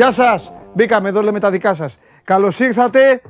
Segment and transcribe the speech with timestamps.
[0.00, 0.52] Γεια σας.
[0.74, 1.98] Μπήκαμε εδώ, λέμε τα δικά σας.
[2.24, 3.22] Καλώς ήρθατε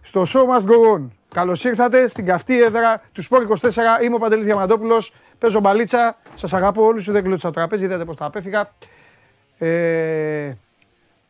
[0.00, 1.08] στο Show Must Go On.
[1.34, 4.02] Καλώς ήρθατε στην καυτή έδρα του Sport 24.
[4.02, 5.12] Είμαι ο Παντελής Διαμαντόπουλος.
[5.38, 6.16] Παίζω μπαλίτσα.
[6.34, 7.10] Σας αγαπώ όλους.
[7.10, 7.84] Δεν κλείνω το τραπέζι.
[7.84, 8.70] Είδατε πώς τα απέφυγα.
[9.58, 10.52] Ε,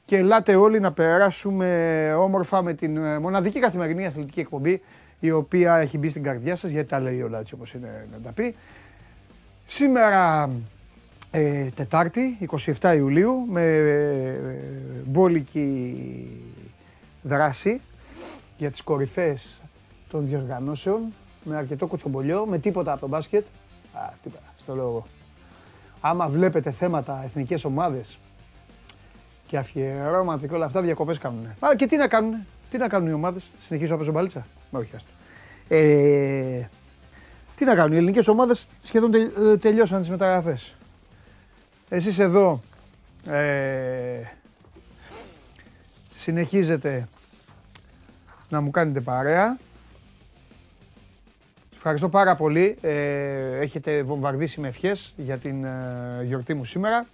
[0.04, 4.82] και ελάτε όλοι να περάσουμε όμορφα με την ε, μοναδική καθημερινή αθλητική εκπομπή
[5.20, 8.18] η οποία έχει μπει στην καρδιά σας γιατί τα λέει όλα έτσι όπως είναι να
[8.18, 8.54] τα πει.
[9.66, 10.50] Σήμερα
[11.36, 12.38] ε, Τετάρτη,
[12.80, 15.96] 27 Ιουλίου, με ε, μπόλικη
[17.22, 17.80] δράση
[18.56, 19.62] για τις κορυφές
[20.10, 21.12] των διοργανώσεων,
[21.44, 23.44] με αρκετό κοτσομπολιό, με τίποτα από το μπάσκετ.
[23.92, 25.06] Α, τίποτα, στο λόγο.
[26.00, 28.18] Άμα βλέπετε θέματα εθνικές ομάδες
[29.46, 31.46] και αφιερώματα και όλα αυτά, διακοπές κάνουν.
[31.46, 32.34] Α, και τι να κάνουν,
[32.70, 34.46] τι να κάνουν οι ομάδες, συνεχίζω να παίζω μπαλίτσα.
[34.70, 35.10] Με όχι, άστα.
[35.68, 36.68] Ε,
[37.54, 39.18] τι να κάνουν, οι ελληνικές ομάδες σχεδόν τε,
[39.56, 40.74] τελειώσαν τις μεταγραφές.
[41.94, 42.60] Εσείς εδώ
[43.26, 44.20] ε,
[46.14, 47.08] συνεχίζετε
[48.48, 49.58] να μου κάνετε παρέα.
[51.74, 52.76] Ευχαριστώ πάρα πολύ.
[52.80, 57.06] Ε, έχετε βομβαρδίσει με ευχές για την ε, γιορτή μου σήμερα.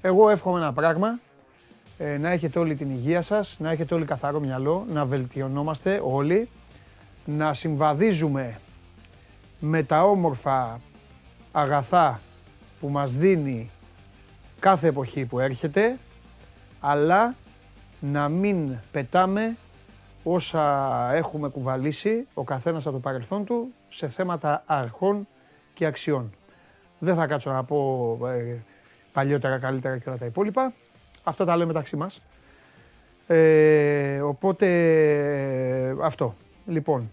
[0.00, 1.18] Εγώ εύχομαι ένα πράγμα.
[1.98, 6.48] Ε, να έχετε όλη την υγεία σας, να έχετε όλοι καθαρό μυαλό, να βελτιωνόμαστε όλοι,
[7.24, 8.58] να συμβαδίζουμε
[9.60, 10.80] με τα όμορφα
[11.52, 12.20] αγαθά
[12.80, 13.70] που μας δίνει
[14.60, 15.98] κάθε εποχή που έρχεται,
[16.80, 17.34] αλλά
[18.00, 19.56] να μην πετάμε
[20.22, 25.26] όσα έχουμε κουβαλήσει ο καθένας από το παρελθόν του σε θέματα αρχών
[25.74, 26.32] και αξιών.
[26.98, 28.56] Δεν θα κάτσω να πω ε,
[29.12, 30.72] παλιότερα, καλύτερα και όλα τα υπόλοιπα.
[31.22, 32.22] Αυτά τα λέμε μεταξύ μας.
[33.26, 34.66] Ε, οπότε
[36.02, 36.34] αυτό.
[36.66, 37.10] Λοιπόν,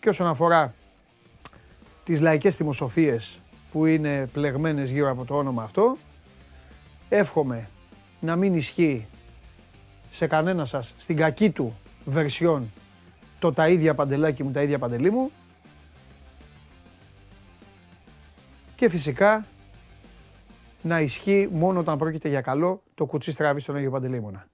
[0.00, 0.74] και όσον αφορά
[2.04, 3.40] τις λαϊκές θυμοσοφίες
[3.72, 5.96] που είναι πλεγμένες γύρω από το όνομα αυτό,
[7.14, 7.68] εύχομαι
[8.20, 9.06] να μην ισχύει
[10.10, 12.70] σε κανένα σας στην κακή του βερσιόν
[13.38, 15.30] το τα ίδια παντελάκι μου, τα ίδια παντελή μου.
[18.76, 19.46] Και φυσικά
[20.82, 24.46] να ισχύει μόνο όταν πρόκειται για καλό το κουτσί στραβή στον Άγιο Παντελήμωνα.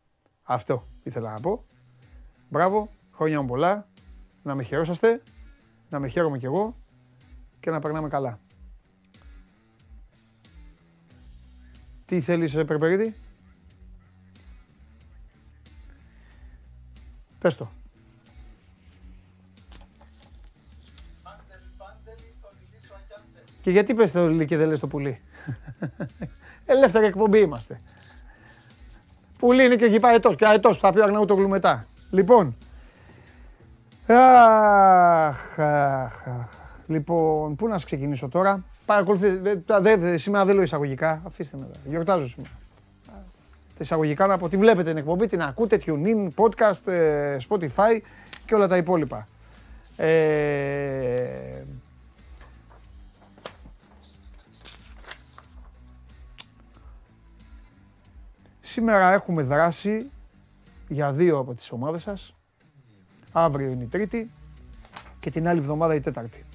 [0.42, 1.64] Αυτό ήθελα να πω.
[2.48, 3.86] Μπράβο, χρόνια μου πολλά,
[4.42, 5.22] να με χαιρόσαστε,
[5.88, 6.76] να με χαίρομαι κι εγώ
[7.60, 8.38] και να περνάμε καλά.
[12.08, 13.14] Τι θέλεις, Περπερίδη;
[17.38, 17.68] Πες το.
[23.60, 25.20] Και γιατί πες το λίλι και δεν λες το πουλί;
[26.66, 27.80] Ελεύθερη εκπομπή είμαστε.
[29.38, 30.36] Πουλί είναι και εκεί πάει ετός.
[30.36, 31.86] Και αετός θα πει ο Αγναούτογλου μετά.
[32.10, 32.56] Λοιπόν.
[34.06, 36.52] Αχ, αχ, αχ.
[36.86, 42.28] Λοιπόν, πού να σας ξεκινήσω τώρα; Παρακολουθείτε, σήμερα δεν λέω εισαγωγικά, αφήστε με εδώ, γιορτάζω
[42.28, 42.52] σήμερα.
[43.68, 48.00] Τα εισαγωγικά να πω, τη βλέπετε την εκπομπή, την ακούτε, TuneIn, podcast, ε, Spotify
[48.46, 49.28] και όλα τα υπόλοιπα.
[49.96, 51.62] Ε,
[58.60, 60.10] σήμερα έχουμε δράση
[60.88, 62.34] για δύο από τις ομάδες σας.
[63.32, 64.30] Αύριο είναι η Τρίτη
[65.20, 66.47] και την άλλη εβδομάδα η Τέταρτη.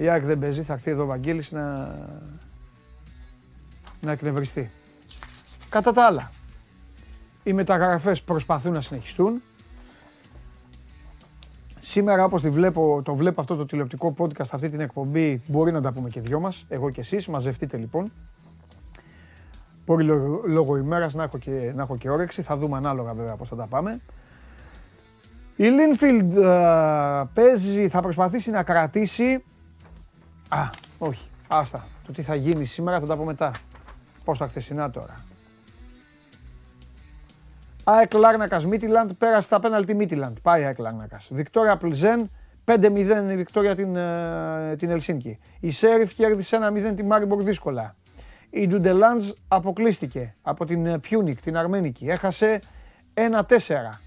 [0.00, 1.94] Η ΑΕΚ δεν παίζει, θα έρθει εδώ ο Βαγγέλης να,
[4.00, 4.70] να εκνευριστεί.
[5.68, 6.30] Κατά τα άλλα,
[7.42, 9.42] οι μεταγραφές προσπαθούν να συνεχιστούν.
[11.80, 15.80] Σήμερα όπως τη βλέπω, το βλέπω αυτό το τηλεοπτικό podcast, αυτή την εκπομπή, μπορεί να
[15.80, 18.12] τα πούμε και δυο μας, εγώ και εσείς, μαζευτείτε λοιπόν.
[19.86, 20.04] Μπορεί
[20.46, 23.56] λόγω ημέρας να έχω και, να έχω και όρεξη, θα δούμε ανάλογα βέβαια πώς θα
[23.56, 24.00] τα πάμε.
[25.56, 26.34] Η Λίνφιλντ
[27.34, 29.44] παίζει, θα προσπαθήσει να κρατήσει
[30.50, 31.28] Α, όχι.
[31.48, 31.86] Άστα.
[32.06, 33.50] Το τι θα γίνει σήμερα θα τα πω μετά.
[34.24, 35.24] Πώς τα χθεσινά τώρα.
[37.84, 40.36] ΑΕΚ Λάρνακας Μίτιλαντ πέρασε στα πέναλτι Μίτιλαντ.
[40.42, 41.28] Πάει ΑΕΚ Λάρνακας.
[41.32, 42.30] Βικτόρια Πλζέν
[42.64, 45.38] 5-0 η Βικτόρια την, ε, την Ελσίνκη.
[45.60, 47.96] Η Σέριφ κέρδισε 1-0 τη Μάριμπορ δύσκολα.
[48.50, 52.08] Η Ντουντελάντζ αποκλείστηκε από την Πιούνικ, την Αρμένικη.
[52.08, 52.60] Έχασε
[53.14, 54.00] 1-4.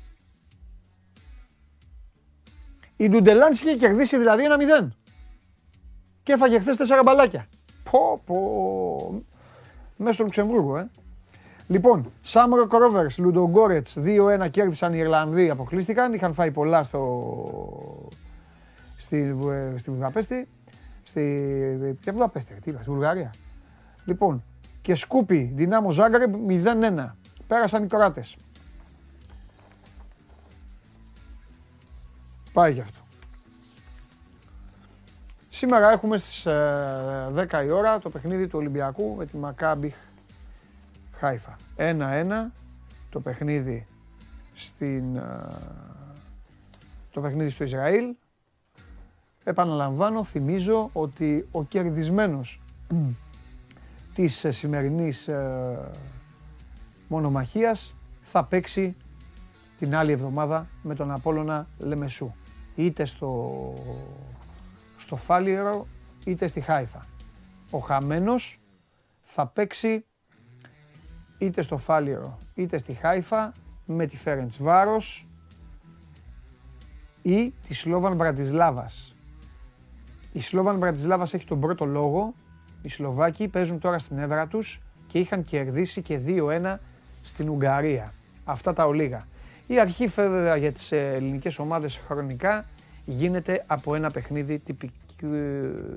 [2.96, 4.44] Η Ντουντελάντζ είχε κερδίσει δηλαδή
[4.82, 5.03] 1-0
[6.24, 7.48] και έφαγε χθες τέσσερα μπαλάκια.
[7.92, 9.24] Πω, πω.
[9.98, 10.90] Μέσα στο Λουξεμβούργο, ε.
[11.68, 16.14] Λοιπόν, Σάμρο Ρόβερ, Λουντογκόρετς 2-1 κέρδισαν οι Ιρλανδοί, αποκλείστηκαν.
[16.14, 18.10] Είχαν φάει πολλά στο...
[18.98, 19.38] στη,
[19.76, 20.48] στη Βουδαπέστη.
[21.04, 21.22] Στη.
[22.02, 23.34] Ποια Βουδαπέστη, τι είπα, στη Βουλγαρία.
[24.06, 24.44] Λοιπόν,
[24.82, 27.12] και Σκούπι, Δυνάμο Ζάγκρεπ 0-1.
[27.48, 28.36] Πέρασαν οι Κροάτες.
[32.54, 33.03] Πάει γι' αυτό.
[35.56, 39.94] Σήμερα έχουμε στις 10 ε, η ώρα το παιχνίδι του Ολυμπιακού με τη Μακάμπι
[41.12, 41.56] Χάιφα.
[41.78, 41.92] 1-1
[43.10, 43.88] το παιχνίδι
[44.54, 45.04] στην,
[47.12, 48.16] το παιχνίδι στο Ισραήλ.
[49.44, 52.62] Επαναλαμβάνω, θυμίζω ότι ο κερδισμένος
[54.14, 55.30] της σημερινής
[57.08, 58.96] μονομαχίας θα παίξει
[59.78, 62.32] την άλλη εβδομάδα με τον Απόλλωνα Λεμεσού.
[62.76, 63.50] Είτε στο,
[65.14, 65.88] στο Φάλιερο
[66.26, 67.00] είτε στη Χάιφα.
[67.72, 68.60] Ο χαμένος
[69.22, 70.06] θα παίξει
[71.38, 73.52] είτε στο Φάλιερο είτε στη Χάιφα
[73.86, 75.28] με τη Φέρεντς Βάρος
[77.22, 79.16] ή τη Σλόβαν Μπρατισλάβας.
[80.32, 82.34] Η Σλόβαν Μπρατισλάβας έχει τον πρώτο λόγο.
[82.82, 86.76] Οι Σλοβάκοι παίζουν τώρα στην έδρα τους και είχαν κερδίσει και 2-1
[87.22, 88.14] στην Ουγγαρία.
[88.44, 89.28] Αυτά τα ολίγα.
[89.68, 92.66] Η αρχή βέβαια για τις ε, ελληνικές ομάδες χρονικά
[93.06, 94.60] γίνεται από ένα παιχνίδι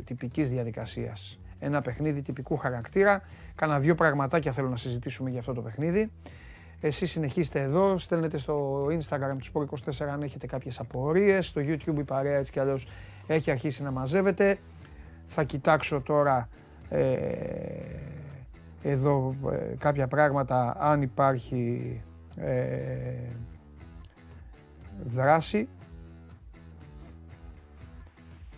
[0.04, 1.38] τυπικής διαδικασίας.
[1.58, 3.22] Ένα παιχνίδι τυπικού χαρακτήρα.
[3.54, 6.10] Κάνα δύο πραγματάκια θέλω να συζητήσουμε για αυτό το παιχνίδι.
[6.80, 11.46] Εσείς συνεχίστε εδώ, στέλνετε στο Instagram του Sport24 αν έχετε κάποιες απορίες.
[11.46, 12.86] Στο YouTube η παρέα έτσι κι αλλιώς
[13.26, 14.58] έχει αρχίσει να μαζεύεται.
[15.26, 16.48] Θα κοιτάξω τώρα
[16.88, 17.04] ε,
[18.82, 22.00] εδώ ε, κάποια πράγματα αν υπάρχει
[22.36, 22.58] ε,
[25.06, 25.68] δράση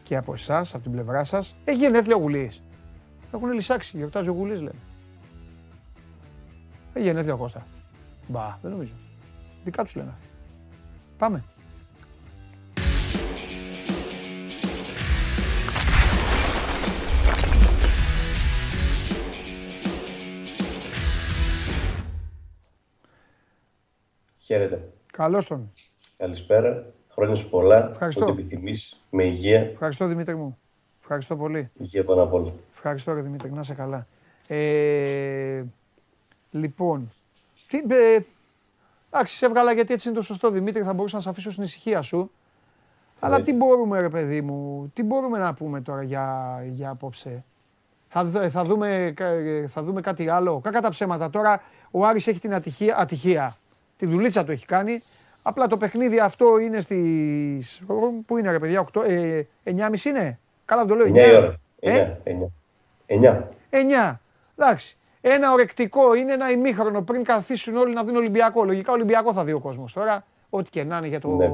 [0.09, 1.55] και από εσάς, από την πλευρά σας.
[1.65, 2.63] Έχει γενέθλια ο Γουλής.
[3.33, 4.79] Έχουν λυσάξει, γιορτάζει ο Γουλής λένε.
[6.93, 7.67] Έχει γενέθλια ο Κώστα.
[8.29, 8.93] Μπα, δεν νομίζω.
[9.65, 10.29] Δικά τους λένε αυτοί.
[11.19, 11.45] Πάμε.
[24.39, 24.93] Χαίρετε.
[25.13, 25.73] Καλώς τον.
[26.17, 26.93] Καλησπέρα.
[27.19, 27.89] Χρόνια σου πολλά.
[27.91, 28.23] Ευχαριστώ.
[28.23, 29.01] Ό,τι επιθυμείς.
[29.11, 29.61] Με υγεία.
[29.61, 30.59] Ευχαριστώ Δημήτρη μου.
[31.01, 31.71] Ευχαριστώ πολύ.
[31.79, 32.53] Υγεία πάνω απ' όλα.
[32.73, 34.07] Ευχαριστώ ρε Δημήτρη, να είσαι καλά.
[34.47, 35.63] Ε,
[36.51, 37.13] λοιπόν,
[37.69, 38.19] τι, ε,
[39.11, 41.63] εντάξει, σε έβγαλα γιατί έτσι είναι το σωστό Δημήτρη, θα μπορούσα να σε αφήσω στην
[41.63, 42.31] ησυχία σου.
[43.21, 47.45] Αλλά τι μπορούμε ρε παιδί μου, τι μπορούμε να πούμε τώρα για, για απόψε;
[48.09, 49.15] Θα, θα, δούμε,
[49.67, 50.61] θα δούμε κάτι άλλο.
[50.61, 53.57] Κακά τα ψέματα τώρα, ο Άρης έχει την ατυχία, ατυχία.
[53.97, 55.03] Τη δουλίτσα του έχει κάνει.
[55.49, 57.81] Απλά το παιχνίδι αυτό είναι στις...
[58.27, 60.39] Πού είναι ρε παιδιά, 8, ε, 9.30 είναι.
[60.65, 61.11] Καλά το λέω, 9.
[61.11, 61.55] 9 ώρα.
[61.81, 61.89] 9.
[61.89, 62.11] Ε;
[63.09, 63.43] 9.
[63.71, 64.17] 9.
[64.57, 64.97] Εντάξει.
[65.21, 68.65] Ένα ορεκτικό είναι ένα ημίχρονο πριν καθίσουν όλοι να δουν Ολυμπιακό.
[68.65, 70.25] Λογικά Ολυμπιακό θα δει ο κόσμος τώρα.
[70.51, 71.29] Ό,τι και να είναι για, το...
[71.29, 71.53] ναι.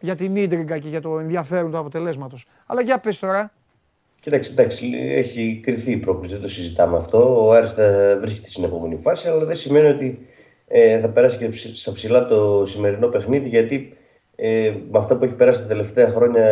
[0.00, 2.46] για την ίντριγκα και για το ενδιαφέρον του αποτελέσματος.
[2.66, 3.52] Αλλά για πες τώρα.
[4.20, 7.46] Κοίταξε, εντάξει, έχει κρυθεί η πρόκληση, δεν το συζητάμε αυτό.
[7.46, 10.28] Ο Άρης θα βρίσκεται στην επόμενη φάση, αλλά δεν σημαίνει ότι
[10.68, 13.96] ε, θα περάσει και στα ψηλά το σημερινό παιχνίδι γιατί
[14.36, 16.44] ε, με αυτά που έχει περάσει τα τελευταία χρόνια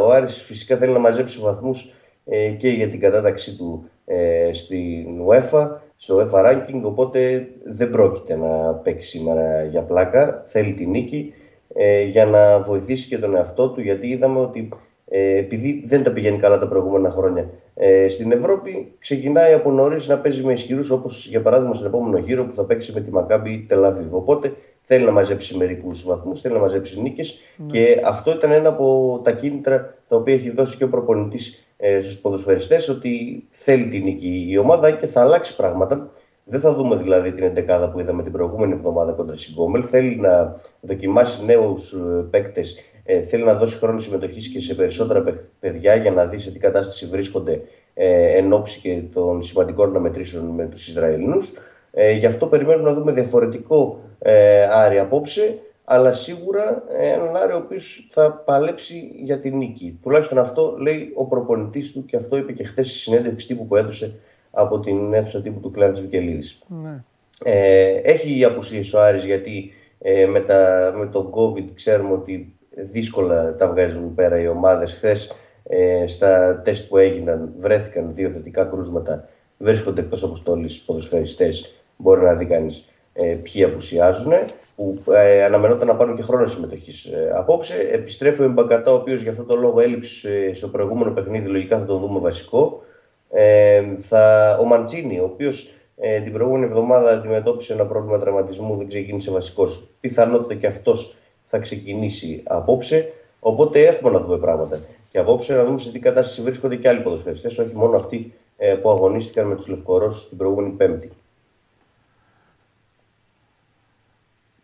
[0.00, 1.92] ο Άρης φυσικά θέλει να μαζέψει βαθμούς
[2.24, 8.36] ε, και για την κατάταξή του ε, στην UEFA, στο UEFA Ranking, οπότε δεν πρόκειται
[8.36, 11.34] να παίξει σήμερα για πλάκα, θέλει τη νίκη
[11.74, 14.68] ε, για να βοηθήσει και τον εαυτό του γιατί είδαμε ότι
[15.08, 20.08] ε, επειδή δεν τα πηγαίνει καλά τα προηγούμενα χρόνια ε, στην Ευρώπη, ξεκινάει από νωρίς
[20.08, 23.10] να παίζει με ισχυρούς όπως για παράδειγμα στον επόμενο γύρο που θα παίξει με τη
[23.10, 24.14] Μακάμπη Τελαβίβ.
[24.14, 27.70] Οπότε θέλει να μαζέψει μερικούς βαθμούς, θέλει να μαζέψει νίκες ναι.
[27.70, 32.00] και αυτό ήταν ένα από τα κίνητρα τα οποία έχει δώσει και ο προπονητής ε,
[32.00, 36.10] στους ποδοσφαιριστές, ότι θέλει τη νίκη η ομάδα και θα αλλάξει πράγματα.
[36.44, 39.84] Δεν θα δούμε δηλαδή την εντεκάδα που είδαμε την προηγούμενη εβδομάδα κοντά στην Γκόμελ.
[39.88, 45.24] Θέλει να δοκιμάσει νέους ε, παίκτες ε, θέλει να δώσει χρόνο συμμετοχής και σε περισσότερα
[45.60, 47.60] παιδιά για να δει σε τι κατάσταση βρίσκονται
[47.94, 51.52] ε, εν ώψη και των σημαντικών αναμετρήσεων με τους Ισραηλινούς.
[51.90, 57.52] Ε, γι' αυτό περιμένουμε να δούμε διαφορετικό ε, Άρη απόψε, αλλά σίγουρα ε, έναν Άρη
[57.52, 59.98] ο οποίος θα παλέψει για την νίκη.
[60.02, 63.76] Τουλάχιστον αυτό λέει ο προπονητής του και αυτό είπε και χθες στη συνέντευξη τύπου που
[63.76, 64.18] έδωσε
[64.50, 66.62] από την αίθουσα τύπου του Κλάντη Βικελίδης.
[66.82, 67.04] Ναι.
[67.44, 73.54] Ε, έχει απουσίε ο Άρης γιατί ε, με, τα, με τον COVID ξέρουμε ότι δύσκολα
[73.56, 74.94] τα βγάζουν πέρα οι ομάδες.
[74.94, 79.28] Χθες ε, στα τεστ που έγιναν βρέθηκαν δύο θετικά κρούσματα.
[79.58, 81.74] Βρίσκονται εκτός αποστόλης ποδοσφαιριστές.
[81.96, 84.32] Μπορεί να δει κανείς ε, ποιοι απουσιάζουν.
[84.76, 87.74] Που ε, αναμενόταν να πάρουν και χρόνο συμμετοχής ε, απόψε.
[87.92, 91.48] Επιστρέφει ο Εμπακατά, ο οποίος για αυτόν τον λόγο έλειψε στο προηγούμενο παιχνίδι.
[91.48, 92.82] Λογικά θα το δούμε βασικό.
[93.30, 98.88] Ε, θα, ο Μαντσίνη, ο οποίος ε, την προηγούμενη εβδομάδα αντιμετώπισε ένα πρόβλημα τραυματισμού, δεν
[98.88, 99.88] ξεκίνησε βασικός.
[100.00, 101.16] Πιθανότητα και αυτός
[101.46, 103.12] θα ξεκινήσει απόψε.
[103.40, 104.80] Οπότε έχουμε να δούμε πράγματα.
[105.10, 108.74] Και απόψε να δούμε σε τι κατάσταση βρίσκονται και άλλοι ποδοσφαιριστές, όχι μόνο αυτοί ε,
[108.74, 111.10] που αγωνίστηκαν με τους Λευκορώσους την προηγούμενη Πέμπτη.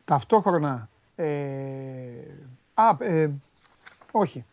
[0.04, 0.88] Ταυτόχρονα.
[1.16, 1.26] Ε,
[2.74, 3.30] α, ε,
[4.10, 4.44] όχι.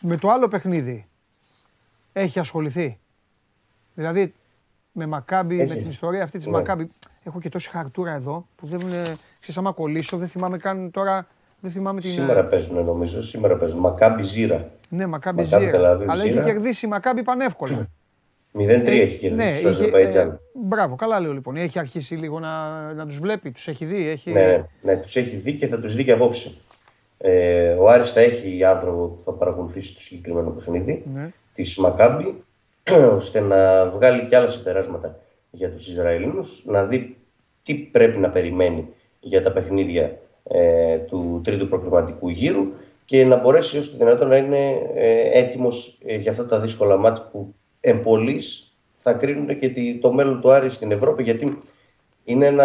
[0.00, 1.06] Με το άλλο παιχνίδι
[2.12, 2.98] έχει ασχοληθεί;
[3.94, 4.34] Δηλαδή,
[4.92, 5.74] με Μακάμπι, με Έχει.
[5.74, 6.52] την ιστορία αυτή της Ναι.
[6.52, 6.90] Μακάμπι.
[7.24, 9.16] Έχω και τόση χαρτούρα εδώ που δεν είναι.
[9.42, 11.26] Ξέρεις, άμα κολλήσω, δεν θυμάμαι καν τώρα.
[11.60, 12.10] Δεν θυμάμαι την.
[12.10, 13.78] Σήμερα παίζουν νομίζω, σήμερα παίζουν.
[13.80, 14.70] Μακάμπι Ζήρα.
[14.88, 15.76] Ναι, Μακάμπι Μακάμπι Ζήρα.
[15.76, 16.44] Τελαβίβ, Αλλά έχει Ζήρα.
[16.44, 17.88] κερδίσει η Μακάμπι πανεύκολα.
[18.58, 20.28] 0-3 Ε, έχει κερδίσει ναι, στο είχε, Αζερβαϊτζάν.
[20.28, 21.56] ε, μπράβο, καλά λέω λοιπόν.
[21.56, 22.48] Έχει αρχίσει λίγο να,
[22.92, 24.08] να τους βλέπει, τους έχει δει.
[24.08, 24.30] Έχει...
[24.32, 26.52] Ναι, ναι, ναι, τους έχει δει και θα τους δει και απόψε.
[27.18, 31.30] Ε, ο Άρης θα έχει άνθρωπο που θα παρακολουθήσει το συγκεκριμένο παιχνίδι Ναι.
[31.54, 32.42] της Μακάμπη
[33.16, 35.18] ώστε να βγάλει και άλλα συμπεράσματα
[35.50, 37.16] για τους Ισραηλινούς, να δει
[37.62, 38.88] τι πρέπει να περιμένει
[39.22, 42.66] για τα παιχνίδια ε, του τρίτου προκριματικού γύρου
[43.04, 46.96] και να μπορέσει όσο το δυνατόν να είναι ε, έτοιμος ε, για αυτά τα δύσκολα
[46.96, 51.58] μάτια που εμπολής θα κρίνουν και τη- το μέλλον του Άρη στην Ευρώπη γιατί
[52.24, 52.64] είναι ένα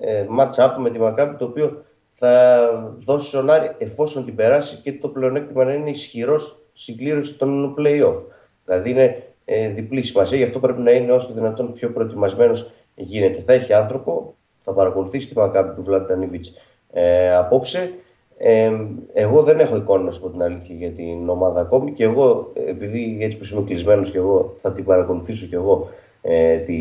[0.00, 4.92] ε, match-up με τη Μακάμπη το οποίο θα δώσει στον Άρη εφόσον την περάσει και
[4.92, 8.20] το πλεονέκτημα να είναι ισχυρός συγκλήρωση των play-off.
[8.64, 12.72] Δηλαδή είναι ε, διπλή σημασία, γι' αυτό πρέπει να είναι όσο το δυνατόν πιο προετοιμασμένος
[12.94, 13.40] γίνεται.
[13.40, 14.35] Θα έχει άνθρωπο,
[14.66, 16.52] θα παρακολουθήσει τη Μακάμπη του Βλαντανίβιτς
[16.92, 17.92] ε, απόψε.
[18.38, 18.70] Ε,
[19.12, 22.52] εγώ δεν έχω εικόνα, να σου πω την αλήθεια, για την ομάδα ακόμη και εγώ,
[22.68, 25.88] επειδή έτσι που είμαι κλεισμένος και εγώ θα την παρακολουθήσω και εγώ
[26.22, 26.76] ε, τη,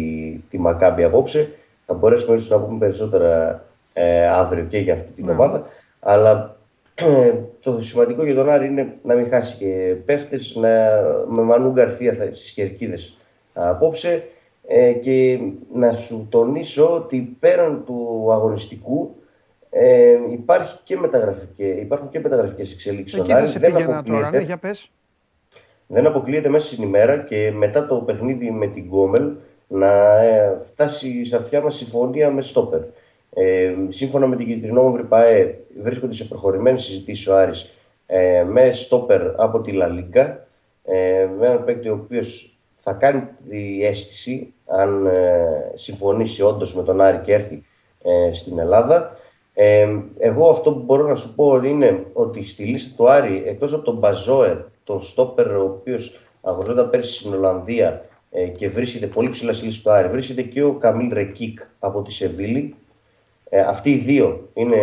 [0.50, 1.50] τη Μακάμπη απόψε,
[1.86, 3.64] θα μπορέσουμε ίσως να πούμε περισσότερα
[3.94, 5.32] ε, αύριο και για αυτή την Ναι.
[5.32, 5.64] ομάδα.
[6.00, 6.56] Αλλά
[6.96, 10.70] ε, το σημαντικό για τον Άρη είναι να μην χάσει και παίχτες, να,
[11.28, 13.16] με Μανού Γκαρθία θα- στις κερκίδες
[13.54, 14.24] απόψε
[14.68, 15.40] ε, και
[15.74, 19.16] να σου τονίσω ότι πέραν του αγωνιστικού
[19.70, 23.52] ε, υπάρχει και μεταγραφικές, υπάρχουν και μεταγραφικές εξελίξεις Εκεί στον θα Άρη.
[23.52, 24.90] σε Δεν πήγαινα τώρα, αποκλείεται, ναι, για πες.
[25.88, 29.32] δεν αποκλείεται μέσα στην ημέρα και μετά το παιχνίδι με την Γκόμελ
[29.68, 32.82] να ε, φτάσει σε αυτιά μας συμφωνία με στόπερ.
[33.34, 37.70] Ε, σύμφωνα με την κεντρινόμαυρη ΠΑΕ βρίσκονται σε προχωρημένες συζητήσεις ο Άρης
[38.06, 40.48] ε, με στόπερ από τη Λα Λίγκα
[40.84, 42.55] ε, με έναν παίκτη ο οποίος
[42.88, 47.64] θα κάνει τη αίσθηση αν ε, συμφωνήσει όντως με τον Άρη και έρθει
[48.04, 49.18] ε, στην Ελλάδα.
[49.54, 49.88] Ε,
[50.18, 53.84] εγώ αυτό που μπορώ να σου πω είναι ότι στη λίστα του Άρη, εκτός από
[53.84, 59.54] τον Μπαζόερ, τον Στόπερ, ο οποίος αγωνιζόταν πέρσι στην Ολλανδία ε, και βρίσκεται πολύ ψηλά
[59.54, 62.76] στη λίστα του Άρη, βρίσκεται και ο Καμίλ Ρεκίκ από τη Σεβίλη.
[63.50, 64.78] Ε, αυτοί οι δύο, είναι,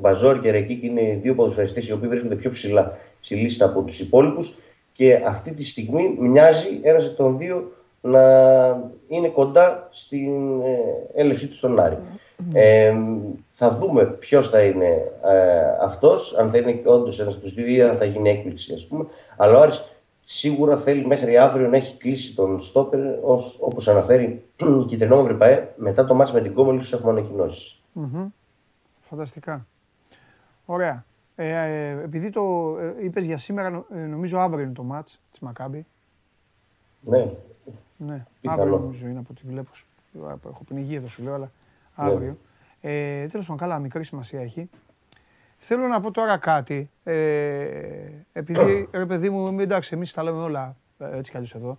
[0.00, 3.82] Μπαζόρ και Ρεκίκ, είναι οι δύο ποδοσφαιριστές οι οποίοι βρίσκονται πιο ψηλά στη λίστα από
[3.82, 4.58] τους υπόλοιπους
[4.98, 8.20] και αυτή τη στιγμή μοιάζει ένας εκ των δύο να
[9.08, 10.78] είναι κοντά στην ε,
[11.14, 11.98] έλευσή του στον Άρη.
[12.52, 12.94] Ε,
[13.50, 14.86] θα δούμε ποιος θα είναι
[15.24, 18.74] ε, αυτός, αν θα είναι όντως ένας από τους δύο ή αν θα γίνει έκπληξη
[18.74, 19.06] ας πούμε.
[19.36, 19.88] Αλλά ο Άρης
[20.20, 25.72] σίγουρα θέλει μέχρι αύριο να έχει κλείσει τον Στόπερ ως, όπως αναφέρει η κυτρινόμαυρη ΠαΕ
[25.76, 27.82] μετά το μάτς με την Κόμελ ίσως έχουμε ανακοινώσεις.
[27.92, 28.26] Μμμ.
[29.00, 29.66] Φανταστικά.
[30.64, 31.04] Ωραία.
[31.40, 35.20] Ε, ε, επειδή το ε, είπες για σήμερα, νο- ε, νομίζω αύριο είναι το μάτς
[35.30, 35.86] της Μακάμπη.
[37.00, 37.30] Ναι,
[37.96, 38.62] Ναι, Πιθανό.
[38.62, 39.70] αύριο νομίζω είναι από ό,τι βλέπω.
[40.48, 41.50] Έχω πνιγεί εδώ σου λέω, αλλά
[41.94, 42.36] αύριο.
[42.80, 44.70] Ε, τέλος πάντων, καλά, μικρή σημασία έχει.
[45.56, 46.90] Θέλω να πω τώρα κάτι.
[47.04, 51.78] Ε, επειδή, ρε παιδί μου, εντάξει, εμείς τα λέμε όλα ε, έτσι κι αλλιώς εδώ.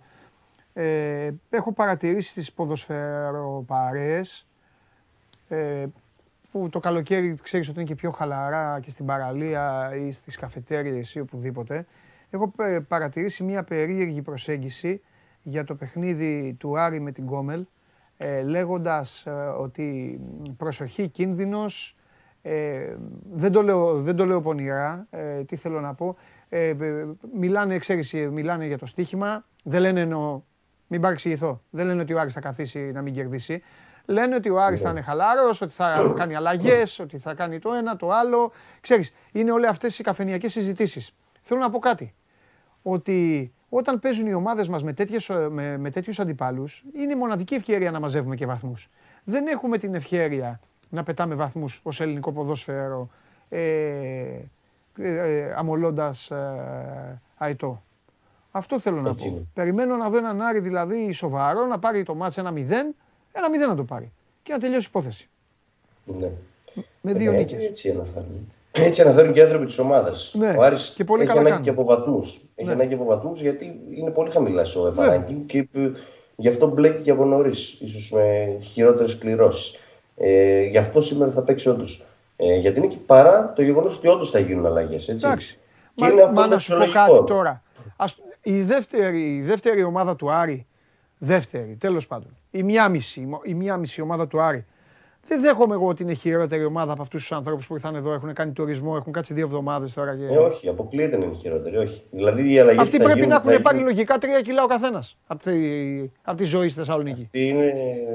[0.72, 4.46] Ε, έχω παρατηρήσει τις ποδοσφαιροπαρέες
[5.48, 5.86] ε,
[6.50, 11.14] που το καλοκαίρι ξέρεις ότι είναι και πιο χαλαρά και στην παραλία ή στις καφετέριες
[11.14, 11.86] ή οπουδήποτε.
[12.30, 15.00] Έχω ε, παρατηρήσει μια περίεργη προσέγγιση
[15.42, 17.64] για το παιχνίδι του Άρη με την Κόμελ
[18.16, 21.96] ε, λέγοντας ε, ότι μ, προσοχή κίνδυνος,
[22.42, 22.94] ε,
[23.32, 26.16] δεν, το λέω, δεν το λέω πονηρά, ε, τι θέλω να πω,
[26.48, 30.42] ε, ε, μιλάνε, ξέρεις, ε, μιλάνε για το στοίχημα, δεν λένε εννοώ,
[30.86, 33.62] μην παρεξηγηθώ, δεν λένε ότι ο Άρης θα καθίσει να μην κερδίσει,
[34.10, 37.72] λένε ότι ο Άρης θα είναι χαλάρος, ότι θα κάνει αλλαγές, ότι θα κάνει το
[37.72, 41.14] ένα, το άλλο, ξέρεις, είναι όλες αυτές οι καφενειακές συζητήσεις.
[41.40, 42.14] Θέλω να πω κάτι,
[42.82, 47.16] ότι όταν παίζουν οι ομάδες μας με, τέτοιες, ε, με, με τέτοιους αντιπάλους, είναι η
[47.16, 48.90] μοναδική ευκαιρία να μαζεύουμε και βαθμούς.
[49.24, 53.10] Δεν έχουμε την ευκαιρία να πετάμε βαθμούς ως ελληνικό ποδόσφαιρο
[53.48, 53.60] ε,
[54.98, 57.82] ε, ε, αμολώντας ε, αετό.
[58.50, 59.34] Αυτό θέλω να Έτσι πω.
[59.34, 59.46] είναι.
[59.54, 62.60] Περιμένω να δω έναν Άρη δηλαδή σοβαρό, να πάρει το μάτς ένα 0,
[63.32, 65.28] ένα 0 να το πάρει και να τελειώσει η υπόθεση.
[66.04, 66.30] ναι.
[67.00, 67.62] Με δύο Ε, νίκες.
[67.64, 68.52] Έτσι αναφέρουν.
[68.72, 70.32] Έτσι αναφέρουν και οι άνθρωποι της ομάδας.
[70.36, 71.74] Ναι, Ο Άρης και πολύ έχει καλά ανάγκη κάνουν.
[71.74, 72.40] και από βαθμούς.
[72.54, 72.74] Έχει Ναι.
[72.74, 75.26] ανάγκη από βαθμούς γιατί είναι πολύ χαμηλάς στο Βέβαια.
[75.26, 75.90] FA ranking και ε,
[76.36, 77.76] γι' αυτό μπλέκει και από νωρίς.
[77.80, 79.74] ίσως με χειρότερες κληρώσεις.
[80.16, 82.04] Ε, γι' αυτό σήμερα θα παίξει όντως.
[82.36, 85.08] Ε, για την νίκη παρά το γεγονός ότι όντως θα γίνουν αλλαγές.
[85.08, 85.58] Εντάξει.
[85.94, 87.14] Και Μα, είναι μα να σου πω φυσιολογικό.
[87.14, 87.62] κάτι τώρα.
[87.96, 90.66] Ας, η, δεύτερη, η δεύτερη ομάδα του Άρη,
[91.18, 94.64] δεύτερη τέλος πάντων, η μία μισή, η μία μισή ομάδα του Άρη
[95.26, 98.32] Δεν δέχομαι εγώ ότι είναι χειρότερη ομάδα από αυτούς τους ανθρώπους που ήρθαν εδώ, έχουν
[98.32, 100.16] κάνει τουρισμό, έχουν κάτσει δύο εβδομάδες τώρα.
[100.16, 100.24] Και...
[100.34, 101.76] Ε, όχι, αποκλείεται να είναι χειρότερη.
[101.76, 102.02] Όχι.
[102.10, 104.62] Δηλαδή, οι αλλαγές Αυτοί θα πρέπει γίνουν, να θα έχουν πάρει γίνουν- λογικά τρία κιλά
[104.62, 105.52] ο καθένας από τη,
[106.22, 107.22] από τη ζωή στη Θεσσαλονίκη.
[107.22, 107.72] Αυτοί είναι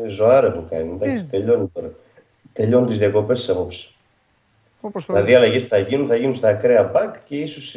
[0.08, 0.98] ζωάρα έχουν κάνει.
[1.02, 1.06] Ε.
[1.06, 1.92] Εντάξει, τελειώνει τώρα.
[2.54, 3.90] Τελειώνουν τις διακοπές της απόψε.
[4.82, 7.76] Όπως το Δηλαδή, οι αλλαγές που θα γίνουν θα γίνουν στα ακραία μπακ και ίσως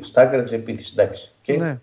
[0.00, 0.92] στα άκρα της επίθεσης.
[0.92, 1.32] Εντάξει.
[1.42, 1.78] Και Ναι.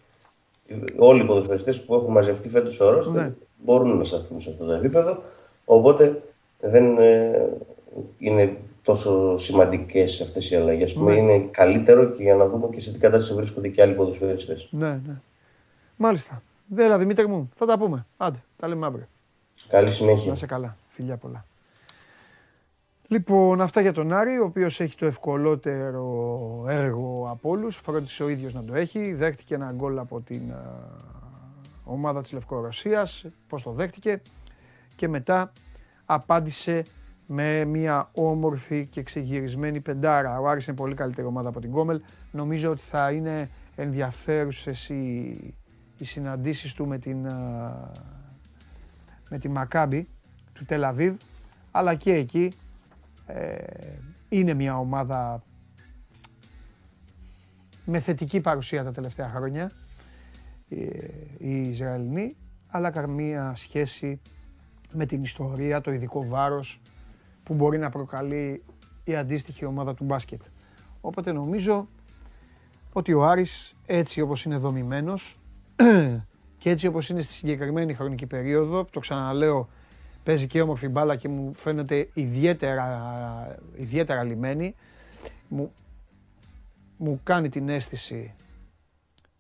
[0.97, 3.33] Όλοι οι ποδοσφαιριστές που έχουν μαζευτεί φέτος ο ρόστερ Ναι.
[3.57, 5.21] μπορούν να σταθούν σε αυτό το επίπεδο.
[5.65, 6.21] Οπότε
[6.59, 7.49] δεν ε,
[8.17, 10.95] είναι τόσο σημαντικές αυτές οι αλλαγές.
[10.95, 11.13] Ναι.
[11.13, 14.67] Είναι καλύτερο και για να δούμε και σε τι κατάσταση βρίσκονται και άλλοι ποδοσφαιριστές.
[14.71, 15.21] Ναι, ναι.
[15.97, 16.41] Μάλιστα.
[16.67, 18.05] Δέλα Δημήτρη μου, θα τα πούμε.
[18.17, 19.07] Άντε, τα λέμε αύριο.
[19.67, 20.27] Καλή συνέχεια.
[20.27, 20.77] Να είσαι καλά.
[20.87, 21.45] Φιλιά πολλά.
[23.11, 27.75] Λοιπόν, αυτά για τον Άρη, ο οποίος έχει το ευκολότερο έργο από όλους.
[27.75, 29.13] Φρόντισε ο ίδιος να το έχει.
[29.13, 30.61] Δέχτηκε ένα γκολ από την α,
[31.83, 33.25] ομάδα της Λευκορωσίας.
[33.47, 34.21] Πώς το δέχτηκε.
[34.95, 35.51] Και μετά
[36.05, 36.83] απάντησε
[37.25, 40.39] με μια όμορφη και ξεγυρισμένη πεντάρα.
[40.39, 42.01] Ο Άρης είναι πολύ καλύτερη ομάδα από την Κόμελ.
[42.31, 45.53] Νομίζω ότι θα είναι ενδιαφέρουσες οι,
[45.97, 47.91] οι συναντήσεις του με την, α,
[49.29, 50.07] με τη Μακάμπη
[50.53, 51.15] του Τελαβίβ,
[51.71, 52.68] αλλά και εκεί ε,
[54.29, 55.43] είναι μια ομάδα
[57.85, 59.71] με θετική παρουσία τα τελευταία χρόνια,
[60.69, 60.75] ε,
[61.37, 62.35] οι Ισραηλινοί,
[62.67, 64.21] αλλά καμία σχέση
[64.93, 66.81] με την ιστορία, το ειδικό βάρος
[67.43, 68.63] που μπορεί να προκαλεί
[69.03, 70.41] η αντίστοιχη ομάδα του μπάσκετ.
[71.01, 71.87] Οπότε νομίζω
[72.93, 75.39] ότι ο Άρης έτσι όπως είναι δομημένος
[76.57, 79.69] και έτσι όπως είναι στη συγκεκριμένη χρονική περίοδο, το ξαναλέω,
[80.29, 84.75] παίζει και όμορφη μπάλα και μου φαίνεται ιδιαίτερα, ιδιαίτερα λιμένη,
[85.47, 85.71] μου,
[86.97, 88.33] μου κάνει την αίσθηση,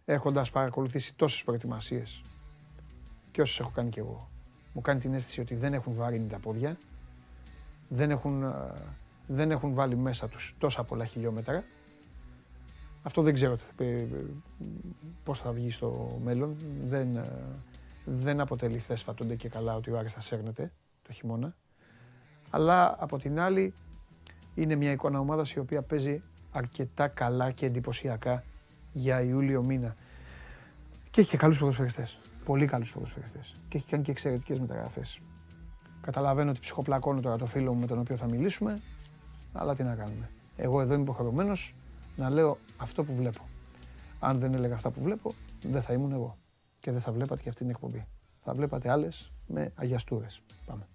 [0.05, 2.21] έχοντας παρακολουθήσει τόσες προετοιμασίες
[3.31, 4.29] και όσες έχω κάνει κι εγώ,
[4.73, 6.77] μου κάνει την αίσθηση ότι δεν έχουν βαρύνει τα πόδια,
[7.87, 8.73] δεν έχουν, ε,
[9.27, 11.63] δεν έχουν βάλει μέσα τους τόσα πολλά χιλιόμετρα.
[13.03, 14.09] Αυτό δεν ξέρω τι θα πει,
[15.23, 16.55] πώς θα βγει στο μέλλον.
[16.85, 17.23] Δεν, ε,
[18.05, 20.71] δεν αποτελεί θέσφατοντε και καλά ότι ο Άρης θα σέρνεται
[21.09, 21.55] το χειμώνα.
[22.49, 23.73] Αλλά από την άλλη
[24.55, 28.43] είναι μια εικόνα ομάδας η οποία παίζει αρκετά καλά και εντυπωσιακά
[28.93, 29.95] για Ιούλιο μήνα.
[31.11, 32.19] Και έχει και καλούς ποδοσφαιριστές.
[32.45, 33.55] Πολύ καλούς ποδοσφαιριστές.
[33.67, 35.19] Και έχει κάνει και εξαιρετικές μεταγραφές.
[36.01, 38.79] Καταλαβαίνω ότι ψυχοπλακώνω τώρα το φίλο μου με τον οποίο θα μιλήσουμε,
[39.53, 40.29] αλλά τι να κάνουμε.
[40.55, 41.75] Εγώ εδώ είμαι υποχρεωμένος
[42.15, 43.41] να λέω αυτό που βλέπω.
[44.19, 46.37] Αν δεν έλεγα αυτά που βλέπω, δεν θα ήμουν εγώ.
[46.79, 48.07] Και δεν θα βλέπατε και αυτή την εκπομπή.
[48.43, 50.41] Θα βλέπατε άλλες με αγιαστούρες.
[50.65, 50.87] Πάμε.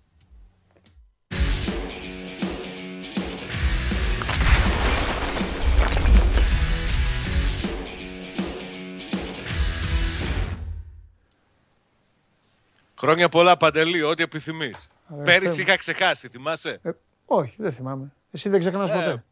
[13.04, 14.88] Χρόνια πολλά, Παντελή, ό,τι επιθυμείς.
[15.06, 15.66] Αδερφέ Πέρυσι μου.
[15.68, 16.90] είχα ξεχάσει, θυμάσαι; Ε,
[17.26, 18.12] όχι, δεν θυμάμαι.
[18.30, 19.24] Εσύ δεν ξεχνάς Ε, ποτέ.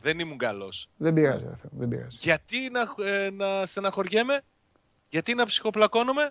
[0.00, 0.88] Δεν ήμουν καλός.
[0.96, 2.16] Δεν πειράζει, αδερφέ μου, δεν πειράζει.
[2.20, 4.40] Γιατί να, ε, να στεναχωριέμαι,
[5.08, 6.30] γιατί να ψυχοπλακώνομαι;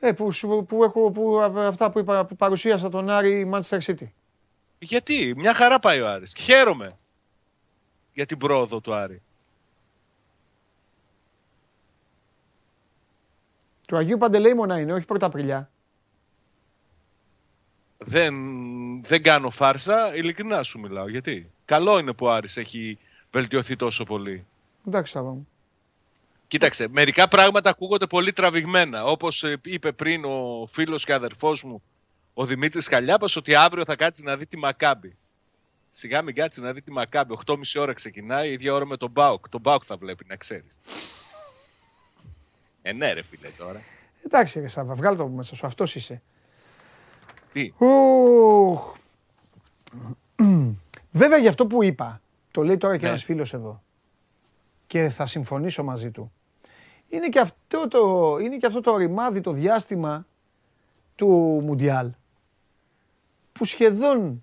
[0.00, 3.50] Ε, που, σου- που έχω, που, α- αυτά που, είπα, που παρουσίασα τον Άρη η
[3.54, 4.08] Manchester City.
[4.78, 6.32] Γιατί, μια χαρά πάει ο Άρης.
[6.32, 6.98] Και Χαίρομαι
[8.12, 9.22] για την πρόοδο του Άρη.
[13.90, 15.70] Του Αγίου Παντελεήμονα είναι, όχι πρώτα Απριλιά.
[17.98, 18.34] Δεν,
[19.04, 21.08] δεν κάνω φάρσα, ειλικρινά σου μιλάω.
[21.08, 22.98] Γιατί; Καλό είναι που ο Άρης έχει
[23.30, 24.46] βελτιωθεί τόσο πολύ.
[24.86, 25.48] Εντάξει, Σάβα μου.
[26.46, 29.04] Κοίταξε, μερικά πράγματα ακούγονται πολύ τραβηγμένα.
[29.04, 31.82] Όπως ε, είπε πριν ο φίλος και αδερφός μου,
[32.34, 35.16] ο Δημήτρης Χαλιάπας, ότι αύριο θα κάτσεις να δει τη Μακάμπη.
[35.90, 37.38] Σιγά μην κάτσεις να δει τη Μακάμπη.
[37.46, 39.48] 8.30 ώρα ξεκινάει, ίδια ώρα με τον Μπάουκ.
[39.48, 40.78] Τον Μπάουκ θα βλέπει, να ξέρεις.
[42.82, 43.82] Ε, ναι ρε φίλε τώρα.
[44.24, 46.22] Εντάξει, ρε Σάβα, βγάλ' το από μέσα σου, αυτός είσαι.
[47.52, 48.96] Τι; Ουχ.
[51.10, 53.08] Βέβαια για αυτό που είπα, το λέει τώρα και Ναι.
[53.08, 53.82] ένας φίλος εδώ
[54.86, 56.32] και θα συμφωνήσω μαζί του.
[57.08, 60.26] Είναι και αυτό το, είναι και αυτό το ρημάδι, το διάστημα
[61.14, 61.28] του
[61.64, 62.10] Μουντιάλ
[63.52, 64.42] που σχεδόν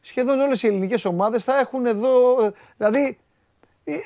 [0.00, 3.18] σχεδόν όλες οι ελληνικές ομάδες θα έχουν εδώ, ε, δηλαδή
[3.84, 3.98] ε, ε,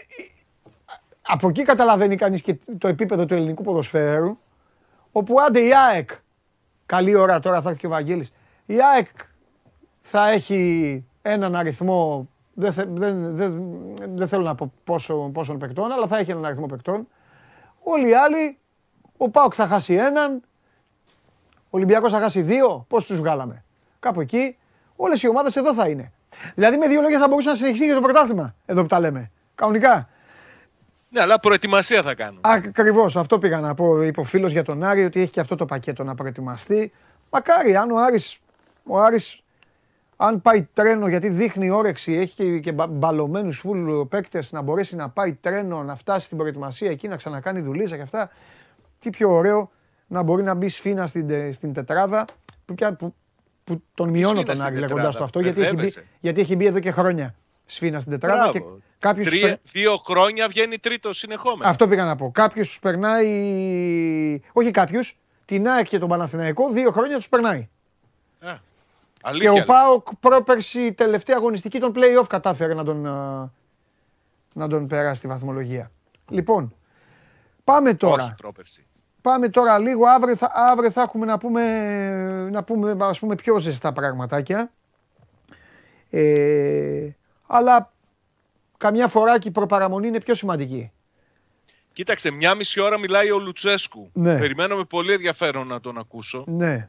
[1.27, 4.39] από εκεί καταλαβαίνει κανείς και το επίπεδο του ελληνικού ποδοσφαίρου
[5.13, 6.11] όπου άντε η ΑΕΚ,
[6.87, 8.33] καλή ώρα τώρα θα έρθει και ο Βαγγέλης,
[8.67, 9.07] η ΑΕΚ
[10.01, 13.63] θα έχει έναν αριθμό, δεν, θε- δεν, δεν,
[14.15, 17.09] δεν θέλω να πω πόσο, πόσων παικτών, αλλά θα έχει έναν αριθμό παικτών.
[17.83, 18.59] Όλοι οι άλλοι,
[19.17, 20.43] ο ΠΑΟΚ θα χάσει έναν,
[21.55, 23.65] ο Ολυμπιακός θα χάσει δύο, πώς τους βγάλαμε.
[24.01, 24.57] Κάπου εκεί,
[24.97, 26.13] όλες οι ομάδες εδώ θα είναι.
[26.55, 29.31] Δηλαδή με δύο λόγια θα μπορούσε να συνεχίσει και το πρωτάθλημα, εδώ που τα λέμε.
[29.55, 30.09] Κανονικά.
[31.09, 32.41] Ναι, αλλά προετοιμασία θα κάνουν.
[32.41, 34.03] Ακριβώς αυτό πήγα να πω.
[34.03, 36.93] Είπε ο φίλος για τον Άρη ότι έχει και αυτό το πακέτο να προετοιμαστεί.
[37.31, 38.39] Μακάρι, αν ο Άρης,
[38.85, 39.41] ο Άρης
[40.17, 45.09] αν πάει τρένο, γιατί δείχνει όρεξη, έχει και, και μπαλωμένους φουλ παίκτες να μπορέσει να
[45.09, 48.31] πάει τρένο, να φτάσει στην προετοιμασία εκεί, να ξανακάνει δουλίτσα και αυτά.
[48.99, 49.71] Τι πιο ωραίο
[50.07, 52.25] να μπορεί να μπει σφίνα στην, στην τετράδα
[52.65, 53.15] που, που,
[53.65, 56.79] που τον μειώνω τον Άρη λέγοντας το αυτό, γιατί έχει, μπει, γιατί έχει μπει εδώ
[56.79, 57.35] και χρόνια
[57.67, 58.51] σφίνα στην τετράδα.
[58.51, 58.63] Και
[59.07, 61.71] κάποιος Τρία, Δύο χρόνια βγαίνει τρίτο συνεχόμενο.
[61.71, 62.31] Αυτό πήγα να πω.
[62.31, 64.41] Κάποιος τους περνάει.
[64.53, 65.01] Όχι κάποιου.
[65.45, 67.69] Την ΑΕΚ και τον Παναθηναϊκό δύο χρόνια τους περνάει.
[69.23, 73.01] Αλήθεια, και ο Πάοκ πρόπερση τελευταία αγωνιστική τον play-off κατάφερε να τον,
[74.53, 75.91] να τον περάσει στη βαθμολογία.
[76.29, 76.75] Λοιπόν,
[77.65, 78.23] πάμε τώρα.
[78.23, 78.87] Όχι πρόπερση.
[79.21, 81.63] Πάμε τώρα λίγο, αύριο θα, αύριο θα έχουμε να πούμε,
[82.51, 84.71] να πούμε, ας πούμε πιο ζεστά πραγματάκια.
[86.11, 87.09] Ε,
[87.47, 87.93] αλλά
[88.79, 90.91] καμιά φορά και η προπαραμονή είναι πιο σημαντική.
[91.93, 94.11] Κοίταξε, μια μισή ώρα μιλάει ο Λουτσέσκου.
[94.13, 94.39] Ναι.
[94.39, 96.45] Περιμένω με πολύ ενδιαφέρον να τον ακούσω.
[96.47, 96.89] Ναι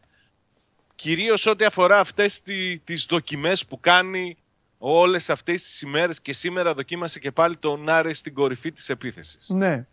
[0.97, 4.37] κυρίως ό,τι αφορά αυτές τι, τις δοκιμές που κάνει
[4.77, 9.49] όλες αυτές τις ημέρες και σήμερα δοκίμασε και πάλι τον Νάρε στην κορυφή της επίθεσης.
[9.49, 9.85] Ναι.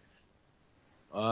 [1.10, 1.22] Α,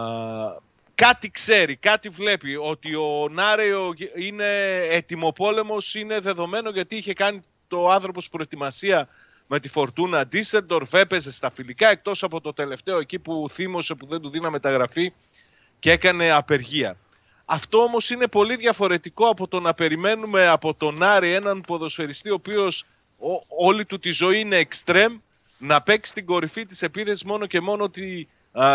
[0.95, 7.89] κάτι ξέρει, κάτι βλέπει ότι ο Νάρεο είναι ετοιμοπόλεμος είναι δεδομένο γιατί είχε κάνει το
[7.89, 9.09] άνθρωπος προετοιμασία
[9.47, 14.07] με τη Φορτούνα Ντίσεντορφ, έπαιζε στα φιλικά εκτός από το τελευταίο εκεί που θύμωσε που
[14.07, 15.13] δεν του δίνα μεταγραφή
[15.79, 16.97] και έκανε απεργία.
[17.45, 22.35] Αυτό όμως είναι πολύ διαφορετικό από το να περιμένουμε από τον Άρη έναν ποδοσφαιριστή ο
[22.35, 22.85] οποίος
[23.49, 25.19] όλη του τη ζωή είναι εξτρέμ
[25.59, 28.29] να παίξει στην κορυφή της επίθεσης μόνο και μόνο ότι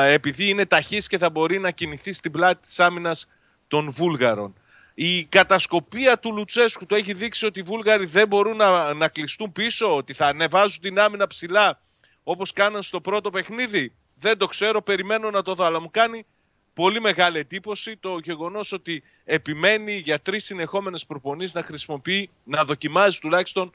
[0.07, 3.27] επειδή είναι ταχύς και θα μπορεί να κινηθεί στην πλάτη της άμυνας
[3.67, 4.53] των Βούλγαρων.
[4.99, 9.51] Η κατασκοπία του Λουτσέσκου το έχει δείξει ότι οι Βούλγαροι δεν μπορούν να, να κλειστούν
[9.51, 11.79] πίσω, ότι θα ανεβάζουν την άμυνα ψηλά
[12.23, 13.93] όπως κάναν στο πρώτο παιχνίδι.
[14.15, 16.25] Δεν το ξέρω, περιμένω να το δω, αλλά μου κάνει
[16.73, 23.19] πολύ μεγάλη εντύπωση το γεγονός ότι επιμένει για τρεις συνεχόμενες προπονήσεις να χρησιμοποιεί, να δοκιμάζει
[23.19, 23.71] τουλάχιστον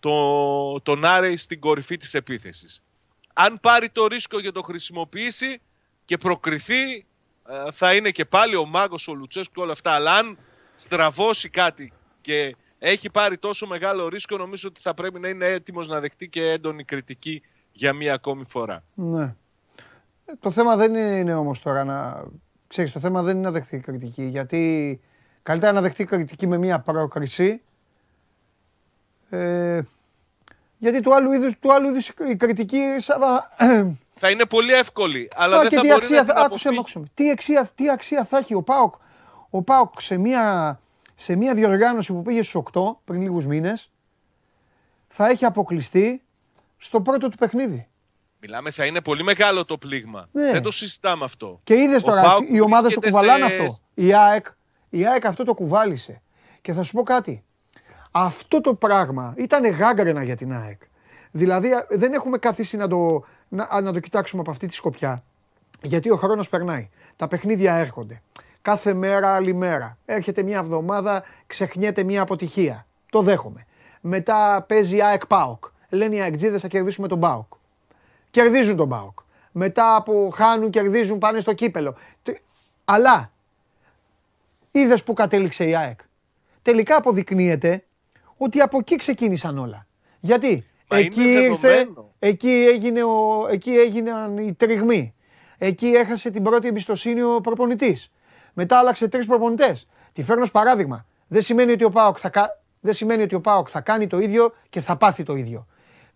[0.00, 2.82] το, τον Άρεϊ στην κορυφή της επίθεσης.
[3.32, 5.60] Αν πάρει το ρίσκο για το χρησιμοποιήσει
[6.04, 6.90] και προκριθεί,
[7.48, 9.92] ε, θα είναι και πάλι ο μάγος, ο Λουτσέσκου και όλα αυτά.
[9.92, 10.38] Αλλά αν
[10.74, 15.88] στραβώσει κάτι και έχει πάρει τόσο μεγάλο ρίσκο, νομίζω ότι θα πρέπει να είναι έτοιμος
[15.88, 18.82] να δεχτεί και έντονη κριτική για μία ακόμη φορά.
[18.94, 19.34] Ναι.
[20.40, 22.24] Το θέμα δεν είναι όμως τώρα να...
[22.66, 25.00] Ξέρεις, το θέμα δεν είναι να δεχθεί κριτική, γιατί
[25.42, 27.60] καλύτερα να δεχθεί κριτική με μια πρόκριση,
[29.30, 29.80] ε,
[30.78, 32.80] γιατί του άλλου είδους, του άλλου είδους η κριτική...
[34.14, 36.70] Θα είναι πολύ εύκολη, αλλά δεν θα μπορεί να την άκουσε,
[37.14, 38.94] τι, αξία, τι αξία θα έχει ο ΠΑΟΚ,
[39.54, 40.80] ο ΠΑΟΚ σε μια,
[41.14, 43.90] σε μια διοργάνωση που πήγε στους 8 πριν λίγους μήνες,
[45.08, 46.22] θα έχει αποκλειστεί
[46.78, 47.86] στο πρώτο του παιχνίδι.
[48.40, 50.28] Μιλάμε, θα είναι πολύ μεγάλο το πλήγμα.
[50.32, 50.50] Ναι.
[50.50, 51.60] Δεν το συζητάμε αυτό.
[51.64, 53.64] Και είδες τώρα, οι ομάδες το κουβαλάνε αυτό.
[53.94, 54.46] Η ΑΕΚ,
[54.88, 56.22] η ΑΕΚ αυτό το κουβάλισε.
[56.60, 57.44] Και θα σου πω κάτι.
[58.10, 60.80] Αυτό το πράγμα ήταν γάγκρενα για την ΑΕΚ.
[61.30, 65.24] Δηλαδή δεν έχουμε καθίσει να το, να, να το κοιτάξουμε από αυτή τη σκοπιά.
[65.82, 66.88] Γιατί ο χρόνος περνάει.
[67.16, 68.22] Τα παιχνίδια έρχονται.
[68.62, 69.98] Κάθε μέρα άλλη μέρα.
[70.04, 72.86] Έρχεται μια εβδομάδα, ξεχνιέται μια αποτυχία.
[73.10, 73.66] Το δέχομαι.
[74.00, 75.64] Μετά παίζει ΑΕΚ ΠΑΟΚ.
[75.88, 77.52] Λένε οι ΑΕΚΤΖΙΔΕΣ θα κερδίσουμε τον ΠΑΟΚ
[78.32, 79.18] κερδίζουν τον Μπάουκ.
[79.52, 81.96] Μετά από χάνουν, κερδίζουν, πάνε στο κύπελο.
[82.84, 83.32] Αλλά
[84.70, 85.98] είδες που κατέληξε η ΑΕΚ.
[86.62, 87.84] Τελικά αποδεικνύεται
[88.36, 89.86] ότι από εκεί ξεκίνησαν όλα.
[90.20, 95.14] Γιατί εκεί ήρθε, εκεί, έγινε ο, εκεί έγιναν οι τριγμοί.
[95.58, 98.10] Εκεί έχασε την πρώτη εμπιστοσύνη ο προπονητής.
[98.52, 99.86] Μετά άλλαξε τρεις προπονητές.
[100.12, 101.06] Τη φέρνω ως παράδειγμα.
[101.28, 102.30] Δεν σημαίνει, ότι ο Πάοκ θα,
[102.80, 105.66] δεν σημαίνει ότι ο Πάοκ θα κάνει το ίδιο και θα πάθει το ίδιο.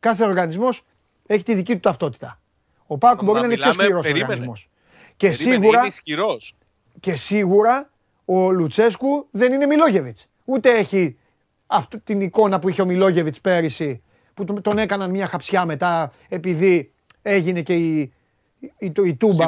[0.01, 0.85] Κάθε οργανισμός
[1.27, 2.41] έχει τη δική του ταυτότητα.
[2.87, 4.69] Ο Πάκου μπορεί να είναι πιο σκληρός οργανισμός.
[5.17, 5.79] Και σίγουρα.
[5.79, 6.57] Είναι ισχυρός.
[7.01, 7.91] Και σίγουρα
[8.25, 10.29] ο Λουτσέσκου δεν είναι Μιλόγεβιτς.
[10.45, 11.19] Ούτε έχει
[11.67, 14.03] αυτή την εικόνα που είχε ο Μιλόγεβιτς πέρυσι,
[14.35, 18.13] που τον έκαναν μια χαψιά μετά επειδή έγινε και η,
[18.59, 19.47] η, η, η τούμπα,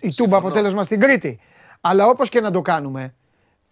[0.00, 1.40] η, η τούμπα αποτέλεσμα στην Κρήτη.
[1.86, 3.14] Αλλά όπως και να το κάνουμε,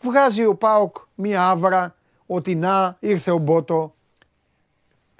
[0.00, 1.96] βγάζει ο Πάοκ μια άβρα
[2.26, 3.94] ότι να ήρθε ο Μπότο,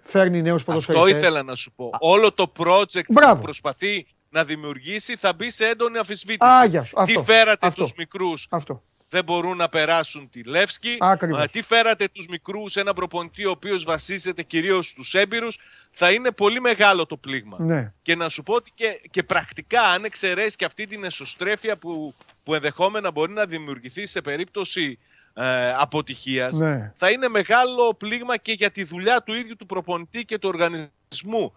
[0.03, 1.13] φέρνει νέους ποδοσφαιριστές.
[1.13, 1.91] Αυτό ήθελα να σου πω.
[1.99, 3.35] Όλο το project Μπράβο.
[3.35, 6.53] που προσπαθεί να δημιουργήσει θα μπει σε έντονη αμφισβήτηση.
[6.53, 6.97] Άγια σου.
[7.05, 8.47] Τι φέρατε τους μικρούς.
[8.51, 8.83] Αυτό.
[9.09, 10.97] Δεν μπορούν να περάσουν τη Λεύσκη.
[11.01, 11.47] Ακριβώς.
[11.47, 15.59] Τι φέρατε τους μικρούς, ένα προπονητή ο οποίος βασίζεται κυρίως στους έμπειρους.
[15.91, 17.57] Θα είναι πολύ μεγάλο το πλήγμα.
[17.61, 17.93] Ναι.
[18.03, 22.15] Και να σου πω ότι και, και πρακτικά αν εξαιρέσεις και αυτή την εσωστρέφεια που,
[22.43, 24.99] που ενδεχόμενα μπορεί να δημιουργηθεί σε περίπτωση
[25.35, 26.93] ε, αποτυχίας ναι.
[26.97, 30.91] θα είναι μεγάλο πλήγμα και για τη δουλειά του ίδιου του προπονητή και του οργανισμού
[31.09, 31.53] τραυματισμού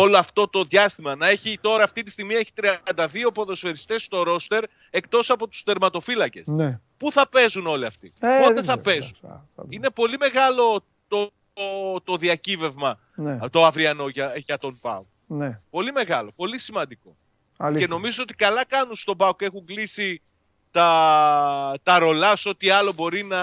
[0.00, 1.14] όλο αυτό το διάστημα.
[1.16, 2.50] Να έχει τώρα αυτή τη στιγμή έχει
[2.94, 6.46] 32 ποδοσφαιριστές στο ρόστερ εκτός από τους τερματοφύλακες.
[6.46, 6.80] Ναι.
[6.96, 9.90] Πού θα παίζουν όλοι αυτοί, Ε, πότε δεν θα ξέρω, παίζουν; θα- θα- θα- Είναι
[9.90, 15.04] πολύ μεγάλο το, το, το διακύβευμα Ναι, το αυριανό για, για τον ΠΑΟ.
[15.26, 15.60] ναι.
[15.70, 17.16] Πολύ μεγάλο, πολύ σημαντικό.
[17.62, 17.86] Αλήθεια.
[17.86, 20.22] Και νομίζω ότι καλά κάνουν στον ΠΑΟ και έχουν κλείσει
[20.70, 23.40] τα, τα ρολάς σε ό,τι άλλο μπορεί να,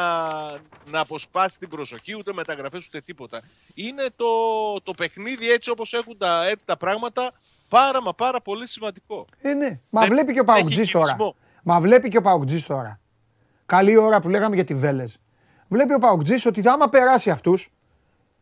[0.92, 3.42] να αποσπάσει την προσοχή, ούτε μεταγραφές ούτε τίποτα.
[3.74, 4.26] Είναι το,
[4.84, 7.32] το παιχνίδι έτσι όπως έχουν τα, έρθει τα πράγματα
[7.70, 9.26] πάρα μα πάρα πολύ σημαντικό.
[9.42, 9.80] Ε, ναι.
[9.90, 11.06] Μα Δεν- βλέπει και ο έχει Παουτζής τώρα.
[11.06, 11.36] κυρισμό.
[11.64, 13.00] Μα βλέπει και ο Παουτζής τώρα.
[13.66, 15.20] Καλή ώρα που λέγαμε για τη Βέλες.
[15.68, 17.70] Βλέπει ο Παουτζής ότι άμα περάσει αυτούς,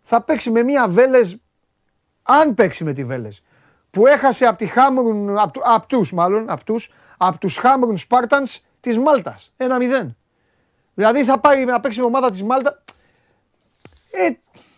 [0.02, 1.38] θα παίξει με μια Βέλες,
[2.24, 3.42] αν παίξει με τη Βέλες,
[3.96, 7.98] που έχασε από τη Χάμρουν, απ, του- απ' τους μάλλον, απ' τους, απ' τους Χάμρουν
[7.98, 9.52] Σπάρτανς της Μάλτας.
[9.58, 10.18] Ένα μηδέν.
[10.94, 12.84] Δηλαδή θα πάει να παίξει με ομάδα της Μάλτα.
[14.12, 14.30] Ε,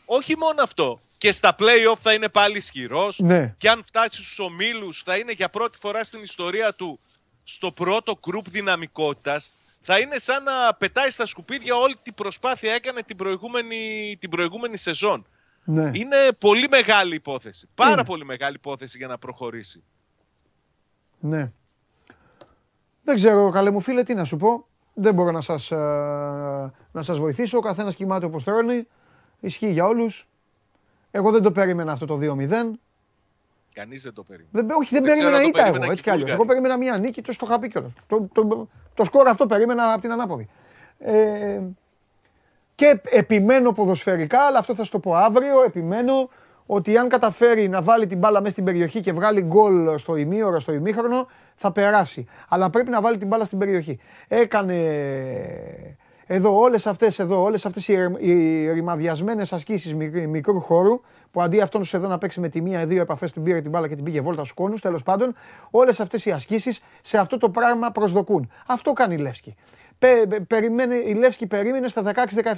[0.05, 0.99] Όχι μόνο αυτό.
[1.17, 3.19] Και στα play-off θα είναι πάλι ισχυρός.
[3.19, 3.53] ναι.
[3.57, 6.99] Και αν φτάσει στους ομίλους θα είναι για πρώτη φορά στην ιστορία του
[7.43, 9.51] στο πρώτο γκρουπ δυναμικότητας.
[9.81, 14.77] Θα είναι σαν να πετάει στα σκουπίδια όλη την προσπάθεια έκανε την προηγούμενη, την προηγούμενη
[14.77, 15.25] σεζόν.
[15.69, 15.91] Ναι.
[15.93, 17.67] Είναι πολύ μεγάλη υπόθεση.
[17.75, 18.03] Πάρα Είναι.
[18.03, 19.83] πολύ μεγάλη υπόθεση για να προχωρήσει.
[21.19, 21.51] Ναι.
[23.03, 24.65] Δεν ξέρω, καλέ μου φίλε, τι να σου πω.
[24.93, 25.75] Δεν μπορώ να σας, ε,
[26.91, 27.57] να σας βοηθήσω.
[27.57, 28.87] Ο καθένας κοιμάται όπως τρώνει.
[29.39, 30.27] Ισχύει για όλους.
[31.11, 32.79] Εγώ δεν το περίμενα αυτό το 2-0.
[33.73, 34.49] Κανείς δεν το περίμενε.
[34.51, 36.11] Δεν, όχι, δεν, Δεν ξέρω περίμενα αν το ήττα εγώ, περίμεναν έτσι και κι οι
[36.11, 36.29] αλλιώς.
[36.29, 36.61] Εγώ Βούλγαροι.
[36.61, 37.91] περίμενα μια νίκη, το στο είχα πει κιόλας.
[38.07, 40.47] Το, το, το σκορ αυτό περίμενα από την ανάποδη.
[40.99, 41.61] Ε,
[42.77, 46.29] και επιμένω ποδοσφαιρικά, αλλά αυτό θα σου το πω αύριο, επιμένω
[46.65, 50.59] ότι αν καταφέρει να βάλει την μπάλα μέσα στην περιοχή και βγάλει γκολ στο ημίωρο,
[50.59, 52.25] στο ημίχρονο, θα περάσει.
[52.49, 53.99] Αλλά πρέπει να βάλει την μπάλα στην περιοχή.
[54.27, 54.75] Έκανε
[56.25, 61.41] εδώ όλες αυτές, εδώ, όλες αυτές οι, ερ- οι ρημαδιασμένες ασκήσεις μικ- μικρού χώρου, που
[61.41, 63.87] αντί αυτόν εδώ να παίξει με τη μία ή δύο επαφές την πήρε την μπάλα
[63.87, 65.35] και την πήγε βόλτα στους κόνους, τέλος πάντων,
[65.71, 68.51] όλες αυτές οι ασκήσεις σε αυτό το πράγμα προσδοκούν.
[68.67, 69.55] Αυτό κάνει η Λεύσκη.
[69.99, 72.01] Πε, πε- περιμένε, η Λεύσκη περίμενε στα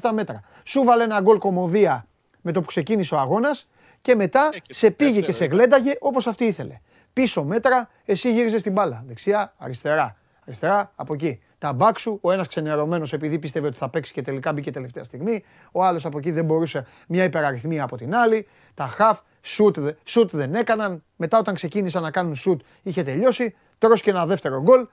[0.01, 0.43] 16-17 μέτρα.
[0.63, 2.05] Σου βάλε ένα γκολ κομμωδία
[2.41, 3.69] με το που ξεκίνησε ο αγώνας
[4.01, 5.47] και μετά Ε, και σε το πήγε δεύτερο, και σε ε.
[5.47, 6.79] γλένταγε όπως αυτή ήθελε.
[7.13, 9.03] Πίσω μέτρα, εσύ γύριζες την μπάλα.
[9.07, 10.15] Δεξιά, αριστερά.
[10.45, 11.41] Αριστερά, από εκεί.
[11.57, 15.03] Τα μπακ σου, ο ένας ξενερωμένος επειδή πίστευε ότι θα παίξει και τελικά μπήκε τελευταία
[15.03, 15.43] στιγμή.
[15.71, 18.47] Ο άλλος από εκεί δεν μπορούσε μια υπεραριθμία από την άλλη.
[18.73, 21.03] Τα χαφ, σουτ, δε- σουτ δεν έκαναν.
[21.15, 23.55] Μετά όταν ξεκίνησαν να κάνουν σουτ είχε τελειώσει.
[23.77, 24.87] Τρως και ένα δεύτερο γκολ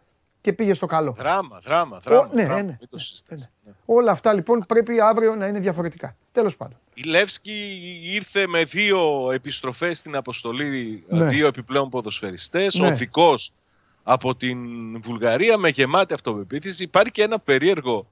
[0.46, 1.12] και πήγε στο καλό.
[1.18, 2.30] Δράμα, δράμα, δράμα.
[2.34, 2.56] ναι, δράμα.
[2.56, 2.76] ναι, ναι.
[2.80, 3.48] Μην το συζητάς.
[3.64, 3.72] Ναι.
[3.86, 6.16] Όλα αυτά λοιπόν πρέπει αύριο να είναι διαφορετικά.
[6.32, 6.78] Τέλος πάντων.
[6.94, 11.24] Η Λεύσκη ήρθε με δύο επιστροφές στην αποστολή, Ναι.
[11.24, 12.74] δύο επιπλέον ποδοσφαιριστές.
[12.74, 12.86] Ναι.
[12.86, 13.52] Ο Θικός
[14.02, 14.58] από την
[15.02, 16.82] Βουλγαρία με γεμάτη αυτοπεποίθηση.
[16.82, 18.06] Υπάρχει και ένα περίεργο,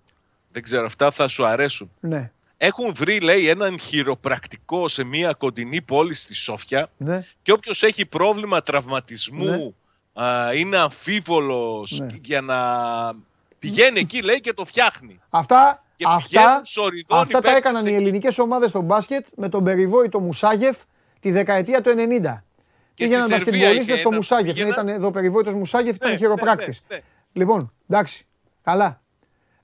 [0.53, 1.91] δεν ξέρω, αυτά θα σου αρέσουν.
[2.01, 7.83] Ναι, Έχουν βρει, λέει, έναν χειροπρακτικό σε μια κοντινή πόλη στη Σόφια ναι, και όποιος
[7.83, 9.55] έχει πρόβλημα τραυματισμού, Ναι.
[9.55, 9.73] α,
[10.55, 12.07] είναι αμφίβολος Ναι.
[12.23, 12.57] για να
[13.59, 15.21] πηγαίνει εκεί, λέει, και το φτιάχνει.
[15.31, 18.03] Αυτά, Και αυτά, πηγαίνουν σοριδόνοι αυτά τα παίκτες έκαναν οι εκεί.
[18.03, 20.77] ελληνικές ομάδες στο μπάσκετ με τον περιβόητο Μουσάγεφ
[21.21, 22.45] τη δεκαετία του 90.
[22.95, 24.47] Και Πήγαιναν στη Σερβία μπασκετμπολίστες είχε στο ένα- Μουσάγεφ.
[24.47, 26.83] Ναι, πήγαιναν- ήταν εδώ ο περιβόητος Μουσάγεφ, ήταν Ναι, χειροπράκτης.
[26.89, 27.41] ναι, ναι, ναι.
[27.41, 28.27] Λοιπόν, εντάξει,
[28.63, 29.01] καλά.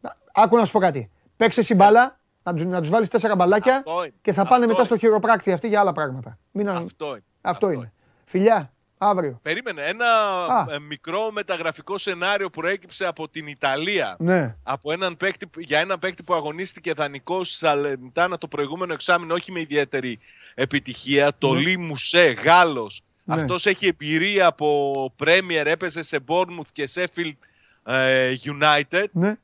[0.01, 1.11] Να- Άκου να σου πω κάτι.
[1.37, 4.13] Παίξε η μπάλα, να τους, να τους βάλεις τέσσερα μπαλάκια Αυτό είναι.
[4.23, 4.87] και θα Αυτό πάνε μετά είναι.
[4.87, 6.39] στο χειροπράκτη αυτοί για άλλα πράγματα.
[6.53, 7.23] Μην αν- Αυτό είναι.
[7.41, 7.93] Αυτό είναι.
[8.25, 9.39] Φιλιά, αύριο.
[9.43, 9.83] Περίμενε.
[9.83, 10.07] Ένα
[10.47, 10.67] Α.
[10.71, 14.17] ε, μικρό μεταγραφικό σενάριο προέκυψε από την Ιταλία.
[14.19, 19.35] Ναι, Από έναν παίκτη, για έναν παίκτη που αγωνίστηκε δανεικός στη Σαλεντάνα το προηγούμενο εξάμεινο,
[19.35, 20.19] όχι με ιδιαίτερη
[20.55, 21.33] επιτυχία.
[21.39, 21.61] Το Ναι.
[21.61, 23.03] Λί Μουσέ, Γάλλος.
[23.25, 23.35] Ναι.
[23.35, 27.37] Αυτός έχει εμπειρία από Premier, έπαιζε σε Bournemouth και Sheffield
[27.85, 29.05] ε, United.
[29.13, 29.35] ναι.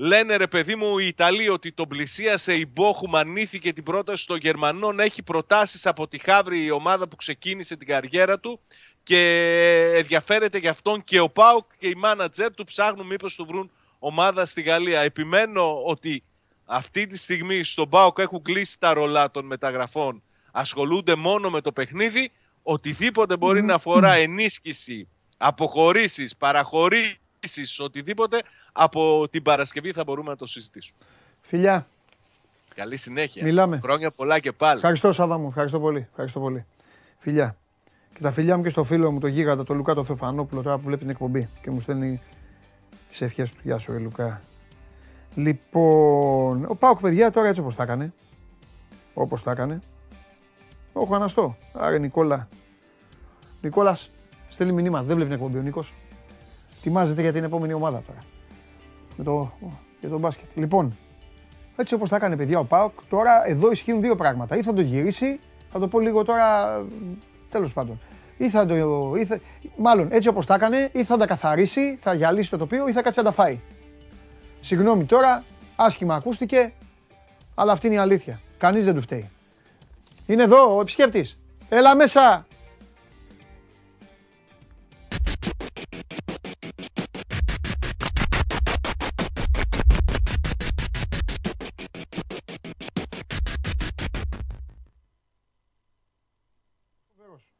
[0.00, 4.36] Λένε ρε παιδί μου οι Ιταλοί ότι τον πλησίασε η Μπόχουμ, αρνήθηκε την πρόταση των
[4.36, 8.60] Γερμανών, έχει προτάσεις από τη Χαύρη η ομάδα που ξεκίνησε την καριέρα του
[9.02, 9.20] και
[9.94, 14.46] ενδιαφέρεται για αυτόν και ο Πάουκ και οι μάνατζερ του ψάχνουν μήπως του βρουν ομάδα
[14.46, 15.00] στη Γαλλία.
[15.00, 16.22] Επιμένω ότι
[16.64, 21.72] αυτή τη στιγμή στον Πάουκ έχουν κλείσει τα ρολά των μεταγραφών, ασχολούνται μόνο με το
[21.72, 22.32] παιχνίδι,
[22.62, 28.38] οτιδήποτε μπορεί να αφορά ενίσχυση, αποχωρήσεις, παραχωρήσεις, οτιδήποτε,
[28.72, 30.98] από την Παρασκευή θα μπορούμε να το συζητήσουμε.
[31.40, 31.86] Φιλιά,
[32.78, 33.44] Καλή συνέχεια.
[33.44, 33.78] Μιλάμε.
[33.82, 34.76] Χρόνια πολλά και πάλι.
[34.76, 36.06] ευχαριστώ Σάβα μου, ευχαριστώ πολύ.
[36.10, 36.66] Ευχαριστώ πολύ.
[37.18, 37.56] Φιλιά.
[38.14, 40.76] Και τα φιλιά μου και στο φίλο μου, τον γίγαντα, τον Λουκά, τον Θεοφανόπουλο, τώρα
[40.76, 42.22] που βλέπει την εκπομπή και μου στέλνει
[43.08, 43.58] τις ευχές του.
[43.62, 44.40] Γεια σου, ρε Λουκά.
[45.34, 48.12] Λοιπόν, ο Πάουκ, παιδιά, τώρα έτσι όπως τα έκανε.
[49.14, 49.78] Όπως τα έκανε.
[50.92, 51.56] Όχι αναστώ.
[51.72, 52.48] Άρα, Νικόλα.
[53.62, 54.10] Νικόλας,
[54.48, 55.02] στέλνει μηνύμα.
[55.02, 55.92] Δεν βλέπει την εκπομπή ο Νίκος.
[56.78, 58.24] Ετοιμάζεται για την επόμενη ομάδα τώρα.
[59.18, 59.52] Με το,
[60.00, 60.46] για το μπάσκετ.
[60.54, 60.96] Λοιπόν,
[61.76, 64.56] έτσι όπως τα έκανε παιδιά ο Πάοκ, τώρα εδώ ισχύουν δύο πράγματα.
[64.56, 65.40] Ή θα το γυρίσει
[65.72, 66.80] Θα το πω λίγο τώρα,
[67.50, 68.00] τέλος πάντων.
[68.36, 69.38] Ή θα το, ή θα,
[69.76, 73.02] μάλλον έτσι όπως τα έκανε, ή θα τα καθαρίσει, θα γυαλίσει το τοπίο, ή θα
[73.02, 73.60] κάτσει να τα φάει.
[74.60, 75.44] Συγγνώμη τώρα,
[75.76, 76.72] άσχημα ακούστηκε,
[77.54, 78.40] αλλά αυτή είναι η αλήθεια.
[78.58, 79.30] Κανείς δεν του φταίει.
[80.26, 81.38] Είναι εδώ ο επισκέπτης.
[81.68, 82.46] Έλα μέσα.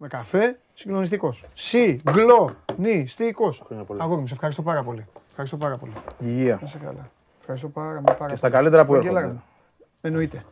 [0.01, 1.45] Με καφέ, συγκλονιστικός.
[1.55, 3.63] Συγκλονιστικός.
[3.99, 5.07] Αγόρι μου, σε ευχαριστώ πάρα πολύ.
[5.31, 5.93] Ευχαριστώ πάρα πολύ.
[6.19, 6.59] Υγεία.
[6.63, 7.11] Να σε καλά.
[7.41, 8.31] Ευχαριστώ πάρα, πάρα πολύ.
[8.31, 9.39] Και στα καλύτερα που Βαγγέλα, έρχονται.
[10.01, 10.45] Εννοείται.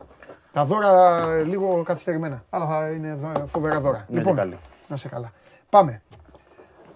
[0.53, 2.43] Τα δώρα ε, λίγο καθυστερημένα.
[2.49, 4.05] Αλλά θα είναι δω- φοβερά δώρα.
[4.09, 4.57] Ναι, και καλή.
[4.87, 5.31] να σε καλά.
[5.69, 6.01] Πάμε.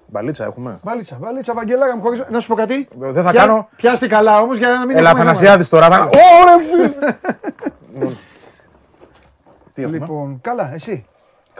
[0.08, 0.80] Μπαλίτσα έχουμε.
[0.84, 2.24] Βαλίτσα, βαλίτσα, Βαγγελάρα μου χωρίς...
[2.30, 2.88] Να σου πω κάτι.
[2.98, 3.70] Δεν θα Πια- κάνω.
[3.76, 5.88] Πιάστη καλά όμως για να μην Έλα, έχουμε Αθανασιάδης τώρα.
[5.90, 6.18] θα- θέματα.
[6.42, 6.90] Ωρε φίλε.
[9.74, 11.06] Τι έχουμε; Λοιπόν, καλά, εσύ.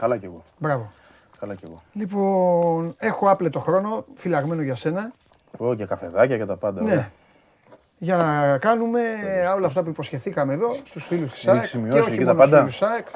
[0.02, 0.44] Καλά κι εγώ.
[0.58, 0.92] Μπράβο.
[1.38, 1.82] Καλά κι εγώ.
[1.92, 5.12] Λοιπόν, έχω άπλετο χρόνο, φυλαγμένο για σένα.
[5.60, 6.82] Εγώ και καφεδάκια και τα πάντα.
[6.82, 6.90] Ναι.
[6.90, 7.10] ωραία.
[7.98, 9.00] Για να κάνουμε
[9.54, 12.34] όλα αυτά που υποσχεθήκαμε εδώ στους φίλους της Έχεις ΣΑΕΚ και σημειώσει όχι εκεί τα
[12.34, 13.06] μόνο στους πάντα; φίλους της ΣΑΕΚ.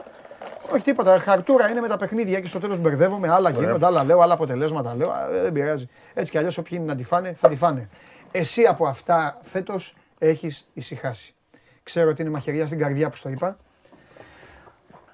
[0.73, 4.21] Όχι τίποτα, χαρτούρα είναι με τα παιχνίδια και στο τέλος μπερδεύομαι, άλλα γίνονται, άλλα λέω,
[4.21, 5.89] άλλα αποτελέσματα λέω, Α, δεν πειράζει.
[6.15, 7.89] Έτσι κι αλλιώς όποιοι είναι να τη φάνε, θα τη φάνε.
[8.31, 11.35] Εσύ από αυτά φέτος έχεις ησυχάσει.
[11.83, 13.57] Ξέρω ότι είναι μαχαιριά στην καρδιά που στο είπα.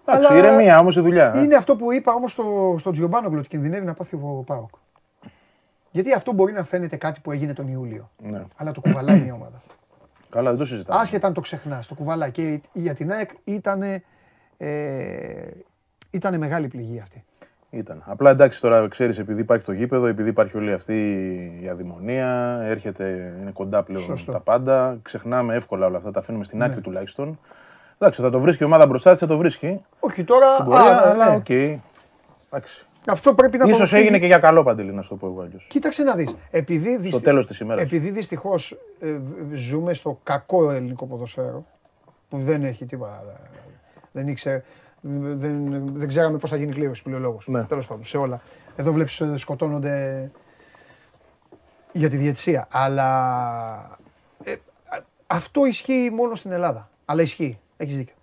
[0.05, 1.33] Εντάξει, Αλλά ηρεμία όμως η δουλειά.
[1.35, 1.41] ε.
[1.41, 4.71] Είναι αυτό που είπα όμως στο, στο Τζιομπάνογκλου ότι κινδυνεύει να πάθει ο Πάοκ.
[5.91, 8.11] Γιατί αυτό μπορεί να φαίνεται κάτι που έγινε τον Ιούλιο.
[8.23, 8.45] Ναι.
[8.57, 9.63] Αλλά το κουβαλάει μια ομάδα.
[10.31, 11.01] Καλά, δεν το συζητάμε.
[11.01, 12.31] Άσχετα αν το ξεχνάς, το κουβαλάει.
[12.31, 13.83] Και για την ΑΕΚ ήταν
[16.11, 17.25] ήτανε μεγάλη πληγή αυτή.
[17.71, 18.03] Ήταν.
[18.07, 20.95] Απλά εντάξει τώρα ξέρεις, επειδή υπάρχει το γήπεδο, επειδή υπάρχει όλη αυτή
[21.63, 24.33] η αδημονία, έρχεται, είναι κοντά πλέον Σωστό.
[24.33, 24.99] τα πάντα.
[25.03, 27.39] Ξεχνάμε εύκολα όλα αυτά, τα αφήνουμε στην άκρη τουλάχιστον.
[27.99, 29.85] Εντάξει, θα το βρίσκει η ομάδα μπροστά της, θα το βρίσκει.
[30.01, 30.53] Όχι τώρα.
[30.55, 31.37] Στην πορεία, α, ναι, αλλά ναι.
[31.37, 31.49] οκ.
[32.51, 32.87] Εντάξει.
[33.09, 34.03] Αυτό πρέπει να το Ίσως φύγει.
[34.03, 35.67] έγινε και για καλό Παντελή, να σου το πω εγώ αλλιώς.
[35.71, 36.37] Κοίταξε να δεις.
[36.51, 37.83] Επειδή, δυσ- τέλος της ημέρας.
[37.83, 39.17] Επειδή δυστυχώς ε,
[39.55, 41.65] ζούμε στο κακό ελληνικό ποδοσφαίρο,
[42.29, 43.23] που δεν έχει τίποτα,
[44.13, 44.63] δεν ήξερε,
[45.01, 47.47] δεν, δεν ξέραμε πώς θα γίνει κλήρωση πλειολόγος.
[47.49, 47.65] Ναι.
[47.65, 48.41] Τέλος πάντων, σε όλα.
[48.77, 50.31] Εδώ βλέπεις ε, σκοτώνονται
[51.93, 52.67] για τη διαιτησία.
[52.71, 53.99] Αλλά
[54.45, 54.57] ε, α-
[55.27, 56.89] αυτό ισχύει μόνο στην Ελλάδα.
[57.05, 57.59] Αλλά ισχύει.
[57.83, 58.15] Έχεις δίκιο.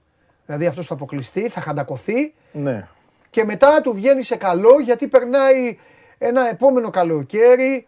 [0.46, 2.88] Δηλαδή αυτός θα αποκλειστεί, θα χαντακωθεί Ναι.
[3.30, 5.78] και μετά του βγαίνει σε καλό γιατί περνάει
[6.18, 7.88] ένα επόμενο καλοκαίρι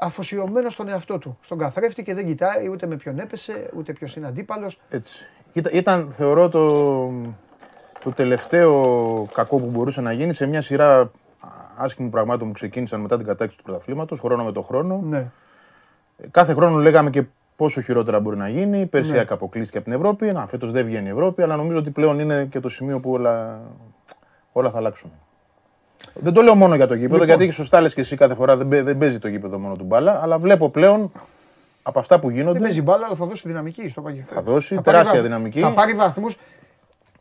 [0.00, 4.16] αφοσιωμένο στον εαυτό του, στον καθρέφτη και δεν κοιτάει ούτε με ποιον έπεσε, ούτε ποιος
[4.16, 4.80] είναι αντίπαλος.
[4.88, 5.26] Έτσι.
[5.52, 7.06] Ήταν, ήταν θεωρώ το,
[8.04, 8.72] το τελευταίο
[9.32, 11.10] κακό που μπορούσε να γίνει σε μια σειρά
[11.76, 15.00] άσχημων πραγμάτων που ξεκίνησαν μετά την κατάκτηση του πρωταθλήματος, χρόνο με το χρόνο.
[15.04, 15.26] Ναι.
[16.30, 17.22] Κάθε χρόνο λέγαμε και
[17.56, 18.86] πόσο χειρότερα μπορεί να γίνει.
[18.86, 19.16] Πέρσι Ναι.
[19.16, 20.32] η ΑΕΚ αποκλείστηκε από την Ευρώπη.
[20.32, 23.10] Να, φέτος δεν βγαίνει η Ευρώπη, αλλά νομίζω ότι πλέον είναι και το σημείο που
[23.10, 23.60] όλα,
[24.52, 25.12] όλα θα αλλάξουν.
[26.14, 27.36] Δεν το λέω μόνο για το γήπεδο, Λοιπόν.
[27.38, 29.84] γιατί σωστά λες και εσύ κάθε φορά δεν, παί- δεν παίζει το γήπεδο μόνο του
[29.84, 31.12] μπάλα, αλλά βλέπω πλέον
[31.82, 32.58] από αυτά που Δεν γίνονται.
[32.58, 34.22] παίζει μπάλα, αλλά θα δώσει δυναμική στο παγιό.
[34.26, 35.60] Θα δώσει τεράστια δυναμική.
[35.60, 36.36] Θα πάρει βαθμούς.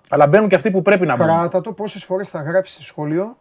[0.10, 1.26] Αλλά μπαίνουν και αυτοί που πρέπει να μπουν.
[1.26, 3.38] Κράτα το πόσες φορές θα γράψεις σε σχολείο.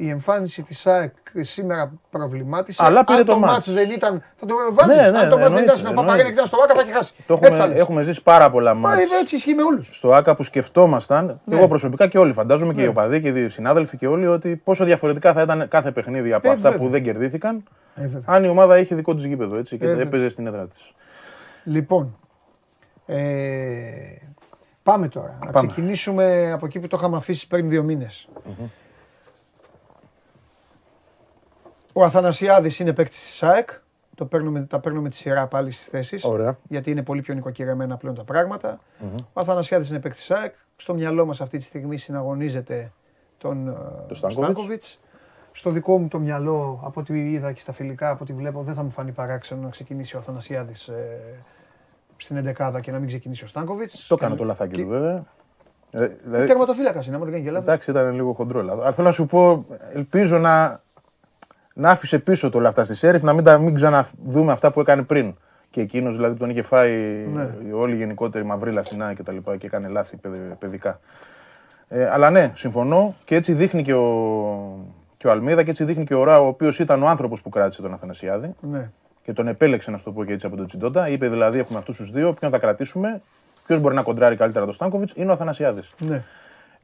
[0.00, 2.84] Η εμφάνιση της ΑΕΚ σήμερα προβλημάτισε.
[2.84, 3.52] Αλλά πήρε Αν το το μάτς.
[3.52, 4.22] μάτς δεν ήταν.
[4.36, 4.96] Θα το βάζεις.
[4.96, 5.94] Ναι, ναι, Αν το ναι, μάτς δεν ήταν εννοείται, στην εννοείται.
[6.00, 7.12] Παπαγέννη και ήταν στο Βάκα, θα είχε χάσει.
[7.26, 7.80] Το Έτσι θα έχουμε, λες.
[7.82, 9.88] έχουμε ζήσει πάρα πολλά Μα, μάτς Έτσι ισχύει με όλους.
[9.96, 11.56] στο ΆΚΑ που σκεφτόμασταν, και Ναι.
[11.56, 14.84] εγώ προσωπικά και όλοι φαντάζομαι και οι οπαδοί και οι συνάδελφοι και όλοι, ότι πόσο
[14.84, 16.86] διαφορετικά θα ήταν κάθε παιχνίδι από Ε, αυτά βέβαια.
[16.86, 17.62] που δεν κερδίθηκαν,
[17.94, 18.22] Ε, βέβαια.
[18.24, 20.02] αν η ομάδα είχε δικό της γήπεδο έτσι, και βέβαια.
[20.02, 20.92] έπαιζε στην έδρα της.
[21.64, 22.16] Λοιπόν,
[23.06, 23.18] ε,
[24.82, 25.38] πάμε τώρα.
[25.44, 25.66] Να Πάμε.
[25.66, 28.28] ξεκινήσουμε από εκεί που το είχαμε αφήσει πριν δύο μήνες.
[31.92, 33.68] Ο Αθανασιάδης είναι παίκτης της ΑΕΚ.
[34.14, 36.24] Το παίρνουμε, τα παίρνουμε τη σειρά πάλι στις θέσεις.
[36.24, 36.58] Ωραία.
[36.68, 38.80] Γιατί είναι πολύ πιο νοικοκυρεμένα πλέον τα πραγματα
[39.32, 40.54] Ο Αθανασιάδης είναι παίκτης της ΑΕΚ.
[40.76, 42.92] Στο μυαλό μας αυτή τη στιγμή συναγωνίζεται
[43.38, 43.72] τον ε,
[44.08, 44.50] Το Στάνκοβιτς.
[44.50, 44.98] Στάνκοβιτς.
[45.52, 48.74] Στο δικό μου το μυαλό, από ό,τι είδα και στα φιλικά, από ό,τι βλέπω, δεν
[48.74, 51.18] θα μου φανεί παράξενο να ξεκινήσει ο Αθανασιάδης ε,
[52.16, 54.06] στην 11 και να μην ξεκινήσει ο Στάνκοβιτς.
[54.06, 55.24] Το έκανε το λαθάκι του βέβαια.
[55.90, 57.68] Ε, δηλαδή, Τερματοφύλακας είναι, άμα δεν κάνει και λάθος.
[57.68, 58.82] εντάξει, ήταν λίγο χοντρό λάθος.
[58.82, 60.80] Αλλά θέλω να σου πω, ελπίζω να,
[61.78, 64.80] να άφησε πίσω το όλα αυτά στη Σέριφ, να μην, τα, μην ξαναδούμε αυτά που
[64.80, 65.34] έκανε πριν.
[65.70, 66.92] Και εκείνος δηλαδή που τον είχε φάει
[67.34, 67.48] Ναι.
[67.68, 71.00] η όλη γενικότερη μαυρίλα στην ΑΕΚ και τα λοιπά και έκανε λάθη παιδε- παιδικά.
[71.88, 74.06] Ε, αλλά ναι, συμφωνώ και έτσι δείχνει και ο,
[75.16, 77.48] και ο Αλμίδα και έτσι δείχνει και ο Ράο, ο οποίος ήταν ο άνθρωπος που
[77.48, 78.90] κράτησε τον Αθανασιάδη Ναι.
[79.22, 81.08] και τον επέλεξε, να σου το πω και έτσι από τον Τσιντότα.
[81.08, 83.22] Είπε δηλαδή: Έχουμε αυτούς τους δύο, ποιον θα κρατήσουμε,
[83.66, 85.90] ποιος μπορεί να κοντράρει καλύτερα τον Στάνκοβιτς, είναι ο Αθανασιάδης.
[85.98, 86.22] ναι.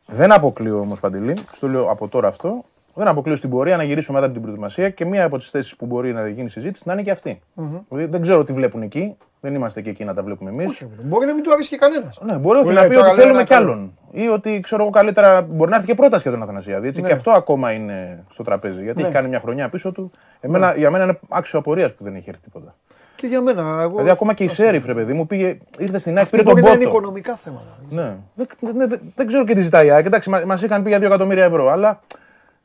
[0.07, 2.65] Δεν αποκλείω όμως Παντελή, στο λέω από τώρα αυτό.
[2.95, 5.77] Δεν αποκλείω στην πορεία να γυρίσουμε μετά από την προετοιμασία και μία από τις θέσεις
[5.77, 7.41] που μπορεί να γίνει συζήτηση να είναι και αυτή.
[7.89, 9.17] Δηλαδή, δεν ξέρω τι βλέπουν εκεί.
[9.41, 10.67] Δεν είμαστε και εκεί να τα βλέπουμε εμείς.
[10.71, 12.19] Όχι, Μπορεί να μην του αρέσει και κανένας.
[12.23, 13.73] Ναι, μπορεί όχι Που να λέει, πει τώρα ότι λέω θέλουμε ένα κι καλό.
[13.73, 13.99] άλλον.
[14.13, 16.89] Ή ότι ξέρω εγώ καλύτερα μπορεί να έρθει και πρόταση για τον Αθανασιάδη.
[16.89, 17.01] Έτσι.
[17.01, 17.07] Ναι.
[17.07, 18.83] Και αυτό ακόμα είναι στο τραπέζι.
[18.83, 19.07] Γιατί Ναι.
[19.07, 20.11] έχει κάνει μια χρονιά πίσω του.
[20.41, 22.75] Εμένα, Για μένα είναι άξιο απορίας που δεν έχει έρθει τίποτα.
[23.17, 23.63] Και για μένα.
[23.81, 23.91] Εγώ...
[23.91, 26.53] Δηλαδή ακόμα και η Σέριφ, ρε παιδί μου, πήγε, ήρθε στην ΑΕΚ, Αυτή πήρε τον
[26.53, 26.97] μπορεί να είναι πότο.
[26.97, 27.79] οικονομικά θέματα.
[27.91, 28.17] Ναι.
[28.35, 30.07] Δεν, δεν, δεν, δεν ξέρω και τι ζητάει η ΑΕΚ.
[30.07, 32.01] Εντάξει, μα είχαν πει για 2 εκατομμύρια ευρώ, αλλά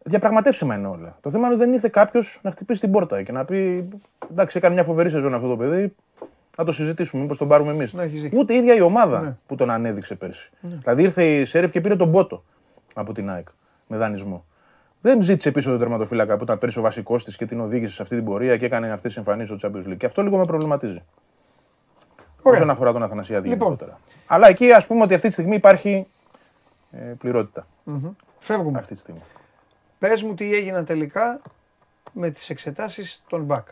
[0.09, 1.17] διαπραγματεύσιμα είναι όλα.
[1.21, 3.87] Το θέμα είναι ότι δεν ήρθε κάποιος να χτυπήσει την πόρτα και να πει:
[4.31, 5.95] Εντάξει, έκανε μια φοβερή σεζόν αυτό το παιδί.
[6.57, 7.93] Να το συζητήσουμε, μήπως τον πάρουμε εμείς.
[7.93, 8.39] Ναι, έχεις δίκιο.
[8.39, 9.37] Ούτε η ίδια η ομάδα Ναι.
[9.47, 10.49] που τον ανέδειξε πέρσι.
[10.61, 12.43] Δηλαδή ήρθε η Σέριφ και πήρε τον πότο
[12.93, 13.47] από την ΑΕΚ
[13.87, 14.45] με δανεισμό.
[15.01, 18.01] Δεν ζήτησε πίσω τον τερματοφύλακα που ήταν πέρσι ο βασικός της και την οδήγησε σε
[18.01, 19.97] αυτή την πορεία και έκανε αυτές τις εμφανίσεις στο Champions League.
[19.97, 21.01] Και αυτό λίγο με προβληματίζει.
[22.41, 22.59] Ωραία.
[22.59, 23.67] Όσον αφορά τον Αθανασιάδη Λοιπόν.
[23.67, 23.99] γενικότερα.
[24.25, 26.07] Αλλά εκεί ας πούμε ότι αυτή τη στιγμή υπάρχει
[26.91, 27.67] ε, πληρότητα.
[28.39, 28.79] Φεύγουμε.
[28.79, 29.21] Αυτή τη στιγμή.
[29.99, 31.41] Πες μου τι έγιναν τελικά
[32.13, 33.67] με τις εξετάσεις των μπακ.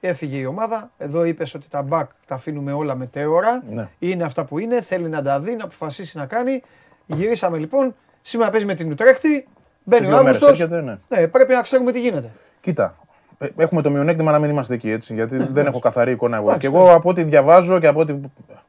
[0.00, 0.90] Έφυγε η ομάδα.
[0.98, 3.62] Εδώ είπες ότι τα μπακ τα αφήνουμε όλα μετέωρα.
[3.70, 3.88] Ναι.
[3.98, 4.80] Είναι αυτά που είναι.
[4.80, 6.62] Θέλει να τα δει, να αποφασίσει να κάνει.
[7.06, 7.94] Γυρίσαμε λοιπόν.
[8.22, 9.48] Σήμερα παίζει με την Ουτρέχτη.
[9.84, 10.60] Μπαίνει Σε ο δύο μέρες Αύγουστος.
[10.60, 11.20] έρχεται, ναι.
[11.20, 12.30] Ναι, πρέπει να ξέρουμε τι γίνεται.
[12.60, 12.96] Κοίτα,
[13.38, 16.44] ε, έχουμε το μειονέκτημα να μην είμαστε εκεί έτσι, γιατί δεν έχω καθαρή εικόνα εγώ.
[16.44, 18.14] Ναι, Εντάξει, και εγώ από ό,τι διαβάζω και από, ό,τι,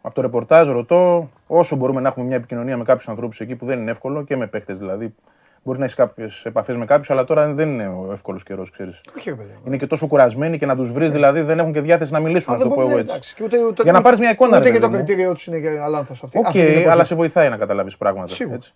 [0.01, 3.65] από το ρεπορτάζ ρωτώ, όσο μπορούμε να έχουμε μια επικοινωνία με κάποιους ανθρώπους εκεί που
[3.65, 5.15] δεν είναι εύκολο και με παίχτες δηλαδή.
[5.63, 9.01] Μπορεί να έχεις κάποιες επαφές με κάποιους, αλλά τώρα δεν είναι ο εύκολος καιρός, ξέρεις.
[9.17, 9.49] Όχι, ρε παιδί.
[9.53, 9.61] μου.
[9.65, 12.53] Είναι και τόσο κουρασμένοι και να τους βρεις, δηλαδή δεν έχουν και διάθεση να μιλήσουν,
[12.53, 13.13] Α, να το δεν πω μπορεί, εγώ ναι, έτσι.
[13.15, 13.35] εντάξει.
[13.35, 15.05] Και ούτε- ούτε- Για να πάρεις μια εικόνα, Ούτε ρε και το παιδί μου.
[15.05, 16.37] κριτήριό τους είναι και αλάνθος αυτή.
[16.37, 16.87] Οκ, αυτή την εποχή.
[16.87, 18.33] αλλά σε βοηθάει να καταλάβεις πράγματα.
[18.33, 18.55] Σίγουρα.
[18.55, 18.73] Έτσι.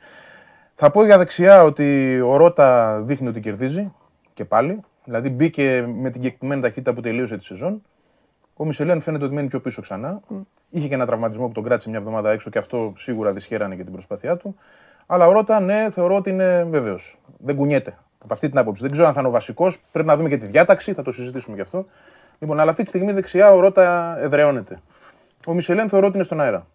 [0.73, 3.91] Θα πω για δεξιά ότι ο Ρότα δείχνει ότι κερδίζει
[4.33, 4.79] και πάλι.
[5.03, 7.81] Δηλαδή μπήκε με την κεκτημένη ταχύτητα που τελείωσε τη σεζόν.
[8.53, 10.19] Ο Μισελέν φαίνεται ότι μένει πιο πίσω ξανά.
[10.69, 13.83] Είχε και ένα τραυματισμό που τον κράτησε μια εβδομάδα έξω και αυτό σίγουρα δυσχέρανε και
[13.83, 14.55] την προσπάθειά του.
[15.07, 17.17] Αλλά ο Ρότα, ναι, θεωρώ ότι είναι βεβαίως.
[17.37, 17.97] Δεν κουνιέται.
[18.23, 18.81] Από αυτή την άποψη.
[18.81, 19.81] Δεν ξέρω αν θα είναι ο βασικός.
[19.91, 21.85] Πρέπει να δούμε και τη διάταξη, θα το συζητήσουμε γι' αυτό.
[22.39, 24.81] Λοιπόν, αλλά αυτή τη στιγμή δεξιά ο Ρότα εδραιώνεται.
[25.47, 26.67] Ο Μισελέν θεωρώ ότι είναι στον αέρα.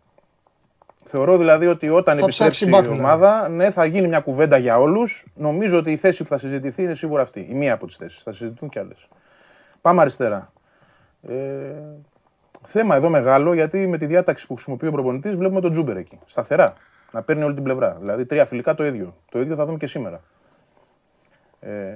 [1.04, 3.00] Θεωρώ δηλαδή ότι όταν Θα ψάξει επιστρέψει η μπακ, δηλαδή.
[3.00, 5.26] ομάδα, ναι, θα γίνει μια κουβέντα για όλους.
[5.34, 7.46] Νομίζω ότι η θέση που θα συζητηθεί είναι σίγουρα αυτή.
[7.50, 8.22] Η μία από τις θέσεις.
[8.22, 9.08] Θα συζητούν κι άλλες.
[9.80, 10.52] Πάμε αριστερά.
[11.28, 11.34] Ε,
[12.62, 16.18] θέμα εδώ μεγάλο γιατί με τη διάταξη που χρησιμοποιεί ο προπονητής βλέπουμε τον Τζούμπερ εκεί.
[16.24, 16.74] Σταθερά.
[17.12, 17.96] Να παίρνει όλη την πλευρά.
[18.00, 19.16] Δηλαδή τρία φιλικά το ίδιο.
[19.30, 20.20] Το ίδιο θα δούμε και σήμερα.
[21.60, 21.94] Ε,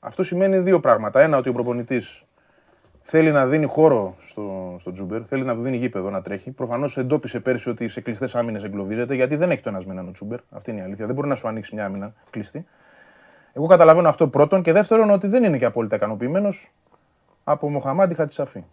[0.00, 1.20] αυτό σημαίνει δύο πράγματα.
[1.20, 2.24] Ένα, ότι ο προπονητής
[3.00, 6.50] θέλει να δίνει χώρο στο, στο Τζούμπερ, θέλει να του δίνει γήπεδο να τρέχει.
[6.50, 10.08] Προφανώς εντόπισε πέρσι ότι σε κλειστές άμυνες εγκλωβίζεται, γιατί δεν έχει το ένα με έναν
[10.08, 10.38] ο Τζούμπερ.
[10.50, 11.06] Αυτή είναι η αλήθεια.
[11.06, 12.66] Δεν μπορεί να σου ανοίξει μια άμυνα κλειστή.
[13.52, 14.62] Εγώ καταλαβαίνω αυτό πρώτον.
[14.62, 16.72] Και δεύτερον, ότι δεν είναι και απόλυτα ικανοποιημένος
[17.44, 18.64] από Μοχαμάντη Χατσαφή.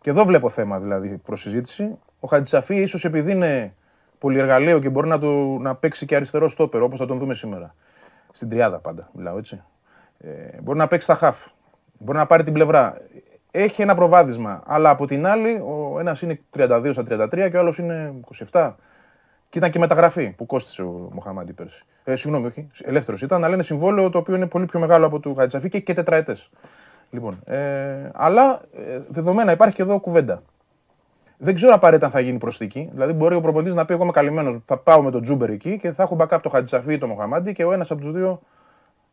[0.00, 1.98] Και εδώ βλέπω θέμα δηλαδή προς συζήτηση.
[2.20, 3.74] Ο Χατσαφή, ίσως επειδή είναι
[4.22, 7.74] πολυεργαλείο και μπορεί να, του, να παίξει και αριστερό στόπερ, όπως θα τον δούμε σήμερα.
[8.32, 9.62] Στην τριάδα πάντα μιλάω έτσι.
[10.18, 10.30] Ε,
[10.62, 11.46] μπορεί να παίξει στα χαφ.
[11.98, 12.96] Μπορεί να πάρει την πλευρά.
[13.50, 14.62] Έχει ένα προβάδισμα.
[14.66, 18.14] Αλλά από την άλλη, ο ένας είναι 32 στα 33 και ο άλλος είναι
[18.50, 18.74] 27.
[19.48, 21.84] Και ήταν και μεταγραφή που κόστησε ο Μοχαμάντη πέρσι.
[22.04, 22.68] Ε, συγγνώμη, όχι.
[22.80, 25.80] Ελεύθερος ήταν, αλλά είναι συμβόλαιο το οποίο είναι πολύ πιο μεγάλο από του Χατζαφή και,
[25.80, 26.50] και τετραετές.
[27.10, 30.42] Λοιπόν, ε, αλλά ε, δεδομένα υπάρχει και εδώ κουβέντα.
[31.44, 32.88] Δεν ξέρω απαραίτητα αν θα γίνει προσθήκη.
[32.92, 35.78] Δηλαδή, μπορεί ο προπονητής να πει: Εγώ είμαι καλυμμένος, θα πάω με τον Τζούμπερ εκεί
[35.78, 38.40] και θα έχω backup το Χατζαφή ή το Μοχαμάντη και ο ένας από τους δύο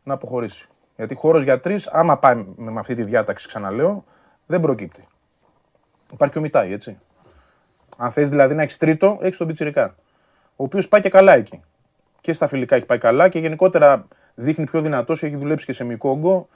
[0.02, 0.68] να αποχωρήσει.
[0.96, 4.04] Γιατί χώρος για τρεις, άμα πάει με αυτή τη διάταξη, ξαναλέω,
[4.46, 5.06] δεν προκύπτει.
[6.12, 6.98] Υπάρχει και ο Μιτάη, έτσι.
[7.96, 9.94] Αν θες δηλαδή να έχεις τρίτο, έχεις τον Πιτσυρικά.
[10.56, 11.60] Ο οποίος πάει και καλά εκεί.
[12.20, 15.84] Και στα φιλικά έχει πάει καλά και γενικότερα δείχνει πιο δυνατός, έχει δουλέψει και σε
[15.84, 16.48] μικρό όγκο.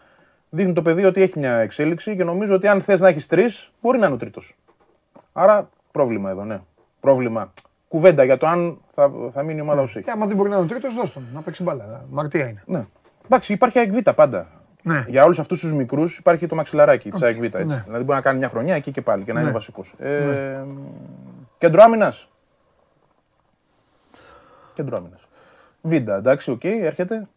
[0.51, 3.71] Δείχνει το παιδί ότι έχει μια εξέλιξη και νομίζω ότι αν θες να έχεις τρεις,
[3.81, 4.57] μπορεί να είναι ο τρίτος.
[5.37, 6.61] Άρα πρόβλημα εδώ, ναι.
[7.01, 7.53] Πρόβλημα.
[7.89, 10.07] Κουβέντα για το αν θα, θα μείνει η ομάδα όσο έχει.
[10.07, 11.23] Και άμα δεν μπορεί να είναι ο τρίτος, δώσ' τον.
[11.35, 12.05] Να παίξει μπάλα.
[12.11, 12.63] Μαρτία είναι.
[12.67, 12.87] Ναι.
[13.25, 14.47] Εντάξει, υπάρχει ΑΕΚ Β πάντα.
[14.83, 15.05] Ναι.
[15.07, 17.43] Για όλους αυτούς τους μικρούς υπάρχει το μαξιλαράκι της ΑΕΚ Β.
[17.43, 17.65] Έτσι.
[17.65, 17.83] Ναι.
[17.85, 19.95] Δηλαδή μπορεί να κάνει μια χρονιά εκεί και πάλι και να είναι βασικός.
[19.99, 20.65] Ε,
[21.59, 22.29] Κέντρο άμυνας.
[24.75, 25.29] Κέντρο άμυνας.
[25.81, 27.29] Β, εντάξει, οκ, έρχεται.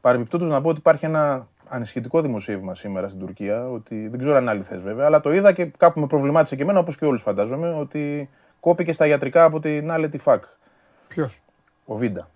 [0.00, 3.68] Παρεμπιπτόντως να πω ότι υπάρχει ένα ανησυχητικό δημοσίευμα σήμερα στην Τουρκία.
[3.70, 6.62] Ότι δεν ξέρω αν είναι αληθές βέβαια, αλλά το είδα και κάπου με προβλημάτισε και
[6.62, 7.74] εμένα όπως και όλους φαντάζομαι.
[7.74, 10.42] Ότι κόπηκε στα ιατρικά από την άλλη τη ΦΑΚ.
[11.08, 11.40] Ποιος;
[11.84, 12.30] Ο Βίντα.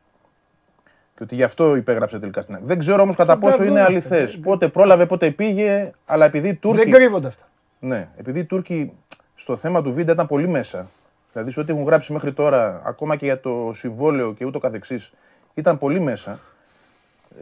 [1.16, 2.64] Και ότι γι' αυτό υπέγραψε τελικά στην ΑΕΚ.
[2.64, 3.92] Δεν ξέρω όμως κατά Θα τα πόσο δούμε είναι αυτά.
[3.92, 4.38] αληθέ.
[4.38, 6.82] Πότε πρόλαβε, πότε πήγε, αλλά επειδή οι Τούρκοι.
[6.84, 7.48] Δεν κρύβονται αυτά.
[7.78, 8.92] Ναι, επειδή οι Τούρκοι
[9.34, 10.88] στο θέμα του Βίντα ήταν πολύ μέσα.
[11.32, 15.12] Δηλαδή σε ό,τι έχουν γράψει μέχρι τώρα, ακόμα και για το συμβόλαιο και ούτω καθεξής,
[15.54, 16.38] ήταν πολύ μέσα.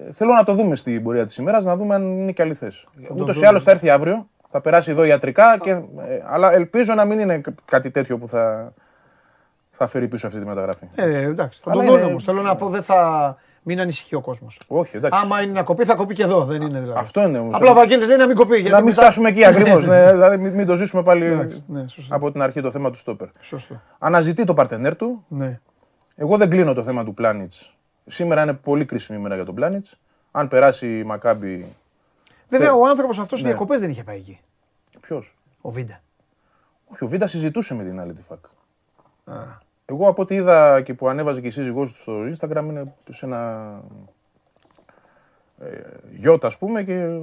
[0.09, 2.87] Ε, θέλω να το δούμε στην πορεία της ημέρας, να δούμε αν είναι και αληθές.
[3.11, 3.47] Ούτως ή δούμε.
[3.47, 5.83] άλλως θα έρθει αύριο, θα περάσει εδώ ιατρικά, και, ε,
[6.27, 8.73] αλλά ελπίζω να μην είναι κάτι τέτοιο που θα,
[9.71, 10.87] θα φέρει πίσω αυτή τη μεταγραφή.
[10.95, 11.61] Ε, εντάξει.
[11.65, 12.25] Θα Αλλά το δουν είναι- όμως.
[12.25, 13.37] Θέλω να πω, δεν θα.
[13.65, 14.59] Μην ανησυχεί ο κόσμος.
[14.67, 15.21] Όχι, εντάξει.
[15.23, 16.45] Άμα είναι να κοπεί, θα κοπεί και εδώ.
[16.45, 16.99] Δεν είναι δηλαδή.
[17.01, 17.55] Αυτό είναι όμως.
[17.57, 18.55] Απλά ο Βαγγέλης λέει να μην κοπεί.
[18.55, 19.85] γιατί Να μην μετά- φτάσουμε εκεί ακριβώς.
[19.87, 22.15] δηλαδή μην, μην το ζήσουμε πάλι Εντάξει, ναι, σωστό.
[22.15, 23.29] από την αρχή το θέμα του στόπερ.
[23.41, 23.81] Σωστό.
[23.99, 25.25] Αναζητεί το παρτενέρ του.
[25.29, 25.61] Ναι.
[26.15, 27.75] Εγώ δεν κλείνω το θέμα του Πλάνιτς.
[28.07, 29.99] Σήμερα είναι πολύ κρίσιμη ημέρα για τον Πλάνιτς.
[30.31, 31.67] Αν περάσει η Μακάμπη.
[32.49, 33.49] Βέβαια, ο άνθρωπος αυτός Ναι.
[33.49, 34.41] διακοπές δεν είχε πάει εκεί.
[35.01, 36.01] Ποιος; Ο Βίντα.
[36.87, 38.45] Όχι, ο Βίντα συζητούσε με την άλλη τη ΦΑΚ.
[39.85, 43.27] Εγώ από ό,τι είδα και που ανέβαζε και η σύζυγός του στο Instagram είναι σε
[43.27, 43.73] ένα
[45.61, 45.81] ε,
[46.11, 47.19] γιώτα ας πούμε και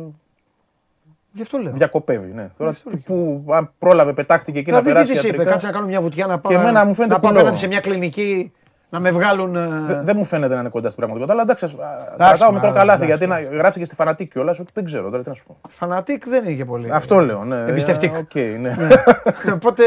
[1.34, 1.72] Γι' αυτό λέω.
[1.74, 2.32] διακοπεύει.
[2.34, 2.50] Ναι.
[2.58, 5.52] Τώρα αυτό τι που αν πρόλαβε πετάχτηκε εκεί να Δηλαδή, τι περάσει τη είπε, ιατρικά.
[5.52, 6.52] κάτσε να κάνω μια βουτιά να πάω.
[6.52, 7.42] Και εμένα μου φαίνεται να πάω κουλό.
[7.42, 8.52] απέναντι σε μια κλινική
[8.90, 9.56] να με βγάλουν.
[9.56, 11.74] ε, Δε- Δεν μου φαίνεται να είναι κοντά στην πραγματικότητα, αλλά εντάξει, ας-
[12.14, 13.28] Εντάξει, κρατάω μικρό μα, καλάθι εντάξει.
[13.28, 14.62] γιατί να γράφει και στη φανατική κιόλας.
[14.74, 15.58] Δεν ξέρω τώρα τι να σου πω.
[15.70, 16.92] Φανατίκ δεν είχε πολύ.
[16.92, 17.44] Αυτό λέω.
[17.44, 17.66] Ναι.
[17.68, 18.14] Εμπιστευτικ.
[18.14, 18.76] Ε, οκ, ναι.
[19.56, 19.84] Οπότε.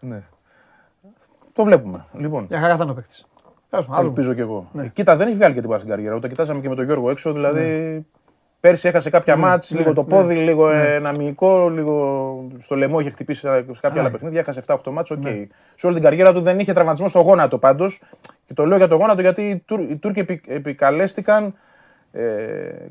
[0.00, 0.22] ναι.
[1.52, 2.04] Το βλέπουμε.
[2.18, 3.26] Λοιπόν, Για χαρά θα είναι ο παίκτης.
[3.98, 4.68] ελπίζω κι εγώ.
[4.72, 4.82] Ναι.
[4.84, 6.18] Ε, Κοίτα, δεν έχει βγάλει και την στην καριέρα.
[6.18, 7.32] Το κοιτάζαμε και με τον Γιώργο έξω.
[7.32, 8.06] Δηλαδή,
[8.66, 10.08] πέρσι έχασε κάποια ματς, ναι, λίγο το ναι.
[10.08, 14.00] πόδι, λίγο ένα μυϊκό, λίγο στο λαιμό είχε χτυπήσει σε κάποια Ναι.
[14.00, 14.40] άλλα παιχνίδια.
[14.40, 15.22] Έχασε 7-8 μάτς, οκ.
[15.74, 18.00] Σε όλη την καριέρα του δεν είχε τραυματισμό στο γόνατο πάντως.
[18.46, 21.54] Και το λέω για το γόνατο γιατί οι, Τούρ- οι Τούρκοι επι- επικαλέστηκαν
[22.12, 22.22] ε,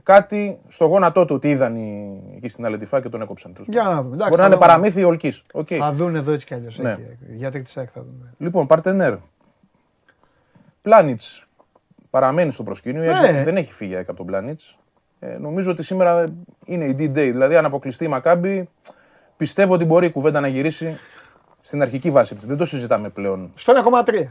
[0.03, 3.53] κάτι στο γόνατό του ότι είδαν οι, εκεί στην Αλετιφά και τον έκοψαν.
[3.53, 3.95] τέλος Για πάντων.
[3.95, 4.15] να δούμε.
[4.15, 4.67] Εντάξει, Μπορεί να θα είναι δούμε.
[4.67, 5.33] παραμύθι ολική.
[5.53, 5.75] Okay.
[5.77, 6.77] Θα δουν εδώ έτσι κι αλλιώς.
[6.79, 6.97] Ναι.
[7.35, 8.33] Γιατί της ΑΕΚ θα δούμε.
[8.37, 9.13] Λοιπόν, Παρτενέρ.
[10.81, 11.45] Πλάνιτς
[12.09, 13.03] παραμένει στο προσκήνιο.
[13.03, 13.43] η ΑΕΚ Ναι.
[13.43, 14.77] Δεν έχει φύγει η ΑΕΚ από τον Πλάνιτς.
[15.33, 16.23] Ε, νομίζω ότι σήμερα
[16.65, 17.11] είναι η D-Day.
[17.13, 18.69] Δηλαδή, αν αποκλειστεί η Μακάμπη,
[19.37, 20.97] πιστεύω ότι μπορεί η κουβέντα να γυρίσει
[21.61, 22.45] στην αρχική βάση της.
[22.45, 23.51] Δεν το συζητάμε πλέον.
[23.55, 23.73] Στο
[24.05, 24.25] 1,3.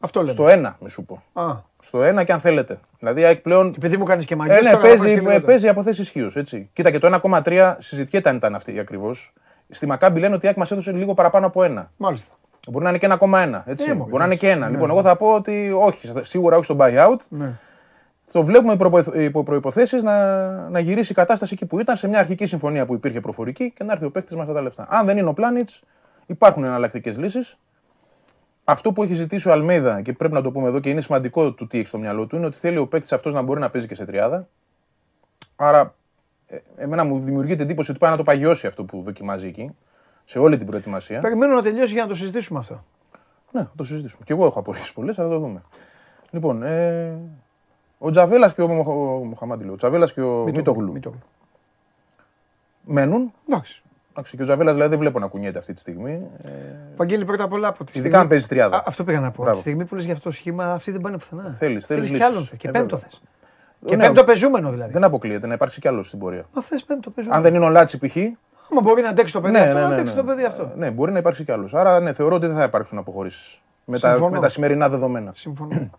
[0.00, 0.32] Αυτό λέμε.
[0.32, 1.22] Στο 1, μη σου πω.
[1.32, 2.78] Α, Στο 1 και αν θέλετε.
[2.98, 3.74] Δηλαδή, η ΑΕΚ πλέον.
[3.76, 4.56] επειδή μου κάνεις και μαγεία.
[4.56, 6.36] Ε, ναι, παίζει, ε, παίζει από θέση ισχύως.
[6.72, 9.32] Κοίτα και το 1,3 συζητιέται αν ήταν αυτή ακριβώς.
[9.68, 11.90] Στη Μακάμπη λένε ότι η ΑΕΚ μας έδωσε λίγο παραπάνω από 1.
[11.96, 12.34] Μάλιστα.
[12.68, 13.62] Μπορεί να είναι και 1,1.
[13.66, 13.88] Έτσι.
[13.88, 14.66] Ναι, μωρέ, Μπορεί να είναι και ένα.
[14.66, 14.72] ναι.
[14.72, 17.16] Λοιπόν, εγώ θα πω ότι όχι, σίγουρα όχι στο buyout.
[17.28, 17.50] Ναι.
[18.32, 22.18] Το βλέπουμε υπό- υπό προποθέσει να, να γυρίσει η κατάσταση εκεί που ήταν σε μια
[22.18, 24.86] αρχική συμφωνία που υπήρχε προφορική και να έρθει ο παίκτης με αυτά τα λεφτά.
[24.90, 25.82] Αν δεν είναι ο Πλάνιτς,
[26.26, 27.58] υπάρχουν εναλλακτικές λύσεις.
[28.64, 31.52] Αυτό που έχει ζητήσει ο Αλμέιδα και πρέπει να το πούμε εδώ και είναι σημαντικό
[31.52, 33.70] του τι έχει στο μυαλό του είναι ότι θέλει ο παίκτης αυτός να μπορεί να
[33.70, 34.48] παίζει και σε τριάδα.
[35.56, 35.94] Άρα,
[36.46, 39.70] ε, εμένα μου δημιουργείται εντύπωση ότι πάει να το παγιώσει αυτό που δοκιμάζει εκεί,
[40.24, 41.20] σε όλη την προετοιμασία.
[41.20, 42.84] Περιμένω να τελειώσει για να το συζητήσουμε αυτό.
[43.52, 44.22] Ναι, θα το συζητήσουμε.
[44.24, 45.62] Και εγώ έχω απορίες πολλές, αλλά θα το δούμε.
[46.30, 47.18] Λοιπόν, ε,
[47.98, 51.18] ο Τζαβέλας και ο, Μοχα- ο Μοχαμάντη, λέω, ο Τζαβέλας και ο Μίτογλου Μητόγλου.
[52.84, 53.32] μένουν.
[53.48, 53.82] Εντάξει.
[54.10, 56.22] Εντάξει, και ο Τζαβέλας δηλαδή δεν βλέπω να κουνιέται αυτή τη στιγμή.
[56.42, 56.48] Ε,
[56.96, 58.76] Βαγγέλη, πρώτα απ' όλα από τη ειδικά στιγμή- αν παίζει τριάδα.
[58.76, 59.32] Α, Αυτό πήγα να πω.
[59.32, 59.56] Από Μπράβο.
[59.56, 61.42] τη στιγμή που λες για αυτό το σχήμα, αυτοί δεν πάνε πουθενά.
[61.58, 62.26] Θέλεις, θέλεις και λύσεις.
[62.28, 62.58] άλλον θες.
[62.58, 63.10] Και Ε, πέμπτο βέβαια.
[63.10, 63.22] θες.
[63.84, 64.92] Και ναι, πέμπτο πεζούμενο δηλαδή.
[64.92, 66.44] Δεν αποκλείεται να υπάρξει κι άλλο στην πορεία.
[66.54, 67.36] Μα θες πέμπτο πεζούμενο.
[67.40, 68.16] Αν δεν είναι ο Λάτσι π.χ.
[68.70, 70.20] Άμα μπορεί να αντέξει το παιδί Ναι, αυτό, ναι, να ναι, αντέξει ναι.
[70.20, 70.70] το παιδί αυτό.
[70.76, 71.74] Ναι, μπορεί να υπάρξει κι άλλος.
[71.74, 74.30] Άρα ναι, θεωρώ ότι δεν θα υπάρξουν αποχωρήσεις με, τα- Συμφωνώ.
[74.34, 75.32] με τα σημερινά δεδομένα.
[75.34, 75.90] Συμφωνώ.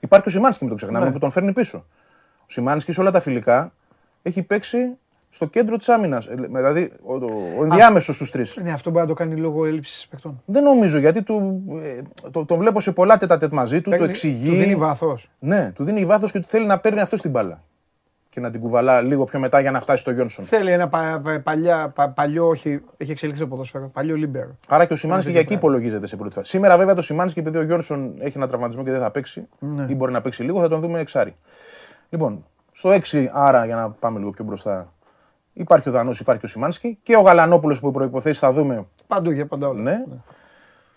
[0.00, 1.12] Υπάρχει ο Σιμάνσκι, μην το ξεχνάμε, Ναι.
[1.12, 1.84] που τον φέρνει πίσω.
[2.40, 3.72] Ο Σιμάνσκι σε όλα τα φιλικά
[4.22, 4.96] έχει παίξει
[5.30, 6.28] στο κέντρο της άμυνας.
[6.30, 7.14] Δηλαδή, ο,
[7.58, 8.56] ο ενδιάμεσος στους τρεις.
[8.62, 10.42] Ναι, αυτό μπορεί να το κάνει λόγω έλλειψης παιχτών.
[10.44, 14.48] Δεν νομίζω γιατί του, ε, το, τον βλέπω σε πολλά τετατέτ μαζί του, το εξηγεί.
[14.48, 15.30] Του δίνει βάθος.
[15.38, 17.62] Ναι, του δίνει βάθος και του θέλει να παίρνει αυτό την μπάλα.
[18.38, 20.44] Και να την κουβαλά λίγο πιο μετά για να φτάσει στο Γιόνσον.
[20.44, 23.88] Θέλει ένα πα, πα- παλιά, πα- παλιό, όχι, έχει εξελιχθεί το ποδόσφαιρο.
[23.92, 24.54] Παλιό λίμπερο.
[24.68, 25.68] Άρα και ο Σιμάνσκι τέτοιο για εκεί πράγμα.
[25.76, 26.50] υπολογίζεται σε πρώτη φάση.
[26.50, 29.86] Σήμερα βέβαια το Σιμάνσκι, επειδή ο Γιόνσον έχει ένα τραυματισμό και δεν θα παίξει, Ναι.
[29.88, 31.34] ή μπορεί να παίξει λίγο, θα τον δούμε εξάρι.
[32.08, 34.92] Λοιπόν, στο 6, άρα για να πάμε λίγο πιο μπροστά,
[35.52, 38.86] υπάρχει ο Δανός, υπάρχει ο Σιμάνσκι και ο Γαλανόπουλος που προποθέσει θα δούμε.
[39.06, 39.82] Παντού για πάντα όλα.
[39.82, 40.04] Ναι.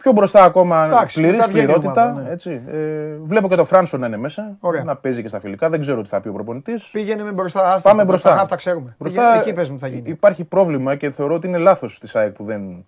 [0.02, 2.06] Πιο μπροστά ακόμα Εντάξει, πλήρη μετά βγαίνει η πληρότητα.
[2.12, 2.30] ομάδα, ναι.
[2.30, 2.62] έτσι.
[2.68, 4.58] Ε, βλέπω και το Φράνσον να είναι μέσα.
[4.60, 4.84] Ωραία.
[4.84, 5.70] Να παίζει και στα φιλικά.
[5.70, 6.90] Δεν ξέρω τι θα πει ο προπονητής.
[6.92, 7.68] Πήγαινε με μπροστά.
[7.74, 8.36] Άστα, Πάμε τα- μπροστά.
[8.36, 8.96] Τα, τα ξέρουμε.
[9.00, 10.10] Μπροστά Πήγαινε, εκεί πες μου τι θα γίνει.
[10.10, 12.86] Υπάρχει πρόβλημα και θεωρώ ότι είναι λάθος της ΑΕΚ που δεν.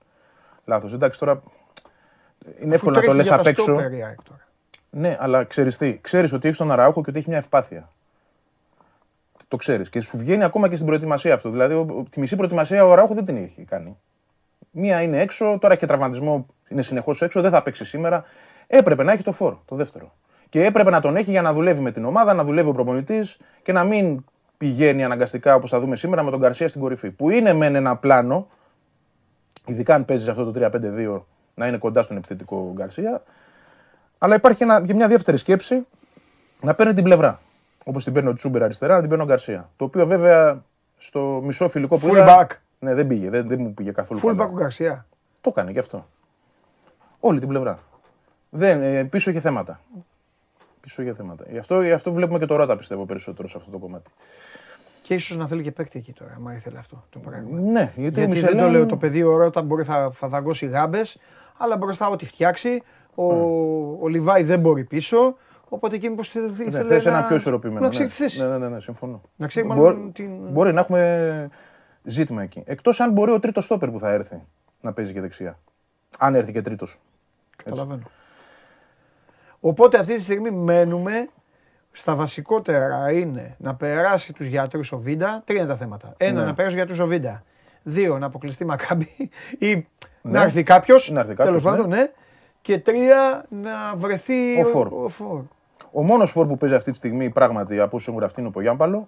[0.66, 0.94] Λάθος.
[0.94, 1.42] Εντάξει τώρα.
[2.60, 3.80] Είναι εύκολο να το λες απ' έξω.
[4.90, 5.98] Ναι, αλλά ξέρεις τι.
[6.02, 7.90] Ξέρεις ότι έχεις τον Αραούχο και ότι έχει μια ευπάθεια.
[9.48, 9.90] Το ξέρεις.
[9.90, 11.50] Και σου βγαίνει ακόμα και στην προετοιμασία αυτό.
[11.50, 13.98] Δηλαδή, ο- τη μισή προετοιμασία ο Αραούχο δεν την έχει κάνει.
[14.76, 18.24] Μία είναι έξω, τώρα έχει τραυματισμό, είναι συνεχώς έξω, δεν θα παίξει σήμερα.
[18.68, 20.14] Έπρεπε να έχει το φόρ, το δεύτερο.
[20.50, 23.38] Και έπρεπε να τον έχει για να δουλεύει με την ομάδα, να δουλεύει ο προπονητής
[23.62, 24.24] και να μην
[24.58, 27.12] πηγαίνει αναγκαστικά όπως θα δούμε σήμερα με τον Καρσία στην κορυφή.
[27.12, 28.48] Που είναι μεν ένα πλάνο,
[29.66, 31.22] ειδικά αν παίζεις αυτό το 3-5-2,
[31.54, 33.24] να είναι κοντά στον επιθετικό Γκαρσία.
[34.18, 35.88] Αλλά υπάρχει και, ένα, και μια δεύτερη σκέψη
[36.62, 37.40] να παίρνει την πλευρά.
[37.86, 39.70] Όπως την παίρνει ο Τσούμπερ αριστερά, να την παίρνει ο Γκαρσία.
[39.76, 40.64] Το οποίο βέβαια
[40.98, 42.48] στο μισό φιλικό που Full είδα.
[42.48, 42.56] back.
[42.84, 44.20] Ναι, δεν πήγε, δεν, δεν μου πήγε καθόλου.
[44.20, 44.46] Full καλά.
[44.46, 45.06] back ο Γκαρσία.
[45.42, 46.08] Το έκανε και αυτό.
[47.20, 47.80] Όλη την πλευρά.
[48.50, 49.80] Δεν, ε, πίσω είχε θέματα.
[50.82, 51.46] Πίσω είχε θέματα.
[51.50, 54.12] Γι' αυτό, γι' αυτό βλέπουμε και το Ρώτα πιστεύω περισσότερο σε αυτό το κομμάτι.
[55.04, 57.60] Και ίσως να θέλει και παίκτη εκεί τώρα, άμα ήθελε αυτό το πράγμα.
[57.60, 60.28] Ναι, γιατί, ο Γιατί δεν Μισελέν- το λέω το παιδί ο Ρότα μπορεί θα, θα
[60.28, 61.18] δαγκώσει γάμπες,
[61.58, 62.82] αλλά μπροστά ό,τι φτιάξει.
[63.16, 63.26] Ο,
[64.02, 65.36] ο Λιβάη δεν μπορεί πίσω.
[65.70, 66.70] Οπότε εκεί μήπως ήθελε.
[66.70, 67.80] Ναι, θες ένα πιο ισορροπημένο.
[67.80, 67.92] Να ναι.
[67.92, 68.38] ξέρει τι θες.
[68.38, 69.22] Ναι, ναι, ναι, ναι, συμφωνώ.
[69.36, 70.30] Να ξέρει Μπορεί- μάλλον την.
[70.50, 71.50] Μπορεί να έχουμε
[72.04, 72.64] ζήτημα εκεί.
[72.66, 74.44] Εκτός αν μπορεί ο τρίτος στόπερ που θα έρθει
[74.82, 75.60] να παίζει και δεξιά.
[76.20, 77.00] Αν έρθει και τρίτος.
[77.64, 78.02] Καταλαβαίνω.
[79.60, 81.30] Οπότε αυτή τη στιγμή μένουμε
[81.92, 85.42] στα βασικότερα είναι να περάσει τους γιατρούς ο Βίντα.
[85.46, 86.14] Τρία είναι τα θέματα.
[86.18, 86.46] Ένα, Ναι.
[86.46, 87.44] να περάσει τους γιατρούς ο Βίντα.
[87.84, 89.30] Δύο, να αποκλειστεί Μακάμπι
[89.60, 89.84] ή Ναι.
[90.22, 92.12] να έρθει κάποιος, Να έρθει κάποιος, τέλος πάντων, ναι.
[92.62, 94.88] Και τρία, να βρεθεί Ο Φορ.
[94.94, 95.42] ο Φορ.
[95.92, 98.52] Ο μόνος φόρ που παίζει αυτή τη στιγμή πράγματι από όσο έχουν γραφτεί είναι ο
[98.52, 99.08] Πογιάμπαλο.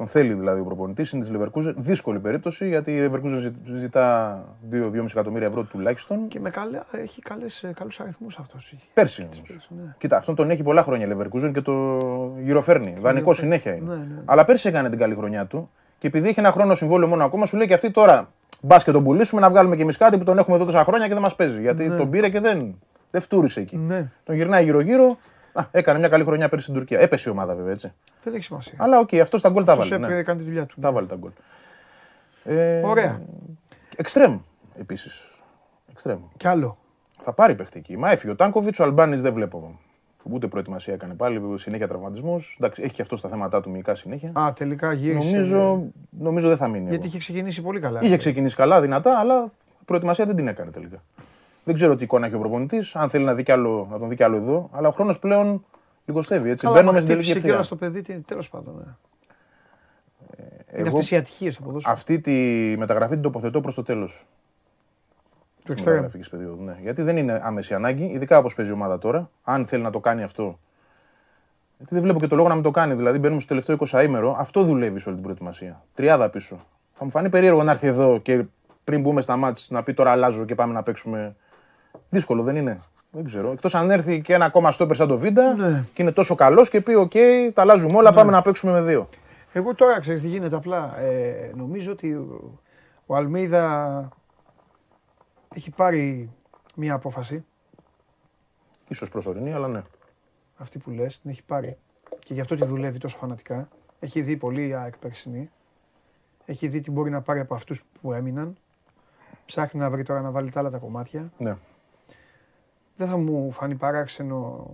[0.00, 1.72] Τον θέλει δηλαδή ο προπονητής, είναι της Leverkusen.
[1.76, 6.28] Δύσκολη περίπτωση γιατί η Leverkusen ζη- ζητά 2-2,5 εκατομμύρια ευρώ τουλάχιστον.
[6.28, 8.74] Και με καλά, έχει καλές, ε, καλούς αριθμούς αυτός.
[8.94, 9.68] Πέρσι όμως.
[9.68, 9.94] ναι.
[9.98, 11.98] Κοίτα, αυτόν τον έχει πολλά χρόνια η Leverkusen και το
[12.42, 12.96] γυροφέρνει.
[13.00, 13.90] Δανεικό συνέχεια είναι.
[13.90, 14.22] Ναι, ναι.
[14.24, 17.46] Αλλά πέρσι έκανε την καλή χρονιά του και επειδή έχει ένα χρόνο συμβόλαιο μόνο ακόμα,
[17.46, 18.32] σου λέει και αυτή τώρα
[18.62, 21.06] μπας και τον πουλήσουμε να βγάλουμε και εμείς κάτι που τον έχουμε εδώ τόσα χρόνια
[21.06, 21.60] και δεν μας παίζει.
[21.60, 22.78] Γιατί τον πήρε και δεν,
[23.10, 23.76] δεν φτούρισε εκεί.
[23.76, 24.10] Ναι.
[24.24, 25.18] Τον γυρνάει γύρω-γύρω.
[25.52, 27.00] Α, έκανε μια καλή χρονιά πέρσι στην Τουρκία.
[27.00, 27.92] Έπεσε η ομάδα βέβαια έτσι.
[28.22, 28.74] Δεν έχει σημασία.
[28.76, 29.96] Αλλά οκ, αυτό τα γκολ τα Αυτός βάλε.
[29.96, 30.20] έπρεπε, Ναι.
[30.20, 30.76] έκανε τη δουλειά τους.
[30.80, 31.30] Τα βάλε τα γκολ.
[32.44, 33.20] Ε, Ωραία.
[33.96, 34.38] Εξτρέμ
[34.78, 35.38] επίσης.
[35.90, 36.18] Εξτρέμ.
[36.36, 36.78] Κι άλλο.
[37.20, 37.96] Θα πάρει παίχτη εκεί.
[37.98, 39.78] Μα έφυγε ο Τάνκοβιτς, ο Αλμπάνης δεν βλέπω.
[40.22, 42.56] Ούτε προετοιμασία έκανε πάλι, συνέχεια τραυματισμός.
[42.60, 44.32] Εντάξει, έχει και αυτός τα θέματα του μυϊκά συνέχεια.
[44.34, 45.30] Α, τελικά γύρισε.
[45.30, 46.80] νομίζω, νομίζω δεν θα μείνει.
[46.84, 47.06] Γιατί εδώ.
[47.06, 48.00] είχε ξεκινήσει πολύ καλά.
[48.02, 49.52] Είχε ξεκινήσει καλά, δυνατά, αλλά
[49.84, 51.02] προετοιμασία δεν την έκανε τελικά.
[51.64, 54.08] Δεν ξέρω τι εικόνα έχει ο προπονητής, αν θέλει να, δει κι άλλο, να τον
[54.08, 55.64] δει κι άλλο εδώ, αλλά ο χρόνος πλέον
[56.04, 56.50] λιγοστεύει.
[56.50, 56.64] Έτσι.
[56.66, 57.90] Καλά, Μπαίνουμε μα στην τελική χτύπησε κιόλας ευθεία.
[57.90, 58.74] το παιδί, τέλος πάντων.
[58.78, 58.92] Ναι.
[60.78, 61.92] Είναι Εγώ αυτές οι ατυχίες του ποδόσφαιρου.
[61.94, 62.32] αυτή τη
[62.78, 64.26] μεταγραφή την τοποθετώ προς το τέλος.
[65.58, 65.94] Του τη εξτρέμ.
[65.94, 66.62] μεταγραφική περίοδου.
[66.62, 66.76] Ναι.
[66.80, 69.30] Γιατί δεν είναι άμεση ανάγκη, ειδικά όπως παίζει η ομάδα τώρα.
[69.42, 70.58] Αν θέλει να το κάνει αυτό.
[71.78, 72.94] Γιατί δεν βλέπω και το λόγο να μην το κάνει.
[72.94, 75.82] Δηλαδή, μπαίνουμε στο τελευταίο 20 ήμερο, αυτό δουλεύει σε όλη την προετοιμασία.
[75.94, 76.64] Τριάδα πίσω.
[76.94, 78.44] Θα μου φανεί περίεργο να έρθει εδώ και
[78.84, 81.36] πριν μπούμε στα ματς να πει τώρα αλλάζω και πάμε να παίξουμε.
[82.10, 82.80] Δύσκολο δεν είναι.
[83.10, 83.50] Δεν ξέρω.
[83.50, 85.84] Εκτός αν έρθει και ένα ακόμα στόπερ σαν το Βίντα Ναι.
[85.94, 87.12] και είναι τόσο καλός και πει: Οκ,
[87.54, 89.08] τα αλλάζουμε όλα, πάμε να παίξουμε με δύο.
[89.52, 90.98] Εγώ τώρα ξέρεις τι γίνεται απλά.
[90.98, 92.58] Ε, νομίζω ότι ο,
[93.06, 94.08] ο Αλμίδα
[95.54, 96.30] έχει πάρει
[96.76, 97.44] μία απόφαση.
[98.94, 99.82] σω προσωρινή, αλλά ναι.
[100.56, 101.76] Αυτή που λες, την έχει πάρει.
[102.18, 103.68] Και γι' αυτό τη δουλεύει τόσο φανατικά.
[104.00, 105.50] Έχει δει πολύ η ΑΕΚ περσινή.
[106.44, 108.56] Έχει δει τι μπορεί να πάρει από αυτούς που έμειναν.
[109.46, 111.32] Ψάχνει να βρει τώρα να βάλει τα άλλα τα κομμάτια.
[111.38, 111.56] ναι.
[113.00, 114.66] Δεν θα μου φανεί παράξενο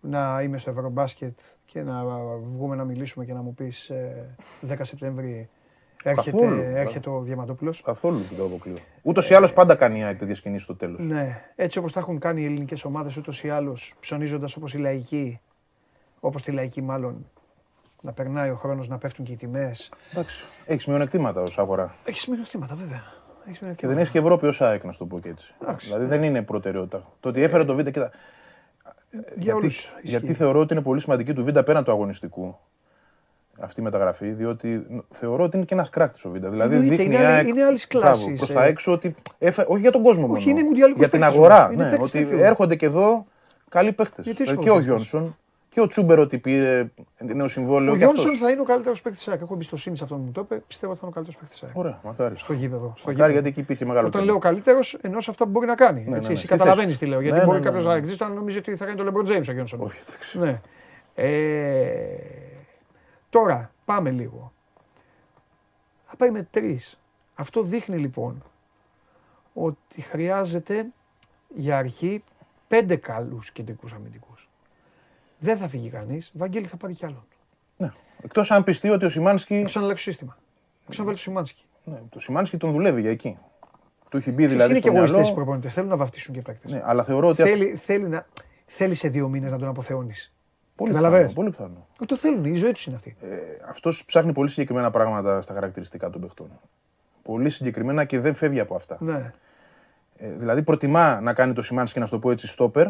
[0.00, 2.04] να είμαι στο Ευρωμπάσκετ και να
[2.52, 4.36] βγούμε να μιλήσουμε και να μου πεις ε,
[4.68, 5.48] 10 Σεπτέμβρη
[6.04, 6.60] έρχεται, Καθόλου.
[6.60, 7.82] έρχεται ο Διαμαντόπουλος.
[7.82, 8.76] Καθόλου δεν το αποκλείω.
[9.02, 11.00] Ούτως ή άλλως πάντα κάνει η ΑΕΚ τέτοιε κινήσει στο τέλος.
[11.02, 14.78] Ναι, έτσι όπως τα έχουν κάνει οι ελληνικές ομάδες ούτως ή άλλως, ψωνίζοντας όπως η
[14.78, 15.40] λαϊκή,
[16.20, 17.26] όπως τη λαϊκή μάλλον,
[18.02, 19.92] να περνάει ο χρόνος, να πέφτουν και οι τιμές.
[20.12, 20.44] Εντάξει.
[20.66, 21.94] Έχεις μειονεκτήματα ως αγορά.
[22.04, 23.02] Έχεις μειονεκτήματα βέβαια.
[23.48, 23.86] Έχεις Και μειονεκτήματα.
[23.88, 25.54] δεν έχεις και Ευρώπη ως ΑΕΚ, να σου το πω και έτσι.
[25.62, 25.86] Εντάξει.
[25.86, 27.06] Δηλαδή δεν είναι προτεραιότητα.
[27.20, 27.78] Το ότι έφερε το Β.
[27.82, 28.10] Κοίτα,
[29.10, 29.90] Για γιατί, όλους ισχύει.
[30.02, 32.56] γιατί θεωρώ ότι είναι πολύ σημαντική του Β πέραν του αγωνιστικού
[33.60, 36.32] αυτή η μεταγραφή, διότι θεωρώ ότι είναι και ένας κράκτης ο Β.
[36.32, 38.54] Δηλαδή Εννοείται, δείχνει είναι η άλλη- ΑΕΚ είναι άλλης κλάσης, προς ε.
[38.54, 39.14] τα έξω ότι.
[39.38, 40.40] έφε- όχι για τον κόσμο μόνο.
[40.46, 41.62] είναι μουντιαλικός για την παίκτης αγορά.
[41.64, 41.74] όμως.
[41.74, 42.42] Είναι Ναι, παίκτης ότι τέτοιου.
[42.44, 43.26] έρχονται και εδώ
[43.68, 44.22] καλοί παίχτε.
[44.22, 44.88] Γιατί Δηλαδή είσαι και ο παίκτης.
[44.90, 45.36] Γιόνσον
[45.68, 47.92] και ο Τσούμπερ ότι πήρε νέο συμβόλαιο.
[47.92, 48.22] Ο και αυτός.
[48.22, 49.40] Γιόνσον θα είναι ο καλύτερος παίκτης της ΑΕΚ.
[49.42, 50.62] Έχω εμπιστοσύνη σε αυτόν που μου το είπε.
[50.66, 51.76] Πιστεύω ότι θα είναι ο καλύτερος παίκτης της ΑΕΚ.
[51.84, 52.38] Ωραία, μακάρι.
[52.38, 52.94] Στο γήπεδο.
[52.96, 53.32] Στο Μακάρι γήπεδο.
[53.32, 54.32] γιατί εκεί υπήρχε μεγάλο Όταν κενό.
[54.32, 56.04] λέω καλύτερος, εννοώ σε αυτά που μπορεί να κάνει.
[56.08, 56.34] ναι, έτσι, ναι.
[56.34, 56.98] Εσύ Στη καταλαβαίνεις θέση.
[56.98, 57.18] τι λέω.
[57.18, 57.90] Ναι, Γιατί ναι, μπορεί ναι, κάποιος ναι.
[57.90, 59.80] να εξήσει αν νομίζει ότι θα κάνει το LeBron James ο Γιόνσον.
[59.80, 60.38] Όχι, εντάξει.
[60.38, 60.60] Ναι.
[61.14, 62.06] Ε,
[63.30, 64.52] τώρα πάμε λίγο.
[66.06, 66.98] Θα πάει με τρεις.
[67.34, 68.42] Αυτό δείχνει λοιπόν
[69.54, 70.86] ότι χρειάζεται
[71.54, 72.22] για αρχή
[72.68, 74.27] πέντε καλούς κεντρικούς αμυντικούς.
[75.38, 76.30] Δεν θα φύγει κανείς.
[76.34, 77.24] Βαγγέλη θα πάρει κι άλλον.
[77.76, 77.90] Ναι.
[78.22, 79.54] Εκτός αν πιστεί ότι ο Σιμάνσκι.
[79.54, 80.36] Εκτό αν αλλάξει το σύστημα.
[80.88, 81.64] Εκτό αν βάλει το Σιμάνσκι.
[81.84, 83.38] Ναι, το Σιμάνσκι τον δουλεύει για εκεί.
[84.08, 85.34] Του έχει μπει Δηλαδή δηλαδή είναι στο και εγωιστές οι μυαλό.
[85.36, 85.74] προπονητές.
[85.74, 86.70] Θέλουν να βαφτίσουν και παίκτες.
[86.70, 87.42] Ναι, αλλά θεωρώ ότι.
[87.42, 88.26] αυτό- Θέλει, θέλει, να,
[88.66, 90.32] θέλει σε δύο μήνες να τον αποθεώνεις.
[90.74, 91.34] Πολύ Καταλαβες; πιθανό.
[91.34, 91.86] Πολύ πιθανό.
[92.06, 93.16] Το θέλουν, η ζωή τους είναι αυτή.
[93.68, 96.50] Αυτός ψάχνει πολύ συγκεκριμένα πράγματα στα χαρακτηριστικά των παιχτών.
[97.22, 98.96] Πολύ συγκεκριμένα και δεν φεύγει από αυτά.
[99.00, 99.32] Ναι,
[100.16, 102.86] Ε, δηλαδή προτιμά να κάνει το Σιμάνσκι, να σου το πω έτσι, στόπερ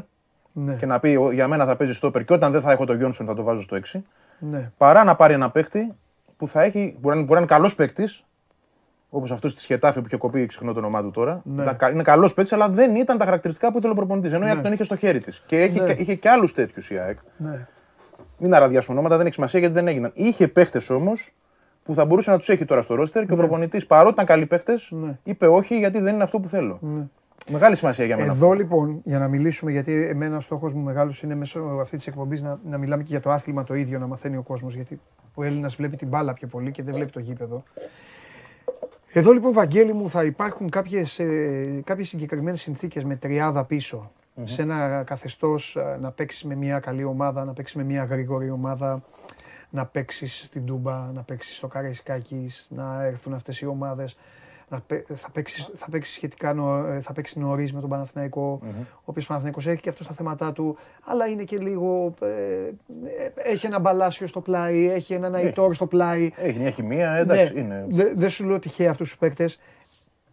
[0.65, 2.85] ναι, και να πει «Ο- για μένα θα παίζει στόπερ και όταν δεν θα έχω
[2.85, 4.03] το Γιόνσον θα το βάζω στο 6.
[4.39, 4.71] ναι.
[4.77, 5.95] Παρά να πάρει ένα παίκτη
[6.37, 8.25] που θα έχει, μπορεί, να- μπορεί να είναι καλός παίκτης,
[9.11, 11.41] όπως αυτός της Σχετάφη που είχε κοπεί ξεχνώ το όνομά του τώρα.
[11.45, 11.63] Ναι.
[11.63, 14.33] Ήταν κα- είναι καλός παίκτης, αλλά δεν ήταν τα χαρακτηριστικά που ήθελε ο προπονητής.
[14.33, 15.43] Ενώ η ΑΕΚ τον είχε στο χέρι της.
[15.47, 15.87] Και έχει, Ναι.
[15.95, 17.19] και- είχε και άλλους τέτοιους η ΑΕΚ.
[17.37, 17.67] ναι.
[18.39, 20.11] Μην αραδιάσουμε ονόματα, δεν έχει σημασία γιατί δεν έγιναν.
[20.15, 21.31] Είχε παίχτε όμως
[21.83, 24.47] που θα μπορούσε να τους έχει τώρα στο ρόστερ και ο προπονητής παρότι ήταν καλοί
[24.47, 25.19] παίχτε, Ναι.
[25.23, 26.79] είπε όχι γιατί δεν είναι αυτό που θέλω.
[27.51, 28.33] Μεγάλη σημασία για μένα.
[28.33, 32.07] Εδώ λοιπόν, για να μιλήσουμε, γιατί εμένα ο στόχος μου μεγάλος είναι μέσω αυτή της
[32.07, 34.75] εκπομπής να, να μιλάμε και για το άθλημα το ίδιο, να μαθαίνει ο κόσμος.
[34.75, 35.01] Γιατί
[35.35, 37.63] ο Έλληνας βλέπει την μπάλα πιο πολύ και δεν βλέπει το γήπεδο.
[39.13, 44.11] Εδώ λοιπόν, Βαγγέλη μου, θα υπάρχουν κάποιες, ε, κάποιες συγκεκριμένες συνθήκες με τριάδα πίσω.
[44.45, 48.51] Σε ένα καθεστώς ε, να παίξεις με μια καλή ομάδα, να παίξεις με μια γρήγορη
[48.51, 49.03] ομάδα,
[49.71, 54.17] να παίξεις στην Τούμπα, να παίξεις στο Καραϊσκάκης, να έρθουν αυτές οι ομάδες.
[54.71, 58.61] Να, παί- θα, παίξεις, θα παίξεις σχετικά νο, ε, θα παίξεις νωρίς με τον παναθηναικο
[58.95, 62.71] ο οποίος Παναθηναϊκός έχει και αυτό τα θέματα του, αλλά είναι και λίγο, ε, ε,
[63.35, 66.31] έχει ένα μπαλάσιο στο πλάι, έχει έναν Αϊτόρ στο πλάι.
[66.37, 67.87] Έχει μια χημεία, εντάξει, Ναι, είναι.
[67.91, 69.61] δε- Δεν σου λέω τυχαία αυτούς τους παίκτες.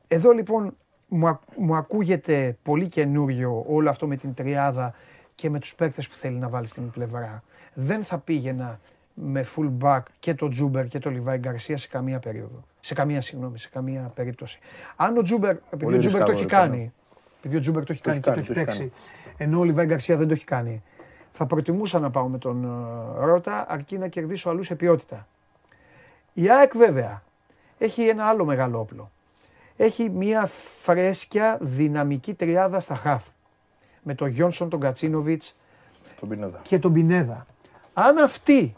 [0.07, 0.75] Εδώ λοιπόν
[1.07, 4.93] μου, ακ- μου ακούγεται πολύ καινούριο όλο αυτό με την τριάδα
[5.35, 7.43] και με τους παίκτες που θέλει να βάλει στην πλευρά.
[7.73, 8.79] Δεν θα πήγαινα
[9.15, 12.63] με full back και το Τζούμπερ και το Λιβάη Γκαρσία σε καμία περίοδο.
[12.79, 14.59] Σε καμία, συγγνώμη, σε καμία περίπτωση.
[14.95, 16.93] Αν ο Τζούμπερ, επειδή Πολύ ο Τζούμπερ το έχει ρισκάβο, λοιπόν, κάνει,
[17.37, 19.43] επειδή ο Τζούμπερ το έχει Το κάνει έχει και το κάνει, έχει το έχει παίξει,
[19.43, 20.83] ενώ ο Λιβάη Γκαρσία δεν το έχει κάνει,
[21.31, 25.27] θα προτιμούσα να πάω με τον ε, Ρότα αρκεί να κερδίσω αλλού σε ποιότητα.
[26.33, 27.23] Η ΑΕΚ βέβαια
[27.77, 29.11] έχει ένα άλλο μεγάλο όπλο.
[29.77, 30.45] Έχει μια
[30.81, 33.23] φρέσκια δυναμική τριάδα στα χαφ.
[34.03, 35.57] Με τον Γιόνσον, τον Κατσίνοβιτς
[36.19, 36.59] Τον Πινέδα.
[36.63, 37.45] και τον Πινέδα.
[37.93, 38.75] Αν αυτοί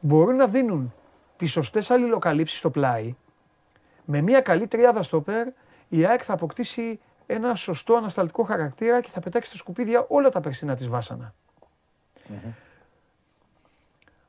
[0.00, 0.94] μπορούν να δίνουν
[1.36, 3.14] τις σωστές αλληλοκαλύψεις στο πλάι,
[4.04, 5.48] με μια καλή τριάδα στο περ,
[5.88, 10.40] η ΑΕΚ θα αποκτήσει ένα σωστό ανασταλτικό χαρακτήρα και θα πετάξει στα σκουπίδια όλα τα
[10.40, 11.34] περσινά της βάσανα.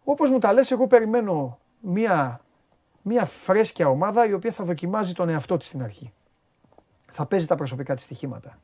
[0.04, 2.42] Όπως μου τα λες, εγώ περιμένω μια,
[3.02, 6.14] μια φρέσκια ομάδα η οποία θα δοκιμάζει τον εαυτό της στην αρχή.
[7.12, 8.60] Θα παίζει τα προσωπικά της στοιχήματα.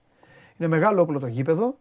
[0.58, 1.76] Είναι μεγάλο όπλο το γήπεδο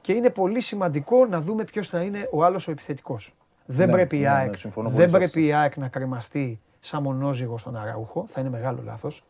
[0.00, 3.34] και είναι πολύ σημαντικό να δούμε ποιος θα είναι ο άλλος ο επιθετικός.
[3.72, 5.88] Δεν, Ναι, πρέπει, η ναι, ναι, ΑΕΚ, συμφωνώ πολύ δεν σε πρέπει η ΑΕΚ να
[5.88, 9.24] κρεμαστεί σαν μονόζυγο στον Αραούχο, θα είναι μεγάλο λάθος.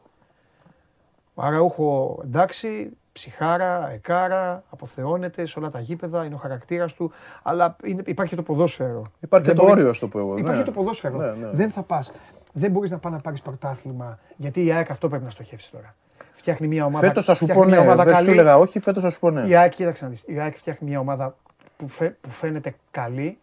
[1.34, 7.12] Ο Αραούχο εντάξει, ψυχάρα, εκάρα, αποθεώνεται σε όλα τα γήπεδα, είναι ο χαρακτήρας του,
[7.42, 9.06] αλλά είναι, υπάρχει το ποδόσφαιρο.
[9.20, 10.36] Υπάρχει Δεν και το μπορεί- όριο, στο πω εγώ.
[10.38, 10.64] Υπάρχει ναι.
[10.64, 11.16] το ποδόσφαιρο.
[11.16, 11.50] Ναι, ναι.
[11.52, 12.12] Δεν θα πας.
[12.52, 15.94] Δεν μπορείς να πάει να πάρεις πρωτάθλημα, γιατί η ΑΕΚ αυτό πρέπει να στοχεύσει τώρα.
[16.32, 17.86] Φτιάχνει μια ομάδα, Φέτος θα σου πω φτιάχνει μια ναι.
[17.86, 18.38] ομάδα Δεν σου καλή.
[18.38, 19.40] έλεγα όχι, φέτος θα σου πω ναι.
[19.48, 21.36] Η ΑΕΚ, κοίταξε να δεις, η ΑΕΚ φτιάχνει μια ομάδα
[21.76, 23.38] που, φαι- που φαίνεται καλή.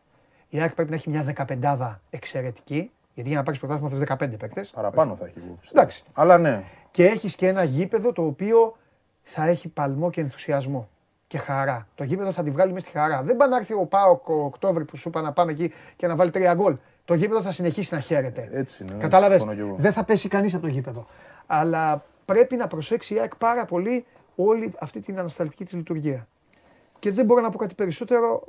[0.49, 4.37] Η ΑΕΚ πρέπει να έχει μια δεκαπεντάδα εξαιρετική, γιατί για να πάρεις πρωτάθλημα θες 15
[4.39, 4.69] παίκτες.
[4.69, 5.39] Παραπάνω θα έχει.
[5.45, 5.79] εγώ πιστεύω.
[5.79, 6.03] Εντάξει.
[6.13, 6.63] Αλλά ναι.
[6.91, 8.77] Και έχεις και ένα γήπεδο το οποίο
[9.23, 10.89] θα έχει παλμό και ενθουσιασμό
[11.27, 11.87] και χαρά.
[11.95, 13.21] Το γήπεδο θα τη βγάλει μέσα στη χαρά.
[13.21, 16.07] Δεν πάει να έρθει ο Πάοκ ο Οκτώβρη που σου είπα να πάμε εκεί και
[16.07, 16.77] να βάλει τρία γκολ.
[17.05, 18.49] Το γήπεδο θα συνεχίσει να χαίρεται.
[18.51, 19.75] Έτσι είναι, ναι, Κατάλαβες; συμφωνώ κι εγώ.
[19.79, 21.07] Δεν θα πέσει κανείς από το γήπεδο.
[21.45, 26.27] Αλλά πρέπει να προσέξει η ΑΕΚ πάρα πολύ όλη αυτή την ανασταλτική της λειτουργία.
[26.99, 28.43] Και δεν μπορώ να πω κάτι περισσότερο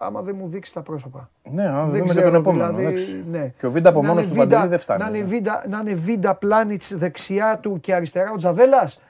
[0.00, 1.30] α- άμα δεν μου δείξει τα πρόσωπα.
[1.50, 2.66] Ναι, αν Δεν δούμε και ξέρω, τον επόμενο.
[2.76, 3.24] δηλαδή, εντάξει.
[3.30, 3.52] ναι.
[3.58, 5.02] Και ο Βίντα από Να μόνος είναι του Βίντα- Παντελή δεν φτάνει.
[5.02, 5.24] Να είναι ναι.
[5.24, 9.00] Βίντα, να είναι Βίντα Πλάνιτς δεξιά του και αριστερά ο Τζαβέλας.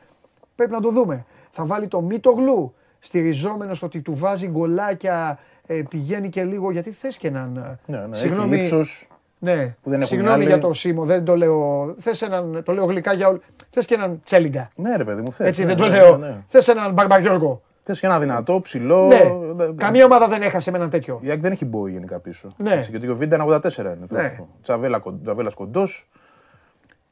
[0.57, 1.25] Πρέπει να το δούμε.
[1.51, 6.91] Θα βάλει το Μίτογλου στηριζόμενος στο ότι του βάζει γκολάκια, ε, πηγαίνει και λίγο γιατί
[6.91, 7.79] θες και έναν...
[7.87, 8.17] Ναι, ναι.
[8.17, 9.09] Συγγνώμη, Έχει ύψος.
[9.39, 10.45] ναι, που δεν έχουν συγγνώμη άλλοι.
[10.45, 13.43] για το Σίμω, δεν το λέω, θες έναν, το λέω γλυκά για όλους.
[13.71, 15.47] Θες και έναν Τσέλιγκα, Ναι, ρε παιδί μου, θες.
[15.47, 16.17] έτσι ναι, δεν το ναι, λέω.
[16.17, 16.43] ναι, ναι.
[16.49, 17.63] Θες έναν Μπαρμπαγιώργο.
[17.85, 19.07] Θες και ένα δυνατό, ψηλό.
[19.07, 19.21] Ναι,
[19.55, 21.19] δε- καμία ομάδα δεν έχασε με έναν τέτοιο.
[21.23, 22.55] Η ΑΕΚ δεν έχει μπόι γενικά πίσω.
[22.57, 22.73] Ναι.
[22.75, 23.97] Έτσι, γιατί ο Βίντα είναι 84 είναι.
[24.09, 24.23] Ναι.
[24.23, 24.39] Ναι.
[24.63, 26.09] Τσαβέλα, κον- Τζαβέλας κοντός.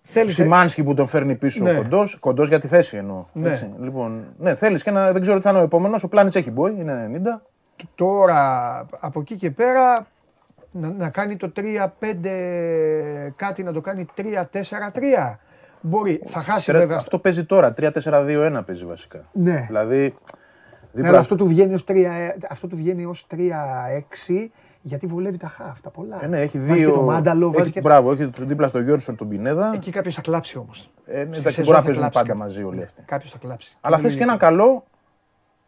[0.03, 1.73] Θέλεις, Σιμάνσκι που τον φέρνει πίσω Ναι.
[1.75, 2.17] κοντός.
[2.21, 3.25] Κοντός για τη θέση εννοώ.
[3.33, 3.49] Ναι.
[3.49, 3.75] Έτσι.
[3.81, 6.03] Λοιπόν, ναι, θέλεις και ένα, δεν ξέρω τι θα είναι ο επόμενος.
[6.05, 7.43] Ο Πλάνιτς έχει μπόι, είναι 90.
[7.95, 10.07] Τώρα από εκεί και πέρα
[10.71, 15.39] να, να κάνει το 3-5 κάτι να το κάνει 3-4-3.
[15.81, 16.23] Μπορεί.
[16.27, 16.97] Θα χάσει Τρα- βέβαια.
[16.97, 19.25] Αυτό παίζει τώρα, 3-4-2-1 παίζει βασικά.
[19.33, 19.65] Ναι.
[19.67, 20.15] Δηλαδή,
[20.93, 21.95] Ναι, δίπλα, αλλά αυτό του βγαίνει ως 3,
[22.51, 23.37] αυτό του βγαίνει ως 3-6
[24.83, 26.25] γιατί βολεύει τα χαφ, τα πολλά.
[26.25, 26.89] ε, ναι, έχει Βάζει δύο.
[26.91, 27.81] Και το μάνταλο, βάζει έχει, και...
[27.81, 29.73] Μπράβο, έχει το- δίπλα στο Γιόνσον τον Πινέδα.
[29.75, 30.91] Εκεί κάποιος θα κλάψει όμως.
[31.05, 32.47] Ε, ναι, Στη εντάξει, σεζόν μπορεί να θα παίζουν κλάψει πάντα κάποιος.
[32.47, 33.03] μαζί όλοι Ναι, αυτοί.
[33.07, 33.79] Κάποιος θα κλάψει.
[33.81, 34.49] Αλλά Είναι θες και ένα λογικό.
[34.51, 34.85] καλό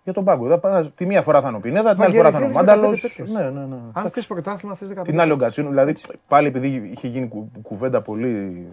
[0.03, 0.49] για τον πάγκο.
[0.49, 2.51] Θα πας- Τη μία φορά θα είναι ο Πινέδα, την άλλη φορά θα είναι ο
[2.51, 3.01] θέλεις Μάνταλος.
[3.03, 3.77] 15 παίκτες; Ναι, ναι, ναι.
[3.93, 5.03] Αν θες πρωτάθλημα θες 15.
[5.05, 5.69] Την άλλη ο Γκατσίνο.
[5.69, 5.95] Δηλαδή
[6.29, 8.67] πάλι επειδή είχε γίνει κου- κουβέντα πολύ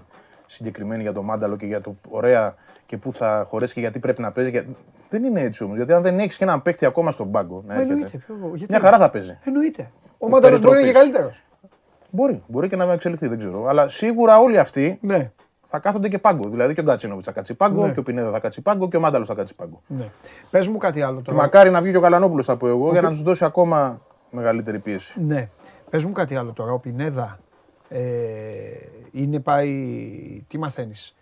[0.45, 2.55] συγκεκριμένη για τον Μάνταλο και για το ωραία
[2.89, 4.49] και πού θα χωρέσει και γιατί πρέπει να παίζει.
[4.49, 4.65] Για-
[5.09, 5.75] Δεν είναι έτσι όμως.
[5.75, 8.23] Γιατί αν δεν έχεις και έναν παίκτη ακόμα στον πάγκο να Μα εννοείται, έρχεται.
[8.25, 9.37] ποιο- γιατί- Μια χαρά θα παίζει.
[9.43, 9.91] Εννοείται.
[10.17, 11.21] Ο Μάνταλος μπορεί να είναι και περιτροπής.
[11.21, 11.43] καλύτερος.
[12.09, 13.65] Μπορεί, μπορεί και να με εξελιχθεί, δεν ξέρω.
[13.65, 15.31] Αλλά σίγουρα όλοι αυτοί Ναι.
[15.65, 16.49] θα κάθονται και πάγκο.
[16.49, 17.91] Δηλαδή και ο Γκατσίνοβιτ θα κάτσει πάγκο, Ναι.
[17.93, 19.81] και ο Πινέδα θα κάτσει πάγκο και ο Μάνταλος θα κάτσει πάγκο.
[19.87, 20.09] ναι.
[20.49, 21.37] Πες μου κάτι άλλο Και τώρα.
[21.41, 24.79] μακάρι να βγει και ο Καλανόπουλος, θα πω εγώ, για να τους δώσει ακόμα μεγαλύτερη
[24.79, 25.21] πίεση.
[25.23, 25.49] Ναι.
[25.89, 26.71] Πες μου κάτι άλλο τώρα.
[26.71, 27.39] Ο Πινέδα
[27.89, 27.99] ε,
[29.11, 29.69] είναι πάει.
[30.47, 31.15] Τι μαθαίνεις;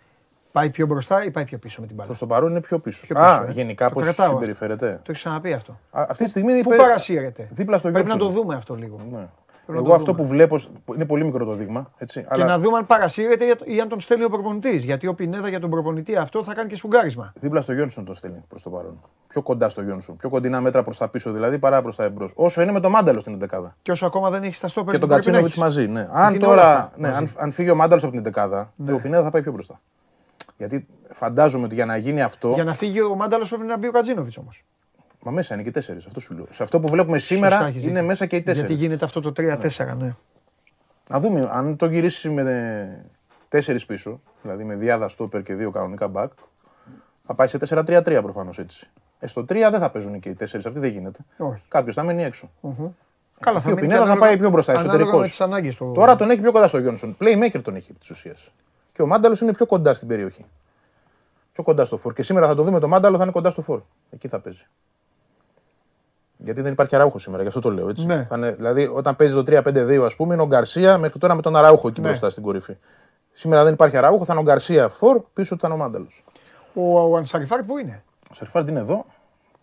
[0.58, 2.78] Πάει πιο μπροστά ή πάει πιο πίσω με την μπάλα; Προς το παρόν είναι πιο
[2.78, 3.06] πίσω.
[3.06, 3.52] Πιο πίσω, Α, ε.
[3.52, 4.28] γενικά Το πώς κρατάω.
[4.28, 4.86] συμπεριφέρεται.
[5.02, 5.72] Το έχεις ξαναπεί αυτό.
[5.90, 8.42] Α, αυτή τη στιγμή Πού είπε- παρασύρεται; Δίπλα στο Πρέπει να το Γιόνσον.
[8.42, 9.00] δούμε αυτό λίγο.
[9.10, 9.26] Ναι.
[9.70, 10.22] να Εγώ το αυτό δούμε.
[10.22, 10.56] που βλέπω.
[10.94, 11.90] Είναι πολύ μικρό το δείγμα.
[11.96, 14.84] Έτσι, Και αλλά να δούμε αν παρασύρεται ή- ή αν τον στέλνει ο προπονητής.
[14.84, 17.32] Γιατί ο Πινέδα για τον προπονητή αυτό θα κάνει και σφουγγάρισμα.
[17.40, 19.00] δίπλα στο Γιόνσον τον στέλνει προς το παρόν.
[19.28, 20.16] Πιο κοντά στο Γιόνσον.
[20.16, 22.32] Πιο κοντινά μέτρα προς τα πίσω δηλαδή παρά προς τα εμπρός.
[22.34, 24.98] Όσο είναι με το Μάνταλο στην 11 Και όσο ακόμα δεν έχει τα στόπερ Και
[24.98, 25.92] τον που πρέπει να Κατσίνοβιτς έχεις.
[25.92, 25.92] μαζί.
[25.92, 26.08] Ναι.
[26.22, 26.72] Αν είναι όλα τώρα.
[26.74, 27.18] αυτά Ναι, μαζί.
[27.18, 28.92] αν, αν φύγει ο Μάνταλος από την 11 Ναι.
[28.92, 29.80] ο Πινέδα θα πάει πιο μπροστά.
[30.58, 32.48] Γιατί φαντάζομαι ότι για να γίνει αυτό.
[32.48, 34.64] Για να φύγει ο Μάνταλος πρέπει να μπει ο Κατζίνοβιτς όμως.
[35.22, 36.06] Μα μέσα είναι και οι τέσσερις.
[36.06, 36.46] Αυτό σου λέω.
[36.50, 38.78] Σε αυτό που βλέπουμε σήμερα είναι μέσα και οι Γιατί τέσσερι.
[38.78, 40.14] γίνεται αυτό το 3-4, ναι.
[41.10, 43.04] Να δούμε αν το γυρίσει με,
[43.48, 46.28] τέσσερις πίσω, δηλαδή με διάδα στόπερ και δύο κανονικά back,
[47.26, 48.86] θα πάει σε 4-3-3 προφανώς έτσι.
[49.18, 51.18] Ε, στο 3 δεν θα παίζουν και οι τέσσερις, αυτοί δεν γίνεται.
[51.36, 51.62] Όχι.
[51.68, 52.50] Κάποιος θα μείνει έξω.
[53.40, 55.18] Καλά, Και ο μείνει Πινέδα θα ανάλογα- πάει πιο μπροστά, ανάλογα εσωτερικό.
[55.20, 55.92] με τις ανάγκες του.
[55.94, 57.16] Τώρα τον έχει πιο κοντά στο Γιόνσον.
[57.20, 58.52] Playmaker τον έχει επί της ουσίας.
[58.98, 60.46] Και ο Μάνταλος είναι πιο κοντά στην περιοχή.
[61.52, 62.12] Πιο κοντά στο φόρ.
[62.12, 63.80] Και σήμερα θα το δούμε το Μάνταλο θα είναι κοντά στο φόρ.
[64.10, 64.66] Εκεί θα παίζει.
[66.36, 68.06] Γιατί δεν υπάρχει αράουχο σήμερα, γι' αυτό το λέω έτσι.
[68.06, 68.26] Ναι.
[68.28, 71.42] Θα είναι, δηλαδή, όταν παίζει το 3-5-2, ας πούμε, είναι ο Γκαρσία μέχρι τώρα με
[71.42, 72.06] τον Αράουχο εκεί Ναι.
[72.06, 72.76] μπροστά στην κορυφή.
[73.32, 76.24] Σήμερα δεν υπάρχει αράουχο, θα είναι ο Γκαρσία φόρ, πίσω του θα είναι ο Μάνταλος.
[76.74, 79.04] Ο, ο Ανσαριφάρτ που είναι; Ο Σερφάρντ είναι εδώ;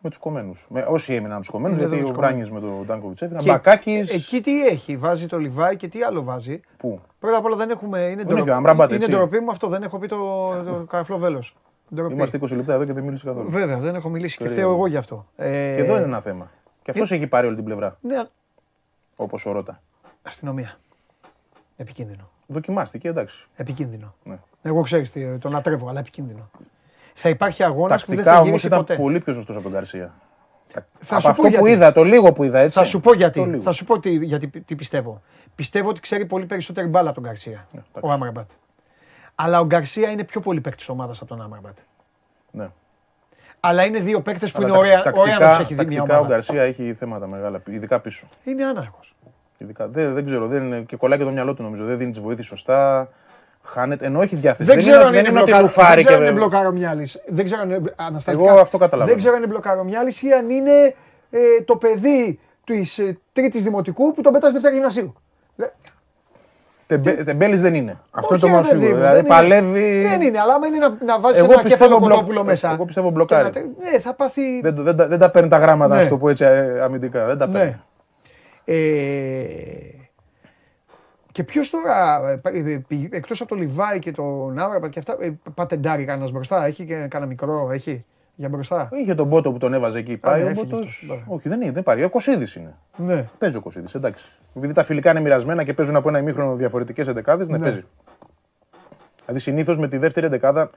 [0.05, 0.67] Με τους κομμένους.
[0.87, 3.43] Όσοι έμειναν τους κομμένους, Είναι εδώ γιατί με ο τους Βράνιε με τον Ντάνκοβιτ έφυγαν.
[3.43, 4.13] Και Μπακάκης.
[4.13, 6.59] Εκεί τι έχει, βάζει το Λιβάη και τι άλλο βάζει.
[6.77, 7.99] Πού; Πρώτα απ' όλα δεν έχουμε.
[7.99, 9.11] Είναι, είναι και ο Αμραμπάτ, είναι έτσι.
[9.17, 10.17] ντροπή μου αυτό, δεν έχω πει το,
[10.63, 11.55] το καραφλό βέλος.
[12.11, 13.49] Είμαστε 20 λεπτά εδώ και δεν μίλησε καθόλου.
[13.49, 14.67] Βέβαια, δεν έχω μιλήσει και Περίεργο.
[14.69, 15.25] φταίω εγώ γι' αυτό.
[15.35, 16.51] Ε, Και εδώ είναι ένα θέμα.
[16.81, 17.97] Και αυτός έχει πάρει όλη την πλευρά.
[18.01, 18.23] Ναι,
[19.15, 19.81] Όπως ο Ρώτα.
[20.23, 20.77] αστυνομία.
[21.77, 22.29] Επικίνδυνο.
[22.47, 23.47] Δοκιμάστηκε, εντάξει.
[23.55, 24.15] Επικίνδυνο.
[24.23, 24.37] Ναι.
[24.61, 26.49] Εγώ ξέρεις τον λατρεύω, αλλά επικίνδυνο.
[27.17, 28.95] Θα υπάρχει αγώνας που δεν Τακτικά θα όμως γυρίσει ήταν ποτέ.
[28.95, 30.13] πολύ πιο σωστός από τον Καρσία.
[30.99, 31.69] Θα από σου αυτό πω που γιατί.
[31.71, 32.79] είδα, το λίγο που είδα, έτσι.
[32.79, 33.39] Θα σου πω Το γιατί.
[33.39, 33.61] λίγο.
[33.61, 35.21] Θα σου πω τι, γιατί, τι πιστεύω.
[35.55, 37.65] Πιστεύω ότι ξέρει πολύ περισσότερη μπάλα από τον Γκαρσία.
[37.71, 37.99] εντάξει.
[38.01, 38.49] ο Άμραμπατ.
[39.35, 41.77] Αλλά ο Γκαρσία είναι πιο πολύ παίκτης ομάδας από τον Άμραμπατ.
[42.51, 42.69] Ναι.
[43.59, 45.85] Αλλά είναι δύο παίκτες που Αλλά είναι τα- ωραία, τακτικά, ωραία να τους έχει δει
[45.85, 46.33] μια τακτικά ο ομάδα.
[46.33, 48.27] Γκαρσία έχει θέματα μεγάλα, ειδικά πίσω.
[48.43, 49.15] Είναι άναρχος.
[49.57, 51.85] Ειδικά, δεν, δεν ξέρω, δεν, είναι- και κολλάει και το μυαλό του νομίζω.
[51.85, 53.09] Δεν δίνει τις βοήθειες σωστά.
[53.65, 54.69] Χάνεται, ενώ έχει διάθεση.
[54.69, 56.25] Δεν ξέρω είναι, αν δεν είναι είναι ότι μπλοκαρο- λουφάρει δεν ξέρω και.
[56.27, 57.21] αν είναι μπλοκαρομιάλης.
[57.27, 58.43] Δεν ξέρω αν είναι αναστατικά.
[58.49, 59.09] Εγώ αυτό καταλαβαίνω.
[59.09, 60.71] Δεν ξέρω αν είναι μπλοκαρομιάλης ή αν είναι
[61.29, 65.13] ε, το παιδί της ε, τρίτης δημοτικού που τον πετά στη δεύτερη γυμνασίου.
[65.55, 65.67] Δε-
[67.23, 67.97] Τεμπέλης δεν είναι.
[68.11, 68.89] Αυτό Όχι, είναι το μόνο ρε παιδί σίγουρο.
[68.89, 69.35] μου, Δηλαδή δεν είναι.
[69.35, 70.07] παλεύει.
[70.07, 72.71] Δεν είναι, αλλά άμα είναι να, να βάζεις Εγώ ένα πιστεύω κεφάλαιο μπλοκ- κοτόπουλο μέσα.
[72.73, 73.49] εγώ πιστεύω μπλοκάρει.
[73.49, 74.61] και να τε- Ναι, θα πάθει.
[74.61, 75.95] Δεν, το- δεν, τα- δεν τα παίρνει τα γράμματα, Ναι.
[75.95, 77.25] να σου το πω έτσι ε, αμυντικά.
[77.25, 77.75] Δεν τα παίρνει.
[81.35, 81.41] Ναι.
[81.41, 82.21] Ε, και ποιο τώρα,
[83.09, 86.95] εκτός από το Λιβάη και τον Άμραμπατ και αυτά, ε, πατεντάρει κανένας μπροστά, έχει και
[86.95, 88.05] κανένα μικρό, έχει
[88.35, 90.17] για μπροστά; Είχε τον Πότο που τον έβαζε εκεί.
[90.17, 91.35] Πάει ναι, ο έφυγε Πότος- αυτός, μπράβο.
[91.35, 91.71] Όχι, δεν είναι.
[91.71, 92.03] Δεν πάρει.
[92.03, 92.75] Ο Κωσίδης είναι.
[92.97, 93.27] Ναι.
[93.37, 94.31] Παίζει ο Κωσίδης, εντάξει.
[94.55, 97.63] Επειδή τα φιλικά είναι μοιρασμένα και παίζουν από ένα ημίχρονο διαφορετικές εντεκάδες, ναι, Ναι.
[97.63, 97.83] παίζει.
[99.21, 100.69] Δηλαδή συνήθως με τη δεύτερη εντεκάδα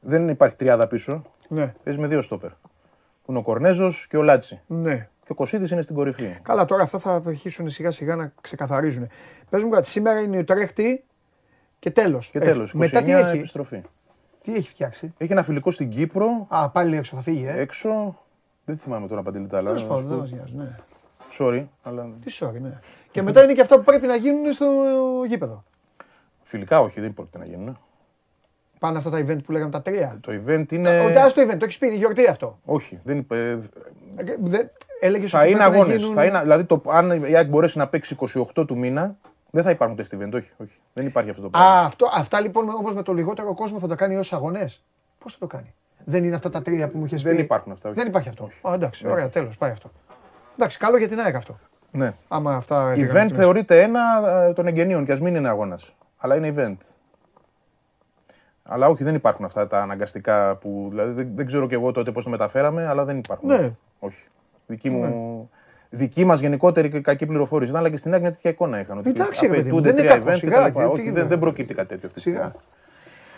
[0.00, 1.24] δεν υπάρχει τριάδα πίσω.
[1.48, 2.50] Ναι, Παίζει με δύο στόπερ.
[2.50, 4.60] Που είναι ο Κορνέζος και ο Λάτσι.
[4.66, 5.08] ναι.
[5.24, 6.36] Και ο Κωσίδη είναι στην κορυφή.
[6.42, 9.08] Καλά, τώρα αυτά θα αρχίσουν σιγά σιγά να ξεκαθαρίζουν.
[9.50, 11.04] Πες μου κάτι, σήμερα είναι η Ουτρέχτη
[11.78, 12.30] και τέλος.
[12.30, 13.82] Και τέλος, 29 Μετά τι έχει, επιστροφή.
[14.42, 17.60] τι έχει φτιάξει; Έχει ένα φιλικό στην Κύπρο, Α, πάλι έξω θα φύγει, ε.
[17.60, 18.18] έξω.
[18.64, 19.66] Δεν θυμάμαι τώρα παντελή τα άλλα.
[19.66, 20.22] Τέλος να πάντων, σου δεν πω.
[20.22, 20.76] μας νοιάζει, ναι.
[21.38, 22.78] Sorry, αλλά Τι sorry, ναι.
[23.10, 24.66] και μετά είναι και αυτά που πρέπει να γίνουν στο
[25.26, 25.64] γήπεδο.
[26.42, 27.78] φιλικά όχι, δεν πρόκειται να γίνουν.
[28.78, 30.18] Πάνε αυτά τα event που λέγαμε τα τρία.
[30.20, 31.00] Το event είναι.
[31.00, 32.58] Ότι ας το event, το έχεις πει, είναι γιορτή αυτό.
[32.64, 33.50] Όχι, δεν είπε.
[34.16, 34.64] Ε, δε-
[35.00, 35.96] Έλεγες Θα ότι είναι πρέπει να αγώνες.
[36.00, 39.16] γίνουν- Θα είναι, δηλαδή, το, αν η ΑΕΚ μπορέσει να παίξει 28 του μήνα,
[39.50, 40.32] δεν θα υπάρχουν τεστ event.
[40.34, 40.72] Όχι, όχι.
[40.92, 41.68] Δεν υπάρχει αυτό το πράγμα.
[41.70, 44.84] Α, αυτό, αυτά λοιπόν όμως με το λιγότερο κόσμο θα το κάνει ως αγωνές.
[45.22, 47.72] Πώς θα το κάνει; Δεν είναι αυτά τα τρία που μου είχες πει; Δεν υπάρχουν
[47.72, 47.98] αυτά, όχι.
[47.98, 48.48] Δεν υπάρχει αυτό.
[48.68, 49.90] Α, εντάξει, ωραία, τέλος, πάει αυτό.
[50.54, 51.58] Εντάξει, καλό για την ΑΕΚ αυτό.
[51.90, 52.12] Ναι.
[52.28, 52.90] Άμα αυτά.
[52.90, 54.00] έφυγαν Event από τη θεωρείται ένα
[54.48, 55.94] ε, των εγγενείων και ας μην είναι αγώνας.
[56.16, 56.76] Αλλά είναι event.
[58.66, 60.86] Αλλά όχι, δεν υπάρχουν αυτά τα αναγκαστικά που.
[60.90, 63.48] Δηλαδή δεν, δεν ξέρω κι εγώ τότε πώς το μεταφέραμε, αλλά δεν υπάρχουν.
[63.48, 63.72] Ναι.
[63.98, 64.22] Όχι.
[64.66, 65.50] Δική μου.
[65.90, 68.98] Δική μας γενικότερη και κακή πληροφόρηση ήταν, αλλά και στην ΑΕΚ μια τέτοια εικόνα είχαν.
[68.98, 70.78] Ότι Εντάξει, ρε παιδί μου, απαιτούνται δεν είναι τρία κακό, event σιγά, κτλ.
[70.78, 71.22] και τι Όχι, δεν, είναι.
[71.22, 72.38] δεν προκύπτει κάτι τέτοιο αυτή τη Σιγά.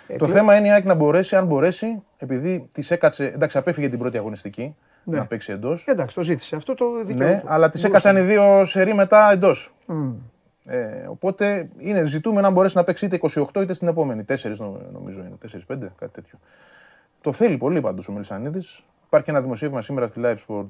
[0.03, 0.19] στιγμή.
[0.19, 3.25] Το θέμα είναι η ΑΕΚ να μπορέσει, αν μπορέσει, επειδή της έκατσε.
[3.27, 5.17] Εντάξει, απέφυγε την πρώτη αγωνιστική Ναι.
[5.19, 5.85] να παίξει εντός.
[5.87, 6.57] Εντάξει, το ζήτησε.
[6.57, 7.31] Αυτό το δικαίωμα.
[7.31, 7.47] Ναι, του.
[7.49, 7.87] αλλά τι Μπορούσε.
[7.87, 9.75] έκατσαν οι δύο σερή μετά εντός.
[10.69, 14.25] Ε, οπότε είναι ζητούμε να μπορέσει να παίξει είτε 28 είτε στην επόμενη.
[14.29, 14.35] 4
[14.93, 15.37] νομίζω είναι,
[15.69, 16.39] 4-5, κάτι τέτοιο.
[17.21, 18.83] Το θέλει πολύ πάντως ο Μελισανίδης.
[19.07, 20.67] Υπάρχει ένα δημοσίευμα σήμερα στη Live Sport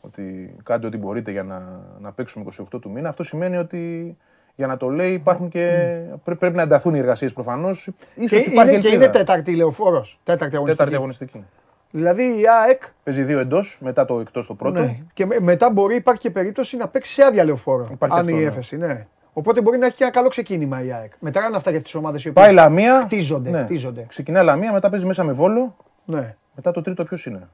[0.00, 3.08] ότι κάντε ό,τι μπορείτε για να, να παίξουμε 28 του μήνα.
[3.08, 4.16] Αυτό σημαίνει ότι
[4.54, 5.98] για να το λέει υπάρχουν και.
[6.24, 7.78] πρέ- πρέπει να ενταθούν οι εργασίες προφανώς.
[7.80, 7.92] σω
[8.26, 8.94] Και υπάρχει είναι, και ελπίδα.
[8.94, 10.04] είναι τέταρτη λεωφόρο.
[10.22, 10.76] Τέταρτη αγωνιστική.
[10.76, 11.44] Τέταρτη αγωνιστική.
[11.90, 12.82] Δηλαδή η ΑΕΚ.
[13.02, 14.80] Παίζει δύο εντός, μετά το εκτός το πρώτο.
[14.80, 14.98] Ναι.
[15.14, 17.86] Και με- μετά μπορεί, υπάρχει και περίπτωση να παίξει σε άδεια λεωφόρο.
[17.92, 18.46] Υπάρχει αν αυτό, η ναι.
[18.48, 19.06] έφεση, ναι.
[19.32, 21.12] Οπότε μπορεί να έχει και ένα καλό ξεκίνημα η ΑΕΚ.
[21.20, 22.44] Μετά είναι αυτά για τις ομάδες οι οποίες.
[22.44, 23.00] Πάει Λαμία.
[23.04, 23.62] Χτίζονται, Ναι.
[23.64, 24.04] χτίζονται.
[24.08, 25.76] Ξεκινάει Λαμία, μετά παίζει μέσα με βόλο.
[26.04, 26.36] Ναι.
[26.54, 27.48] Μετά το τρίτο ποιος είναι;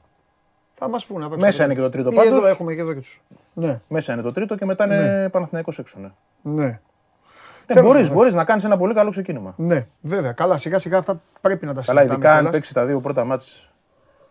[0.75, 1.25] Θα μας πούνε.
[1.25, 1.45] απ' έξω.
[1.47, 2.33] Μέσα είναι και το τρίτο Ή πάντως.
[2.39, 3.23] Εδώ έχουμε και εδώ και τους.
[3.55, 3.81] Ναι.
[3.89, 5.99] Μέσα είναι το τρίτο και μετά είναι Παναθηναϊκός έξω.
[5.99, 6.09] Ναι.
[6.43, 6.65] Ναι.
[6.65, 8.17] Ναι, Τέλος μπορείς, πάντων.
[8.17, 9.55] μπορείς να κάνεις ένα πολύ καλό ξεκίνημα.
[9.57, 10.33] ναι, βέβαια.
[10.33, 12.13] Καλά, σιγά σιγά αυτά πρέπει να τα Καλά, συζητάμε.
[12.15, 12.53] ειδικά αν κιόλας.
[12.53, 13.71] παίξει τα δύο πρώτα μάτς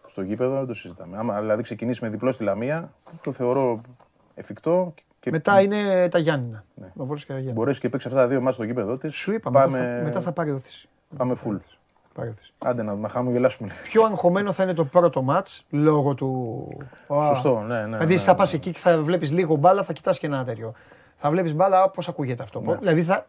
[0.07, 1.17] στο γήπεδο, δεν το συζητάμε.
[1.17, 2.93] Άμα δηλαδή ξεκινήσει με διπλό στη Λαμία,
[3.23, 3.81] το θεωρώ
[4.35, 4.93] εφικτό
[5.27, 6.63] και Μετά είναι τα Γιάννηνα.
[6.75, 6.87] Ναι.
[6.93, 7.53] Βόλος και τα Γιάννηνα.
[7.53, 9.15] μπορέσει και παίξεις αυτά τα δύο μάτς στο γήπεδο της.
[9.15, 10.89] Σου είπα, πάμε, μετά, θα, μετά θα πάρει όθηση.
[11.17, 11.57] πάμε full.
[12.13, 12.53] Πάρει όθηση.
[12.65, 13.69] Άντε να, να χαμογελάσουμε.
[13.83, 16.67] Πιο αγχωμένο θα είναι το πρώτο μάτς λόγω του.
[17.13, 17.83] Α, Σωστό, ναι, ναι.
[17.85, 18.37] Δηλαδή ναι, θα ναι.
[18.37, 20.73] πας εκεί και θα βλέπεις λίγο μπάλα, θα κοιτάς και ένα τέτοιο.
[21.17, 22.77] Θα βλέπεις μπάλα, πώ ακούγεται αυτό.
[22.79, 23.25] Δηλαδή θα,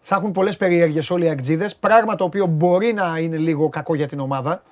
[0.00, 1.70] Θα έχουν πολλές περιέργειες όλοι οι Αγτζίδε.
[1.80, 4.62] Πράγμα το οποίο μπορεί να είναι λίγο κακό για την ομάδα.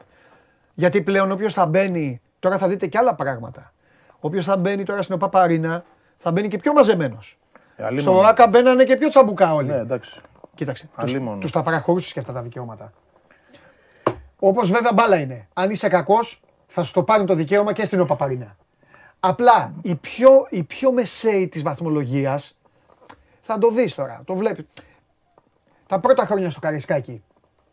[0.75, 2.21] Γιατί πλέον όποιο θα μπαίνει.
[2.39, 3.73] Τώρα θα δείτε και άλλα πράγματα.
[4.21, 5.85] Όποιο θα μπαίνει τώρα στην Οπαπαρίνα
[6.25, 7.39] θα μπαίνει και πιο μαζεμένος.
[7.77, 8.18] Ε, αλίμονο.
[8.18, 9.68] Στο ΑΚΑ μπαίνανε και πιο τσαμπουκά όλοι.
[9.68, 10.20] Ναι, εντάξει.
[10.55, 10.89] Κοίταξε.
[10.95, 11.39] Αλίμονο.
[11.39, 12.93] Τους τα παραχωρούσε και αυτά τα δικαιώματα.
[14.39, 15.49] Όπως βέβαια μπάλα είναι.
[15.53, 18.57] Αν είσαι κακός, θα σου το πάρουν το δικαίωμα και στην Οπαπαρίνα.
[19.20, 22.57] Απλά οι πιο, οι πιο μεσαίοι της βαθμολογίας
[23.43, 24.22] θα το δεις τώρα.
[24.25, 24.64] Το βλέπεις.
[25.87, 27.22] Τα πρώτα χρόνια στο Καρισκάκι.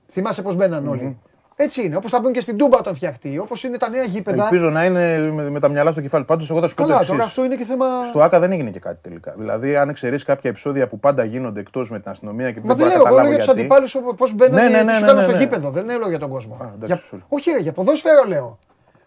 [0.07, 1.19] Θυμάσαι πώς μπαίναν όλοι;
[1.63, 1.95] Έτσι είναι.
[1.95, 3.37] Όπως θα μπουν και στην Τούμπα όταν φτιαχτεί.
[3.39, 4.43] Όπως είναι τα νέα γήπεδα.
[4.43, 6.23] Ελπίζω να είναι με, με τα μυαλά στο κεφάλι.
[6.23, 7.11] Πάντως, εγώ θα σου πω το Καλά, εξής.
[7.15, 7.85] τώρα αυτό είναι και θέμα.
[8.03, 9.33] Στο ΑΚΑ δεν έγινε και κάτι τελικά.
[9.37, 12.73] Δηλαδή, αν εξαιρέσει κάποια επεισόδια που πάντα γίνονται εκτός με την αστυνομία και που Μα
[12.75, 13.99] δεν δεν μπορώ να λέω, εγώ λέω καταλάβω για τους γιατί.
[13.99, 15.37] αντιπάλους πώς μπαίνανε Ναι, ναι, ναι, τους ναι, κάνουν ναι, στο ναι.
[15.43, 15.69] γήπεδο.
[15.69, 16.57] Δεν λέω για τον κόσμο.
[16.61, 17.19] Α, εντάξει, για...
[17.19, 17.23] sorry.
[17.29, 18.59] Όχι, ρε, για ποδόσφαιρο λέω.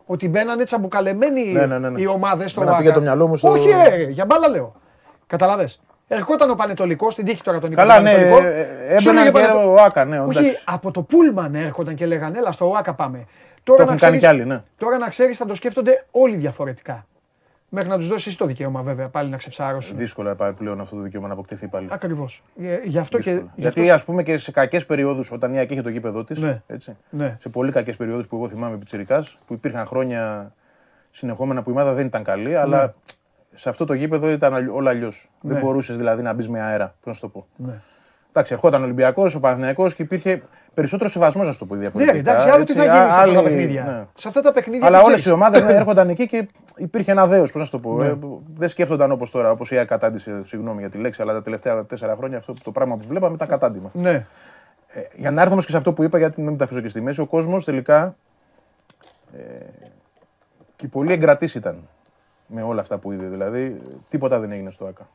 [0.07, 2.01] Ότι μπαίνανε τσαμπουκαλεμένοι Ναι, ναι, ναι, ναι.
[2.01, 2.85] οι ομάδες στο Εμένα ΆΚΑ.
[2.85, 4.75] πήγε το μυαλό μου στο- Όχι, ρε, για μπάλα λέω.
[5.27, 5.69] Καταλαβέ.
[6.15, 7.81] Ερχόταν ο Πανετολικός, στην τύχη τώρα τον είπα.
[7.81, 8.47] Καλά, τον ναι, Πανετολικό.
[8.49, 8.65] ε, ε,
[9.01, 9.73] Σου έμπαιναν έλεγε και Πανετολικό.
[9.73, 10.59] ο ΆΚΑ, ναι, Όχι, εντάξει.
[10.65, 13.25] από το Πούλμαν έρχονταν και λέγανε, έλα στο ΆΚΑ πάμε.
[13.63, 14.63] Τώρα έχουν κάνει κι άλλοι, ναι.
[14.77, 17.07] Τώρα να ξέρεις, θα το σκέφτονται όλοι διαφορετικά.
[17.69, 19.97] Μέχρι να τους δώσεις εσύ το δικαίωμα, βέβαια, πάλι να ξεψάρωσουν.
[19.97, 21.89] Δύσκολα πάει πλέον αυτό το δικαίωμα να αποκτηθεί πάλι.
[21.91, 22.43] Ακριβώς.
[22.85, 23.31] Γι' αυτό και.
[23.31, 23.53] Δύσκολα.
[23.55, 26.25] γι' Γιατί αυτό- ας πούμε και σε κακές περιόδους, όταν η ΑΕΚ είχε το γήπεδο
[26.25, 26.63] της, Ναι.
[26.67, 27.37] έτσι, Ναι.
[27.41, 30.53] σε πολύ κακές περιόδους που εγώ θυμάμαι πιτσιρικάς, που υπήρχαν χρόνια
[31.11, 32.95] συνεχόμενα που η ομάδα δεν ήταν καλή, αλλά
[33.55, 35.31] σε αυτό το γήπεδο ήταν αλλ- όλα αλλιώς.
[35.41, 35.53] Ναι.
[35.53, 36.87] Δεν μπορούσες δηλαδή να μπεις με αέρα.
[36.87, 37.47] Πώς να σου το πω.
[37.57, 37.73] Ναι.
[38.31, 40.43] Εντάξει, ερχόταν ο Ολυμπιακός, ο Παναθηναϊκός και υπήρχε
[40.75, 42.19] περισσότερο σεβασμός, να σου το πω Ναι, διαφορετικά.
[42.19, 43.83] εντάξει, άλλο τι έτσι, θα γίνει σε αυτά τα άλλοι- παιχνίδια.
[43.85, 44.05] ναι.
[44.15, 44.87] Σε αυτά τα παιχνίδια.
[44.87, 45.39] Αλλά τι όλες οι ξέρεις.
[45.39, 47.51] ομάδες έρχονταν εκεί και υπήρχε ένα δέος.
[47.53, 47.97] Πώς να σου το πω.
[47.99, 48.07] Ναι.
[48.07, 48.17] ε,
[48.57, 51.85] δεν σκέφτονταν όπως τώρα, όπως η ΑΕΚ κατάντησε, συγγνώμη για τη λέξη, αλλά τα τελευταία
[51.85, 53.91] τέσσερα χρόνια αυτό το πράγμα που βλέπαμε ήταν κατάντημα.
[53.93, 54.27] Ναι.
[54.87, 56.89] Ε, για να έρθω όμω και σε αυτό που είπα, γιατί μην τα αφήσω και
[56.89, 58.17] στη μέση, ο κόσμος τελικά.
[59.37, 59.41] Ε,
[60.77, 61.89] και πολύ εγκρατής ήταν
[62.47, 63.27] με όλα αυτά που είδε.
[63.27, 65.09] Δηλαδή, τίποτα δεν έγινε στο ΑΚΑ.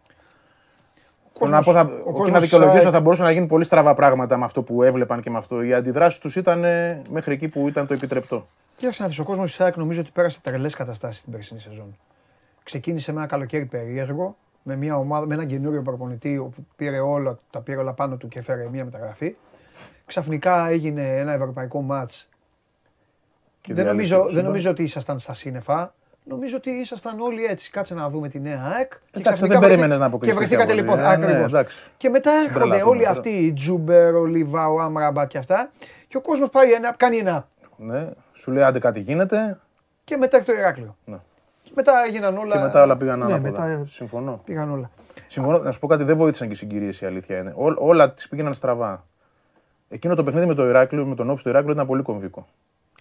[1.34, 3.47] Θέλω να πω, θα, ο όχι κόσμος να της δικαιολογήσω, ΑΕΚ θα μπορούσαν να γίνουν
[3.47, 5.61] πολύ στραβά πράγματα με αυτό που έβλεπαν και με αυτό.
[5.61, 8.47] Οι αντιδράσεις τους ήταν ε, μέχρι εκεί που ήταν το επιτρεπτό.
[8.75, 11.97] Κοίταξε να δεις, ο κόσμος τη ΑΕΚ νομίζω ότι πέρασε τρελές καταστάσεις την περσινή σεζόν.
[12.63, 17.39] Ξεκίνησε με ένα καλοκαίρι περίεργο, με, μια ομάδα, με έναν καινούριο προπονητή που πήρε όλα,
[17.49, 19.36] τα πήρε όλα πάνω του και έφερε μια μεταγραφή.
[20.05, 22.30] Ξαφνικά έγινε ένα ευρωπαϊκό μάτς.
[23.61, 24.45] Και Δεν διάλυσε νομίζω, το δεν σύμπαν.
[24.45, 25.93] νομίζω ότι ήσασταν στα σύννεφα.
[26.30, 27.69] Νομίζω ότι ήσασταν όλοι έτσι.
[27.69, 28.89] Κάτσε να δούμε τη νέα ΑΕΚ.
[28.89, 30.97] Και Εντάξει, ξαφνικά δεν βρεθεί- περίμενες να Και αποκλειστείς βρεθήκατε πιο πολύ.
[30.97, 31.11] λοιπόν.
[31.13, 31.51] Ε, ναι, ακριβώς.
[31.51, 31.89] εντάξει.
[31.97, 33.11] Και μετά έρχονται Τρελαθούμε όλοι τώρα.
[33.11, 35.69] αυτοί, οι Τζούμπερ, ο Λιβά, ο Άμραμπα και αυτά.
[36.07, 37.47] Και ο κόσμος πάει ένα, κάνει ένα.
[37.77, 39.59] Ναι, σου λέει άντε κάτι γίνεται
[40.03, 40.95] Και μετά έχει το Ηράκλειο.
[41.05, 41.17] Ναι.
[41.63, 42.55] Και μετά έγιναν όλα.
[42.55, 43.61] και μετά όλα πήγαν ναι, ανάποδα.
[43.65, 44.41] μετά Συμφωνώ.
[44.45, 44.89] πήγαν όλα.
[45.27, 45.57] Συμφωνώ.
[45.57, 47.53] Να σου πω κάτι, δεν βοήθησαν και οι συγκυρίες η αλήθεια είναι.
[47.55, 49.05] Ό, όλα τις πήγαιναν στραβά.
[49.89, 52.47] Εκείνο το παιχνίδι με το Ηράκλειο, με τον Όφη στο Ηράκλειο ήταν πολύ κομβικό.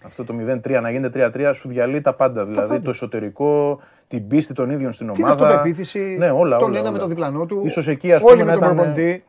[0.03, 0.33] Αυτό το
[0.63, 2.45] 0-3 να γίνεται 3-3 σου διαλύει τα πάντα.
[2.45, 2.81] δηλαδή πάντα.
[2.81, 5.45] το εσωτερικό, την πίστη των ίδιων στην Την ομάδα.
[5.47, 5.99] αυτοπεποίθηση.
[6.19, 6.57] Ναι, όλα.
[6.57, 6.97] τον όλα, ένα όλα.
[6.97, 7.61] με το διπλανό του.
[7.65, 9.23] Ίσως εκεί, ας όλοι πούμε, με να τον ήταν- προπονητή.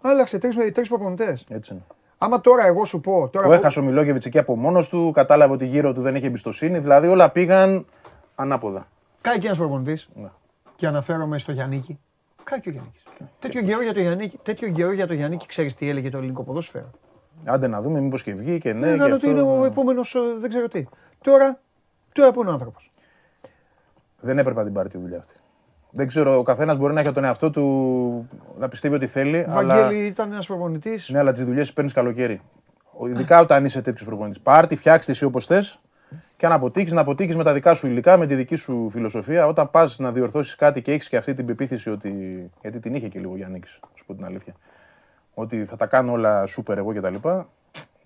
[0.00, 1.44] Άλλαξε τρεις τρεις προπονητές.
[1.48, 1.82] Έτσι είναι.
[2.18, 3.28] Άμα τώρα εγώ σου πω.
[3.32, 6.14] Τώρα Ο που- έχασε ο Μιλόγεβιτς εκεί από μόνος του, κατάλαβε ότι γύρω του δεν
[6.14, 6.78] είχε εμπιστοσύνη.
[6.78, 7.86] Δηλαδή όλα πήγαν
[8.34, 8.86] ανάποδα.
[9.20, 10.08] Κάει και ένας προπονητής.
[10.14, 10.28] Ναι.
[10.76, 11.98] Και αναφέρομαι στο Γιάννικη.
[12.44, 13.02] Κάει και ο Γιάννικης.
[13.38, 16.42] Τέτοιο καιρό για το Γιάννικη, τέτοιο καιρό για το Γιάννικη, ξέρεις τι έλεγε το ελληνικό
[16.42, 16.90] ποδόσφαιρο.
[17.46, 18.90] Άντε να δούμε, μήπως και βγει και ναι.
[18.90, 19.66] Ναι, και ότι αυτό, είναι ο ναι.
[19.66, 20.86] επόμενος, δεν ξέρω τι.
[21.22, 21.60] Τώρα,
[22.12, 22.90] τώρα που είναι ο άνθρωπος.
[24.20, 25.34] Δεν έπρεπε να την πάρει τη δουλειά αυτή.
[25.90, 28.28] Δεν ξέρω, ο καθένας μπορεί να έχει τον εαυτό του
[28.58, 29.46] να πιστεύει ότι θέλει.
[29.48, 29.76] αλλά...
[29.76, 31.08] Βαγγέλη ήταν ένας προπονητής.
[31.08, 32.40] Ναι, αλλά τις δουλειές παίρνεις καλοκαίρι.
[32.98, 34.40] Ο- Ειδικά όταν είσαι τέτοιος προπονητής.
[34.40, 35.80] Πάρτι, φτιάξτε εσύ όπως θες
[36.36, 39.46] και αν αποτύχεις, να αποτύχεις με τα δικά σου υλικά, με τη δική σου φιλοσοφία.
[39.46, 42.10] Όταν πας να διορθώσεις κάτι και έχεις και αυτή την πεποίθηση ότι.
[42.60, 43.60] Γιατί την είχε και λίγο ο Γιάννη,
[43.94, 44.54] σου πω την αλήθεια.
[45.34, 47.14] Ότι θα τα κάνω όλα σούπερ εγώ κτλ.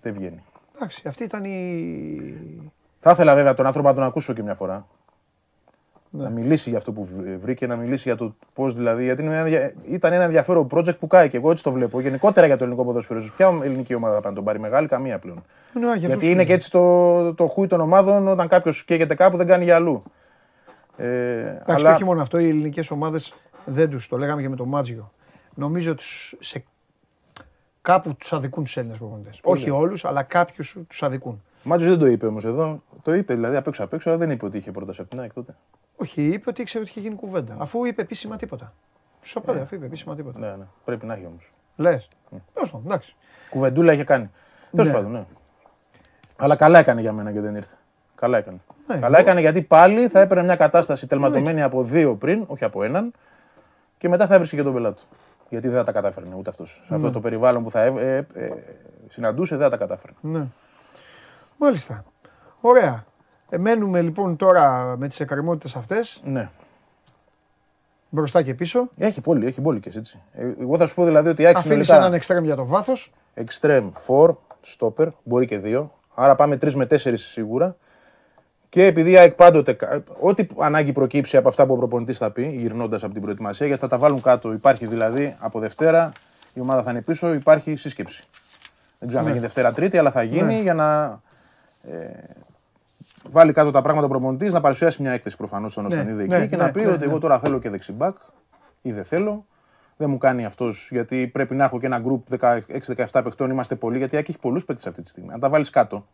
[0.01, 0.43] Δεν βγαίνει.
[0.75, 2.33] Εντάξει, αυτή ήταν η.
[2.99, 4.87] Θα ήθελα βέβαια τον άνθρωπο να τον ακούσω και μια φορά.
[6.09, 6.23] Ναι.
[6.23, 9.03] Να μιλήσει για αυτό που βρ- βρήκε, να μιλήσει για το πώς δηλαδή.
[9.03, 11.99] Γιατί είναι ένα ενδια- ήταν ένα ενδιαφέρον project που κάει και εγώ έτσι το βλέπω.
[12.01, 13.19] Γενικότερα για το ελληνικό ποδόσφαιρο.
[13.19, 15.43] Ίσως Ποια ελληνική ομάδα θα πάει να τον πάρει μεγάλη, καμία πλέον.
[15.73, 19.15] Ναι, για Γιατί αυτούς είναι και έτσι το, το χούι των ομάδων όταν κάποιος καίγεται
[19.15, 20.03] κάπου δεν κάνει για αλλού.
[20.97, 23.33] Ε, Εντάξει, αλλά και όχι μόνο αυτό, οι ελληνικές ομάδες
[23.65, 24.07] δεν τους.
[24.07, 25.11] Το λέγαμε και με το Μάτζιο.
[25.55, 26.03] Νομίζω ότι
[26.39, 26.63] σε
[27.85, 29.39] κάπου τους αδικούν τους Έλληνες προπονητές.
[29.43, 31.33] Όχι όλους, αλλά κάποιους τους αδικούν.
[31.33, 32.81] ο Μάτζος δεν το είπε όμως εδώ.
[33.03, 35.19] Το είπε δηλαδή απ' έξω απ' έξω, αλλά δεν είπε ότι είχε πρόταση από την
[35.19, 35.55] ΑΕΚ τότε.
[35.95, 37.55] Όχι, είπε ότι ήξερε ότι είχε γίνει κουβέντα.
[37.59, 38.73] Αφού είπε επίσημα τίποτα.
[39.23, 40.39] Στο πέντε, αφού είπε επίσημα τίποτα.
[40.39, 40.65] Ναι, ναι.
[40.85, 41.53] Πρέπει να έχει όμως.
[41.75, 42.07] Λες.
[42.53, 43.15] Τέλος πάντων, εντάξει.
[43.49, 44.31] Κουβεντούλα είχε κάνει.
[44.71, 44.93] Τέλος Ναι.
[44.93, 45.25] πάντων, ναι.
[46.37, 47.75] Αλλά καλά έκανε για μένα και δεν ήρθε.
[48.15, 48.57] Καλά έκανε.
[48.87, 52.83] Ναι, καλά έκανε γιατί πάλι θα έπαιρνε μια κατάσταση τελματωμένη από δύο πριν, όχι από
[52.83, 53.11] έναν,
[53.97, 55.03] και μετά θα έβρισκε και τον πελάτη.
[55.55, 55.61] Του.
[55.61, 56.69] Γιατί δεν θα τα κατάφερνε ούτε αυτός.
[56.73, 56.95] Σε Ναι.
[56.95, 58.49] αυτό το περιβάλλον που θα έβ- ε, ε,
[59.09, 60.15] συναντούσε δεν θα τα κατάφερνε.
[60.21, 60.45] Ναι.
[61.59, 62.03] Μάλιστα.
[62.61, 63.05] Ωραία.
[63.49, 66.21] Ε, μένουμε λοιπόν τώρα με τις εκκρεμότητες αυτές.
[66.23, 66.49] Ναι.
[68.09, 68.89] μπροστά και πίσω.
[68.97, 70.21] Έχει πολύ, έχει μπόλικες έτσι.
[70.33, 72.65] Ε, Εγώ θα σου πω δηλαδή ότι η ΑΕΚ Αφήνεις έναν συνολικά εξτρέμ για το
[72.65, 73.11] βάθος.
[73.35, 74.37] extreme 4,
[74.77, 75.91] stopper, μπορεί και δύο.
[76.15, 77.75] Άρα πάμε 3 με 4 σίγουρα.
[78.75, 82.31] Και επειδή η ΑΕΚ πάντοτε, κα- ό,τι ανάγκη προκύψει από αυτά που ο προπονητής θα
[82.31, 84.51] πει, γυρνώντας από την προετοιμασία, γιατί θα τα βάλουν κάτω.
[84.51, 86.11] Υπάρχει δηλαδή από Δευτέρα
[86.53, 88.27] η ομάδα θα είναι πίσω, υπάρχει σύσκεψη.
[88.99, 91.19] Δεν ξέρω αν θα γίνει Δευτέρα-Τρίτη, αλλά θα γίνει για να
[91.83, 92.09] ε,
[93.29, 96.35] βάλει κάτω τα πράγματα ο προπονητής, να παρουσιάσει μια έκθεση προφανώς στον Ναι, Οσονίδη ναι,
[96.35, 97.05] εκεί και ναι, να πει ναι, ότι ναι.
[97.05, 98.17] εγώ τώρα θέλω και δεξιμπάκ
[98.81, 99.45] ή δεν θέλω.
[99.97, 103.49] Δεν μου κάνει αυτός γιατί πρέπει να έχω και ένα γκρουπ 16-17 παιχτών.
[103.51, 105.33] Είμαστε πολλοί γιατί η ΑΕΚ έχει πολλούς παίκτες αυτή τη στιγμή.
[105.33, 106.05] Αν τα βάλεις κάτω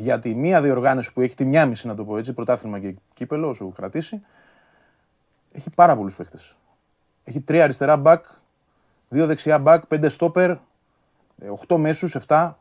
[0.00, 2.94] για τη μία διοργάνωση που έχει τη μια μισή, να το πω έτσι, πρωτάθλημα και
[3.14, 4.22] κύπελο, όσο κρατήσει,
[5.52, 6.56] έχει πάρα πολλούς παίκτες.
[7.24, 8.24] Έχει τρία αριστερά μπακ,
[9.08, 12.58] δύο δεξιά μπακ, πέντε στόπερ, ε, οχτώ μέσους, 7.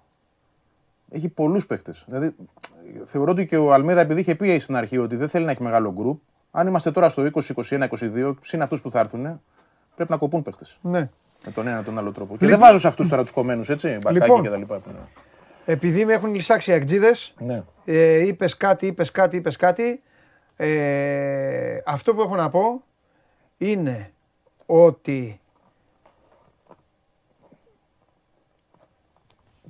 [1.12, 2.04] Έχει πολλούς παίκτες.
[2.08, 2.36] Δηλαδή,
[3.06, 5.64] θεωρώ ότι και ο Αλμίδα, επειδή είχε πει στην αρχή ότι δεν θέλει να έχει
[5.64, 6.20] μεγάλο γκρουπ,
[6.52, 9.42] αν είμαστε τώρα στο 20, 21, 22, συν αυτούς που θα έρθουν,
[9.96, 10.78] πρέπει να κοπούν παίκτες.
[10.82, 11.10] Ναι.
[11.46, 12.38] Με τον ένα ή τον άλλο τρόπο.
[12.38, 13.98] Και δεν βάζω σε αυτούς τώρα τους κομμένους, έτσι.
[14.02, 14.42] Μπακάκι Λοιπόν.
[14.42, 14.82] και τα λοιπά.
[15.78, 15.92] Που είναι.
[15.94, 17.64] Επειδή με έχουν λυσάξει οι ακτζίδε, Ναι.
[17.86, 20.02] ε, είπες κάτι, είπες κάτι, είπες κάτι.
[20.56, 22.84] Ε, αυτό που έχω να πω
[23.58, 24.12] είναι
[24.66, 25.40] ότι.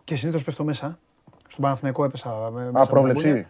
[0.03, 0.99] Και συνήθως πέφτω μέσα.
[1.47, 2.29] Στον Παναθηναϊκό έπεσα.
[2.29, 3.27] με- μέσα Α, από τα πρόβλεψη.
[3.27, 3.47] μπούνια.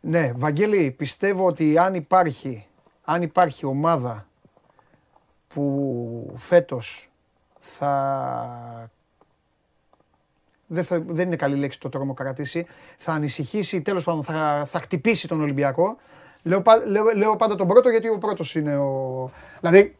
[0.00, 2.66] Ναι, Βαγγέλη, πιστεύω ότι αν υπάρχει,
[3.04, 4.26] αν υπάρχει ομάδα
[5.48, 7.10] που φέτος
[7.60, 8.90] θα...
[10.66, 15.28] Δεν, θα, δεν είναι καλή λέξη το τρομοκρατήσει, θα ανησυχήσει, τέλος πάντων θα, θα χτυπήσει
[15.28, 15.96] τον Ολυμπιακό.
[16.42, 19.30] Λέω, πα- λέω, λέω πάντα τον πρώτο γιατί ο πρώτος είναι ο...
[19.60, 19.96] Δηλαδή,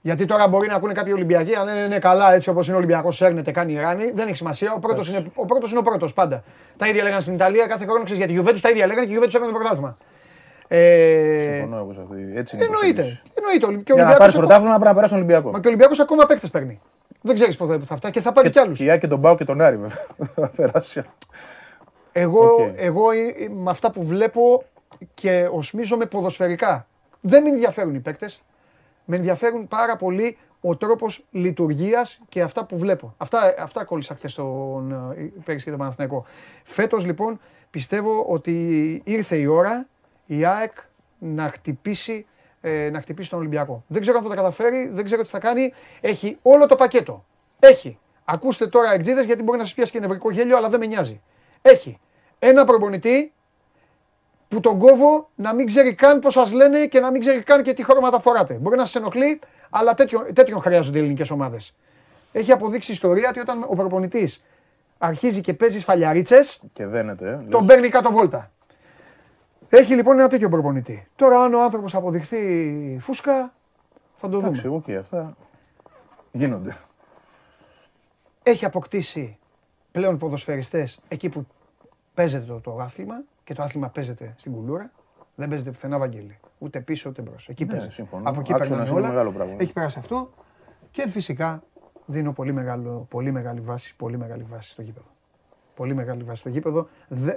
[0.00, 2.78] γιατί τώρα μπορεί να ακούνε κάποιοι Ολυμπιακοί, αν λένε είναι καλά έτσι όπως είναι ο
[2.78, 4.10] Ολυμπιακός, σέρνεται, κάνει ράνι.
[4.10, 4.72] Δεν έχει σημασία.
[4.72, 6.44] Ο πρώτος είναι ο πρώτος, είναι ο πρώτος πάντα.
[6.76, 9.12] Τα ίδια λέγανε στην Ιταλία, κάθε χρόνο ξέρεις γιατί η Juventus τα ίδια λέγανε και
[9.12, 9.96] η Juventus έκανε το πρωτάθλημα.
[10.68, 12.32] Ε, Συμφωνώ εγώ σε αυτή.
[12.36, 12.92] Έτσι είναι η εννοείται.
[12.94, 13.22] προσέγγιση.
[13.34, 13.66] εννοείται.
[13.66, 15.52] Και ο Για να Ολυμπιακός πάρεις ακόμα- πρωτάθλημα πρέπει να περάσει τον Ολυμπιακός.
[15.52, 16.80] Μα και ο Ολυμπιακός ακόμα παίκτες παίρνει.
[17.22, 18.78] Δεν ξέρεις πότε θα φτάσει και θα πάρει κι άλλους.
[18.78, 19.96] Και η ΑΕΚ και τον Πάο και τον Άρη, βέβαια.
[20.34, 21.02] Θα περάσει.
[22.12, 22.72] Εγώ, Οκ.
[22.76, 24.62] εγώ ε, ε, με αυτά που βλέπω
[25.14, 26.86] και οσμίζομαι ποδοσφαιρικά.
[27.20, 28.42] Δεν με ενδιαφέρουν οι παίκτες.
[29.04, 33.14] Με ενδιαφέρουν πάρα πολύ ο τρόπος λειτουργίας και αυτά που βλέπω.
[33.16, 36.24] Αυτά, αυτά κόλλησα χθες στον ε, πέρυσι και τον Παναθηναϊκό.
[36.64, 37.40] Φέτος λοιπόν
[37.70, 38.52] πιστεύω ότι
[39.04, 39.86] ήρθε η ώρα
[40.26, 40.72] η ΑΕΚ
[41.18, 42.26] να χτυπήσει,
[42.60, 43.84] ε, να χτυπήσει τον Ολυμπιακό.
[43.86, 45.72] Δεν ξέρω αν θα τα καταφέρει, δεν ξέρω τι θα κάνει.
[46.00, 47.24] Έχει όλο το πακέτο.
[47.60, 47.98] Έχει.
[48.24, 51.20] Ακούστε τώρα εκτζίδε γιατί μπορεί να σας πιάσει και νευρικό γέλιο, αλλά δεν με νοιάζει.
[51.62, 51.98] Έχει
[52.38, 53.32] ένα προπονητή
[54.48, 57.62] που τον κόβω να μην ξέρει καν πώς σας λένε και να μην ξέρει καν
[57.62, 58.54] και τι χρώματα φοράτε.
[58.54, 61.74] Μπορεί να σας ενοχλεί, αλλά τέτοιον, τέτοιον χρειάζονται οι ελληνικές ομάδες.
[62.32, 64.42] Έχει αποδείξει η ιστορία ότι όταν ο προπονητής
[64.98, 67.28] αρχίζει και παίζει σφαλιαρίτσες, Και δένεται.
[67.28, 67.66] ε, τον λες.
[67.66, 68.50] παίρνει κάτω βόλτα.
[69.68, 71.08] Έχει λοιπόν ένα τέτοιο προπονητή.
[71.16, 73.54] Τώρα, αν ο άνθρωπος αποδειχθεί φούσκα,
[74.14, 74.74] θα το Εντάξει, δούμε.
[74.74, 75.36] εγώ και αυτά
[76.32, 76.76] γίνονται.
[78.42, 79.38] Έχει αποκτήσει
[79.92, 81.46] πλέον ποδοσφαιριστές εκεί που
[82.14, 84.90] παίζεται το, το άθλημα και το άθλημα παίζεται στην κουλούρα.
[85.34, 86.38] Δεν παίζεται πουθενά Βαγγέλη.
[86.58, 87.48] Ούτε πίσω ούτε μπρος.
[87.48, 87.92] Εκεί Ναι, παίζεται.
[87.92, 88.28] συμφωνώ.
[88.30, 89.08] Από εκεί Άξονας περνάνε είναι όλα.
[89.08, 89.54] μεγάλο πράγμα.
[89.58, 90.30] Έχει περάσει αυτό.
[90.90, 91.62] Και φυσικά
[92.06, 95.06] δίνω πολύ, μεγάλο, πολύ μεγάλη βάση, πολύ μεγάλη βάση στο γήπεδο.
[95.76, 96.88] Πολύ μεγάλη βάση στο γήπεδο.
[97.08, 97.32] Δε,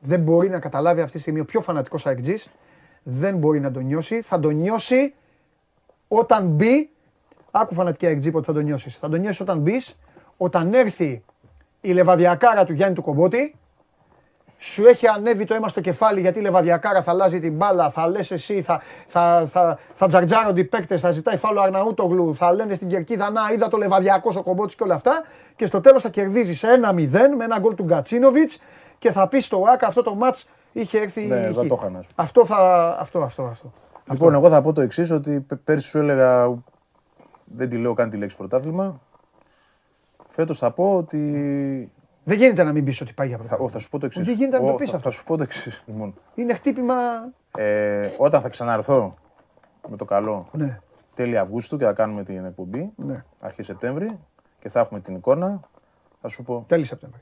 [0.00, 2.34] δεν μπορεί να καταλάβει αυτή τη στιγμή ο πιο φανατικός αεκτζή.
[3.02, 4.20] Δεν μπορεί να το νιώσει.
[4.20, 5.14] Θα το νιώσει
[6.08, 6.90] όταν μπει.
[7.50, 8.96] Άκου φανατική αεκτζή πότε θα το νιώσεις.
[8.96, 9.98] Θα το νιώσεις όταν μπεις,
[10.36, 11.22] όταν έρθει
[11.80, 13.54] η λεβαδιακάρα του Γιάννη του Κομπότη.
[14.62, 18.08] Σου έχει ανέβει το αίμα στο κεφάλι γιατί η λεβαδιακάρα θα αλλάζει την μπάλα, θα
[18.08, 22.74] λες εσύ, θα, θα, θα, θα τζαρτζάρονται οι παίκτες, θα ζητάει φάλο Αρναούτογλου, θα λένε
[22.74, 25.24] στην κερκίδα να είδα το λεβαδιακό ο κομπότης και όλα αυτά
[25.56, 26.66] και στο τέλος θα κερδίζεις 1-0
[27.36, 28.60] με ένα γκολ του Γκατσίνοβιτς
[29.00, 31.66] και θα πεις στο ΆΚΑ αυτό το μάτς είχε έρθει Ναι, εδώ χ.
[31.66, 32.22] το είχα να σου πω.
[32.22, 32.56] Αυτό θα,
[33.00, 33.72] αυτό, αυτό, αυτό.
[34.10, 36.58] Λοιπόν, εγώ θα πω το εξής: ότι πε- πέρσι σου έλεγα.
[37.44, 39.00] Δεν τη λέω καν τη λέξη πρωτάθλημα.
[40.28, 41.92] Φέτος θα πω ότι.
[42.24, 43.70] Δεν γίνεται να μην πεις ότι πάει για Θα, πρωτάθλημα.
[43.70, 44.24] ο, θα σου πω το εξής.
[44.26, 45.10] Δεν γίνεται να το πεις θα, αυτό.
[45.10, 45.82] θα σου πω το εξής.
[45.86, 46.14] Λοιπόν.
[46.34, 46.94] Είναι χτύπημα,
[47.56, 49.14] Ε, όταν θα ξαναρθώ
[49.88, 50.78] με το καλό ναι,
[51.14, 54.18] τέλη Αυγούστου και θα κάνουμε την εκπομπή, ναι, αρχή Σεπτέμβρη,
[54.58, 55.60] και θα έχουμε την εικόνα,
[56.20, 56.64] θα σου πω.
[56.68, 57.20] τέλη Σεπτέμβρη.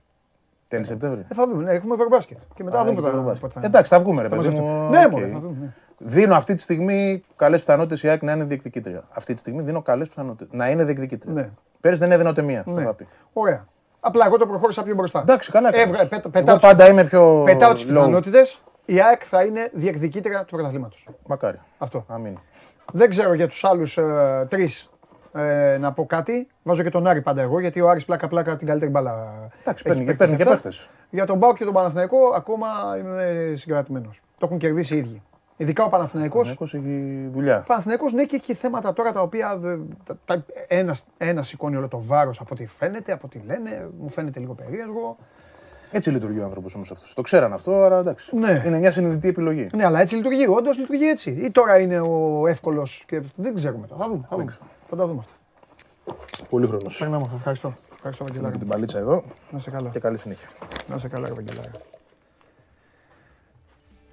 [0.69, 1.21] Τέλη Σεπτέμβρη.
[1.29, 3.41] Ε, θα δούμε, ναι, έχουμε Ευρωμπάσκετ και μετά Α, θα δούμε έχετε πότε- Ευρωμπάσκετ.
[3.41, 3.69] πότε θα είναι.
[3.69, 4.79] Εντάξει, θα βγούμε, ρε Θα παιδί μαζευτούμε.
[4.79, 4.91] μου.
[4.91, 5.11] Ναι, οκ.
[5.11, 5.57] μωρέ, θα δούμε.
[5.61, 5.73] ναι.
[5.99, 9.03] Δίνω αυτή τη στιγμή καλές πιθανότητες η ΑΕΚ να είναι διεκδικήτρια.
[9.11, 11.33] Αυτή τη στιγμή δίνω καλές πιθανότητες να είναι διεκδικήτρια.
[11.33, 11.51] Ναι.
[11.81, 12.83] Πέρυσι δεν έδινε ούτε μία, στο Ναι.
[12.83, 13.07] είχα πει.
[13.33, 13.67] Ωραία.
[14.01, 15.21] Απλά εγώ το προχώρησα πιο μπροστά.
[15.21, 15.87] Εντάξει, καλά έκανες.
[15.87, 17.87] Έβγα- πέτα- Εγώ πετάω πάντα τις- είμαι πιο Πετάω τις low.
[17.87, 18.61] πιθανότητες.
[18.85, 21.09] Η ΑΕΚ θα είναι διεκδικήτρια του πρωταθλήματος.
[21.27, 21.59] Μακάρι.
[21.79, 22.05] Αυτό.
[22.09, 22.39] Αμήν.
[22.93, 24.88] Δεν ξέρω για τους άλλους ε, τρεις
[25.33, 26.49] ε, να πω κάτι.
[26.63, 29.13] Βάζω και τον Άρη πάντα εγώ, γιατί ο Άρης πλάκα-πλάκα την καλύτερη μπάλα.
[29.61, 30.55] Εντάξει, έχει παίρνει και- παίξει παίρνει και αυτά.
[30.55, 30.89] παίχτες.
[31.11, 32.69] Για τον Μπάουκ και τον Παναθηναϊκό ακόμα
[32.99, 34.21] είμαι συγκρατημένος.
[34.39, 35.23] Το έχουν κερδίσει οι ίδιοι.
[35.57, 36.57] Ειδικά ο Παναθηναϊκός.
[36.61, 37.59] Ο έχει δουλειά.
[37.59, 41.77] Ο Παναθηναϊκός ναι και έχει θέματα τώρα τα οποία ε, τα- τα- ένας, ένας σηκώνει
[41.77, 45.17] όλο το βάρος από ό,τι φαίνεται, από ό,τι λένε, μου φαίνεται λίγο περίεργο.
[45.93, 47.15] Έτσι λειτουργεί ο άνθρωπος όμως αυτός.
[47.15, 48.37] Το ξέραν αυτό, άρα εντάξει.
[48.37, 48.63] Ναι.
[48.67, 49.69] Είναι μια συνειδητή επιλογή.
[49.75, 51.31] Ναι, αλλά έτσι λειτουργεί, όντως λειτουργεί έτσι.
[51.31, 53.87] Ή τώρα είναι ο εύκολος και δεν ξέρουμε.
[53.87, 54.03] τώρα.
[54.03, 54.27] Θα δούμε.
[54.31, 54.53] Θα, δούμε.
[54.89, 55.33] Θα τα δούμε αυτά.
[56.49, 56.99] Πολύ χρόνος.
[56.99, 57.37] Περνάμε αυτό.
[57.37, 57.75] Ευχαριστώ.
[57.95, 58.59] Ευχαριστώ, Με Βαγγελάρα.
[58.59, 59.91] την παλίτσα εδώ Να σε καλά.
[59.91, 60.49] και καλή συνέχεια.
[60.89, 61.71] Να σε καλά, ρε Βαγγελάρα.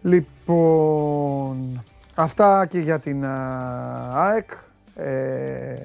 [0.02, 1.84] Λοιπόν,
[2.16, 4.50] αυτά και για την α, ΑΕΚ.
[4.96, 5.76] Ε,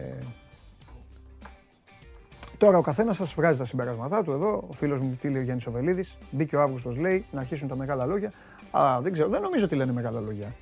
[2.59, 4.65] τώρα ο καθένας σας βγάζει τα συμπεράσματά του εδώ.
[4.71, 6.05] Ο φίλος μου, τι λέει ο Γιάννης Οβελίδη.
[6.31, 8.33] Μπήκε ο Αύγουστος, λέει, να αρχίσουν τα μεγάλα λόγια.
[8.71, 10.55] Α, δεν ξέρω, δεν νομίζω ότι λένε μεγάλα λόγια.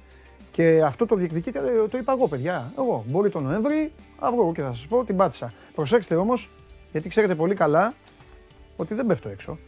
[0.58, 2.72] Και αυτό το διεκδικείτε, ε, το είπα εγώ, παιδιά.
[2.78, 3.04] Εγώ.
[3.08, 5.52] Μπορεί το Νοέμβρη, αύριο εγώ και θα σας πω, την πάτησα.
[5.74, 6.50] Προσέξτε όμως,
[6.92, 7.94] γιατί ξέρετε πολύ καλά
[8.76, 9.58] ότι δεν πέφτω έξω.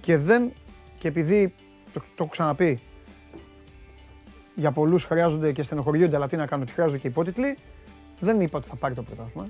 [0.00, 0.52] Και δεν,
[0.98, 1.54] και επειδή
[1.92, 2.80] το, το έχω ξαναπεί,
[4.54, 7.58] για πολλούς χρειάζονται και στενοχωριούνται, αλλά τι να κάνω, ότι χρειάζονται και υπότιτλοι,
[8.20, 9.48] δεν είπα ότι θα πάρει το πρωτάθλημα.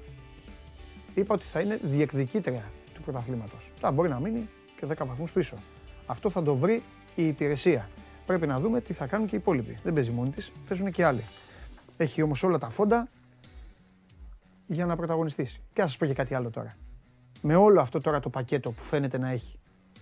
[1.14, 2.64] Είπα ότι θα είναι διεκδικήτρια
[2.94, 3.70] του πρωταθλήματος.
[3.80, 4.48] Τώρα μπορεί να μείνει
[4.80, 5.56] και 10 βαθμούς πίσω.
[6.06, 6.82] Αυτό θα το βρει
[7.14, 7.88] η υπηρεσία.
[8.26, 9.78] Πρέπει να δούμε τι θα κάνουν και οι υπόλοιποι.
[9.82, 11.24] Δεν παίζει μόνη της, παίζουν και άλλοι.
[11.96, 13.08] Έχει όμως όλα τα φόντα
[14.66, 15.60] για να πρωταγωνιστήσει.
[15.72, 16.76] Και να σας πω και κάτι άλλο τώρα.
[17.42, 19.58] Με όλο αυτό τώρα το πακέτο που φαίνεται να έχει.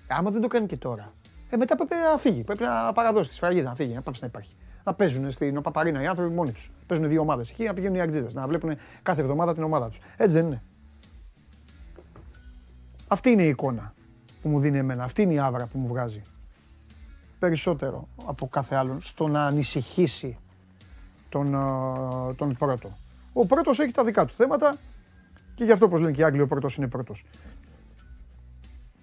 [0.08, 1.12] Άμα δεν το κάνει και τώρα,
[1.50, 2.44] ε, μετά πρέπει να φύγει.
[2.44, 4.54] Πρέπει να παραδώσει τη σφραγίδα, να φύγει, να πάψει να υπάρχει.
[4.84, 6.70] Να παίζουν στην Παπαρίνα οι άνθρωποι μόνοι τους.
[6.86, 9.98] Παίζουν δύο ομάδες εκεί, να πηγαίνουν οι αγτζίδε, να βλέπουν κάθε εβδομάδα την ομάδα τους.
[10.16, 10.62] Έτσι δεν είναι.
[13.08, 13.94] Αυτή είναι η εικόνα
[14.42, 15.04] που μου δίνει εμένα.
[15.04, 16.22] Αυτή είναι η άβρα που μου βγάζει.
[17.44, 20.38] Περισσότερο από κάθε άλλον στο να ανησυχήσει
[21.28, 22.96] τον, α, τον πρώτο.
[23.32, 24.76] Ο πρώτος έχει τα δικά του θέματα
[25.54, 27.24] και γι' αυτό όπως λένε και οι Άγγλοι ο πρώτος είναι πρώτος.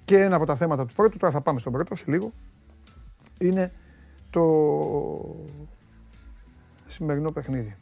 [0.05, 2.31] Και ένα από τα θέματα του πρώτου, τώρα θα πάμε στον πρώτο σε λίγο,
[3.39, 3.71] είναι
[4.29, 4.45] το
[6.87, 7.75] σημερινό παιχνίδι.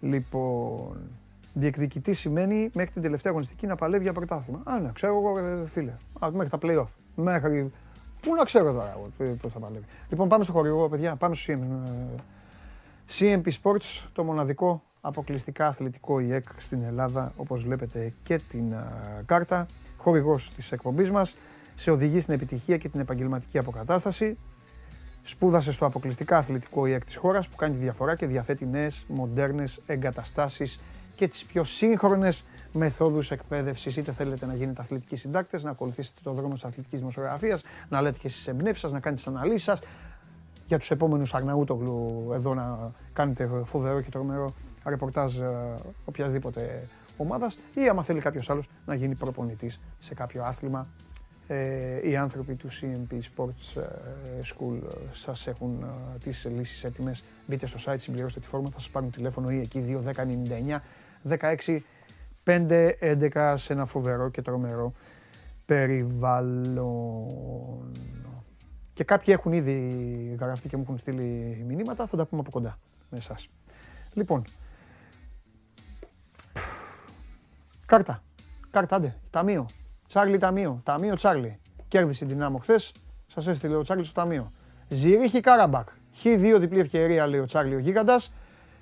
[0.00, 1.00] Λοιπόν,
[1.52, 4.62] διεκδικητή σημαίνει μέχρι την τελευταία αγωνιστική να παλεύει για πρωτάθλημα.
[4.64, 5.92] Α, ναι, ξέρω εγώ, ρε, φίλε.
[6.18, 6.88] Α, μέχρι τα play-off.
[7.14, 7.72] Μέχρι.
[8.20, 9.84] Πού να ξέρω τώρα εγώ πού- πού θα παλεύει.
[10.08, 11.16] Λοιπόν, πάμε στο χορηγό, παιδιά.
[11.16, 12.20] Πάμε στο CM, ε,
[13.18, 18.86] CMP Sports, το μοναδικό αποκλειστικά αθλητικό ΙΕΚ στην Ελλάδα, όπως βλέπετε και την α,
[19.26, 19.66] κάρτα.
[19.96, 21.34] Χορηγός της εκπομπής μας.
[21.74, 24.38] Σε οδηγεί στην επιτυχία και την επαγγελματική αποκατάσταση.
[25.22, 29.80] Σπούδασε στο αποκλειστικά αθλητικό ΙΕΚ της χώρας που κάνει τη διαφορά και διαθέτει νέες μοντέρνες
[29.86, 30.78] εγκαταστάσεις
[31.14, 33.96] και τις πιο σύγχρονες μεθόδους εκπαίδευσης.
[33.96, 38.18] Είτε θέλετε να γίνετε αθλητικοί συντάκτες, να ακολουθήσετε το δρόμο της αθλητικής δημοσιογραφίας, να λέτε
[38.18, 39.80] και στις εμπνεύσεις σας, να κάνετε τις αναλύσεις σας,
[40.66, 45.74] για τους επόμενους Αρναούτογλου εδώ να κάνετε φοβερό και τρομερό ρεπορτάζ ε,
[46.04, 50.88] οποιασδήποτε ομάδας ή άμα θέλει κάποιος άλλος να γίνει προπονητής σε κάποιο άθλημα.
[51.46, 57.22] Ε, οι άνθρωποι του CMP Sports ε, School ε, σας έχουν ε, τις λύσεις έτοιμες.
[57.46, 60.14] Μπείτε στο site, συμπληρώστε τη φόρμα, θα σας πάρουν τηλέφωνο ή εκεί 2 10
[61.28, 61.78] 99 16
[62.50, 64.92] 5 11 σε ένα φοβερό και τρομερό
[65.64, 67.26] περιβάλλον.
[68.92, 72.78] Και κάποιοι έχουν ήδη γραφτεί και μου έχουν στείλει μηνύματα, θα τα πούμε από κοντά
[73.10, 73.48] με εσάς.
[74.12, 74.44] Λοιπόν,
[77.86, 78.22] κάρτα,
[78.70, 79.66] κάρτα, άντε, ταμείο,
[80.06, 81.58] Τσάρλι ταμείο, ταμείο Τσάρλι.
[81.88, 82.92] Κέρδισε την Δυνάμο χθες,
[83.26, 84.50] σας έστειλε ο Τσάρλι στο ταμείο.
[84.88, 85.88] Ζυρίχη Καραμπάγκ,
[86.22, 88.32] Χ2 διπλή ευκαιρία λέει ο Τσάρλι ο Γίγαντας.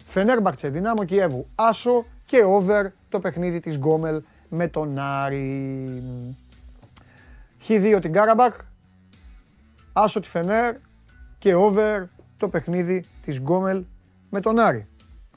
[0.04, 6.36] Φενέρμπακτσε, Δυνάμο Κιέβου, Άσο και over το παιχνίδι της Γκόμελ με τον Άρη.
[7.68, 8.54] Χ2 την Καραμπάγκ,
[9.92, 10.74] Άσο τη Φενέρ
[11.38, 13.84] και over το παιχνίδι της Γκόμελ
[14.30, 14.86] με τον Άρη.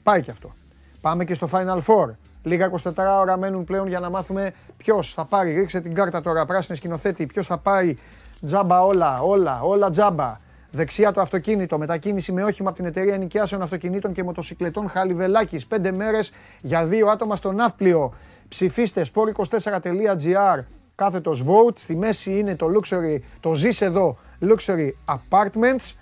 [0.02, 0.52] Πάει και αυτό.
[1.00, 2.10] Πάμε και στο Final Four.
[2.42, 5.52] Λίγα 24 ώρα μένουν πλέον για να μάθουμε ποιος θα πάρει.
[5.52, 7.26] Ρίξε την κάρτα τώρα, πράσινη σκηνοθέτη.
[7.26, 7.98] Ποιος θα πάρει
[8.44, 10.36] τζάμπα όλα, όλα, όλα τζάμπα.
[10.74, 15.66] Δεξιά το αυτοκίνητο, μετακίνηση με όχημα από την εταιρεία νοικιάσεων αυτοκινήτων και μοτοσυκλετών Χαλιβελάκης.
[15.66, 18.14] Πέντε μέρες για δύο άτομα στο ναύπλιο.
[18.48, 21.78] Ψηφίστε sport24.gr κάθετος vote.
[21.78, 25.94] Στη μέση είναι το luxury, το ζεις εδώ luxury apartments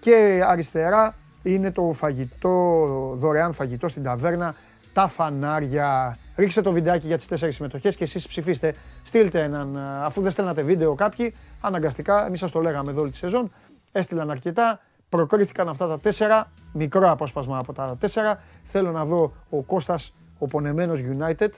[0.00, 2.78] και αριστερά είναι το φαγητό,
[3.14, 4.54] δωρεάν φαγητό στην ταβέρνα,
[4.92, 6.16] τα φανάρια.
[6.36, 8.74] Ρίξτε το βιντεάκι για τις τέσσερις συμμετοχές και εσείς ψηφίστε.
[9.02, 13.16] Στείλτε έναν, αφού δεν στέλνατε βίντεο κάποιοι, αναγκαστικά, εμείς σας το λέγαμε εδώ όλη τη
[13.16, 13.52] σεζόν,
[13.96, 18.42] έστειλαν αρκετά, προκρίθηκαν αυτά τα τέσσερα, μικρό απόσπασμα από τα τέσσερα.
[18.62, 21.48] Θέλω να δω ο Κώστας, ο πονεμένος United.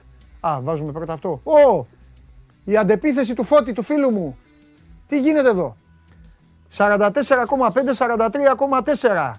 [0.41, 1.41] Α, βάζουμε πρώτα αυτό.
[1.45, 1.87] Ω,
[2.65, 4.39] η αντεπίθεση του Φώτη, του φίλου μου.
[5.07, 5.77] Τι γίνεται εδώ;
[6.77, 9.33] 44,5-43,4.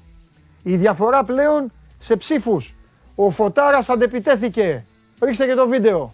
[0.63, 2.75] Η διαφορά πλέον σε ψήφους.
[3.15, 4.85] Ο Φωτάρας αντεπιτέθηκε.
[5.21, 6.13] Ρίξτε και το βίντεο.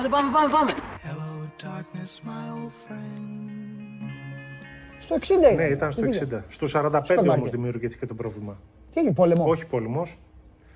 [0.00, 0.72] Άντε πάμε, πάμε, πάμε.
[1.04, 1.48] Hello,
[4.98, 6.42] Στο 60 Ναι, ήταν στο 60.
[6.48, 7.50] Στο 45 Στο όμως μάρκετ.
[7.50, 8.58] δημιουργήθηκε το πρόβλημα.
[8.92, 10.18] Τι έγινε, πόλεμο; Όχι πόλεμος.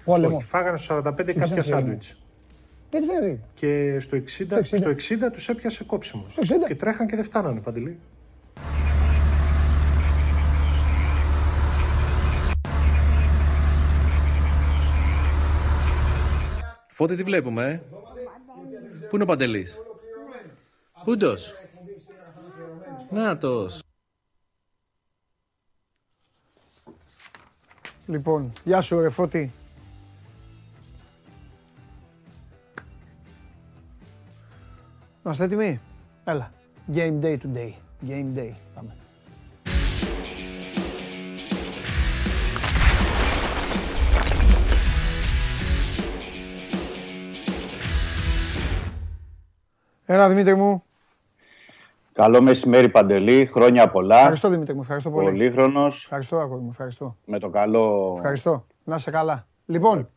[0.04, 0.36] πόλεμο.
[0.36, 1.62] Όχι, φάγανε στο 45 κάποια σίγουρο.
[1.62, 2.22] σάντουιτς.
[2.90, 3.40] Γιατί φαίνεται.
[3.54, 4.76] Και στο 60, Στο 60.
[4.76, 6.32] στο 60 τους έπιασε κόψιμος.
[6.32, 6.66] Στο 60.
[6.66, 7.98] Και τρέχαν και δεν φτάνανε παντελή.
[16.88, 17.80] Φώτη τι βλέπουμε, ε;
[19.14, 19.80] Πού είναι ο Παντελής;
[21.04, 21.54] Πούντος.
[23.10, 23.82] Νάτος.
[28.06, 29.52] Λοιπόν, γεια σου ρε Φώτη.
[35.24, 35.80] Είμαστε έτοιμοι;
[36.24, 36.52] Έλα.
[36.92, 37.72] Game day today.
[38.06, 38.52] Game day.
[38.74, 38.96] Πάμε.
[50.06, 50.82] Έλα Δημήτρη μου.
[52.12, 54.18] Καλό μεσημέρι Παντελή, χρόνια πολλά.
[54.18, 54.80] Ευχαριστώ Δημήτρη μου.
[54.80, 55.30] Ευχαριστώ πολύ.
[55.30, 56.68] Πολύχρονος, Ευχαριστώ αγόρι μου.
[56.70, 57.16] Ευχαριστώ.
[57.26, 58.66] με το καλό Ευχαριστώ.
[58.84, 59.46] Να είσαι καλά.
[59.66, 60.08] Λοιπόν,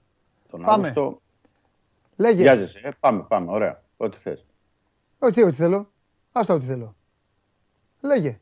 [0.50, 0.88] τον Πάμε.
[0.88, 1.22] Αύγουστο.
[2.16, 2.42] λέγε.
[2.42, 4.46] Βιάζεσαι, ε; πάμε, πάμε, ωραία, ό,τι θες.
[5.20, 5.92] Ό,τι, ό,τι θέλω.
[6.32, 6.96] Άστα ό,τι θέλω.
[8.02, 8.40] Λέγε.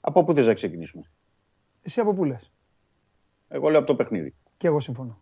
[0.00, 1.02] Από πού θες να ξεκινήσουμε;
[1.82, 2.52] Εσύ από πού λες;
[3.48, 4.34] Εγώ λέω από το παιχνίδι.
[4.56, 5.18] Και εγώ συμφωνώ.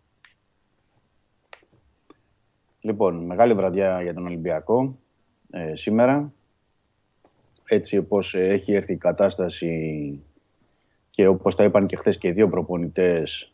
[2.87, 4.97] Λοιπόν, μεγάλη βραδιά για τον Ολυμπιακό
[5.51, 6.33] ε, σήμερα.
[7.65, 10.21] Έτσι όπως ε, έχει έρθει η κατάσταση
[11.09, 13.53] και όπως τα είπαν και χθες και οι δύο προπονητές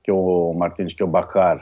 [0.00, 1.58] και ο Μαρτίνς και ο Μπαχάρ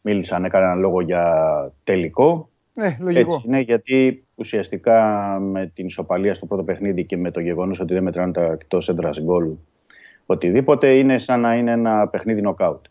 [0.00, 2.50] μίλησαν, έκαναν λόγο για τελικό.
[2.74, 3.34] Ναι, λογικό.
[3.34, 7.94] Έτσι είναι γιατί ουσιαστικά με την ισοπαλία στο πρώτο παιχνίδι και με το γεγονός ότι
[7.94, 9.50] δεν μετράνε τα εκτός έντρας γκολ
[10.26, 12.84] οτιδήποτε είναι σαν να είναι ένα παιχνίδι νοκάουτ.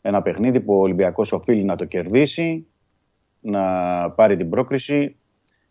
[0.00, 2.66] Ένα παιχνίδι που ο Ολυμπιακός οφείλει να το κερδίσει,
[3.42, 3.62] να
[4.10, 5.16] πάρει την πρόκριση,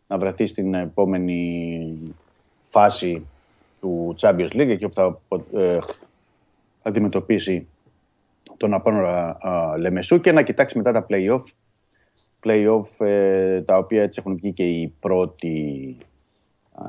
[0.07, 1.97] να βρεθεί στην επόμενη
[2.63, 3.25] φάση
[3.79, 5.19] του Champions League εκεί όπου θα
[5.59, 5.79] ε,
[6.81, 7.67] αντιμετωπίσει
[8.57, 11.43] τον Απόνορα α, Λεμεσού και να κοιτάξει μετά τα play-off
[12.43, 15.97] play-off ε, τα οποία έτσι έχουν βγει και οι πρώτοι
[16.73, 16.83] α,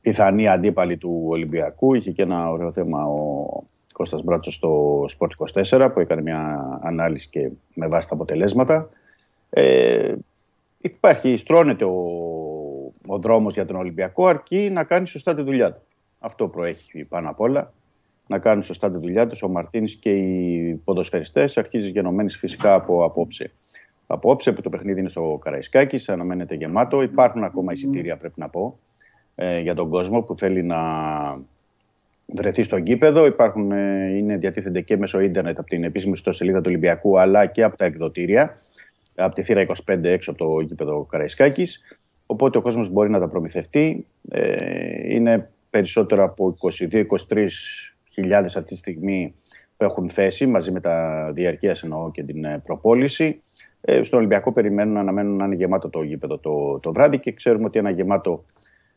[0.00, 1.94] πιθανοί αντίπαλοι του Ολυμπιακού.
[1.94, 3.46] Είχε και ένα ωραίο θέμα ο
[3.92, 8.88] Κώστας Μπράτσος στο Sport 24 που έκανε μια ανάλυση και με βάση τα αποτελέσματα.
[9.50, 10.14] Ε,
[10.80, 11.94] υπάρχει, στρώνεται ο,
[13.06, 15.80] ο δρόμος για τον Ολυμπιακό αρκεί να κάνει σωστά τη δουλειά του.
[16.18, 17.72] Αυτό προέχει πάνω απ' όλα.
[18.26, 23.04] Να κάνουν σωστά τη δουλειά τους ο Μαρτίνης και οι ποδοσφαιριστές αρχίζεις γενομένης φυσικά από
[23.04, 23.52] απόψε.
[24.06, 27.02] Απόψε που το παιχνίδι είναι στο Καραϊσκάκη, αναμένεται γεμάτο.
[27.02, 28.78] Υπάρχουν ακόμα εισιτήρια, πρέπει να πω,
[29.34, 30.78] ε, για τον κόσμο που θέλει να
[32.26, 33.26] βρεθεί στο γήπεδο.
[33.26, 37.62] Υπάρχουν, ε, είναι, διατίθενται και μέσω ίντερνετ από την επίσημη ιστοσελίδα του Ολυμπιακού, αλλά και
[37.62, 38.56] από τα εκδοτήρια,
[39.16, 41.80] από τη θύρα 25 έξω από το γήπεδο Καραϊσκάκης.
[42.26, 44.06] Οπότε ο κόσμος μπορεί να τα προμηθευτεί.
[44.28, 46.56] Ε, είναι περισσότερο από
[47.28, 47.46] 22-23
[48.12, 49.34] χιλιάδες αυτή τη στιγμή
[49.76, 53.40] που έχουν θέση μαζί με τα διαρκείας εννοώ και την ε, προπόληση.
[53.80, 57.32] Ε, στον Ολυμπιακό περιμένουν να αναμένουν να είναι γεμάτο το γήπεδο το, το βράδυ και
[57.32, 58.44] ξέρουμε ότι ένα γεμάτο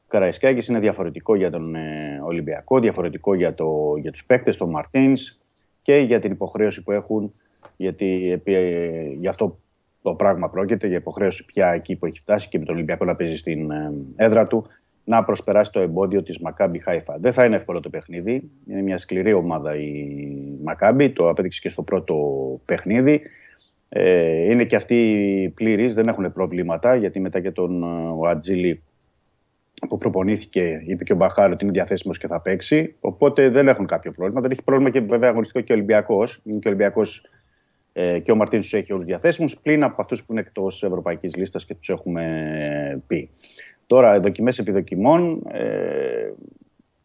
[0.08, 5.40] Καραϊσκάκης είναι διαφορετικό για τον ε, Ολυμπιακό, διαφορετικό για, το, για τους παίκτες, τον Μαρτίνς
[5.82, 7.34] και για την υποχρέωση που έχουν
[7.78, 9.60] γιατί επί, ε, γι' αυτό
[10.02, 13.16] το πράγμα πρόκειται, για υποχρέωση πια εκεί που έχει φτάσει και με τον Ολυμπιακό να
[13.16, 14.66] παίζει στην ε, έδρα του
[15.04, 17.18] να προσπεράσει το εμπόδιο της Μακάμπι Χάιφα.
[17.20, 18.50] Δεν θα είναι εύκολο το παιχνίδι.
[18.68, 20.16] Είναι μια σκληρή ομάδα η
[20.64, 21.10] Μακάμπι.
[21.10, 22.16] Το απέδειξε και στο πρώτο
[22.66, 23.22] παιχνίδι.
[23.90, 28.84] Ε, είναι και αυτοί πλήρεις, δεν έχουν προβλήματα γιατί μετά και τον ε, ο Ατζίλη
[29.88, 32.96] που προπονήθηκε, είπε και ο Μπαχάρο ότι είναι διαθέσιμος και θα παίξει.
[33.00, 34.42] Οπότε δεν έχουν κάποιο πρόβλημα.
[34.42, 36.42] Δεν έχει πρόβλημα και βέβαια αγωνιστικό και ο Ολυμπιακός.
[36.44, 37.22] Είναι και ο Ολυμπιακός
[38.02, 41.36] ε, και ο Μαρτίνο τους έχει όλους διαθέσιμους, πλην από αυτούς που είναι εκτός ευρωπαϊκής
[41.36, 43.30] λίστας και τους έχουμε πει.
[43.88, 46.34] Τώρα, δοκιμές επιδοκιμών, ε,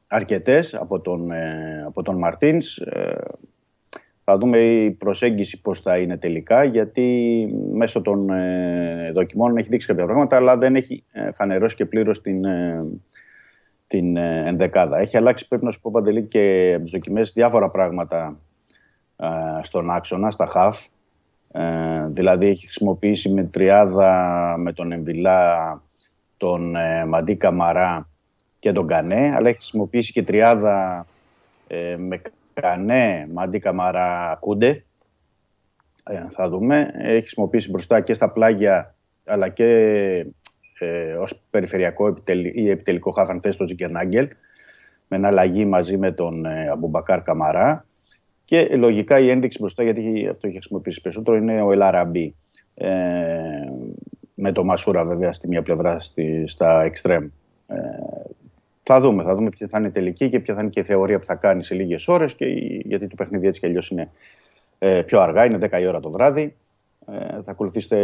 [0.08, 2.78] αρκετές από τον, ε, από τον Μαρτίνς.
[2.78, 3.16] Ε,
[4.24, 9.86] θα δούμε η προσέγγιση πώς θα είναι τελικά, γιατί μέσω των ε, δοκιμών έχει δείξει
[9.86, 12.84] κάποια πράγματα, αλλά δεν έχει ε, φανερώσει και πλήρως την, ε,
[13.86, 14.98] την ε, ενδεκάδα.
[14.98, 18.43] Έχει αλλάξει, πρέπει να σου πω, Παντελή, και από τις δοκιμές διάφορα πράγματα ε,
[19.62, 20.86] στον άξονα, στα χαφ.
[21.52, 25.82] Ε, δηλαδή έχει χρησιμοποιήσει με τριάδα με τον Εμβιλά,
[26.36, 28.08] τον ε, Μαντί Καμαρά
[28.58, 31.06] και τον Κανέ, αλλά έχει χρησιμοποιήσει και τριάδα
[31.66, 32.22] ε, με
[32.54, 34.84] Κανέ, Μαντί Καμαρά, Κούντε.
[36.04, 36.90] Ε, θα δούμε.
[36.98, 38.94] Έχει χρησιμοποιήσει μπροστά και στα πλάγια,
[39.24, 39.66] αλλά και
[40.78, 44.28] ε, ως περιφερειακό επιτελ, ή επιτελικό χάφαν θέση τον Τζικερνάγκελ,
[45.08, 47.86] με ένα αλλαγή μαζί με τον ε, Αμπουμπακάρ Καμαρά.
[48.44, 52.34] Και λογικά η ένδειξη μπροστά, γιατί αυτό έχει χρησιμοποιήσει περισσότερο, είναι ο Ελαραμπή.
[52.74, 52.88] Ε,
[54.34, 57.24] με το Μασούρα βέβαια στη μία πλευρά στη, στα εξτρέμ.
[57.66, 57.76] Ε,
[58.82, 60.82] θα δούμε, θα δούμε ποια θα είναι η τελική και ποια θα είναι και η
[60.82, 63.90] θεωρία που θα κάνει σε λίγες ώρες και, η- γιατί το παιχνίδι έτσι κι αλλιώς
[63.90, 64.10] είναι
[64.78, 66.54] ε, πιο αργά, είναι 10 η ώρα το βράδυ.
[67.12, 67.96] Ε, θα ακολουθήσετε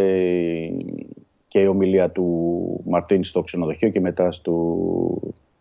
[1.48, 4.76] και η ομιλία του Μαρτίν στο ξενοδοχείο και μετά στο,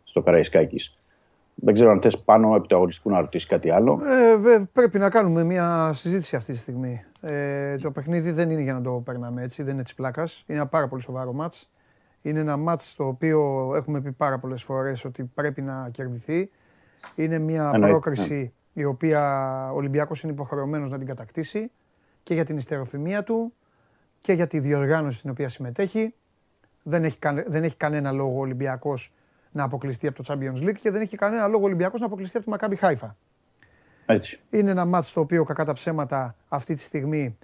[0.03, 0.97] στο Καραϊσκάκης.
[1.61, 4.01] Δεν ξέρω αν θες πάνω επί του αγωνιστικού να ρωτήσεις κάτι άλλο.
[4.05, 7.03] Ε, βε- πρέπει να κάνουμε μια συζήτηση αυτή τη στιγμή.
[7.21, 10.43] Ε, το παιχνίδι δεν είναι για να το περνάμε έτσι, δεν είναι της πλάκας.
[10.47, 11.69] Είναι ένα πάρα πολύ σοβαρό μάτς.
[12.21, 16.49] Είναι ένα μάτς το οποίο έχουμε πει πάρα πολλές φορές ότι πρέπει να κερδιθεί.
[17.15, 19.21] Είναι μια Εννοείται, πρόκριση η οποία
[19.71, 21.71] ο Ολυμπιακός είναι υποχρεωμένος να την κατακτήσει
[22.23, 23.53] και για την ιστεροφημία του
[24.21, 26.13] και για τη διοργάνωση στην οποία συμμετέχει.
[26.83, 29.13] Δεν έχει, κανε- δεν έχει κανένα λόγο ο Ολυμπιακός
[29.51, 32.37] να αποκλειστεί από το Champions League και δεν έχει κανένα λόγο ο Ολυμπιακός να αποκλειστεί
[32.37, 33.15] από τη Maccabi Χάιφα.
[34.05, 34.39] Έτσι.
[34.49, 37.37] Είναι ένα μάτς το οποίο κακά τα ψέματα αυτή τη στιγμή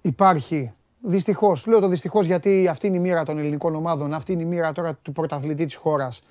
[0.00, 0.72] υπάρχει.
[1.04, 4.44] Δυστυχώς, λέω το δυστυχώς γιατί αυτή είναι η μοίρα των ελληνικών ομάδων, αυτή είναι η
[4.44, 6.22] μοίρα τώρα του πρωταθλητή της χώρας.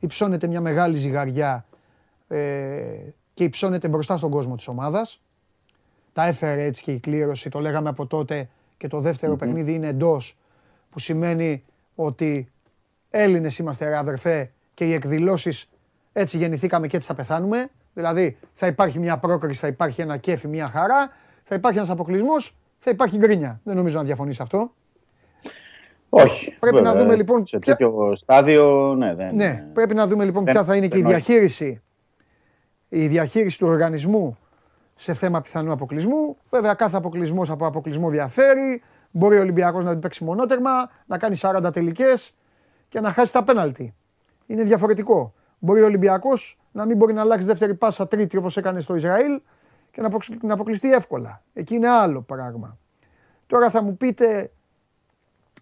[0.00, 1.66] Υψώνεται μια μεγάλη ζυγαριά
[2.28, 2.96] ε,
[3.34, 5.20] και υψώνεται μπροστά στον κόσμο της ομάδας.
[6.12, 9.88] Τα έφερε έτσι και η κλήρωση, το λέγαμε από τότε και το δευτερο παιχνίδι είναι
[9.88, 10.36] εντός,
[10.90, 11.64] που σημαίνει
[12.04, 12.48] ότι
[13.10, 15.68] Έλληνες είμαστε ρε αδερφέ και οι εκδηλώσεις
[16.12, 17.68] έτσι γεννηθήκαμε και έτσι θα πεθάνουμε.
[17.94, 21.10] Δηλαδή θα υπάρχει μια πρόκριση, θα υπάρχει ένα κέφι, μια χαρά,
[21.44, 23.60] θα υπάρχει ένας αποκλεισμός, θα υπάρχει γκρίνια.
[23.64, 24.72] Δεν νομίζω να διαφωνείς αυτό.
[26.08, 26.56] Όχι.
[26.60, 30.24] Πρέπει να βέβαια, δούμε, λοιπόν, Σε ποια- τέτοιο στάδιο, ναι, δεν Ναι, πρέπει να δούμε
[30.24, 31.20] λοιπόν δεν- ποια θα είναι και η δεν όχι.
[31.22, 31.80] διαχείριση,
[32.88, 34.36] η διαχείριση του οργανισμού
[34.94, 36.36] σε θέμα πιθανού αποκλεισμού.
[36.50, 38.82] Βέβαια, κάθε αποκλεισμός από αποκλεισμό διαφέρει.
[39.12, 42.34] Μπορεί ο Ολυμπιακός να την παίξει μονότερμα, να κάνει 40 τελικές
[42.88, 43.94] και να χάσει τα πέναλτι.
[44.46, 45.34] Είναι διαφορετικό.
[45.58, 49.40] Μπορεί ο Ολυμπιακός να μην μπορεί να αλλάξει δεύτερη πάσα τρίτη όπως έκανε στο Ισραήλ
[49.90, 51.42] και να αποκλει- να αποκλειστεί εύκολα.
[51.52, 52.78] Εκεί είναι άλλο πράγμα.
[53.46, 54.50] Τώρα θα μου πείτε,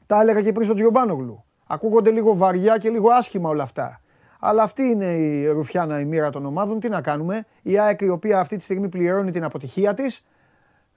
[0.06, 1.44] τα έλεγα και πριν στον Τζιομπάνογλου.
[1.66, 4.00] Ακούγονται λίγο βαριά και λίγο άσχημα όλα αυτά.
[4.40, 6.80] Αλλά αυτή είναι η ρουφιάνα η μοίρα των ομάδων.
[6.80, 10.24] Τι να κάνουμε; Η ΑΕΚ η οποία αυτή τη στιγμή πληρώνει την αποτυχία της,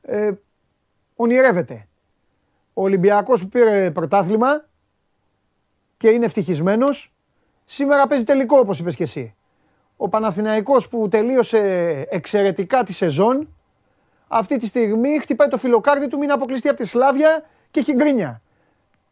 [0.02, 0.32] ε,
[1.16, 1.88] ονειρεύεται.
[2.74, 4.66] Ο Ολυμπιακός που πήρε πρωτάθλημα
[5.98, 7.14] και είναι ευτυχισμένος,
[7.66, 9.36] σήμερα παίζει τελικό όπως είπες και εσύ.
[9.98, 11.60] Ο Παναθηναϊκός που τελείωσε
[12.10, 13.48] εξαιρετικά τη σεζόν,
[14.28, 18.42] αυτή τη στιγμή χτυπάει το φιλοκάρδι του μην αποκλειστεί από τη Σλάβια και έχει γκρίνια.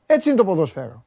[0.06, 1.06] Έτσι είναι το ποδόσφαιρο.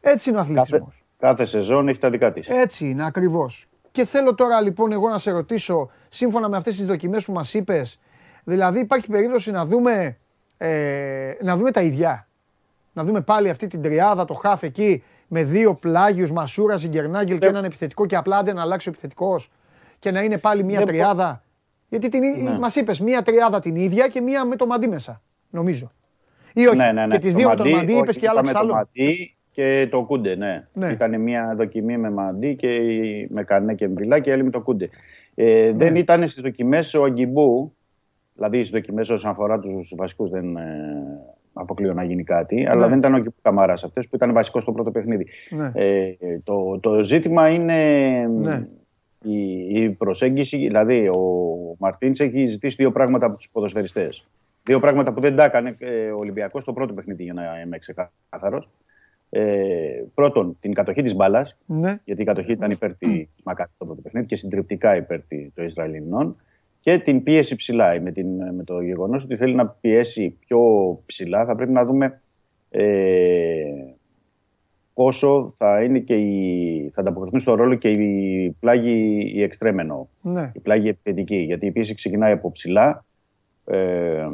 [0.00, 1.04] Έτσι είναι ο Κάθε, αθλητισμός.
[1.18, 2.48] κάθε σεζόν έχει τα δικά της.
[2.48, 3.66] Έτσι είναι ακριβώς.
[3.90, 7.54] Και θέλω τώρα λοιπόν εγώ να σε ρωτήσω, σύμφωνα με αυτές τις δοκιμές που μας
[7.54, 7.98] είπες,
[8.44, 10.18] δηλαδή υπάρχει περίπτωση να δούμε,
[10.58, 12.26] ε, να δούμε τα ίδια.
[12.92, 17.46] Να δούμε πάλι αυτή την τριάδα, το χάφ εκεί, με δύο πλάγιους, Μασούρα, Ζιγκερνάγκελ και
[17.46, 19.50] έναν επιθετικό και απλά άντε να αλλάξει ο επιθετικός
[19.98, 21.42] και να είναι πάλι μια Δεν μπο- τριάδα.
[21.88, 22.58] Γιατί την, Ναι.
[22.58, 25.92] μας είπες μία τριάδα την ίδια και μία με το μαντί μέσα, νομίζω.
[26.54, 27.12] Ή όχι, Ναι, ναι, ναι.
[27.14, 28.86] και τις Το δύο με τον Μαντί, μαντί είπες όχι, και άλλαξες είπαμε άλλο.
[28.86, 30.66] Το Μαντί και το Κούντε, ναι.
[30.72, 30.88] Ναι.
[30.90, 34.60] Ήταν μια δοκιμή με Μαντί και η- με Κανέ και Εμβιλά και άλλη με το
[34.60, 34.88] Κούντε.
[35.34, 35.98] Ε, Δεν Ναι.
[35.98, 37.74] ήταν στις δοκιμές ο Αγκιμπού,
[38.38, 40.62] δηλαδή στι δοκιμές όσον αφορά τους βασικούς δεν ε,
[41.52, 42.88] αποκλείω να γίνει κάτι, αλλά Ναι.
[42.88, 45.26] δεν ήταν ο Αγκιμπού Καμαρά αυτό που ήταν βασικός στο πρώτο παιχνίδι.
[45.50, 45.70] Ναι.
[45.74, 47.76] Ε, το, το ζήτημα είναι
[48.26, 48.62] Ναι.
[49.22, 49.42] η,
[49.82, 51.20] η προσέγγιση, δηλαδή ο
[51.78, 54.26] Μαρτίνς έχει ζητήσει δύο πράγματα από τους ποδοσφαιριστές.
[54.62, 57.78] Δύο πράγματα που δεν τα έκανε ε, ο Ολυμπιακός στο πρώτο παιχνίδι για να είμαι
[57.78, 58.68] ξεκάθαρος.
[59.30, 61.98] Ε, πρώτον, την κατοχή της μπάλας, Ναι.
[62.04, 65.64] γιατί η κατοχή ήταν υπέρ της Μακάτι το πρώτο παιχνίδι και συντριπτικά υπέρ τη- των
[65.64, 66.36] Ισραηλινών.
[66.80, 68.00] Και την πίεση ψηλά.
[68.00, 70.60] Με, την, με το γεγονός ότι θέλει να πιέσει πιο
[71.06, 72.20] ψηλά, θα πρέπει να δούμε
[72.70, 73.62] ε,
[74.94, 80.50] πόσο θα είναι και η, θα ανταποκριθούν στο ρόλο και η πλάγη η εξτρέμενο, Ναι.
[80.54, 81.36] η πλάγη επιθετική.
[81.36, 83.04] Γιατί η πίεση ξεκινάει από ψηλά.
[83.64, 84.26] Ε,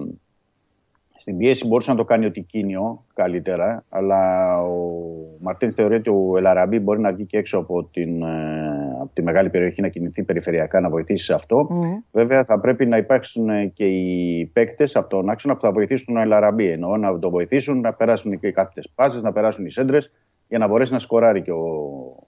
[1.16, 5.00] στην πίεση μπορούσε να το κάνει ο Τικίνιο καλύτερα, αλλά ο
[5.40, 8.73] Μαρτίν θεωρεί ότι ο Ελαραμπή μπορεί να βγει και έξω από, την, ε,
[9.04, 11.66] από τη μεγάλη περιοχή να κινηθεί περιφερειακά να βοηθήσει σε αυτό.
[11.70, 11.94] Μμμ.
[12.12, 16.14] Βέβαια θα πρέπει να υπάρξουν ε, και οι παίκτες από τον άξονα που θα βοηθήσουν
[16.14, 16.68] τον Ελαραμπή.
[16.70, 20.12] Εννοώ να τον βοηθήσουν, να περάσουν και οι κάθετες πάσει, να περάσουν οι σέντρες
[20.48, 21.64] για να μπορέσει να σκοράρει και ο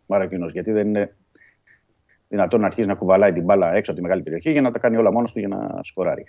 [0.07, 0.53] Μαρακινός.
[0.53, 1.17] Γιατί δεν είναι
[2.29, 4.79] δυνατόν να αρχίσει να κουβαλάει την μπάλα έξω από τη μεγάλη περιοχή για να τα
[4.79, 6.25] κάνει όλα μόνος του για να σκοράρει.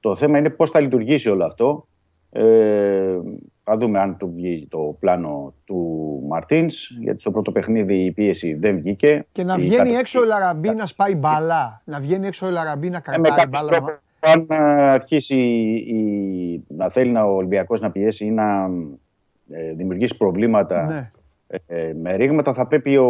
[0.00, 1.88] Το θέμα είναι πώς θα λειτουργήσει όλο αυτό.
[2.30, 3.18] Ε,
[3.68, 5.78] θα δούμε αν του βγει το πλάνο του
[6.28, 9.26] Μαρτίνς, γιατί στο πρώτο παιχνίδι η πίεση δεν βγήκε.
[9.32, 11.82] Και να Η βγαίνει κατοχή- έξω ο Λαραμπή να σπάει μπάλα.
[11.84, 13.70] Να βγαίνει έξω ο Λαραμπή να ε, με κρατάει κάποιο μπάλα.
[13.70, 13.90] τρόπο,
[14.20, 14.56] αν ε,
[14.90, 15.36] αρχίσει
[15.86, 18.64] η, να θέλει να ο Ολυμπιακός να πιέσει ή να
[19.50, 21.10] ε, δημιουργήσει προβλήματα Ναι.
[21.66, 23.08] Ε, με ρήγματα θα πρέπει ο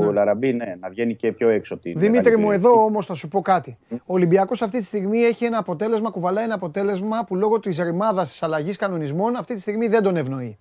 [0.00, 0.10] Ναι.
[0.12, 1.74] Λαραμπή ναι, να βγαίνει και πιο έξω.
[1.74, 2.66] από τη Δημήτρη μεγάλη μου, περιοχή.
[2.68, 3.76] εδώ όμως θα σου πω κάτι.
[3.90, 8.30] Ο Ολυμπιακός αυτή τη στιγμή έχει ένα αποτέλεσμα, κουβαλάει ένα αποτέλεσμα που λόγω της ρημάδας
[8.30, 10.58] της αλλαγής κανονισμών αυτή τη στιγμή δεν τον ευνοεί.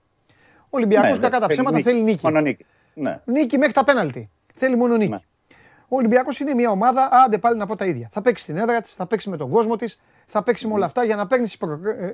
[0.60, 2.26] Ο Ολυμπιακός Ναι, κακά τα θέλει ψέματα θέλει νίκη.
[2.26, 2.66] Μόνο νίκη.
[2.94, 3.20] Ναι.
[3.26, 4.30] Νίκη μέχρι τα πέναλτι.
[4.54, 5.10] Θέλει μόνο νίκη.
[5.12, 5.18] Ναι.
[5.88, 8.08] Ο Ολυμπιακός είναι μια ομάδα, άντε πάλι να πω τα ίδια.
[8.12, 10.86] Θα παίξει στην έδρα της, θα παίξει με τον κόσμο της, θα παίξει με όλα
[10.86, 11.04] αυτά.
[11.04, 11.58] Για να παίρνεις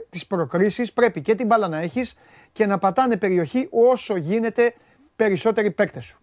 [0.09, 2.15] τις προκρίσεις, πρέπει και την μπάλα να έχεις
[2.51, 4.73] και να πατάνε περιοχή όσο γίνεται
[5.23, 6.19] περισσότεροι παίκτες σου.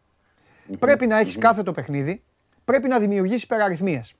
[0.78, 2.22] Πρέπει να έχεις κάθετο παιχνίδι,
[2.64, 4.14] πρέπει να δημιουργήσεις υπεραριθμίες.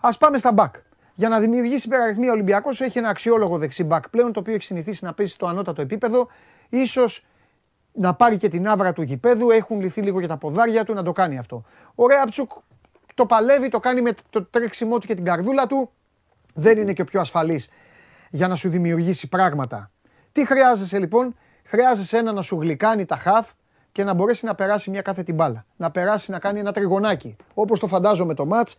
[0.00, 0.74] Α πάμε στα μπακ.
[1.14, 4.62] Για να δημιουργήσεις υπεραριθμία ο Ολυμπιακός έχει ένα αξιόλογο δεξί μπακ πλέον το οποίο έχει
[4.62, 6.28] συνηθίσει να παίζει στο ανώτατο επίπεδο.
[6.68, 7.26] Ίσως
[7.92, 9.50] να πάρει και την άβρα του γηπέδου.
[9.50, 11.64] Έχουν λυθεί λίγο για τα ποδάρια του να το κάνει αυτό.
[11.94, 12.50] Ο Ρέαπτσουκ
[13.14, 15.90] το παλεύει, το κάνει με το τρέξιμό του και την καρδούλα του.
[16.54, 17.68] Δεν είναι και ο πιο ασφαλής
[18.30, 19.90] για να σου δημιουργήσει πράγματα.
[20.32, 23.50] Τι χρειάζεσαι λοιπόν, χρειάζεσαι ένα να σου γλυκάνει τα χαφ
[23.98, 25.64] και να μπορέσει να περάσει μια κάθετη μπάλα.
[25.76, 27.36] Να περάσει να κάνει ένα τριγωνάκι.
[27.54, 28.78] Όπως το φαντάζομαι το μάτς,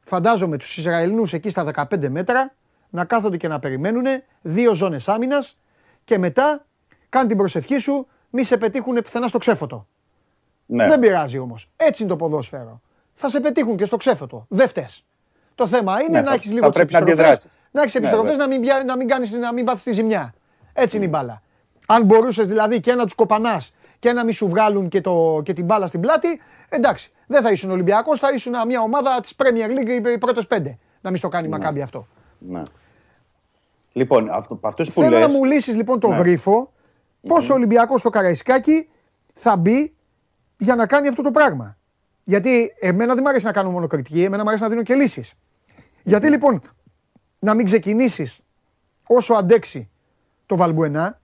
[0.00, 2.52] φαντάζομαι τους Ισραηλινούς εκεί στα 15 μέτρα
[2.90, 4.04] να κάθονται και να περιμένουν
[4.42, 5.58] δύο ζώνες άμυνας
[6.04, 6.64] και μετά
[7.08, 9.86] κάνει την προσευχή σου μη σε πετύχουν πουθενά στο ξέφωτο.
[10.66, 10.86] Ναι.
[10.88, 11.70] Δεν πειράζει όμως.
[11.76, 12.80] Έτσι είναι το ποδόσφαιρο.
[13.12, 14.46] Θα σε πετύχουν και στο ξέφωτο.
[14.48, 15.04] Δεν φταίς.
[15.54, 17.30] Το θέμα είναι Ναι, να θα- έχεις θα λίγο τις πρέπει να επιστροφές.
[17.32, 17.60] αντιδράσεις.
[17.70, 18.46] Να έχεις Ναι, επιστροφές βέβαια.
[18.46, 20.34] να μην, πια- να μην, κάνεις, να μην πάθεις τη ζημιά.
[20.72, 21.42] Έτσι είναι η μπάλα.
[21.86, 25.52] Αν μπορούσες δηλαδή και να τους κοπανάς και να μην σου βγάλουν και, το, και
[25.52, 27.12] την μπάλα στην πλάτη, εντάξει.
[27.26, 30.78] Δεν θα ήσουν Ολυμπιακός, θα ήσουν μια ομάδα της Premier League οι πρώτες πέντε.
[31.00, 32.06] Να μην στο κάνει η Μακάμπι αυτό.
[32.38, 32.62] Ναι.
[33.92, 36.16] Λοιπόν, αυτό, αυτούς που Θέλω λες, να μου λύσεις λοιπόν το Ναι.
[36.16, 36.72] γρίφο
[37.26, 38.88] πώς ο Ολυμπιακός στο Καραϊσκάκι
[39.32, 39.94] θα μπει
[40.56, 41.76] για να κάνει αυτό το πράγμα.
[42.24, 44.94] Γιατί εμένα δεν μου αρέσει να κάνω μόνο κριτική, εμένα μου αρέσει να δίνω και
[44.94, 45.34] λύσεις.
[46.02, 46.60] Γιατί λοιπόν
[47.38, 48.40] να μην ξεκινήσεις
[49.06, 49.90] όσο αντέξει
[50.46, 51.20] το Βαλμπουενά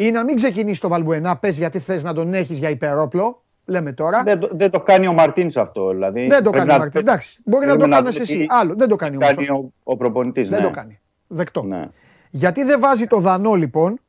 [0.00, 3.92] ή να μην ξεκινήσει το Βαλμπουενά, πες γιατί θες να τον έχεις για υπερόπλο, λέμε
[3.92, 4.22] τώρα.
[4.22, 5.90] δεν, το- δεν το κάνει ο Μαρτίνς αυτό.
[5.90, 7.04] Δηλαδή, Δεν το πρέπει κάνει ο να- Μαρτίνς.
[7.04, 8.38] Εντάξει, μπορεί να το πρέπει κάνεις δούμε εσύ.
[8.38, 9.34] τι Άλλο, δεν το κάνει όμως.
[9.34, 10.66] Κάνει ο, ο προπονητής, Δεν ναι.
[10.66, 11.00] το κάνει.
[11.26, 11.62] Δεκτό.
[11.62, 11.84] Ναι.
[12.30, 14.00] Γιατί δεν βάζει το δανό λοιπόν,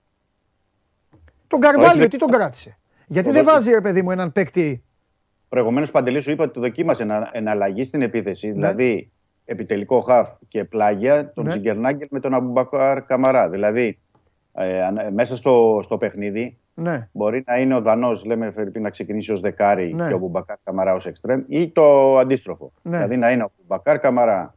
[1.48, 2.78] τον Καρβάλιο, Όχι, τι τον κράτησε.
[3.08, 4.84] Γιατί το δεν δοκι- βάζει ρε παιδί μου έναν παίκτη.
[5.50, 8.48] Προηγουμένως, Παντελής, σου είπα ότι δοκίμασε να εναλλαγή στην επίθεση.
[8.48, 8.54] Ναι.
[8.54, 9.12] Δηλαδή,
[9.46, 11.50] επιτελικό χαφ και πλάγια τον Ναι.
[11.52, 13.50] Τσινκερνάγκελ με τον Αμπουμπακάρ Καμαρά.
[13.50, 14.00] Δηλαδή,
[14.54, 18.64] ε, αν- ε, μέσα στο, στο παιχνίδι Ναι, μπορεί να είναι ο Δανός, λέμε φερ'
[18.64, 20.08] ειπείν, να ξεκινήσει ως δεκάρι Ναι.
[20.08, 22.72] και ο Αμπουμπακάρ Καμαρά ως εξτρέμ, ή το αντίστροφο.
[22.82, 22.98] Ναι.
[22.98, 24.56] Δηλαδή να είναι ο Αμπουμπακάρ Καμαρά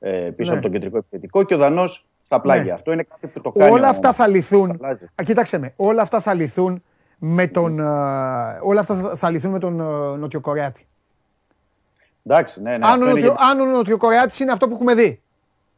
[0.00, 0.56] ε, πίσω Ναι.
[0.56, 2.64] από τον κεντρικό επιθετικό και ο Δανός στα πλάγια.
[2.64, 2.72] Ναι.
[2.72, 3.72] Αυτό είναι κάτι που το κάνει.
[3.72, 4.78] όλα ο- αυτά θα λυθούν.
[4.82, 5.04] αλλάζει.
[5.04, 6.82] Α, κοίταξε με, όλα αυτά θα λυθούν
[7.18, 10.86] με τον, α, όλα αυτά θα- θα λυθούν με τον α, Νοτιοκορεάτη.
[12.26, 12.74] Εντάξει, ναι, ναι.
[12.76, 15.20] αν, αυτό ο είναι Νοτιο, γιατί- αν ο Νοτιοκορεάτης είναι αυτό που έχουμε δει.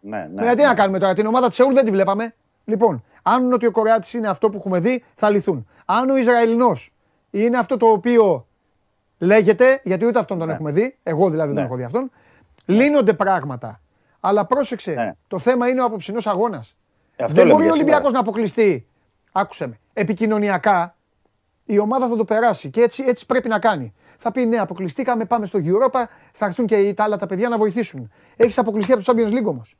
[0.00, 0.68] ναι, ναι, Γιατί ναι.
[0.68, 2.34] να κάνουμε τώρα, την ομάδα της Σεούλ δεν τη βλέπαμε.
[2.70, 5.66] Λοιπόν, αν ο Νοτιοκορεάτη είναι αυτό που έχουμε δει, θα λυθούν.
[5.84, 6.92] Αν ο Ισραηλινός
[7.30, 8.46] είναι αυτό το οποίο
[9.18, 10.52] λέγεται, γιατί ούτε αυτόν τον Ναι.
[10.52, 11.54] έχουμε δει, εγώ δηλαδή δεν Ναι.
[11.54, 12.10] τον έχω δει αυτόν,
[12.64, 13.80] λύνονται πράγματα.
[14.20, 15.12] Αλλά πρόσεξε, Ναι.
[15.28, 16.76] το θέμα είναι ο απόψινό αγώνας.
[17.16, 18.22] Ε, αυτό Δεν λέμε μπορεί ο για Ολυμπιακός σήμερα.
[18.24, 18.86] να αποκλειστεί.
[19.32, 19.78] Άκουσε με.
[19.92, 20.94] Επικοινωνιακά
[21.64, 23.94] η ομάδα θα το περάσει και έτσι, έτσι πρέπει να κάνει.
[24.18, 27.58] Θα πει ναι, αποκλειστήκαμε, πάμε στο Europa, θα έρθουν και τα άλλα τα παιδιά να
[27.58, 28.10] βοηθήσουν.
[28.36, 29.76] Έχεις αποκλειστεί από το Champions League όμως.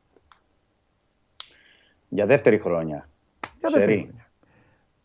[2.12, 3.08] Για δεύτερη χρόνια.
[3.58, 3.78] Για Σερί.
[3.78, 4.24] δεύτερη χρονιά.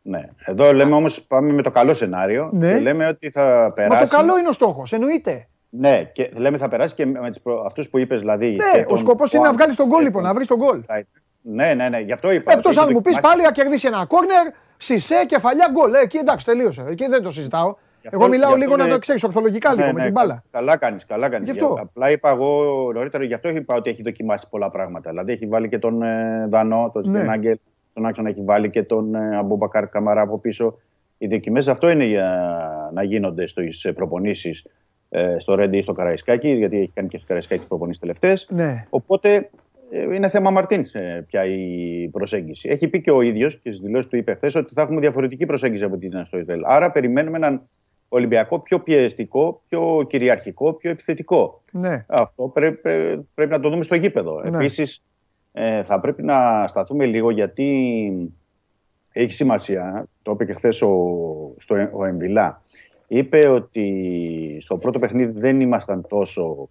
[0.01, 0.29] Ναι.
[0.45, 2.71] Εδώ λέμε όμως πάμε με το καλό σενάριο Ναι.
[2.73, 3.95] και λέμε ότι θα περάσει.
[4.03, 5.47] Μα το καλό είναι ο στόχος, εννοείται.
[5.69, 7.63] Ναι, και λέμε θα περάσει και με προ...
[7.65, 8.47] αυτούς που είπες δηλαδή.
[8.49, 10.35] Ναι, και ο τον σκοπός είναι να Χουάν βγάλει τον γκολ και λοιπόν, τον να
[10.35, 10.81] βρεις τον γκολ.
[10.87, 11.07] Ράιτ.
[11.41, 12.51] Ναι, ναι, ναι, γι' αυτό είπα.
[12.51, 15.93] Εκτός ότι αν έχει μου πεις δοκιμάσει- πάλι να κερδίσει ένα κόρνερ, σισέ, κεφαλιά, γκολ.
[15.93, 16.85] Ε, εκεί εντάξει, τελείωσε.
[16.89, 17.75] Εκεί δεν το συζητάω.
[18.05, 19.99] Γι' αυτό- Εγώ μιλάω γι' αυτό λίγο να είναι- το ξέρει ορθολογικά λίγο Ναι, με
[19.99, 20.43] ναι, την μπάλα.
[20.51, 21.49] Καλά κάνεις, καλά κάνεις.
[21.51, 21.77] Γι' αυτό.
[21.81, 22.63] Απλά είπα εγώ
[22.93, 25.09] νωρίτερα, γι' αυτό είπα ότι έχει δοκιμάσει πολλά πράγματα.
[25.09, 27.17] Δηλαδή έχει βάλει και τον ε, Δανό, τον Ναι.
[27.17, 27.57] Στενάγκελ,
[27.93, 30.77] τον άξονα έχει βάλει και τον ε, Αμπούμπακαρ Καμαρά από πίσω.
[31.17, 32.29] Οι δοκιμές αυτό είναι για
[32.93, 34.65] να γίνονται στις προπονήσεις
[35.09, 38.47] ε, στο Ρέντι ή στο Καραϊσκάκι, γιατί έχει κάνει και στο Καραϊσκάκι προπονήσεις τελευταίες.
[38.49, 38.85] Ναι.
[38.89, 39.49] Οπότε
[39.91, 40.91] ε, είναι θέμα Μαρτίνς
[41.27, 42.69] πια η προσέγγιση.
[42.69, 45.45] Έχει πει και ο ίδιος και στις δηλώσεις του είπε χθες ότι θα έχουμε διαφορετική
[45.45, 46.61] προσέγγιση από την στο Ισραήλ.
[46.65, 47.61] Άρα περιμένουμε έναν
[48.09, 51.61] Ολυμπιακό πιο πιεστικό, πιο κυριαρχικό, πιο επιθετικό.
[51.71, 52.05] Ναι.
[52.07, 52.79] Αυτό πρέπει,
[53.33, 54.41] πρέπει να το δούμε στο γήπεδο.
[54.41, 54.57] Ναι.
[54.57, 55.03] Επίσης,
[55.51, 58.31] ε, θα πρέπει να σταθούμε λίγο γιατί
[59.11, 60.89] έχει σημασία, το είπε και χθες ο,
[61.57, 62.61] στο, ο Εμβιλά,
[63.07, 66.69] είπε ότι στο πρώτο παιχνίδι δεν ήμασταν τόσο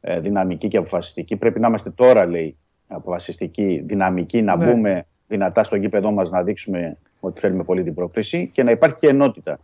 [0.00, 1.36] ε, δυναμικοί και αποφασιστικοί.
[1.36, 2.56] Πρέπει να είμαστε τώρα, λέει,
[2.86, 4.64] αποφασιστικοί, δυναμικοί, να Ναι.
[4.66, 8.96] μπούμε δυνατά στο γήπεδό μας, να δείξουμε ότι θέλουμε πολύ την πρόκριση και να υπάρχει
[8.98, 9.58] και ενότητα.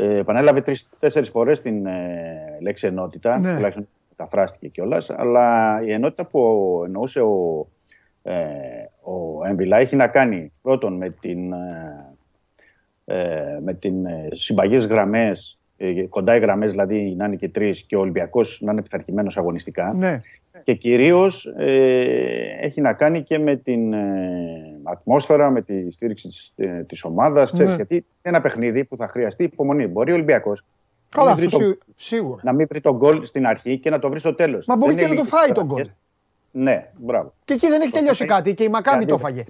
[0.00, 3.54] Ε, επανέλαβε τρει-τέσσερι φορές την ε, λέξη ενότητα, Ναι.
[3.54, 5.10] τουλάχιστον μεταφράστηκε κιόλας.
[5.10, 7.66] Αλλά η ενότητα που εννοούσε ο,
[8.22, 8.34] ε,
[9.02, 12.16] ο Εμβιλά έχει να κάνει πρώτον με την, ε,
[13.04, 17.82] ε, με τι ε, συμπαγές γραμμές, ε, κοντά οι γραμμές δηλαδή να είναι και τρεις
[17.82, 19.92] και ο Ολυμπιακός να είναι πειθαρχημένος αγωνιστικά.
[19.96, 20.18] Ναι.
[20.62, 26.52] Και κυρίως ε, έχει να κάνει και με την ε, ατμόσφαιρα, με τη στήριξη της,
[26.56, 27.52] ε, της ομάδας.
[27.52, 27.76] Ξέρεις, Ναι.
[27.76, 29.86] γιατί είναι ένα παιχνίδι που θα χρειαστεί υπομονή.
[29.86, 30.64] Μπορεί ο Ολυμπιακός
[31.08, 32.40] Καλά, να μην αυτό βρει το- σίγου- σίγουρα.
[32.44, 34.66] να μην βρει τον γκολ στην αρχή και να το βρει στο τέλος.
[34.66, 35.76] Μα μπορεί Δεν και να είναι το φάει λίγες τον γκολ.
[35.80, 35.96] αλλαγές.
[36.50, 37.32] Ναι, μπράβο.
[37.44, 38.28] Και εκεί δεν έχει τελειώσει φάει.
[38.38, 39.28] κάτι και η Μακάμπη το Αντίθετα.
[39.28, 39.44] έφαγε.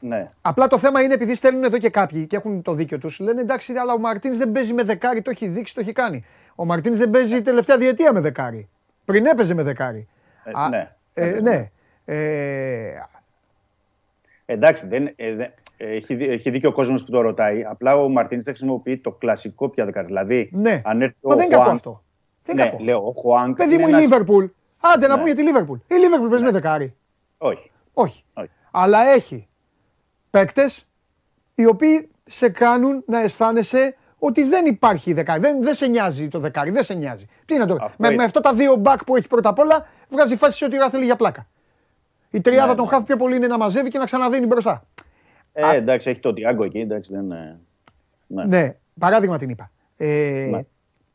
[0.00, 0.26] Ναι.
[0.42, 3.18] Απλά το θέμα είναι επειδή στέλνουν εδώ και κάποιοι και έχουν το δίκιο τους.
[3.18, 6.24] Λένε εντάξει, αλλά ο Μαρτίνς δεν παίζει με δεκάρι, το έχει δείξει, το έχει κάνει.
[6.54, 8.68] Ο Μαρτίνς δεν παίζει τελευταία διετία με δεκάρι.
[9.04, 10.08] Πριν έπαιζε με δεκάρι.
[10.44, 10.90] Ε, Α, ναι.
[11.14, 11.70] ε, ναι.
[12.04, 12.16] Ε,
[14.50, 17.64] Εντάξει, δεν, ε, δεν- ε, έχει, δει- έχει δίκιο ο κόσμος που το ρωτάει.
[17.64, 20.06] Απλά ο Μαρτίνης δεν χρησιμοποιεί το κλασικό πια δεκάρι.
[20.06, 20.80] Δηλαδή, ναι.
[20.84, 22.02] αν έρθει Μα ο δεν είναι κακό Χουάνκ- αυτό.
[22.42, 22.84] Δεν είναι Ναι, κακό.
[22.84, 23.56] λέω, ο Χουάνκ.
[23.56, 24.44] Παιδί είναι μου η ένας- Λίβερπουλ.
[24.80, 25.14] Άντε να Ναι.
[25.14, 25.78] πούμε για τη Λίβερπουλ.
[25.88, 26.94] Η Λίβερπουλ παίζει με δεκάρι.
[27.38, 27.70] Όχι.
[27.92, 28.24] Όχι.
[28.34, 28.50] Όχι.
[28.70, 29.48] Αλλά έχει
[30.30, 30.86] παίκτες
[31.54, 35.40] οι οποίοι σε κάνουν να αισθάνεσαι ότι δεν υπάρχει δεκάρι.
[35.40, 36.70] Δεν, δεν σε νοιάζει το δεκάρι.
[36.70, 37.26] Δεν σε νοιάζει.
[37.44, 37.74] Τι είναι το.
[37.80, 38.16] Αυτό Με, είναι.
[38.16, 41.04] με αυτά τα δύο μπακ που έχει πρώτα απ' όλα βγάζει φάση ότι ο θέλει
[41.04, 41.46] για πλάκα.
[42.30, 42.90] Η τριάδα Ναι, των ναι.
[42.90, 44.84] χαφ πιο πολύ είναι να μαζεύει και να ξαναδίνει μπροστά.
[45.52, 46.78] Ε, εντάξει, έχει το Τιάγκο εκεί.
[46.78, 47.58] Εντάξει, δεν, ε,
[48.26, 48.44] ναι.
[48.44, 49.70] Ναι, παράδειγμα την είπα.
[49.96, 50.60] Ε, Ναι.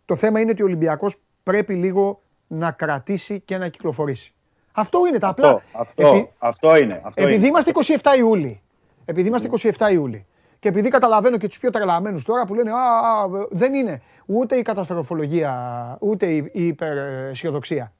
[0.05, 4.33] Το θέμα είναι ότι ο Ολυμπιακός πρέπει λίγο να κρατήσει και να κυκλοφορήσει.
[4.71, 5.47] Αυτό είναι τα απλά.
[5.49, 7.01] Αυτό, αυτό, Επί- αυτό είναι.
[7.03, 7.47] Αυτό Επειδή είναι.
[7.47, 7.71] είμαστε
[8.01, 8.61] 27 Ιούλη.
[9.05, 10.25] Επειδή είμαστε 27 Ιούλη.
[10.59, 14.55] Και επειδή καταλαβαίνω και τους πιο τρελαμένους τώρα που λένε Α, α, δεν είναι ούτε
[14.55, 17.93] η καταστροφολογία, ούτε η, η υπεραισιοδοξία.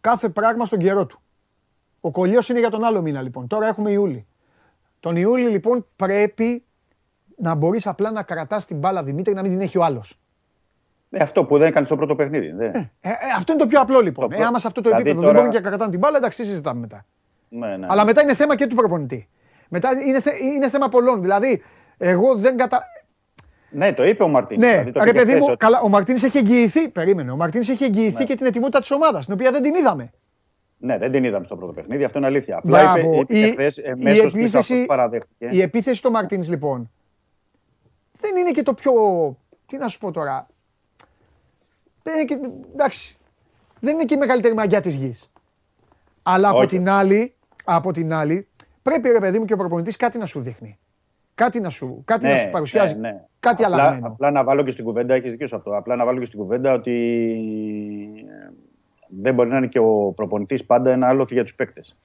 [0.00, 1.20] Κάθε πράγμα στον καιρό του.
[2.04, 3.46] Ο κολλιός είναι για τον άλλο μήνα λοιπόν.
[3.46, 4.26] Τώρα έχουμε Ιούλη.
[5.00, 6.64] Τον Ιούλη λοιπόν πρέπει
[7.36, 10.18] να μπορείς απλά να κρατάς την μπάλα Δημήτρη να μην την έχει ο άλλος.
[11.10, 12.50] Ε, αυτό που δεν έκανε στο πρώτο παιχνίδι.
[12.52, 12.74] Δεν.
[12.74, 14.24] Ε, ε, αυτό είναι το πιο απλό λοιπόν.
[14.28, 14.48] Το Ε, πρώτο.
[14.48, 16.44] άμα σε αυτό το Δηλαδή επίπεδο τώρα- δεν μπορούν και να κρατάνε την μπάλα, εντάξει,
[16.44, 17.04] συζητάμε μετά.
[17.48, 17.86] Ναι, ναι.
[17.90, 19.28] Αλλά μετά είναι θέμα και του προπονητή.
[19.68, 21.20] Μετά είναι, θε- είναι θέμα πολλών.
[21.22, 21.62] Δηλαδή,
[21.98, 22.82] εγώ δεν κατα.
[23.70, 24.64] ναι, το είπε ο Μαρτίνης.
[24.64, 26.88] Ναι, δηλαδή, το ρε είπε παιδί χθες μου, ότι- καλά, ο Μαρτίνης έχει εγγυηθεί.
[26.88, 27.30] Περίμενε.
[27.30, 28.24] Ο Μαρτίνης έχει εγγυηθεί Ναι.
[28.24, 30.10] και την ετοιμότητα της ομάδας, την οποία δεν την είδαμε.
[30.84, 32.04] Ναι, δεν την είδαμε στο πρώτο παιχνίδι.
[32.04, 32.56] Αυτό είναι αλήθεια.
[32.56, 33.20] Απλά Μπράβο.
[33.20, 35.46] είπε, είπε Η- και χθες, η εμέσως πίσω επίθεση- αυτός παραδέχτηκε.
[35.50, 36.90] Η επίθεση του Μαρτίνη, λοιπόν,
[38.20, 38.92] δεν είναι και το πιο.
[39.66, 40.46] Τι να σου πω τώρα.
[42.02, 42.38] Δεν είναι και,
[42.72, 43.16] εντάξει.
[43.80, 45.30] Δεν είναι και η μεγαλύτερη μαγιά της γης.
[46.22, 46.66] Αλλά από Όχι.
[46.66, 47.34] την, άλλη,
[47.64, 48.48] από την άλλη,
[48.82, 50.78] πρέπει ρε παιδί μου και ο προπονητής κάτι να σου δείχνει.
[51.34, 52.94] Κάτι να σου, κάτι να σου παρουσιάζει.
[52.94, 53.24] ναι, ναι.
[53.40, 54.06] Κάτι απλά, αλλαγμένο.
[54.06, 55.70] Απλά να βάλω και στην κουβέντα, έχεις δίκιο σε αυτό.
[55.70, 56.92] Απλά να βάλω και στην κουβέντα ότι
[58.28, 58.50] ε,
[59.20, 61.96] δεν μπορεί να είναι και ο προπονητής πάντα ένα άλοθη για τους παίκτες.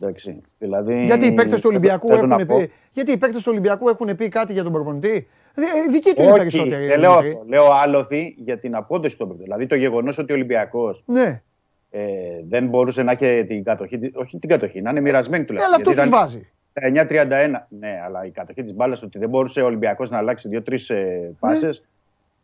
[0.00, 0.40] Εντάξει.
[0.58, 3.48] Δηλαδή, Γιατί οι παίκτες του Ολυμπιακού θέλω να έχουν πω- πει, γιατί οι παίκτες του
[3.52, 6.86] Ολυμπιακού έχουν πει κάτι για τον προπονητή; Δι- ε, Δικοί του είναι Όχι, περισσότεροι.
[6.86, 7.32] δεν λέω Δημήτρη.
[7.32, 7.44] αυτό.
[7.48, 9.44] Λέω άλοθη για την απόδοση των παίκτων.
[9.44, 11.42] Δηλαδή το γεγονός ότι ο Ολυμπιακός Ναι,
[11.90, 12.00] ε,
[12.48, 15.74] δεν μπορούσε να έχει την κατοχή, όχι την κατοχή, να είναι μοιρασμένη Ε, τουλάχιστον.
[15.74, 16.48] αλλά αυτό Γιατί του ήταν βάζει.
[16.72, 17.66] 9-31.
[17.78, 21.32] Ναι, αλλά η κατοχή της μπάλας ότι δεν μπορούσε ο Ολυμπιακός να αλλάξει δύο-τρεις ε,
[21.40, 21.82] πάσες.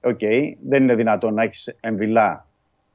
[0.01, 0.11] Ναι.
[0.11, 0.19] Οκ,
[0.69, 2.47] δεν είναι δυνατόν να έχεις Εμβιλά,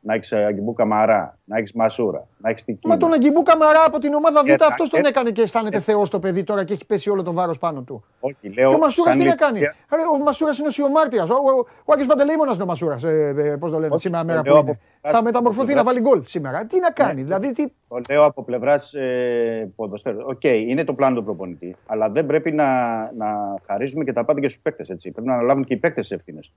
[0.03, 3.99] να έχεις Αγκιμπού Καμαρά, να έχεις Μασούρα, να έχεις την Μα τον Αγκιμπού Καμαρά από
[3.99, 6.73] την ομάδα Β, Ε, αυτός τον ε, έκανε και αισθάνεται θεός το παιδί τώρα και
[6.73, 8.03] έχει πέσει όλο το βάρος πάνω του.
[8.19, 8.69] Όχι, λέω.
[8.69, 11.29] Και ο Μασούρας σαν τι να λειτουργία- κάνει; Ρε, Ο Μασούρας είναι οσιομάρτυρας.
[11.29, 13.03] Ο, ο, ο Άγιο Παντελεήμονας είναι ο Μασούρας.
[13.03, 14.69] Ε, ε, Πώς το λένε Όχι, σήμερα, το μέρα που λέω είναι.
[15.01, 16.65] από- Θα μεταμορφωθεί από- να βάλει γκολ σήμερα.
[16.65, 17.23] Τι να κάνει, Ναι.
[17.23, 17.67] δηλαδή τι.
[17.87, 20.17] Το λέω από πλευράς ε, ποδοσφαίρου.
[20.25, 21.75] Οκ, είναι το πλάνο του προπονητή.
[21.85, 22.65] Αλλά δεν πρέπει να,
[23.13, 24.87] να χαρίζουμε και τα πάντα και στους παίκτες.
[24.87, 26.53] Πρέπει να αναλάβουν και οι παίκτες τις ευθύνες του.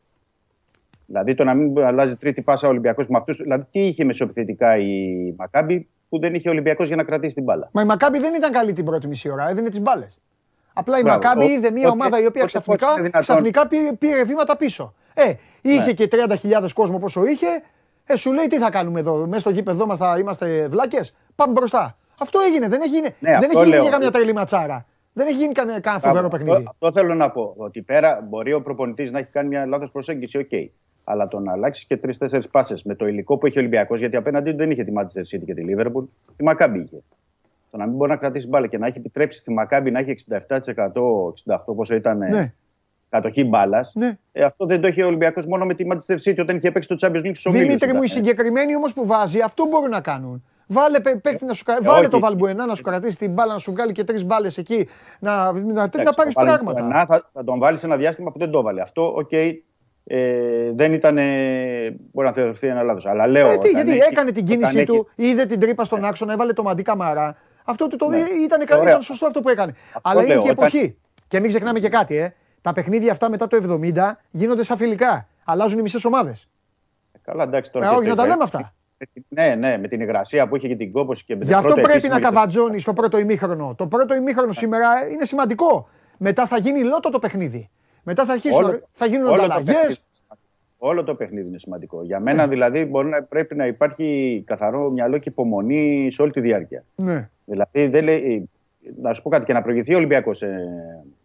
[1.07, 3.37] Δηλαδή το να μην αλλάζει τρίτη πάσα ο Ολυμπιακός με αυτούς.
[3.37, 5.05] Δηλαδή τι είχε μεσοπιθετικά η
[5.37, 7.69] Μακάμπη που δεν είχε ο Ολυμπιακός για να κρατήσει την μπάλα.
[7.73, 10.19] Μα η Μακάμπη δεν ήταν καλή την πρώτη μισή ώρα, έδινε τις μπάλες.
[10.73, 11.19] Απλά η Μπράβο.
[11.23, 13.21] Μακάμπη Ο- είδε μια τότε- ομάδα η οποία τότε πώς ξαφνικά, είναι δυνατόν.
[13.21, 14.95] ξαφνικά πήρε, πήρε βήματα πίσω.
[15.15, 15.33] Ε,
[15.63, 15.93] είχε Ναι.
[15.93, 17.47] και 30.000 κόσμο πόσο είχε.
[18.07, 21.15] Ε, σου λέει τι θα κάνουμε εδώ, μέσα στο γήπεδο μας θα είμαστε βλάκες.
[21.35, 21.97] Πάμε μπροστά.
[22.19, 23.83] Αυτό έγινε, δεν έχει, γίνει- Ναι, δεν αυτό έχει γίνει λέω.
[23.83, 24.87] για καμιά τρελή ματσάρα.
[25.17, 26.65] Δεν έχει γίνει κανένα κανένα φοβερό Αυτό- παιχνίδι.
[26.71, 27.55] Αυτό, θέλω να πω.
[27.57, 30.51] Ότι πέρα μπορεί ο προπονητής να έχει κάνει μια λάθος προσέγγιση, οκ.
[31.05, 34.17] Αλλά το να αλλάξεις και τρει-τέσσερι πάσες με το υλικό που έχει ο Ολυμπιακός, γιατί
[34.17, 36.05] απέναντί του δεν είχε τη Manchester City και τη Liverpool,
[36.37, 37.03] τη Μακάμπη είχε.
[37.71, 40.11] Το να μην μπορεί να κρατήσει μπάλα και να έχει επιτρέψει στη Μακάμπη να έχει
[40.11, 42.53] 67%, 68% πόσο ήταν ε, Ναι.
[43.09, 43.93] κατοχή μπάλας.
[43.95, 44.19] Ναι.
[44.33, 46.89] Ε, αυτό δεν το είχε ο Ολυμπιακός μόνο με τη Manchester City όταν είχε παίξει
[46.89, 47.67] το Champions League στου ομίλους.
[47.67, 48.25] Δημήτρη μου, οι ήταν, ε.
[48.25, 50.45] συγκεκριμένοι όμως που βάζει, αυτό μπορούν να κάνουν.
[50.67, 52.09] Βάλε παί- παίκτη να σου κα- βάλε όχι.
[52.09, 54.89] το Βαλμπουενά να σου κρατήσει την μπάλα, να σου βγάλει και τρεις μπάλες εκεί,
[55.21, 56.79] να, να, να, Εντάξει, πάρεις το βάλε πράγματα.
[56.79, 58.81] το εννά, θα, θα τον βάλεις σε ένα διάστημα που δεν το έβαλε.
[58.81, 61.19] Αυτό, οκ, ε, δεν ήταν.
[61.19, 63.07] ε, μπορεί να θεωρηθεί ένα λάθος.
[63.07, 63.47] Αλλά λέω.
[63.47, 66.05] Ε, τι, όταν γιατί έχει- έκανε την όταν κίνηση έχει- του, είδε την τρύπα στον
[66.05, 67.37] άξονα, έβαλε το μαντί καμαρά.
[67.65, 68.17] Αυτό του το Ναι.
[68.45, 68.91] ήταν, καλό, Ωραία.
[68.93, 69.75] ήταν σωστό αυτό που έκανε.
[70.03, 70.97] Αλλά είναι λέω, και η όταν- εποχή.
[71.29, 72.35] Και μην ξεχνάμε και κάτι, ε.
[72.61, 75.29] Τα παιχνίδια αυτά μετά το 70 γίνονται σαν φιλικά.
[75.45, 76.49] Αλλάζουν οι μισές ομάδες.
[77.23, 77.87] Καλά, εντάξει τώρα.
[77.87, 78.75] Ε, και όχι, να στο τα λέμε υπέρ- αυτά.
[79.29, 81.67] Ναι, ναι, με την υγρασία που είχε και την κόπωση και με Γι' την αυτό
[81.73, 83.75] πρώτη πρέπει να επίσημη- καβατζώνεις στο πρώτο ημίχρονο.
[83.77, 85.89] Το πρώτο ημίχρονο σήμερα είναι σημαντικό.
[86.19, 87.71] Μετά θα γίνει λότο το παιχνίδι.
[88.03, 89.67] Μετά θα, αρχίσουν, Όλο- θα γίνουν όλο το ανταλλαγές.
[89.75, 90.49] παιχνίδι είναι σημαντικό.
[90.79, 92.03] Όλο το παιχνίδι είναι σημαντικό.
[92.05, 96.41] Για μένα δηλαδή μπορεί να, πρέπει να υπάρχει καθαρό μυαλό και υπομονή σε όλη τη
[96.41, 96.85] διάρκεια.
[96.95, 97.29] Ναι.
[97.45, 98.51] Δηλαδή, δεν λέει,
[99.03, 100.43] να σου πω κάτι και να προηγηθεί ο Ολυμπιακός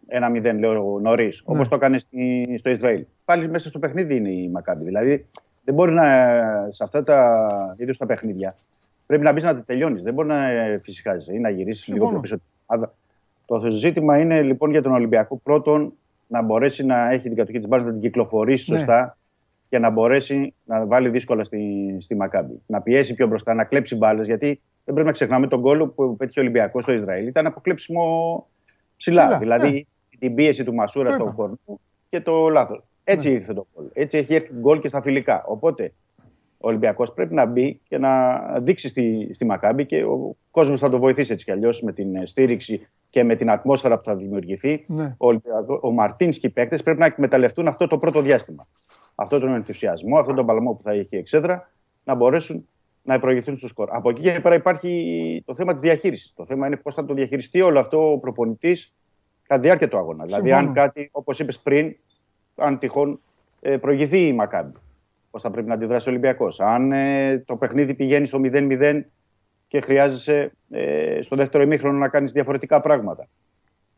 [0.08, 1.58] ένα 1-0, λέω νωρίς, Ναι.
[1.58, 3.04] όπω το έκανε στη- στο Ισραήλ.
[3.24, 4.84] Πάλι μέσα στο παιχνίδι είναι η Μακάμπη.
[4.84, 5.24] Δηλαδή,
[5.64, 6.04] δεν μπορεί να
[6.70, 8.54] σε αυτά τα ίδια τα παιχνίδια
[9.06, 10.02] πρέπει να μπεις να τα τελειώνεις.
[10.02, 10.38] Δεν μπορεί να
[10.82, 12.20] φυσικάζει ή να γυρίσεις λίγο Συμφωνώ.
[12.20, 12.42] πιο πίσω.
[12.66, 12.92] Αλλά
[13.46, 15.92] Το ζήτημα είναι λοιπόν για τον Ολυμπιακό πρώτον
[16.26, 18.78] να μπορέσει να έχει την κατοχή της μπάλας, να την κυκλοφορήσει Ναι.
[18.78, 19.16] σωστά
[19.68, 22.60] και να μπορέσει να βάλει δύσκολα στη, στη Μακάμπη.
[22.66, 24.26] Να πιέσει πιο μπροστά, να κλέψει μπάλες.
[24.26, 27.26] Γιατί δεν πρέπει να ξεχνάμε τον γκολ που πέτυχε ο Ολυμπιακός στο Ισραήλ.
[27.26, 28.46] Ήταν αποκλέψιμο
[28.96, 29.22] ψηλά.
[29.22, 30.18] Ψηλά, δηλαδή ναι.
[30.18, 31.32] την πίεση του Μασούρα Το στο είπα.
[31.32, 32.82] κορμό και το λάθος.
[33.04, 33.34] Έτσι Ναι.
[33.34, 33.86] ήρθε το γκολ.
[33.92, 35.44] Έτσι έχει έρθει γκολ και στα φιλικά.
[35.46, 35.92] Οπότε
[36.62, 40.88] ο Ολυμπιακός πρέπει να μπει και να δείξει στη, στη Μακάμπη και ο κόσμος θα
[40.88, 44.16] το βοηθήσει έτσι κι αλλιώς με την ε, στήριξη και με την ατμόσφαιρα που θα
[44.16, 44.84] δημιουργηθεί.
[44.86, 45.14] Ναι.
[45.18, 48.66] Ο, Ολυμπιακό- ο Μαρτίν και οι παίκτες πρέπει να εκμεταλλευτούν αυτό το πρώτο διάστημα.
[49.14, 51.70] Αυτό τον ενθουσιασμό, αυτόν τον παλμό που θα έχει η εξέδρα,
[52.04, 52.68] να μπορέσουν
[53.02, 53.88] να προηγηθούν στο σκορ.
[53.92, 56.32] Από εκεί και πέρα υπάρχει το θέμα της διαχείρισης.
[56.36, 58.94] Το θέμα είναι πώς θα το διαχειριστεί όλο αυτό ο προπονητής
[59.42, 60.24] κατά τη διάρκεια του αγώνα.
[60.24, 60.68] Δηλαδή, Συμφωνώ.
[60.68, 61.96] αν κάτι, όπως είπες πριν,
[62.60, 63.20] αν τυχόν
[63.60, 64.78] ε, προηγηθεί η Μακάμπη,
[65.30, 66.60] πώς θα πρέπει να αντιδράσει ο Ολυμπιακός.
[66.60, 69.00] Αν ε, το παιχνίδι πηγαίνει στο 0-0
[69.68, 73.28] και χρειάζεσαι ε, στο δεύτερο ημίχρονο να κάνεις διαφορετικά πράγματα.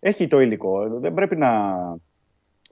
[0.01, 0.99] Έχει το υλικό.
[1.01, 1.51] Δεν πρέπει να.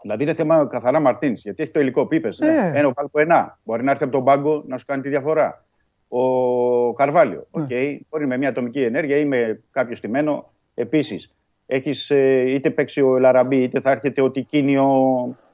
[0.03, 1.43] Δηλαδή είναι θέμα καθαρά Μαρτίνς.
[1.43, 2.73] Γιατί έχει το υλικό που είπες, Ε.
[2.75, 3.59] Ένας Βαλμπουενά.
[3.65, 5.65] Μπορεί να έρθει από τον πάγκο να σου κάνει τη διαφορά.
[6.09, 7.47] Ο Καρβάλιο.
[7.51, 7.63] Ναι.
[7.63, 7.69] Οκ.
[8.09, 10.53] Μπορεί με μια ατομική ενέργεια ή με κάποιο στημένο.
[10.75, 11.35] Επίσης,
[11.67, 12.11] έχεις
[12.47, 14.87] είτε παίξει ο Ελαραμπή, είτε θα έρχεται ο Τικίνιο
[15.33, 15.50] ε,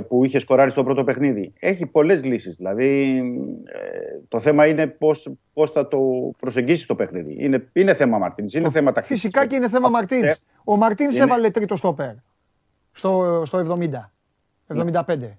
[0.00, 1.52] που είχε σκοράρει στο πρώτο παιχνίδι.
[1.58, 2.56] Έχει πολλές λύσεις.
[2.56, 3.16] Δηλαδή,
[3.64, 4.86] ε, το θέμα είναι
[5.52, 6.00] πώς θα το
[6.38, 7.36] προσεγγίσεις το παιχνίδι.
[7.38, 8.54] Είναι, είναι θέμα Μαρτίνς.
[8.54, 9.20] Είναι θέμα τακτικής.
[9.20, 10.30] Φυσικά και είναι θέμα Μαρτίνς.
[10.30, 12.10] Ε, Ο Μαρτίνς είναι- έβαλε τρίτο στόπερ
[12.92, 14.10] στο, στο 70.
[14.66, 15.38] 75.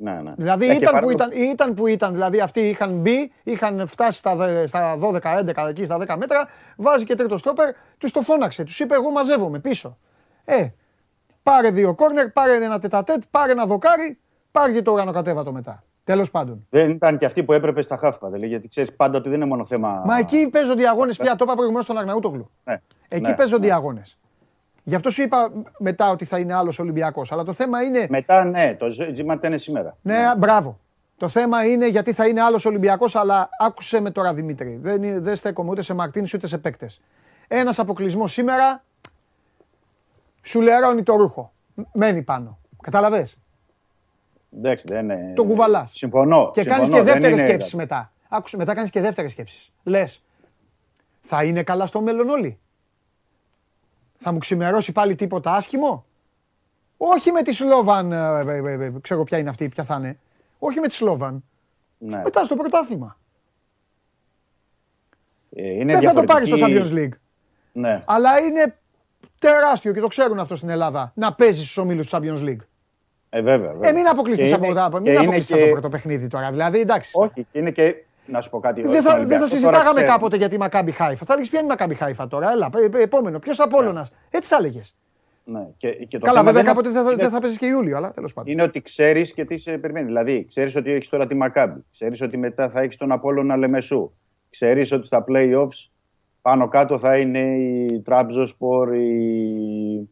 [0.00, 0.32] Ναι, ναι.
[0.36, 3.86] Δηλαδή Ε, και ήταν, που παρόλο- ήταν, ήταν που ήταν, δηλαδή αυτοί είχαν μπει, είχαν
[3.86, 8.20] φτάσει στα, δε- στα 12-11 εκεί στα 10 μέτρα, βάζει και τρίτο στόπερ, τους το
[8.20, 9.98] φώναξε, τους είπε εγώ μαζεύομαι πίσω.
[10.44, 10.66] Ε,
[11.50, 14.18] πάρε δύο κόρνερ, πάρε ένα τετατέτ, πάρε ένα δοκάρι,
[14.50, 15.82] πάρε και το ουρανοκατέβατο μετά.
[16.04, 16.66] Τέλος πάντων.
[16.70, 18.28] Δεν ήταν και αυτοί που έπρεπε στα χάφα.
[18.28, 20.02] Δηλαδή, γιατί ξέρεις πάντα ότι δεν είναι μόνο θέμα.
[20.06, 22.50] Μα εκεί παίζονται οι αγώνες πια, το είπα προηγουμένως στον Αγναούτογλου.
[22.64, 23.74] Ναι, Εκεί ναι, παίζονται οι ναι.
[23.74, 24.18] αγώνες.
[24.82, 27.32] Γι' αυτό σου είπα μετά ότι θα είναι άλλος Ολυμπιακός.
[27.32, 28.06] Αλλά το θέμα είναι.
[28.08, 29.96] Μετά, ναι, το ζήτημα είναι σήμερα.
[30.02, 30.78] Ναι, μπράβο.
[31.16, 34.78] Το θέμα είναι γιατί θα είναι άλλος Ολυμπιακός, αλλά άκουσε με τώρα Δημήτρη.
[34.82, 37.00] Δεν, είναι- δεν στέκομαι ούτε σε Μαρτίνης ούτε σε παίκτες.
[37.48, 38.84] Ένας αποκλεισμός σήμερα
[40.48, 41.52] σου λερώνει το ρούχο.
[41.92, 42.58] Μένει πάνω.
[42.82, 43.28] Κατάλαβε.
[44.56, 45.32] Εντάξει, δεν είναι.
[45.36, 45.90] Τον κουβαλάς.
[45.94, 46.50] Συμφωνώ.
[46.52, 48.12] Και κάνεις συμφωνώ, και δεν δεύτερες είναι- σκέψεις μετά.
[48.28, 49.72] Άκουσε, μετά κάνεις και δεύτερες σκέψεις.
[49.82, 50.22] Λες,
[51.20, 52.58] θα είναι καλά στο μέλλον όλοι;
[54.18, 56.04] Θα μου ξημερώσει πάλι τίποτα άσχημο;
[56.96, 58.16] Όχι με τη Σλόβαν, ε,
[58.46, 60.18] ε, ε, ε, ξέρω ποια είναι αυτή, ποια θα είναι.
[60.58, 61.44] Όχι με τη Σλόβαν.
[61.98, 62.20] Ναι.
[62.24, 63.18] Μετά στο πρωτάθλημα.
[65.56, 67.18] Ε, είναι Δεν θα το πάρεις στο διαφορετική- Champions League.
[67.72, 68.02] Ναι.
[68.06, 68.78] Αλλά είναι
[69.38, 72.56] τεράστιο και το ξέρουν αυτό στην Ελλάδα να παίζεις στους ομίλους του Champions League.
[73.30, 73.72] Ε, βέβαια.
[73.72, 73.88] βέβαια.
[73.88, 75.88] Ε, μην αποκλειστείς Και από, είναι- τα- και μην είναι αποκλειστείς και- από το πρώτο
[75.88, 76.50] παιχνίδι τώρα.
[76.50, 77.10] Δηλαδή, εντάξει.
[77.14, 77.94] Όχι, και είναι και.
[78.26, 78.80] Να σου πω κάτι.
[78.82, 80.12] Δεν στον θα, δεν Ολυμπιακό θα τώρα συζητάγαμε ξέρουμε.
[80.12, 81.24] κάποτε για τη Μακάμπι Χάιφα.
[81.24, 82.50] Θα έλεγε ποια είναι η Μακάμπι Χάιφα τώρα.
[82.52, 83.38] Έλα, ε, ε, επόμενο.
[83.38, 84.06] Ποιος Απόλογα.
[84.30, 84.94] Έτσι θα έλεγες.
[85.44, 85.66] Ναι.
[85.76, 87.66] Και, και το Καλά, θέμα βέβαια δεν κάποτε δεν θα, είναι- δεν θα παίζεις και
[87.66, 88.52] Ιούλιο, αλλά τέλος πάντων.
[88.52, 90.06] είναι ότι ξέρεις και τι σε περιμένει.
[90.06, 91.84] Δηλαδή, ξέρεις ότι έχεις τώρα τη Μακάμπη.
[91.92, 94.12] Ξέρεις ότι μετά θα έχεις τον Απόλλωνα Λεμεσού.
[94.50, 95.88] Ξέρεις ότι στα playoffs
[96.48, 100.08] πάνω κάτω θα είναι η Τραμπζοσπορ, η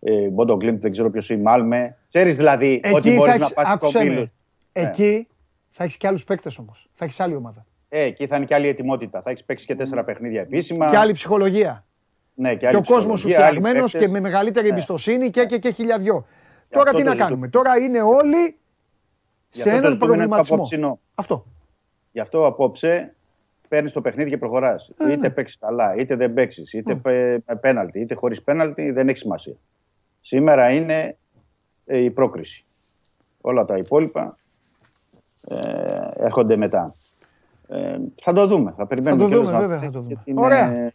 [0.00, 1.96] ε, Μποντογκλίμπ, δεν ξέρω ποιος η Μάλμε.
[2.08, 4.20] Ξέρεις δηλαδή ότι Εκεί θα μπορεί να έχεις, πας στο άκουσε φίλο.
[4.20, 4.26] με,
[4.72, 5.26] εκεί
[5.70, 6.88] θα έχεις και άλλους παίκτες όμως.
[6.92, 7.66] Θα έχεις άλλη ομάδα.
[7.88, 9.22] Ε, εκεί θα είναι και άλλη ετοιμότητα.
[9.22, 10.90] Θα έχεις παίξει και τέσσερα παιχνίδια επίσημα.
[10.90, 11.84] Και άλλη ψυχολογία.
[12.34, 14.08] ναι, και, Και άλλη ο κόσμος σου ψυχολογία, άλλοι φτιαγμένος παίκτες.
[14.10, 14.72] και με μεγαλύτερη Ναι.
[14.72, 16.26] εμπιστοσύνη και, και, και χιλιαδιό.
[16.70, 17.24] Τώρα αυτό τι το να ζητούμε.
[17.28, 17.48] κάνουμε.
[17.48, 18.58] Τώρα είναι όλοι
[19.50, 20.54] Γι' σε αυτό το έναν ζητούμενο είναι το προβληματισμό.
[20.56, 21.00] απόψινο.
[21.14, 21.44] Αυτό.
[22.12, 23.14] Γι' αυτό απόψε
[23.70, 24.90] παίρνεις το παιχνίδι και προχωράς.
[24.98, 25.30] Ε, είτε ναι.
[25.30, 29.54] παίξεις καλά, είτε δεν παίξεις, είτε πε- με πέναλτι, είτε χωρίς πέναλτι, δεν έχει σημασία.
[30.20, 31.16] Σήμερα είναι
[31.86, 32.64] ε, η πρόκριση.
[33.40, 34.36] Όλα τα υπόλοιπα
[35.48, 35.56] ε,
[36.14, 36.94] έρχονται μετά.
[37.68, 38.74] Ε, θα το δούμε.
[38.76, 40.22] Θα περιμένουμε το κιόλας δούμε, να βέβαια, δούμε θα το και δούμε.
[40.24, 40.72] Την, Ωραία.
[40.72, 40.92] ε,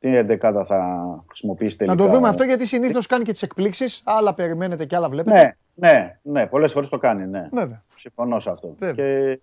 [0.00, 1.96] την ενδεκάδα θα χρησιμοποιήσει τελικά.
[1.96, 4.02] Να το δούμε αυτό γιατί συνήθως κάνει και τις εκπλήξεις.
[4.04, 5.36] Άλλα περιμένετε και άλλα βλέπετε.
[5.36, 6.46] Ναι, ναι, ναι.
[6.46, 7.48] Πολλές φορές το κάνει, ναι.
[7.52, 7.82] Βέβαια.
[7.96, 8.74] Συμφωνώ σε αυτό.
[8.78, 8.94] Βέβαια.
[8.94, 9.40] Και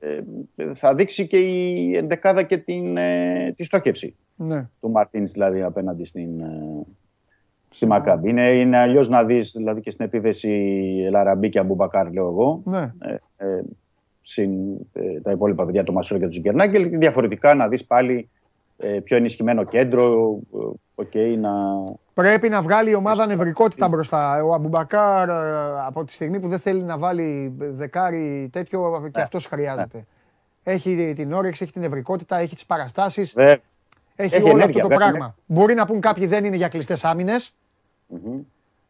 [0.56, 4.70] ε, θα δείξει και η ενδεκάδα και την, ε, τη στόχευση Ναι.
[4.80, 6.86] του Μαρτίνς δηλαδή απέναντι στην, ε,
[7.70, 8.30] στη Μακάμπη.
[8.30, 10.48] Είναι, είναι αλλιώς να δεις δηλαδή και στην επίθεση
[11.12, 12.62] Ελ Αραμπί και Αμπουμπακάρ, λέω εγώ.
[12.66, 12.94] ναι.
[13.38, 13.62] Ε, ε,
[14.22, 14.52] συν
[14.94, 16.90] ε, τα υπόλοιπα παιδιά, του Μασούρα και του Ζινκερνάγκελ.
[16.90, 18.41] Και διαφορετικά να δεις πάλι ε,
[19.04, 20.38] πιο ενισχυμένο κέντρο.
[20.54, 20.58] Ε,
[20.96, 21.52] οκ, να,
[22.14, 24.44] Πρέπει να βγάλει η ομάδα νευρικότητα μπροστά.
[24.44, 25.34] Ο Αμπουμπακάρ ε,
[25.86, 30.06] από τη στιγμή που δεν θέλει να βάλει δεκάρι τέτοιο και αυτός χρειάζεται.
[30.64, 33.34] Έχει την όρεξη, έχει την νευρικότητα, έχει τις παραστάσεις.
[33.34, 33.58] Βέβαια.
[34.16, 35.08] Έχει, Έχει όλο ενέργεια, αυτό το βέβαια.
[35.08, 35.36] πράγμα.
[35.46, 37.04] Μπορεί να πούν κάποιοι δεν είναι για κλειστές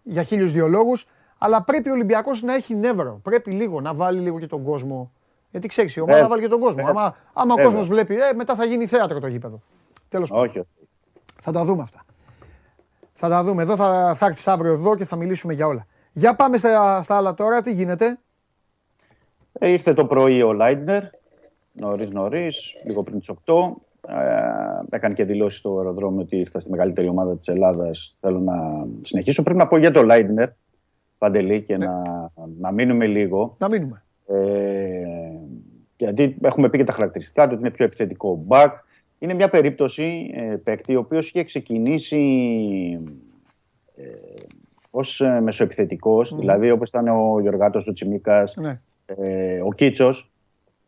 [0.03, 1.07] για χίλιους δύο λόγους,
[1.38, 3.19] αλλά πρέπει ο Ολυμπιακός να έχει νεύρο.
[3.23, 5.11] Πρέπει λίγο να βάλει λίγο και τον κόσμο.
[5.51, 6.30] Γιατί ξέρεις, η ομάδα Βέβαια.
[6.30, 6.84] βάλει και τον κόσμο.
[6.84, 7.01] Βέβαια.
[7.01, 7.65] Άμα, άμα ο Βέβαια.
[7.65, 9.61] κόσμος βλέπει, ε, μετά θα γίνει θέατρο το γήπεδο.
[10.12, 10.44] Τέλος πάντων.
[10.44, 10.68] Όχι, όχι.
[11.42, 12.06] Θα τα δούμε αυτά.
[13.14, 13.62] Θα τα δούμε.
[13.62, 15.86] Εδώ θα, θα έρθεις αύριο εδώ και θα μιλήσουμε για όλα.
[16.12, 17.62] Για πάμε στα, στα άλλα τώρα.
[17.62, 18.20] Τι γίνεται;
[19.54, 21.04] Ε, ήρθε το πρωί ο Λάιντνερ,
[21.72, 23.54] νωρίς νωρίς, λίγο πριν τις 8.
[24.08, 28.18] Ε, έκανε και δηλώσεις στο αεροδρόμιο ότι ήρθα στη μεγαλύτερη ομάδα της Ελλάδας.
[28.20, 29.44] Θέλω να συνεχίσω.
[29.44, 30.50] Πρέπει να πω για το Λάιντνερ,
[31.18, 32.02] Παντελή, και να,
[32.58, 33.56] να μείνουμε λίγο.
[33.60, 34.04] Να μείνουμε.
[34.28, 35.04] Ε,
[35.98, 38.70] γιατί έχουμε πει και τα χαρακτηριστικά του, ότι είναι πιο επιθετικό back.
[39.23, 42.19] Είναι μια περίπτωση ε, παίκτη, ο οποίος είχε ξεκινήσει
[43.95, 44.03] ε,
[44.91, 48.80] ως ε, μεσοεπιθετικός, δηλαδή όπως ήταν ο Γιωργάτος, ο Τσιμίκας, Ναι.
[49.06, 50.31] ε, ο Κίτσος.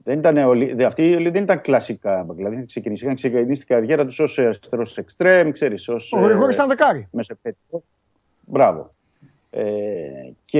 [0.06, 3.66] Δεν ήταν, όλοι- δε- αυτοί όλοι δεν ήταν κλασικά back, δηλαδή είχαν ξεκινήσει, είχαν ξεκινήσει
[3.66, 6.12] την καριέρα τους ως αριστερός εξτρέμ, ξέρεις, ως...
[6.14, 7.08] Ο Γρηγόρης ε, ήταν δεκάρι.
[7.12, 7.82] μεσοεπιθετικός.
[8.46, 8.94] Μπράβο.
[9.50, 9.64] Ε,
[10.46, 10.60] και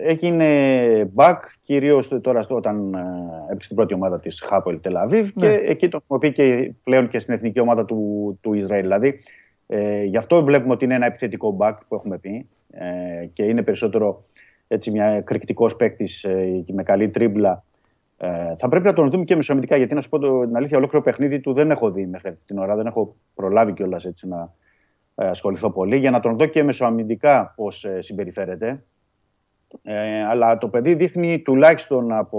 [0.00, 0.46] έγινε
[1.14, 2.98] back κυρίως τώρα στο- όταν ε,
[3.46, 5.46] έπαιξε την πρώτη ομάδα της Χάπολ Τελαβίβ Ναι.
[5.48, 8.82] και εκεί το χρησιμοποιεί και πλέον και στην εθνική ομάδα του, του Ισραήλ.
[8.82, 9.14] Δηλαδή
[9.66, 13.62] ε, γι' αυτό βλέπουμε ότι είναι ένα επιθετικό back που έχουμε πει ε, και είναι
[13.62, 14.20] περισσότερο
[14.68, 16.26] έτσι μια εκρηκτικός παίκτης
[16.64, 17.64] και με καλή τρίμπλα.
[18.20, 20.76] Ε, θα πρέπει να τον δούμε και μεσοαμυντικά γιατί να σου πω το, την αλήθεια
[20.76, 24.28] ολόκληρο παιχνίδι του δεν έχω δει μέχρι αυτή την ώρα, δεν έχω προλάβει κιόλας έτσι
[24.28, 24.52] να
[25.14, 28.82] ε, ασχοληθώ πολύ για να τον δω και μεσοαμυντικά πώς ε, συμπεριφέρεται.
[29.82, 32.38] Ε, αλλά το παιδί δείχνει τουλάχιστον από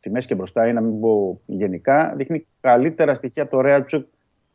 [0.00, 4.06] τη μέση και μπροστά ή να μην πω γενικά, δείχνει καλύτερα στοιχεία από το Ρέατσουκ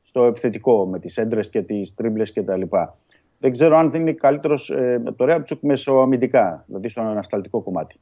[0.04, 2.96] στο επιθετικό με τις έντρες και τις τρίμπλες και τα λοιπά.
[3.40, 8.00] Δεν ξέρω αν δεν είναι καλύτερος ε, από το Ρέατσουκ μεσοαμυντικά, δηλαδή στο ανασταλτικό κομμάτι.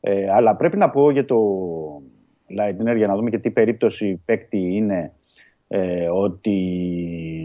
[0.00, 1.38] Ε, αλλά πρέπει να πω για το
[2.48, 5.12] Λάιντνερ για να δούμε και τι περίπτωση παίκτη είναι
[5.74, 6.56] ε, ότι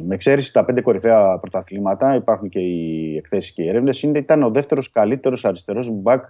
[0.06, 4.50] με εξαίρεση τα πέντε κορυφαία πρωταθλήματα, υπάρχουν και οι εκθέσεις και οι έρευνες, ήταν ο
[4.50, 6.26] δεύτερος καλύτερος αριστερός μπακ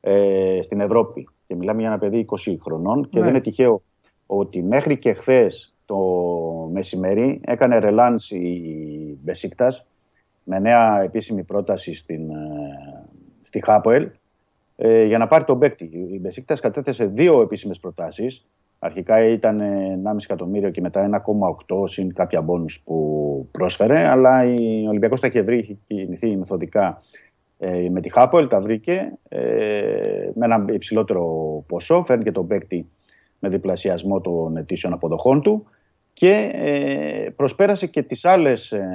[0.00, 1.28] ε, στην Ευρώπη.
[1.46, 3.02] Και μιλάμε για ένα παιδί 20 χρονών.
[3.02, 3.20] Και Ναι.
[3.20, 3.82] δεν είναι τυχαίο
[4.26, 5.98] ότι μέχρι και χθες το
[6.72, 9.86] μεσημέρι έκανε ρελάνς η Μπεσίκτας
[10.44, 12.34] με νέα επίσημη πρόταση στην, ε,
[13.40, 14.10] στη Χάποελ
[14.76, 15.84] ε, για να πάρει τον παίκτη.
[15.84, 18.46] Η Μπεσίκτας κατέθεσε δύο επίσημες προτάσεις.
[18.78, 21.22] Αρχικά ήταν ε, 1,5 εκατομμύριο και μετά
[21.68, 24.08] 1,8 συν κάποια μπόνους που πρόσφερε.
[24.08, 27.02] Αλλά η Ολυμπιακός τα είχε βρει, είχε κινηθεί μεθοδικά
[27.58, 30.00] ε, με τη Χάποελ, τα βρήκε ε,
[30.34, 31.24] με ένα υψηλότερο
[31.68, 32.04] ποσό.
[32.04, 32.88] Φέρνει και τον παίκτη
[33.38, 35.66] με διπλασιασμό των ετήσιων αποδοχών του
[36.12, 38.86] και ε, προσπέρασε και τις άλλες ε,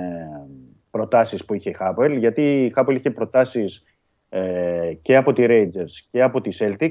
[0.92, 3.84] προτάσεις που είχε η Χάποελ γιατί η Χάποελ είχε προτάσεις
[4.30, 6.90] ε, και από τη Rangers και από τη Celtic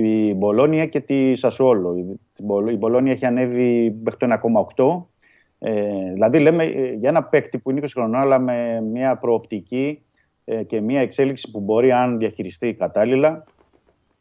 [0.00, 1.96] τη Μπολόνια και τη Σασουόλο.
[1.96, 2.20] Η,
[2.72, 4.38] η Μπολόνια έχει ανέβει μέχρι το
[4.76, 5.04] 1,8
[5.58, 10.02] ε, δηλαδή λέμε ε, για ένα παίκτη που είναι 20 χρονών αλλά με μια προοπτική
[10.44, 13.44] ε, και μια εξέλιξη που μπορεί αν διαχειριστεί κατάλληλα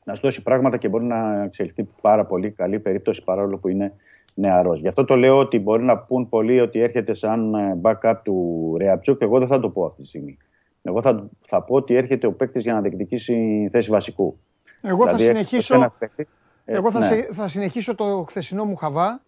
[0.04, 3.94] να σου δώσει πράγματα και μπορεί να εξελιχθεί πάρα πολύ καλή περίπτωση παρόλο που είναι
[4.34, 4.80] νεαρός.
[4.80, 8.76] Γι' αυτό το λέω ότι μπορεί να πούν πολλοί ότι έρχεται σαν ε, backup του
[8.78, 9.22] Ρεαψούκ.
[9.22, 10.38] Εγώ δεν θα το πω αυτή τη στιγμή.
[10.82, 14.38] Εγώ θα, θα πω ότι έρχεται ο παίκτης για να διεκδικήσει θέση βασικού.
[14.86, 16.28] Εγώ θα Δηλαδή, συνεχίσω, ένας παίκτης,
[16.66, 17.06] ε, εγώ θα, ναι.
[17.06, 19.22] σε- θα συνεχίσω το χθεσινό μου χαβά.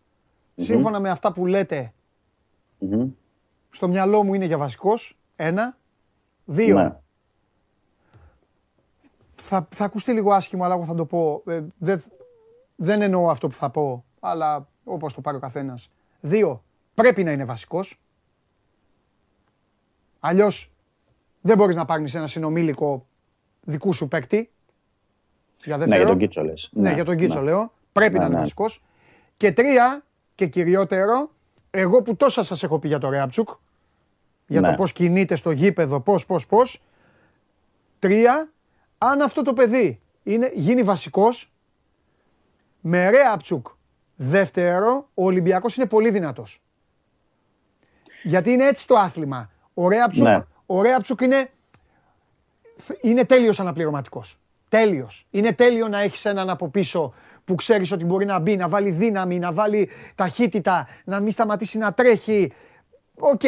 [0.56, 1.94] Σύμφωνα με αυτά που λέτε,
[2.80, 3.10] Μμμ.
[3.70, 5.18] στο μυαλό μου είναι για βασικός.
[5.36, 5.78] Ένα.
[6.46, 6.78] Δύο.
[6.80, 6.96] Ναι.
[9.36, 11.44] Θα, θα ακουστεί λίγο άσχημο, αλλά εγώ θα το πω.
[11.48, 12.04] Ε, δεν,
[12.76, 15.90] δεν εννοώ αυτό που θα πω, αλλά όπως το πάρει ο καθένας.
[16.22, 16.64] Δύο.
[16.94, 18.00] Πρέπει να είναι βασικός.
[20.20, 20.72] Αλλιώς
[21.42, 23.08] δεν μπορείς να πάρεις ένα συνομήλικο
[23.62, 24.50] δικού σου παίκτη.
[25.66, 26.02] Για Ναι, δεύτερο.
[26.04, 26.70] για τον Κίτσο λες.
[26.74, 27.44] Ναι, για τον Κίτσο ναι.
[27.44, 27.72] λέω.
[27.92, 28.40] Πρέπει Ναι, να είναι ναι.
[28.42, 28.82] βασικός.
[29.38, 30.04] Και τρία,
[30.36, 31.32] και κυριότερο,
[31.72, 33.50] εγώ που τόσα σας έχω πει για το Ρέαψουκ,
[34.48, 34.76] για το Ναι.
[34.76, 36.82] πώς κινείται στο γήπεδο, πώς, πώς, πώς.
[38.00, 38.50] Τρία,
[38.98, 41.52] αν αυτό το παιδί είναι, γίνει βασικός,
[42.82, 43.68] με Ριάμπτσουκ
[44.16, 46.62] δεύτερο, ο Ολυμπιακός είναι πολύ δυνατός.
[48.24, 49.50] Γιατί είναι έτσι το άθλημα.
[49.74, 50.44] Ο Ριάμπτσουκ, Ναι.
[50.66, 51.50] ο Ριάμπτσουκ είναι,
[53.02, 54.38] είναι τέλειος αναπληρωματικός.
[54.70, 55.28] Τέλειος.
[55.30, 57.14] Είναι τέλειο να έχεις έναν από πίσω
[57.46, 61.78] που ξέρεις ότι μπορεί να μπει, να βάλει δύναμη, να βάλει ταχύτητα, να μην σταματήσει
[61.78, 62.52] να τρέχει.
[63.20, 63.42] Οκ,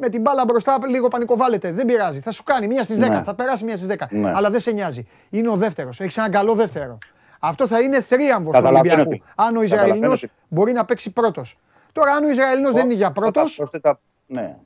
[0.00, 1.72] με την μπάλα μπροστά λίγο πανικοβάλλεται.
[1.72, 2.20] Δεν πειράζει.
[2.20, 3.08] Θα σου κάνει μία στις 10.
[3.08, 3.22] Ναι.
[3.22, 4.06] Θα περάσει μία στις 10.
[4.10, 4.32] Ναι.
[4.34, 5.06] Αλλά δεν σε νοιάζει.
[5.30, 6.00] Είναι ο δεύτερος.
[6.00, 6.98] Έχεις έναν καλό δεύτερο.
[7.38, 9.10] Αυτό θα είναι θρίαμβος του Καταλαβαίνω Ολυμπιακού.
[9.24, 11.58] τι- Αν ο καταλαβαίνω Ισραηλινός τι- μπορεί να παίξει πρώτος.
[11.92, 14.56] Τώρα, αν ο Ισραηλινός δεν είναι για πρώτος, Τα πρόσθετα- Ναι.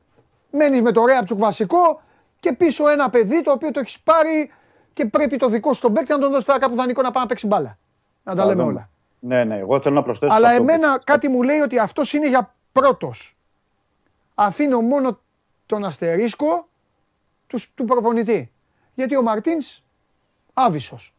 [0.50, 2.00] μένεις με το Ρέαπτσουκ βασικό
[2.40, 4.50] και πίσω ένα παιδί το οποίο το έχεις πάρει
[4.96, 7.22] και πρέπει το δικό σου τον παίκτη να τον δώσει τώρα κάπου δανεικό να πάει
[7.22, 7.78] να παίξει μπάλα.
[8.24, 8.72] Να τα Θα λέμε δούμε.
[8.72, 8.88] όλα.
[9.18, 10.32] Ναι, ναι, εγώ θέλω να προσθέσω.
[10.34, 13.36] Αλλά σε αυτό που- εμένα κάτι μου λέει ότι αυτός είναι για πρώτος.
[14.34, 15.18] Αφήνω μόνο
[15.66, 16.68] τον αστερίσκο
[17.46, 18.52] του, του προπονητή.
[18.94, 19.82] Γιατί ο Μαρτίνς
[20.54, 21.14] άβυσος.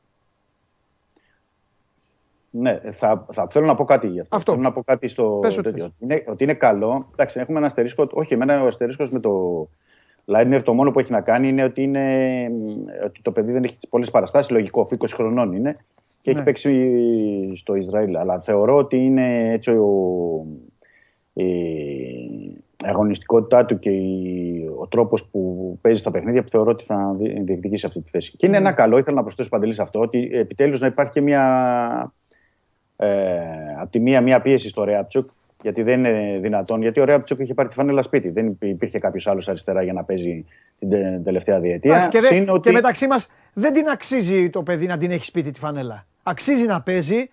[2.50, 4.36] Ναι, θα, θα θέλω να πω κάτι γι' αυτό.
[4.36, 4.52] Αυτό.
[4.52, 5.84] Θέλω να πω κάτι στο Πες ό,τι τέτοιο.
[5.84, 5.94] θες.
[6.00, 7.10] Είναι, ότι είναι καλό.
[7.12, 8.08] Εντάξει, έχουμε ένα αστερίσκο.
[8.12, 9.68] Όχι, εμένα ο αστερίσκος με το
[10.30, 12.06] Λάινερ το μόνο που έχει να κάνει είναι ότι, είναι,
[12.50, 12.66] μ,
[13.06, 14.52] ότι το παιδί δεν έχει πολλές παραστάσεις.
[14.52, 15.78] Λογικό, αφού 20 χρονών είναι
[16.22, 16.36] και Ναι.
[16.36, 16.72] έχει παίξει
[17.56, 18.16] στο Ισραήλ.
[18.18, 20.46] Αλλά θεωρώ ότι είναι έτσι ο,
[21.34, 21.46] η
[22.84, 27.44] αγωνιστικότητά του και η- ο τρόπος που παίζει στα παιχνίδια που θεωρώ ότι θα δι-
[27.46, 28.32] διεκδικήσει αυτή τη θέση.
[28.38, 28.58] Και Ναι.
[28.58, 32.14] είναι ένα καλό, ήθελα να προσθέσω παντελή σε αυτό, ότι επιτέλους να υπάρχει και μια.
[32.96, 33.40] Ε,
[33.82, 35.30] απ' τη μία, μία πίεση στο Ρέαπτσουκ,
[35.62, 36.82] γιατί δεν είναι δυνατόν.
[36.82, 38.30] Γιατί ο Ρέαπτσουκ είχε πάρει τη φανέλα σπίτι.
[38.30, 40.46] Δεν υπή- υπήρχε κάποιος άλλος αριστερά για να παίζει
[40.80, 41.92] την τε- τελευταία διετία.
[41.92, 45.12] Εντάξει, και, δε- Συν ότι- και μεταξύ μας δεν την αξίζει το παιδί να την
[45.12, 46.06] έχει σπίτι τη φανέλα.
[46.24, 47.30] Αξίζει να παίζει,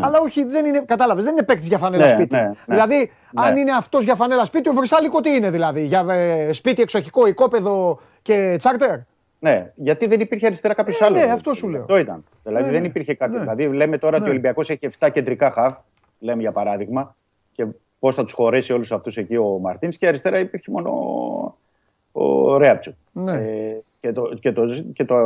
[0.00, 2.34] αλλά όχι, δεν είναι, κατάλαβες, δεν είναι παίκτης για φανέλα Ναι, σπίτι.
[2.34, 2.52] ναι, ναι.
[2.66, 2.96] Δηλαδή,
[3.30, 3.42] Ναι.
[3.46, 7.26] αν είναι αυτός για φανέλα σπίτι, ο Βρυσάλικο τι είναι δηλαδή, για ε, σπίτι εξοχικό,
[7.26, 8.98] οικόπεδο και τσάρτερ;
[9.38, 11.24] Ναι, γιατί δεν υπήρχε αριστερά κάποιος Ε, άλλος.
[11.24, 11.80] ναι, αυτό σου λέω.
[11.80, 12.24] Αυτό ήταν.
[12.44, 12.86] Δηλαδή Ναι, δεν ναι.
[12.86, 13.32] υπήρχε κάτι.
[13.32, 13.38] Ναι.
[13.40, 14.28] Δηλαδή λέμε τώρα ότι Ναι.
[14.28, 15.76] ο Ολυμπιακός έχει 7 κεντρικά χαφ,
[16.18, 17.16] λέμε για παράδειγμα,
[17.64, 17.66] και
[17.98, 20.90] πώς θα τους χωρέσει όλους αυτούς εκεί ο Μαρτίνς και αριστερά υπήρχε μόνο
[22.12, 22.94] ο Ρέαπτσουκ.
[23.12, 23.32] Ναι.
[23.32, 25.16] Ε, και, το, και, το, ζη- και το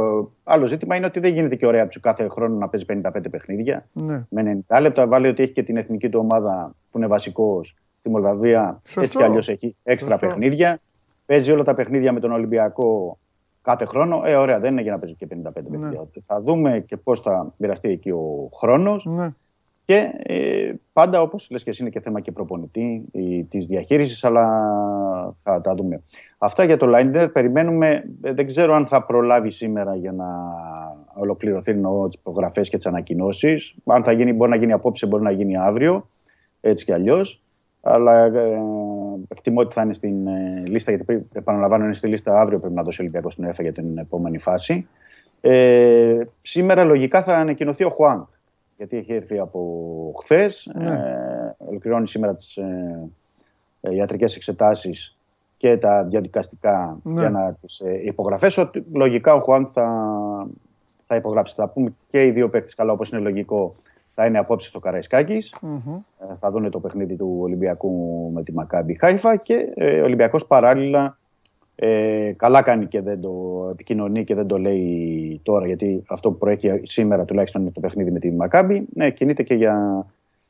[0.45, 3.87] άλλο ζήτημα είναι ότι δεν γίνεται και ο Ρέαπτσουκ κάθε χρόνο να παίζει 55 παιχνίδια.
[3.93, 4.25] Ναι.
[4.29, 8.09] Με 90 λεπτά βάλει ότι έχει και την εθνική του ομάδα που είναι βασικός στη
[8.11, 8.81] Μολδαβία.
[8.85, 9.01] Σωστό.
[9.01, 10.27] Έτσι κι αλλιώς έχει έξτρα Σωστό.
[10.27, 10.81] παιχνίδια.
[11.27, 13.19] Παίζει όλα τα παιχνίδια με τον Ολυμπιακό
[13.63, 14.23] κάθε χρόνο.
[14.25, 16.07] Ε, ωραία, δεν είναι για να παίζει και 55 παιχνίδια.
[16.21, 19.05] Θα δούμε και πώς θα μοιραστεί εκεί ο χρόνος.
[19.05, 19.35] Ναι.
[19.87, 23.05] Και ε, πάντα, όπως λες και εσύ, είναι και θέμα και προπονητή
[23.49, 24.47] της διαχείρισης, αλλά
[25.43, 26.03] θα τα δούμε.
[26.39, 27.29] Αυτά για το Λάιντερ.
[27.29, 30.27] Περιμένουμε, ε, δεν ξέρω αν θα προλάβει σήμερα για να
[31.15, 33.75] ολοκληρωθεί εννοώ τις υπογραφές και τις ανακοινώσεις.
[33.85, 36.09] Αν θα γίνει, μπορεί να γίνει απόψε, μπορεί να γίνει αύριο,
[36.61, 37.43] έτσι κι αλλιώς.
[37.81, 38.61] Αλλά ε,
[39.29, 42.59] εκτιμώ ότι θα είναι στην ε, λίστα, γιατί πρέπει- επαναλαμβάνω, είναι στη λίστα αύριο.
[42.59, 44.89] Πρέπει να δώσει ο Ολυμπιακός στην ΕΦΑ για την επόμενη φάση.
[45.41, 48.27] Ε, σήμερα λογικά θα ανακοινωθεί ο Χουάνκ
[48.77, 50.71] γιατί έχει έρθει από χθες.
[50.75, 50.91] Ναι.
[50.91, 53.09] Ε, ολοκληρώνει σήμερα τις ε,
[53.81, 55.19] ε, ιατρικές εξετάσεις
[55.57, 57.21] και τα διαδικαστικά Ναι.
[57.21, 58.57] για να τις ε, υπογραφές.
[58.57, 59.89] Ότι λογικά ο Χουάνκ θα,
[61.07, 61.55] θα υπογράψει.
[61.55, 63.75] Θα πούμε και οι δύο παίκτες καλά, όπως είναι λογικό,
[64.15, 65.95] θα είναι απόψε στο καραισκακης Μμμ.
[66.31, 70.47] Ε, θα δουν το παιχνίδι του Ολυμπιακού με τη Μακάμπι Χάιφα και ε, ο Ολυμπιακός
[70.47, 71.19] παράλληλα
[71.77, 76.39] ε, καλά κάνει και δεν το επικοινωνεί και δεν το λέει τώρα γιατί αυτό που
[76.39, 80.07] προέχει σήμερα τουλάχιστον είναι το παιχνίδι με τη Μακάμπι ναι, κινείται και για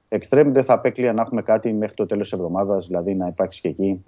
[0.09, 3.60] εξτρέμ δεν θα απέκλεια να έχουμε κάτι μέχρι το τέλος της εβδομάδας δηλαδή να υπάρξει
[3.60, 4.05] και εκεί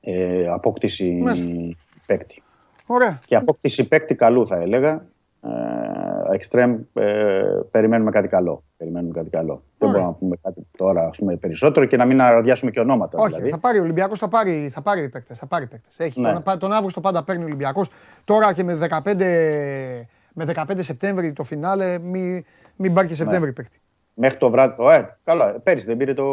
[0.00, 1.76] ε, απόκτηση Μάλιστα.
[2.06, 2.42] παίκτη
[2.86, 3.20] Ωραία.
[3.26, 5.06] και απόκτηση παίκτη καλού θα έλεγα
[5.42, 8.62] ε, εξτρέμ ε, περιμένουμε κάτι καλό.
[8.82, 9.62] Περιμένουμε κάτι καλό.
[9.78, 10.00] Δεν Ωραία.
[10.00, 13.18] μπορούμε να πούμε κάτι τώρα ας πούμε, περισσότερο και να μην αραδιάσουμε και ονόματα.
[13.18, 13.48] Όχι, δηλαδή.
[13.50, 15.98] θα πάρει ο Ολυμπιακός, θα πάρει, θα πάρει παίκτες, θα πάρει παίκτες.
[15.98, 16.32] Έχει, Ναι.
[16.40, 17.90] τον, τον Αύγουστο πάντα παίρνει ο Ολυμπιακός.
[18.24, 22.44] Τώρα και με 15, με 15 Σεπτέμβρη το φινάλε, μην,
[22.76, 23.52] μην πάρει και Σεπτέμβρη Ναι.
[23.54, 23.80] παίκτη.
[24.14, 24.74] Μέχρι το βράδυ.
[24.82, 26.24] Ω, ε, καλά, πέρυσι δεν πήρε το.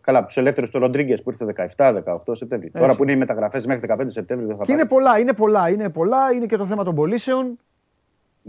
[0.00, 1.44] Καλά, τους ελεύθερους του Ροντρίγκες που ήρθε
[1.76, 2.70] 17-18 Σεπτέμβρη.
[2.70, 4.94] Τώρα που είναι οι μεταγραφές μέχρι 15 Σεπτέμβρη δεν θα Και είναι πάρει.
[4.94, 6.32] πολλά, είναι πολλά, είναι πολλά.
[6.34, 7.58] Είναι και το θέμα των πωλήσεων.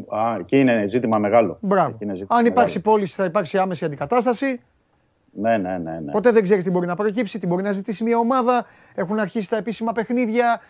[0.07, 1.57] Α, εκεί είναι ζήτημα μεγάλο.
[1.61, 1.89] Μπράβο.
[1.89, 2.95] Εκεί είναι ζήτημα Αν υπάρξει μεγάλο.
[2.95, 4.61] πώληση, θα υπάρξει άμεση αντικατάσταση.
[5.31, 5.99] Ναι, ναι, ναι.
[5.99, 6.11] ναι.
[6.11, 8.65] Ποτέ δεν ξέρεις τι μπορεί να προκύψει, τι μπορεί να ζητήσει μια ομάδα.
[8.95, 10.61] Έχουν αρχίσει τα επίσημα παιχνίδια.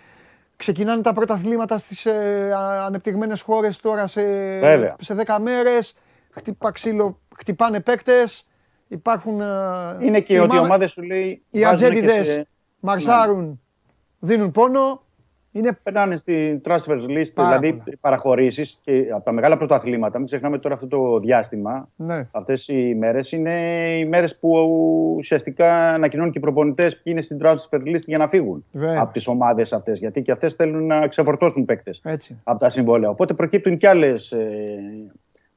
[0.58, 2.52] Ξεκινάνε τα πρώτα αθλήματα στις ε,
[2.86, 4.22] ανεπτυγμένες χώρες τώρα σε,
[4.60, 4.96] Βέβαια.
[5.00, 5.96] σε 10 μέρες.
[6.30, 8.48] Χτυπά ξύλο, χτυπάνε παίκτες.
[8.88, 9.42] Υπάρχουν.
[9.42, 9.46] ε,
[10.00, 11.44] Είναι και οι ότι οι ομάδες- ομάδε σου λέει.
[11.50, 12.48] Οι βάζουν και ατζέντιδες σε-
[12.80, 13.62] μαρσάρουν,
[14.20, 15.02] δίνουν πόνο.
[15.56, 17.98] Είναι Περνάνε στην transfer list, Πάρα δηλαδή πολλά.
[18.02, 20.18] παραχωρήσεις και από τα μεγάλα πρωταθλήματα.
[20.18, 21.90] Μην ξεχνάμε τώρα αυτό το διάστημα.
[21.96, 23.54] ναι, Αυτές οι μέρες είναι
[24.00, 24.50] οι μέρες που
[25.18, 29.02] ουσιαστικά ανακοινώνουν και οι προπονητές ποιοι είναι στην transfer list για να φύγουν Βέβαια.
[29.02, 30.00] από τις ομάδες αυτές.
[30.00, 32.40] Γιατί και αυτές θέλουν να ξεφορτώσουν παίκτες έτσι.
[32.44, 33.10] από τα συμβόλαια.
[33.10, 34.34] Οπότε προκύπτουν και άλλες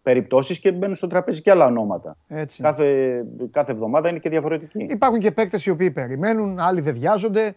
[0.03, 2.17] περιπτώσεις και μπαίνουν στο τραπέζι και άλλα ονόματα.
[2.29, 2.63] έτσι.
[2.63, 2.87] Κάθε,
[3.51, 4.87] κάθε εβδομάδα είναι και διαφορετική.
[4.91, 7.55] Υπάρχουν και παίκτες οι οποίοι περιμένουν, άλλοι δεν βιάζονται.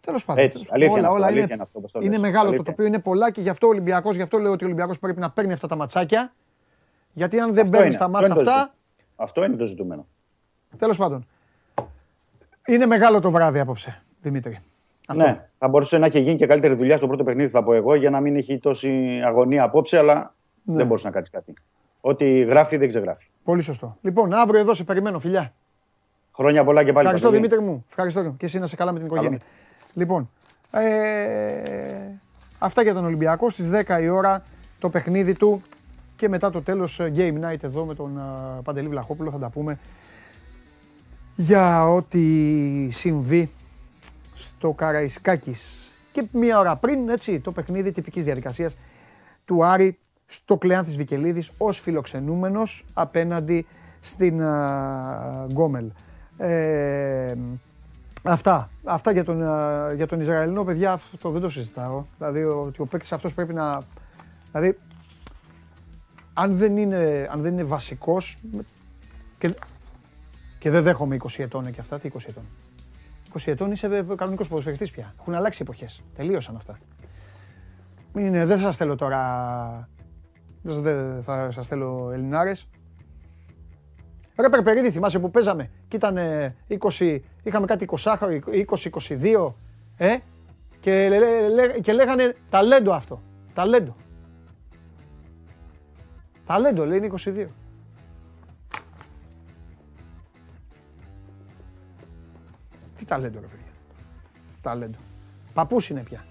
[0.00, 0.44] Τέλος πάντων.
[0.44, 2.18] Έτσι, αλήθεια όλα, είναι αυτό, όλα αλήθεια είναι, είναι αυτό, όπως το είναι λες.
[2.20, 2.64] μεγάλο το Αλήθεια.
[2.64, 5.20] τοπίο, είναι πολλά και γι' αυτό ο Ολυμπιακός, γι' αυτό λέω ότι ο Ολυμπιακός πρέπει
[5.20, 6.32] να παίρνει αυτά τα ματσάκια.
[7.12, 8.72] Γιατί αν δεν Αυτό παίρνει είναι, τα αυτό μάτσα είναι το αυτά, ζητούμενο.
[9.16, 10.06] Αυτό είναι το ζητούμενο.
[10.76, 11.26] τέλος πάντων.
[12.66, 14.58] Είναι μεγάλο το βράδυ απόψε, Δημήτρη.
[15.08, 15.22] Αυτό.
[15.22, 17.94] Ναι, θα μπορούσε να έχει γίνει και καλύτερη δουλειά στο πρώτο παιχνίδι, θα πω εγώ,
[17.94, 20.76] για να μην έχει τόση αγωνία απόψε, αλλά Ναι.
[20.76, 21.52] δεν μπορούσε να κάνει κάτι.
[22.00, 23.26] Ό,τι γράφει δεν ξεγράφει.
[23.44, 23.96] Πολύ σωστό.
[24.00, 25.52] Λοιπόν, αύριο εδώ σε περιμένω, φιλιά.
[26.34, 27.04] Χρόνια πολλά και πάλι.
[27.04, 27.48] Ευχαριστώ Παντελή.
[27.48, 27.84] Δημήτρη μου.
[27.88, 29.38] Ευχαριστώ και εσύ να σε καλά με την οικογένεια.
[29.94, 30.30] Λοιπόν,
[30.70, 32.18] ε,
[32.58, 33.50] αυτά για τον Ολυμπιακό.
[33.50, 34.42] Στις 10 η ώρα
[34.78, 35.62] το παιχνίδι του
[36.16, 39.48] και μετά το τέλος ε, Game Night εδώ με τον ε, Παντελή Βλαχόπουλο θα τα
[39.48, 39.78] πούμε
[41.34, 43.50] για ό,τι συμβεί
[44.34, 45.92] στο Καραϊσκάκης.
[46.12, 48.76] Και μία ώρα πριν, έτσι, το παιχνίδι τυπικής διαδικασίας
[49.44, 53.66] του Άρη στο Κλεάνθης Βικελίδης ως φιλοξενούμενος απέναντι
[54.00, 55.90] στην α, Γκόμελ.
[56.36, 57.34] Ε,
[58.32, 58.70] αυτά.
[58.84, 62.04] Αυτά για τον, α, για τον Ισραηλινό, παιδιά, αυτό δεν το συζητάω.
[62.18, 63.82] Δηλαδή, ο- ότι ο παίκτης αυτός πρέπει να...
[64.52, 64.78] Δηλαδή,
[66.34, 68.38] αν δεν είναι, αν δεν είναι βασικός
[69.38, 69.54] και,
[70.58, 72.42] και δεν δέχομαι 20 ετών και αυτά, τι 20 ετών.
[73.38, 75.14] 20 ετών είσαι ε, κανονικός ποδοσφαιριστής πια.
[75.20, 76.02] Έχουν αλλάξει εποχές.
[76.16, 76.78] Τελείωσαν αυτά.
[78.12, 79.88] Μην είναι, δεν σας θέλω τώρα...
[80.62, 82.68] Δεν σας- δεν θα σας θέλω Ελληνάρες.
[84.40, 86.54] Ρε Περπερίδη, θυμάσαι που παίζαμε και ήταν ε,
[86.98, 88.16] 20, είχαμε κάτι 20,
[89.08, 89.52] 20-22,
[89.96, 90.16] ε,
[90.80, 93.22] και, λέ- λέ- λέ- και λέγανε ταλέντο αυτό,
[93.54, 93.96] ταλέντο.
[96.46, 97.46] Ταλέντο, λέει είναι 22.
[102.96, 103.72] Τι ταλέντο ρε παιδιά.
[104.62, 104.98] Ταλέντο.
[105.54, 106.24] Παππούς είναι πια.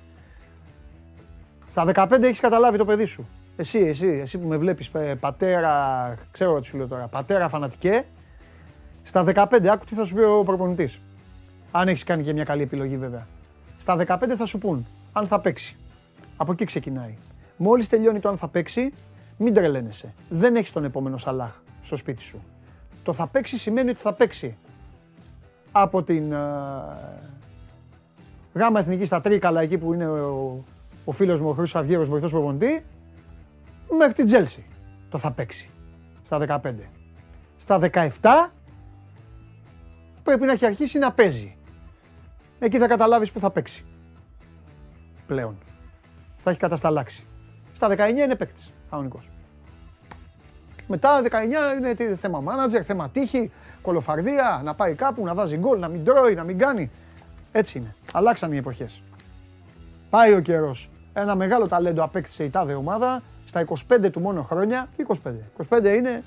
[1.68, 3.28] Στα 15 έχεις καταλάβει το παιδί σου.
[3.60, 8.06] Εσύ, εσύ, εσύ που με βλέπεις ε, πατέρα, ξέρω τι σου λέω τώρα, πατέρα φανατικέ.
[9.04, 11.00] Στα 15, άκου τι θα σου πει ο προπονητής.
[11.72, 13.28] Αν έχεις κάνει και μια καλή επιλογή βέβαια.
[13.78, 15.76] Στα 15 θα σου πούν αν θα παίξει.
[16.38, 17.18] Από εκεί ξεκινάει.
[17.58, 18.94] Μόλις τελειώνει το αν θα παίξει,
[19.38, 20.14] μην τρελαίνεσαι.
[20.30, 22.44] Δεν έχεις τον επόμενο Σαλάχ στο σπίτι σου.
[23.04, 24.58] Το θα παίξει σημαίνει ότι θα παίξει
[25.72, 26.38] από την ε,
[28.54, 30.64] γάμα εθνική στα Τρίκαλα, εκεί που είναι ο,
[31.06, 32.84] ο φίλος μου ο Χρήστος Αυγέρος, βοηθός προπονητή,
[33.96, 34.64] μέχρι την Τζέλσι.
[35.10, 35.70] Το θα παίξει
[36.24, 36.74] στα 15.
[37.58, 38.52] Στα 17
[40.24, 41.58] πρέπει να έχει αρχίσει να παίζει.
[42.60, 43.86] Εκεί θα καταλάβεις που θα παίξει.
[45.28, 45.58] Πλέον.
[46.38, 47.26] Θα έχει κατασταλάξει.
[47.74, 49.30] Στα 19 είναι παίκτης, κανονικός.
[50.88, 53.52] Μετά 19 είναι τι, θέμα μάνατζερ, θέμα τύχη,
[53.82, 56.92] κολοφαρδία, να πάει κάπου, να βάζει γκολ, να μην τρώει, να μην κάνει.
[57.52, 57.96] Έτσι είναι.
[58.12, 59.02] Αλλάξαν οι εποχές.
[60.10, 60.90] Πάει ο καιρός.
[61.14, 63.66] Ένα μεγάλο ταλέντο απέκτησε η τάδε ομάδα στα
[64.06, 64.88] 25 του μόνο χρόνια.
[64.98, 65.16] Τι 25.
[65.70, 66.24] 25 είναι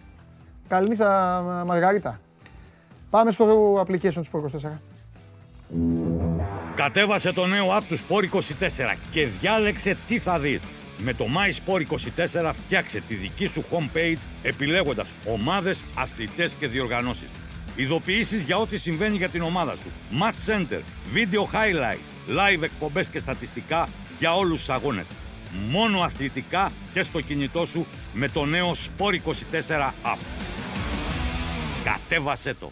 [0.69, 2.21] καληνύχτα Μαργαρίτα.
[3.11, 4.71] Πάμε στο application του Sport 24.
[6.75, 8.41] Κατέβασε το νέο app του Sport 24
[9.11, 10.63] και διάλεξε τι θα δεις.
[10.99, 11.83] Με το My Sport
[12.41, 17.29] 24 φτιάξε τη δική σου homepage επιλέγοντας ομάδες, αθλητές και διοργανώσεις.
[17.77, 19.91] Ειδοποιήσεις για ό,τι συμβαίνει για την ομάδα σου.
[20.21, 20.81] Match Center,
[21.15, 23.89] Video Highlight, Live εκπομπές και στατιστικά
[24.19, 25.07] για όλους τους αγώνες.
[25.71, 30.19] Μόνο αθλητικά και στο κινητό σου με το νέο Sport 24 app.
[31.85, 32.71] Κατέβασέ το.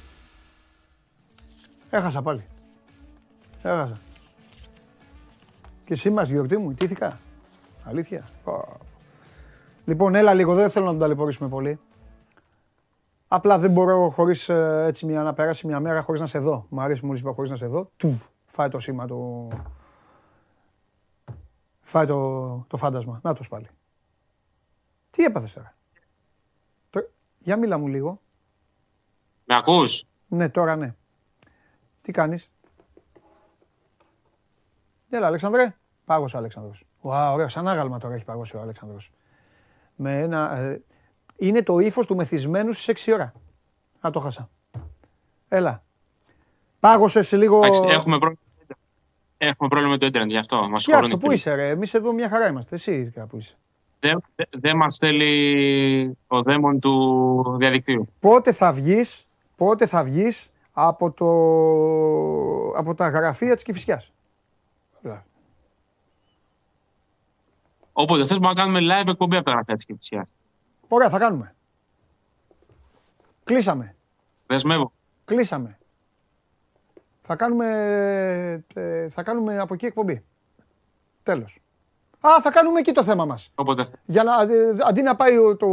[1.90, 2.44] Έχασα πάλι.
[3.62, 3.98] Έχασα.
[5.84, 7.18] Και σήμερα στη γιορτή μου, ιτήθηκα.
[7.84, 8.28] Αλήθεια.
[8.44, 8.78] Πω.
[9.84, 11.78] Λοιπόν, έλα λίγο, δεν θέλω να τον ταλαιπωρήσουμε πολύ.
[13.28, 16.66] Απλά δεν μπορώ χωρίς ε, έτσι μια, να περάσει μια μέρα χωρίς να σε δω.
[16.68, 17.90] Μ' αρέσει μόλις είπα χωρίς να σε δω.
[17.96, 19.48] Του, φάει το σήμα το...
[21.88, 23.20] Φάει το, το φάντασμα.
[23.22, 23.68] Να τους πάλι.
[25.10, 25.72] Τι έπαθες τώρα;
[26.90, 27.08] Το-
[27.38, 28.20] Για μίλα μου λίγο.
[29.44, 30.94] Με ακούς; Ναι, τώρα ναι.
[32.00, 32.48] Τι κάνεις;
[35.10, 35.76] Έλα, Αλέξανδρε.
[36.04, 36.84] Πάγωσε ο Αλέξανδρος.
[37.00, 37.48] Ουα, ωραίο.
[37.48, 39.10] Σαν άγαλμα τώρα έχει παγώσει ο Αλέξανδρος.
[39.96, 40.56] Με ένα...
[40.56, 40.82] ε,
[41.36, 43.32] είναι το ύφος του μεθυσμένου στις 6 ώρα.
[44.06, 44.50] Α, το χάσα.
[45.48, 45.84] Έλα.
[46.80, 47.56] Πάγωσες σε λίγο...
[47.56, 48.40] Εντάξει, έχουμε, πρόβλημα...
[49.38, 50.56] έχουμε πρόβλημα με το ίντερνετ γι' αυτό.
[50.68, 51.34] Μας Φτιάξ' το, συγχωρούν οι πού φίλοι.
[51.34, 51.68] είσαι ρε.
[51.68, 52.74] Εμείς εδώ μια χαρά είμαστε.
[52.74, 53.54] Εσύ κάπου είσαι.
[54.00, 58.08] Δεν δε, δεν μας θέλει ο δαίμον του διαδικτύου.
[58.20, 59.24] Πότε θα βγεις,
[59.56, 61.26] πότε θα βγεις από, το,
[62.78, 64.12] από τα γραφεία της Κηφισιάς.
[65.02, 65.24] Έλα.
[67.92, 70.34] Όποτε θες μπορούμε να κάνουμε live εκπομπή από τα γραφεία της Κηφισιάς.
[70.88, 71.54] Ωραία, θα κάνουμε.
[73.44, 73.94] Κλείσαμε.
[74.46, 74.92] Δεσμεύω.
[75.24, 75.77] Κλείσαμε.
[77.30, 80.24] Θα κάνουμε, ε, θα κάνουμε από εκεί εκπομπή.
[81.22, 81.58] Τέλος.
[82.20, 83.50] Α, θα κάνουμε εκεί το θέμα μας.
[83.54, 83.94] Όποτε θες.
[84.04, 85.66] Για να, ε, αντί να πάει ο, το,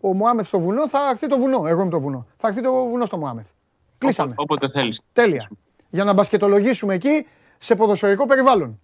[0.00, 1.66] ο Μωάμεθ στο βουνό, θα έρθει το βουνό.
[1.66, 2.26] Εγώ είμαι το βουνό.
[2.36, 3.50] Θα έρθει το βουνό στο Μωάμεθ.
[3.98, 4.32] Κλείσαμε.
[4.36, 5.00] Όποτε θέλεις.
[5.12, 5.50] Τέλεια.
[5.90, 7.26] Για να μπασκετολογήσουμε εκεί
[7.58, 8.80] σε ποδοσφαιρικό περιβάλλον.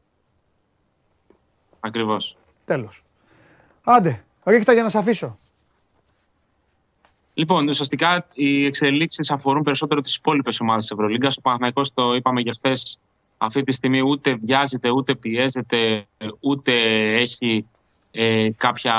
[1.81, 2.37] Ακριβώς.
[2.65, 3.05] Τέλος.
[3.85, 5.39] Άντε, ρίχτα για να σε αφήσω.
[7.39, 11.37] Λοιπόν, ουσιαστικά οι εξελίξεις αφορούν περισσότερο τις υπόλοιπες ομάδες της Ευρωλίγκας.
[11.37, 12.99] Ο Παναθηναϊκός το είπαμε και χθες,
[13.39, 16.07] αυτή τη στιγμή ούτε βιάζεται, ούτε πιέζεται,
[16.41, 16.73] ούτε
[17.15, 17.67] έχει
[18.11, 18.95] ε, κάποια,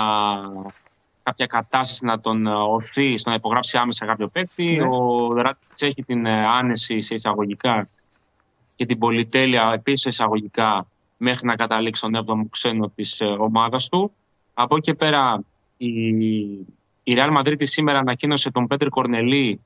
[1.23, 4.65] κάποια κατάσταση να τον ε, οθεί στο να υπογράψει άμεσα κάποιο παίκτη.
[4.65, 4.87] Ναι.
[4.87, 7.89] Ο Ράτιτς έχει την ε, άνεση σε εισαγωγικά
[8.75, 10.87] και την πολυτέλεια επίσης σε εισαγωγικά
[11.17, 14.11] μέχρι να καταλήξει τον 7ο ξένο της ε, ομάδας του.
[14.53, 15.43] Από εκεί και πέρα
[15.77, 16.11] η,
[17.09, 19.59] η Real Madrid σήμερα ανακοίνωσε τον Πέτρη Κορνελή,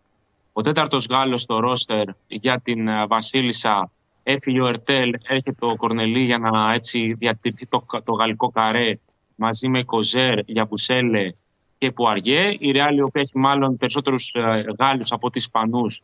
[0.53, 3.91] ο τέταρτος Γάλλος στο ρόστερ για την ε, Βασίλισσα.
[4.23, 8.99] Έφυγε ο Ερτέλ, έρχεται ο Κορνελή για να έτσι διατηρηθεί το, το γαλλικό καρέ
[9.35, 11.31] μαζί με Κοζέρ, Γιαμπουσέλε
[11.77, 12.55] και Πουαριέ.
[12.59, 16.01] Η Real η οποία έχει μάλλον περισσότερους ε, Γάλλους από τις Ισπανούς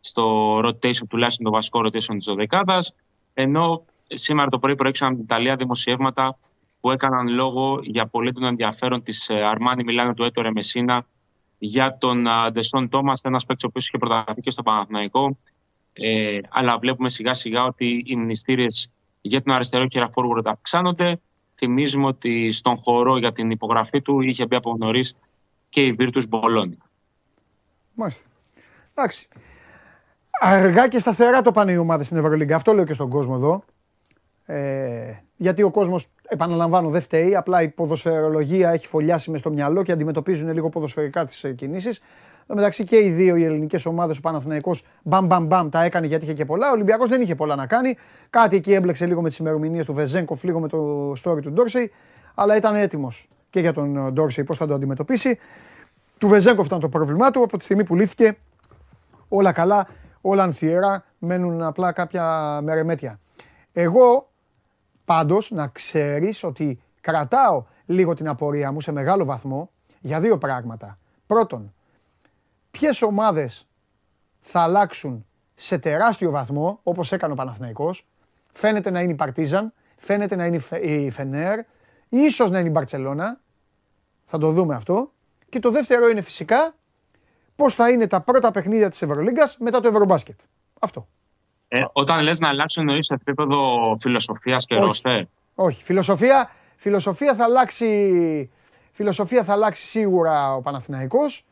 [0.00, 2.94] στο rotation, τουλάχιστον το βασικό rotation της δωδεκάδας.
[3.34, 6.38] Ενώ σήμερα το πρωί προέκυψαν από την Ιταλία δημοσιεύματα
[6.86, 11.06] που έκαναν λόγο για πολύ τον ενδιαφέρον της ε, Αρμάνι Μιλάνο του Έτορε Μεσίνα
[11.58, 15.38] για τον Ντεσόν Τόμα, ένας παίκτης ο οποίος είχε προταθεί και στο Παναθηναϊκό.
[15.92, 18.66] Ε, αλλά βλέπουμε σιγά σιγά ότι οι μνηστήρε
[19.20, 21.20] για τον αριστερό κέρα forward αυξάνονται.
[21.54, 25.14] Θυμίζουμε ότι στον χώρο για την υπογραφή του είχε μπει από νωρίς
[25.68, 26.76] και η Virtus Bologna.
[27.94, 28.28] Μάλιστα.
[28.94, 29.28] Εντάξει.
[30.40, 32.56] Αργά και σταθερά το πάνε οι ομάδες στην Ευρωλίγκα.
[32.56, 33.64] Αυτό λέω και στον κόσμο εδώ.
[34.46, 37.36] Ε, γιατί ο κόσμος, επαναλαμβάνω, δεν φταίει.
[37.36, 42.00] Απλά η ποδοσφαιρολογία έχει φωλιάσει μες στο μυαλό και αντιμετωπίζουν λίγο ποδοσφαιρικά τις κινήσεις.
[42.48, 45.82] Εν τω μεταξύ και οι δύο οι ελληνικές ομάδες, ο Παναθηναϊκός μπαμ μπαμ μπαμ τα
[45.82, 46.68] έκανε γιατί είχε και πολλά.
[46.68, 47.96] Ο Ολυμπιακός δεν είχε πολλά να κάνει.
[48.30, 51.92] Κάτι εκεί έμπλεξε λίγο με τις ημερομηνίες του Βεζέγκοφ, λίγο με το story του Ντόρσεϊ.
[52.34, 55.38] Αλλά ήταν έτοιμος και για τον Ντόρσεϊ πώς θα το αντιμετωπίσει.
[56.18, 57.42] Του Βεζέγκοφ ήταν το πρόβλημά του.
[57.42, 58.36] Από τη στιγμή που λύθηκε,
[59.28, 59.88] όλα καλά,
[60.20, 61.04] όλα ανθιερά.
[61.18, 63.18] Μένουν απλά κάποια μερεμέτια.
[63.72, 64.28] Εγώ
[65.06, 69.70] πάντως να ξέρεις ότι κρατάω λίγο την απορία μου σε μεγάλο βαθμό
[70.00, 70.98] για δύο πράγματα.
[71.26, 71.74] Πρώτον,
[72.70, 73.66] ποιες ομάδες
[74.40, 78.06] θα αλλάξουν σε τεράστιο βαθμό, όπως έκανε ο Παναθηναϊκός.
[78.52, 81.60] Φαίνεται να είναι η Παρτίζαν, φαίνεται να είναι η Φενέρ,
[82.08, 83.40] ίσως να είναι η Μπαρτσελώνα.
[84.24, 85.12] Θα το δούμε αυτό.
[85.48, 86.74] Και το δεύτερο είναι φυσικά
[87.56, 90.38] πώς θα είναι τα πρώτα παιχνίδια της Ευρωλίγκας μετά το Ευρωμπάσκετ.
[90.80, 91.08] Αυτό.
[91.68, 94.84] Ε, όταν λες να αλλάξουν εννοείς σε επίπεδο φιλοσοφίας και Όχι.
[94.84, 95.22] ρόστερ.
[95.54, 95.82] Όχι.
[95.82, 98.50] Φιλοσοφία, φιλοσοφία, θα αλλάξει,
[98.92, 101.44] φιλοσοφία θα αλλάξει σίγουρα ο Παναθηναϊκός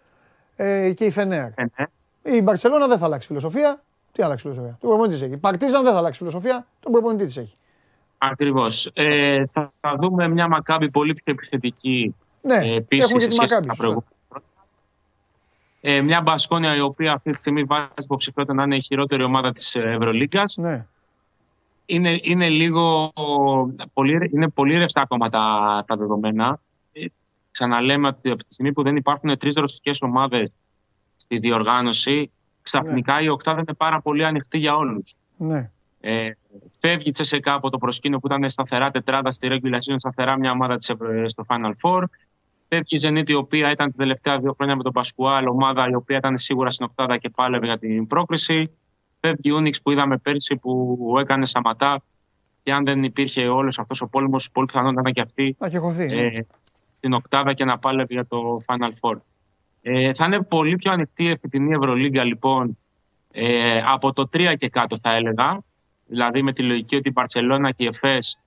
[0.56, 1.44] ε, και η Φενέρ.
[1.54, 1.54] Ε,
[2.22, 2.36] ναι.
[2.36, 3.82] Η Μπαρσελόνα δεν θα αλλάξει φιλοσοφία.
[4.12, 5.34] Τι αλλάξει φιλοσοφία; Τον προπονητή της έχει.
[5.34, 6.66] Η Παρτίζαν δεν θα αλλάξει φιλοσοφία.
[6.80, 7.56] Τον προπονητή της έχει.
[8.18, 8.90] Ακριβώς.
[8.94, 13.26] Ε, θα, θα δούμε μια Μακάμπη πολύ πιο επιθετική Ναι, ε, επίσης έχουμε και σε
[13.28, 13.66] τη σχέση με Μακάμπη.
[13.66, 13.74] τα σωστά.
[13.76, 14.06] προηγούμενα.
[15.86, 19.52] Ε, μια Μπασκόνια η οποία αυτή τη στιγμή βάζει υποψηφιότητα να είναι η χειρότερη ομάδα
[19.52, 20.56] της Ευρωλίγκας.
[20.56, 20.86] Ναι.
[21.86, 23.12] Είναι, είναι λίγο
[23.92, 26.60] πολύ, είναι πολύ ρευστά ακόμα τα, τα δεδομένα.
[26.92, 27.04] Ε,
[27.50, 30.52] ξαναλέμε ότι από τη στιγμή που δεν υπάρχουν τρεις ρωσικές ομάδες
[31.16, 32.30] στη διοργάνωση,
[32.62, 35.14] ξαφνικά η οκτάδα είναι πάρα πολύ ανοιχτή για όλους.
[35.36, 35.70] ναι.
[36.00, 36.30] Ε,
[36.78, 40.50] φεύγει η Τσεσεκά από το προσκήνιο που ήταν σταθερά τετράδα στη regular season, σταθερά μια
[40.50, 42.02] ομάδα της Ευρω- στο Final Four.
[42.74, 45.94] Φεύγει η Zenit, η οποία ήταν τα τελευταία δύο χρόνια με τον Πασκουάλ, ομάδα η
[45.94, 48.62] οποία ήταν σίγουρα στην οκτάδα και πάλευε για την πρόκριση.
[49.20, 52.02] Φεύγει η Unix που είδαμε πέρσι που έκανε σαματά
[52.62, 55.66] και αν δεν υπήρχε όλος αυτός ο πόλεμος, πολύ πιθανόν να ήταν και αυτή Να
[55.66, 56.06] έχει χωθεί.
[56.06, 56.14] ναι.
[56.14, 56.46] ε,
[56.90, 59.16] στην οκτάδα και να πάλευε για το Final Four.
[59.82, 62.78] Ε, θα είναι πολύ πιο ανοιχτή η φετινή Ευρωλίγκα λοιπόν
[63.32, 65.58] ε, από το 3 και κάτω θα έλεγα.
[66.06, 68.38] Δηλαδή με τη λογική ότι η Μπαρσελόνα και η ΕΦΕΣ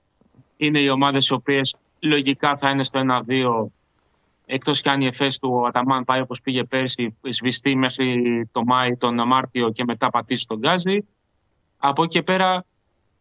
[0.56, 3.66] είναι οι ομάδες οι οποίες λογικά θα είναι στο 1-2
[4.50, 8.96] εκτός και αν η ΕΦΕΣ του Αταμάν πάει όπως πήγε πέρσι σβηστεί μέχρι το Μάη,
[8.96, 11.04] τον Μάρτιο και μετά πατήσει τον Γκάζι.
[11.76, 12.64] Από εκεί και πέρα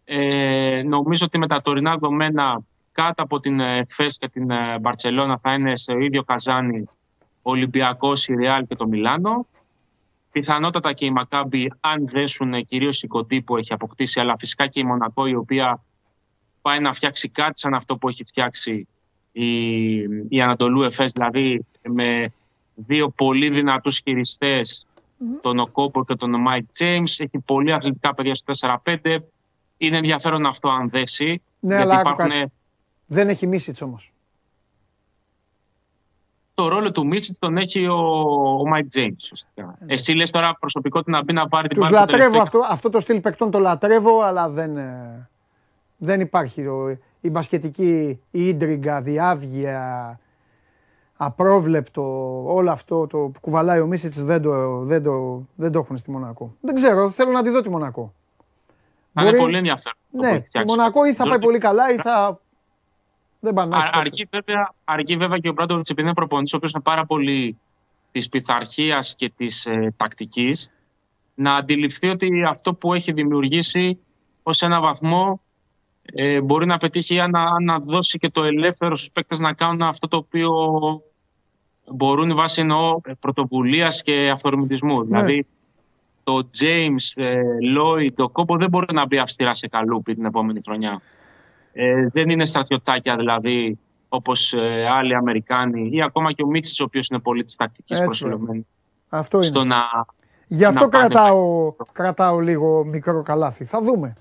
[0.05, 4.79] ε, νομίζω ότι με τα τωρινά δεδομένα κάτω από την ε, ΦΕΣ και την ε,
[4.79, 6.85] Μπαρτσελώνα θα είναι σε ίδιο καζάνι
[7.41, 9.47] ο Ολυμπιακός, η Ρεάλ και το Μιλάνο.
[10.31, 14.79] Πιθανότατα και η Μακάμπη αν δέσουν κυρίως η κοντή που έχει αποκτήσει, αλλά φυσικά και
[14.79, 15.83] η Μονακό η οποία
[16.61, 18.87] πάει να φτιάξει κάτι σαν αυτό που έχει φτιάξει
[19.43, 19.97] η,
[20.29, 22.31] η Ανατολού ΕΦΕΣ, δηλαδή με
[22.75, 24.85] δύο πολύ δυνατούς χειριστές,
[25.41, 27.19] τον Οκόμπο και τον Μάικ Τζέιμς.
[27.19, 28.53] Έχει πολύ αθλητικά παιδιά στο
[28.83, 29.17] 4-5.
[29.77, 31.41] Είναι ενδιαφέρον αυτό αν δέσει.
[31.59, 32.51] Ναι, γιατί αλλά άκου υπάρχουν κάτι.
[33.05, 34.11] Δεν έχει Μίτσιτς όμως.
[36.53, 37.97] το ρόλο του Μίτσιτς τον έχει ο,
[38.59, 39.23] ο Μάικ Τζέιμς.
[39.23, 39.77] ουσιαστικά.
[39.85, 42.73] Εσύ λες τώρα προσωπικότητα να μπει να πάρει την Τους μπάλα στο λατρεύω τελευταίο αυτό,
[42.73, 45.29] αυτό το στυλ παικτών το λατρεύω, αλλά δεν, ε,
[45.97, 50.19] δεν υπάρχει το- η μπασκετική ίντριγκα, διαύγεια,
[51.17, 52.03] απρόβλεπτο,
[52.53, 56.11] όλο αυτό το που κουβαλάει ο Μίσιτς δεν το, δεν, το, δεν το έχουν στη
[56.11, 56.55] Μονακό.
[56.61, 58.13] Δεν ξέρω, θέλω να τη δω τη Μονακό.
[59.13, 59.97] Θα είναι Μπορεί- πολύ ενδιαφέρον.
[60.11, 60.75] το που Ναι, έχει η φτιάξει.
[60.75, 62.37] Μονακό ή θα πάει Τζόρντι- πολύ καλά ή θα...
[63.39, 63.99] Δεν πάνε να έχει Α- τότε.
[64.01, 67.57] αρκεί, βέβαια, αρκεί βέβαια και ο Μπράντοβιτς επειδή είναι προπονητής, ο οποίος είναι πάρα πολύ
[68.11, 70.71] της πειθαρχίας και της ε, τακτικής,
[71.35, 73.99] να αντιληφθεί ότι αυτό που έχει δημιουργήσει
[74.43, 75.41] ως ένα βαθμό
[76.13, 79.81] ε, μπορεί να πετύχει αν να, να δώσει και το ελεύθερο στους παίκτες να κάνουν
[79.81, 80.51] αυτό το οποίο
[81.91, 85.03] μπορούν βάσει εννοώ πρωτοβουλίας και αυθορμητισμού.
[85.03, 85.45] Δηλαδή,
[86.23, 87.41] το James, ε,
[87.77, 91.01] Lloyd, το κόμπο δεν μπορεί να μπει αυστηρά σε καλούπι την επόμενη χρονιά.
[91.73, 93.79] Ε, δεν είναι στρατιωτάκια δηλαδή
[94.09, 97.97] όπως ε, άλλοι Αμερικάνοι ή ακόμα και ο Μίτσι, ο οποίος είναι πολύ της τακτικής
[97.97, 98.65] Έτσι, προσφυλωμένης.
[99.09, 99.45] Αυτό είναι.
[99.45, 99.81] Στο να,
[100.47, 103.65] Γι' αυτό να πάνε κρατάω, κρατάω λίγο μικρό καλάθι.
[103.65, 104.15] Θα δούμε.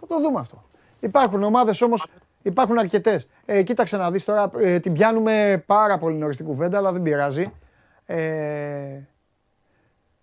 [0.00, 0.64] Θα το δούμε αυτό.
[1.06, 2.06] Υπάρχουν ομάδες όμως,
[2.42, 3.28] υπάρχουν αρκετές.
[3.44, 7.02] Ε, κοίταξε να δεις τώρα, ε, την πιάνουμε πάρα πολύ νωρίς την κουβέντα, αλλά δεν
[7.02, 7.52] πειράζει.
[8.06, 9.00] Ε,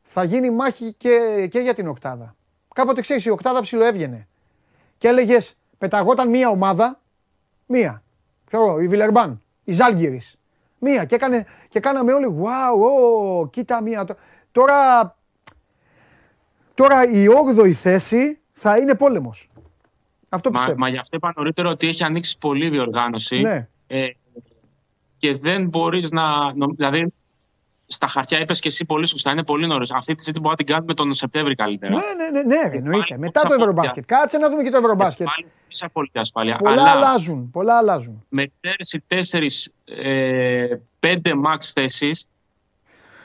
[0.04, 2.36] θα γίνει μάχη και, και για την οκτάδα.
[2.76, 4.28] Κάποτε ξέρεις, η οκτάδα ψιλοέβγαινε.
[4.98, 7.00] Και έλεγες, πεταγόταν μία ομάδα,
[7.66, 8.04] μία.
[8.48, 10.38] Ξέρω εγώ, η Βιλερμπάν, η Ζάλγκυρης.
[10.80, 11.06] Μία.
[11.06, 14.06] Και, έκανε, και κάναμε όλοι, wow, oh, κοίτα μία.
[14.06, 14.16] το-».
[14.52, 15.16] Τώρα,
[16.74, 17.26] τώρα η
[17.58, 19.50] 8η θέση θα είναι πόλεμος.
[20.34, 20.80] Αυτό Μα, πιστεύω.
[20.80, 23.40] μα γι' αυτό είπα νωρίτερα ότι έχει ανοίξει πολύ διοργάνωση.
[23.40, 23.68] Ναι.
[23.88, 24.08] Ε,
[25.18, 26.54] και δεν μπορείς να.
[26.56, 27.14] νο- Δηλαδή,
[27.88, 29.92] στα χαρτιά είπες και εσύ πολύ σωστά, είναι πολύ νωρίς.
[29.92, 31.92] Αυτή τη συζήτηση μπορεί να την κάνουμε τον Σεπτέμβρη καλύτερα.
[31.94, 33.06] Ναι, ναι, ναι, ναι, εννοείται.
[33.08, 34.06] πάλι Μετά το χωρίς Ευρωμπάσκετ.
[34.06, 35.26] Κάτσε να δούμε και το Ευρωμπάσκετ.
[35.26, 36.58] Πάλι είσαι απόλυτη ασφάλεια.
[36.58, 37.50] Πολλά Αλλά αλλάζουν.
[37.52, 38.26] Πολλά αλλάζουν.
[38.30, 40.66] με πέρσι τέσσερις, ε,
[41.00, 42.28] πέντε max θέσεις,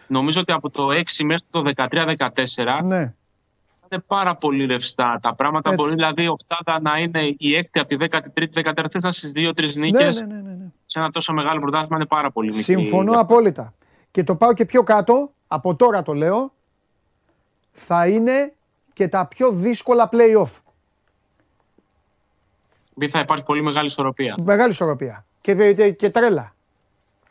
[0.07, 3.15] νομίζω ότι από το 6 μέχρι το 13-14 Ναι.
[3.91, 5.71] Είναι πάρα πολύ ρευστά τα πράγματα.
[5.71, 5.83] Έτσι.
[5.83, 9.87] Μπορεί δηλαδή η οκτάδα να είναι η έκτη από τη 13η-14η να στις δύο-τρει Ναι,
[9.87, 10.21] νίκες.
[10.21, 10.65] ναι, ναι, ναι, ναι.
[10.87, 12.63] Σε ένα τόσο μεγάλο πρωτάθλημα είναι πάρα πολύ μικρή.
[12.63, 13.73] Συμφωνώ απόλυτα.
[14.11, 16.53] Και το πάω και πιο κάτω, από τώρα το λέω,
[17.73, 18.53] θα είναι
[18.93, 20.51] και τα πιο δύσκολα play-off.
[22.97, 24.35] Επειδή θα υπάρχει πολύ μεγάλη ισορροπία.
[24.43, 25.25] Μεγάλη ισορροπία.
[25.41, 26.53] Και, και, και τρέλα.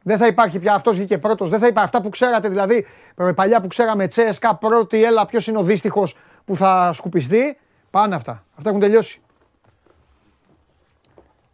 [0.04, 1.50] Δεν θα υπάρχει πια αυτός βγήκε πρώτος.
[1.50, 2.86] Δεν θα υπάρχει αυτά που ξέρατε δηλαδή.
[3.16, 6.18] ε, Παλιά που ξέραμε Τσέσκα πρώτη, έλα ποιος είναι ο δύστιχος
[6.48, 7.57] που θα σκουπιστεί.
[7.91, 8.44] Πάνε αυτά.
[8.56, 9.22] Αυτά έχουν τελειώσει.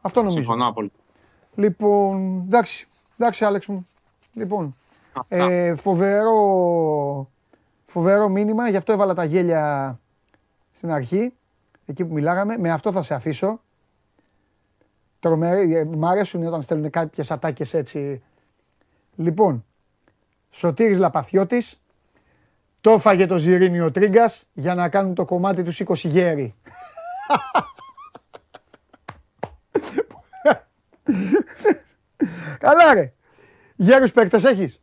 [0.02, 0.38] Αυτό νομίζω.
[0.38, 0.96] Συμφωνώ απόλυτα.
[1.56, 2.88] Λοιπόν, εντάξει.
[3.18, 3.88] Εντάξει, Άλεξ μου.
[4.34, 4.76] Λοιπόν,
[5.28, 7.30] ε, φοβερό,
[7.86, 10.00] φοβερό μήνυμα, γι' αυτό έβαλα τα γέλια
[10.72, 11.34] στην αρχή,
[11.86, 12.58] εκεί που μιλάγαμε.
[12.58, 13.60] Με αυτό θα σε αφήσω.
[15.20, 18.22] Τρομερή, ε, μ' αρέσουν όταν στέλνουν κάποιες ατάκες έτσι.
[19.16, 19.66] Λοιπόν,
[20.50, 21.82] Σωτήρης Λαπαθιώτης,
[22.84, 26.56] το έφαγε το Ζιρίνι ο Τρίγκας για να κάνουν το κομμάτι τους 20 γέρι.
[32.58, 33.14] Καλά ρε.
[33.76, 34.82] Γέρους παίκτες έχεις;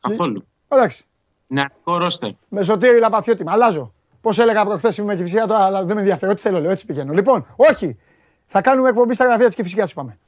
[0.00, 0.46] Καθόλου.
[0.68, 1.04] Εντάξει.
[1.46, 2.30] Νεαρικό ρόστερ.
[2.48, 3.44] Με σωτήρι Λαπαθιώτη.
[3.44, 3.92] Με αλλάζω.
[4.20, 6.32] Πώς έλεγα προχθές είμαι και φυσικά τώρα, αλλά δεν με ενδιαφέρει.
[6.32, 6.70] Ό,τι θέλω, λέω.
[6.70, 7.12] Έτσι πηγαίνω.
[7.12, 7.98] Λοιπόν, όχι.
[8.46, 10.18] Θα κάνουμε εκπομπή στα γραφεία της και φυσικά είπαμε.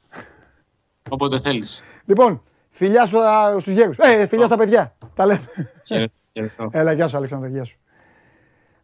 [1.09, 1.81] Όποτε θέλεις.
[2.05, 2.43] Λοιπόν,
[2.73, 3.97] φιλιά στους γέρους.
[3.97, 4.95] Ε, φιλιά στα παιδιά.
[5.15, 5.41] Τα λέμε.
[6.31, 6.69] Χαιρετώ.
[6.71, 7.77] Έλα, γεια σου, Αλέξανδρα, γεια σου.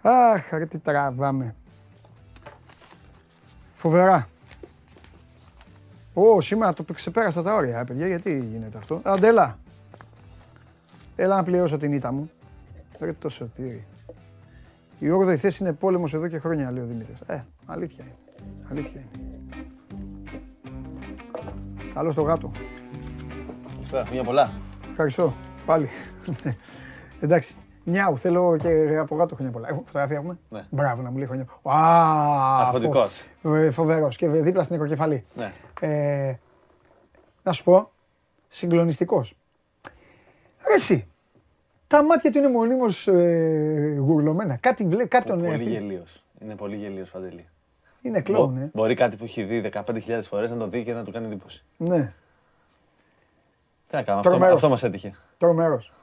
[0.01, 1.55] Αχ, ρε, τι τραβάμε.
[3.75, 4.27] Φοβερά.
[6.13, 9.01] Ω, σήμερα το ξεπέρασα τα όρια, ε, παιδιά, γιατί γίνεται αυτό.
[9.03, 9.57] Άντε, έλα.
[11.15, 12.31] Έλα να πληρώσω την ήττα μου.
[12.99, 13.85] Ρε το σωτήρι.
[14.99, 17.19] Η 8η θέση είναι πόλεμος εδώ και χρόνια, λέει ο Δημήτρης.
[17.27, 18.15] Ε, αλήθεια είναι.
[18.71, 19.65] Αλήθεια είναι.
[21.93, 22.51] Καλώς το γάτο.
[23.91, 24.51] Καλησπέρα, χρόνια πολλά.
[24.91, 25.33] Ευχαριστώ.
[25.65, 25.89] Πάλι.
[27.19, 27.55] Εντάξει.
[27.83, 29.67] Μιάου, θέλω και από γάτο χρόνια πολλά.
[29.69, 30.65] Έχουμε φωτογραφία έχουμε; Ναι.
[30.69, 31.45] Μπράβο να μου λέει χρόνια.
[31.63, 33.23] Α, Αρχοντικός.
[33.41, 35.23] φο- ε, Φοβερός και δίπλα στην νεκροκεφαλή.
[35.33, 35.51] Ναι.
[35.79, 36.35] Ε,
[37.43, 37.91] να σου πω,
[38.47, 39.35] συγκλονιστικός.
[40.67, 41.05] Ρε εσύ,
[41.87, 44.55] τα μάτια του είναι μονίμως ε, γουρλωμένα.
[44.55, 45.69] Κάτι βλέπει, κάτι τον πολύ έφυγε.
[45.69, 46.23] γελίος.
[46.41, 47.47] Είναι πολύ γελίος, Παντελή.
[48.01, 48.69] Είναι κλόουν, Μπο- ε.
[48.73, 51.63] Μπορεί κάτι που έχει δει 15.000 φορές να το δει και να του κάνει εντύπωση.
[51.77, 52.13] Ναι,
[53.89, 54.55] Τι να κάνουμε, αυτό, Τρομερός.
[54.55, 55.15] αυτό μας έτυχε.
[55.37, 55.93] τρομερός.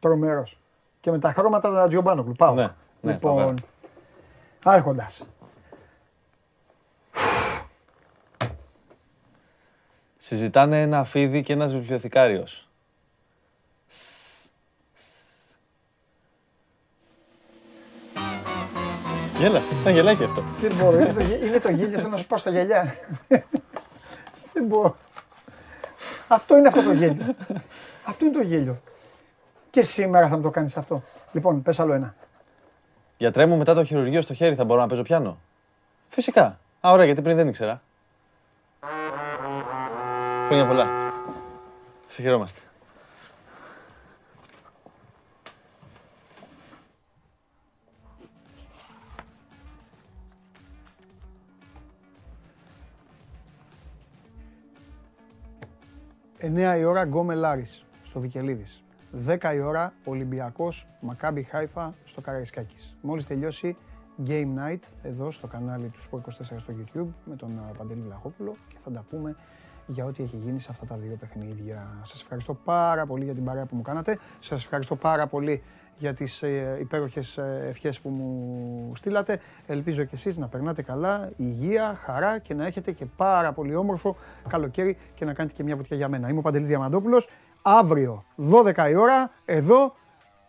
[0.00, 0.58] Τρομερός.
[1.00, 2.32] Και με τα χρώματα τα Τζιομπάνογλου.
[2.32, 2.54] Πάω.
[2.54, 2.62] Ναι,
[3.00, 3.54] ναι, λοιπόν, φοβερό.
[4.64, 5.24] άρχοντας.
[10.16, 12.68] Συζητάνε ένα φίδι και ένας βιβλιοθηκάριος.
[19.38, 20.42] Γέλα, ήταν γελάκι αυτό.
[20.60, 22.94] Δεν μπορώ, είναι το, γε- είναι το γέλιο, θέλω να σου πάω στα γυαλιά.
[24.52, 24.96] Δεν μπορώ.
[26.28, 27.34] Αυτό είναι αυτό το γέλιο.
[28.10, 28.80] αυτό είναι το γέλιο.
[29.70, 31.02] Και σήμερα θα μου το κάνεις αυτό.
[31.32, 32.14] Λοιπόν, πες άλλο ένα.
[33.18, 35.38] Γιατρέ μου, μετά το χειρουργείο στο χέρι θα μπορώ να παίζω πιάνο;
[36.08, 36.58] Φυσικά.
[36.80, 37.82] Α, ωραία, γιατί πριν δεν ήξερα.
[40.46, 40.86] Χρόνια πολλά.
[42.08, 42.62] Σε
[56.40, 58.84] «9 η ώρα Γκόμε Λάρης στο Βικελίδης.
[59.26, 62.96] 10 η ώρα Ολυμπιακός Μακάμπι Χάιφα στο Καραϊσκάκης.
[63.00, 63.76] Μόλις τελειώσει
[64.26, 68.54] Game Night εδώ στο κανάλι του Sport 24 στο YouTube με τον α, Παντελή Βλαχόπουλο
[68.68, 69.36] και θα τα πούμε
[69.86, 72.00] για ό,τι έχει γίνει σε αυτά τα δύο παιχνίδια.
[72.02, 74.18] Σας ευχαριστώ πάρα πολύ για την παρέα που μου κάνατε.
[74.40, 75.62] Σας ευχαριστώ πάρα πολύ
[75.98, 79.40] για τις ε, υπέροχες ε, ευχές που μου στείλατε.
[79.66, 84.16] Ελπίζω και εσείς να περνάτε καλά, υγεία, χαρά και να έχετε και πάρα πολύ όμορφο
[84.48, 86.28] καλοκαίρι και να κάνετε και μια βουτιά για μένα.
[86.28, 87.28] Είμαι ο Παντελής Διαμαντόπουλος.
[87.62, 89.94] Αύριο 12 η ώρα εδώ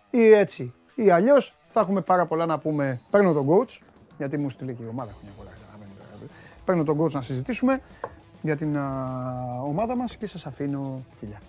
[0.10, 3.00] ή έτσι ή αλλιώς θα έχουμε πάρα πολλά να πούμε.
[3.12, 3.80] Παίρνω τον coach,
[4.18, 5.50] γιατί μου στείλει και η ομάδα χρόνια πολλά.
[5.50, 6.34] καταλαβαίνετε.
[6.66, 7.82] Παίρνω τον coach να συζητήσουμε
[8.42, 11.42] για την α, ομάδα μας και σας αφήνω φιλιά.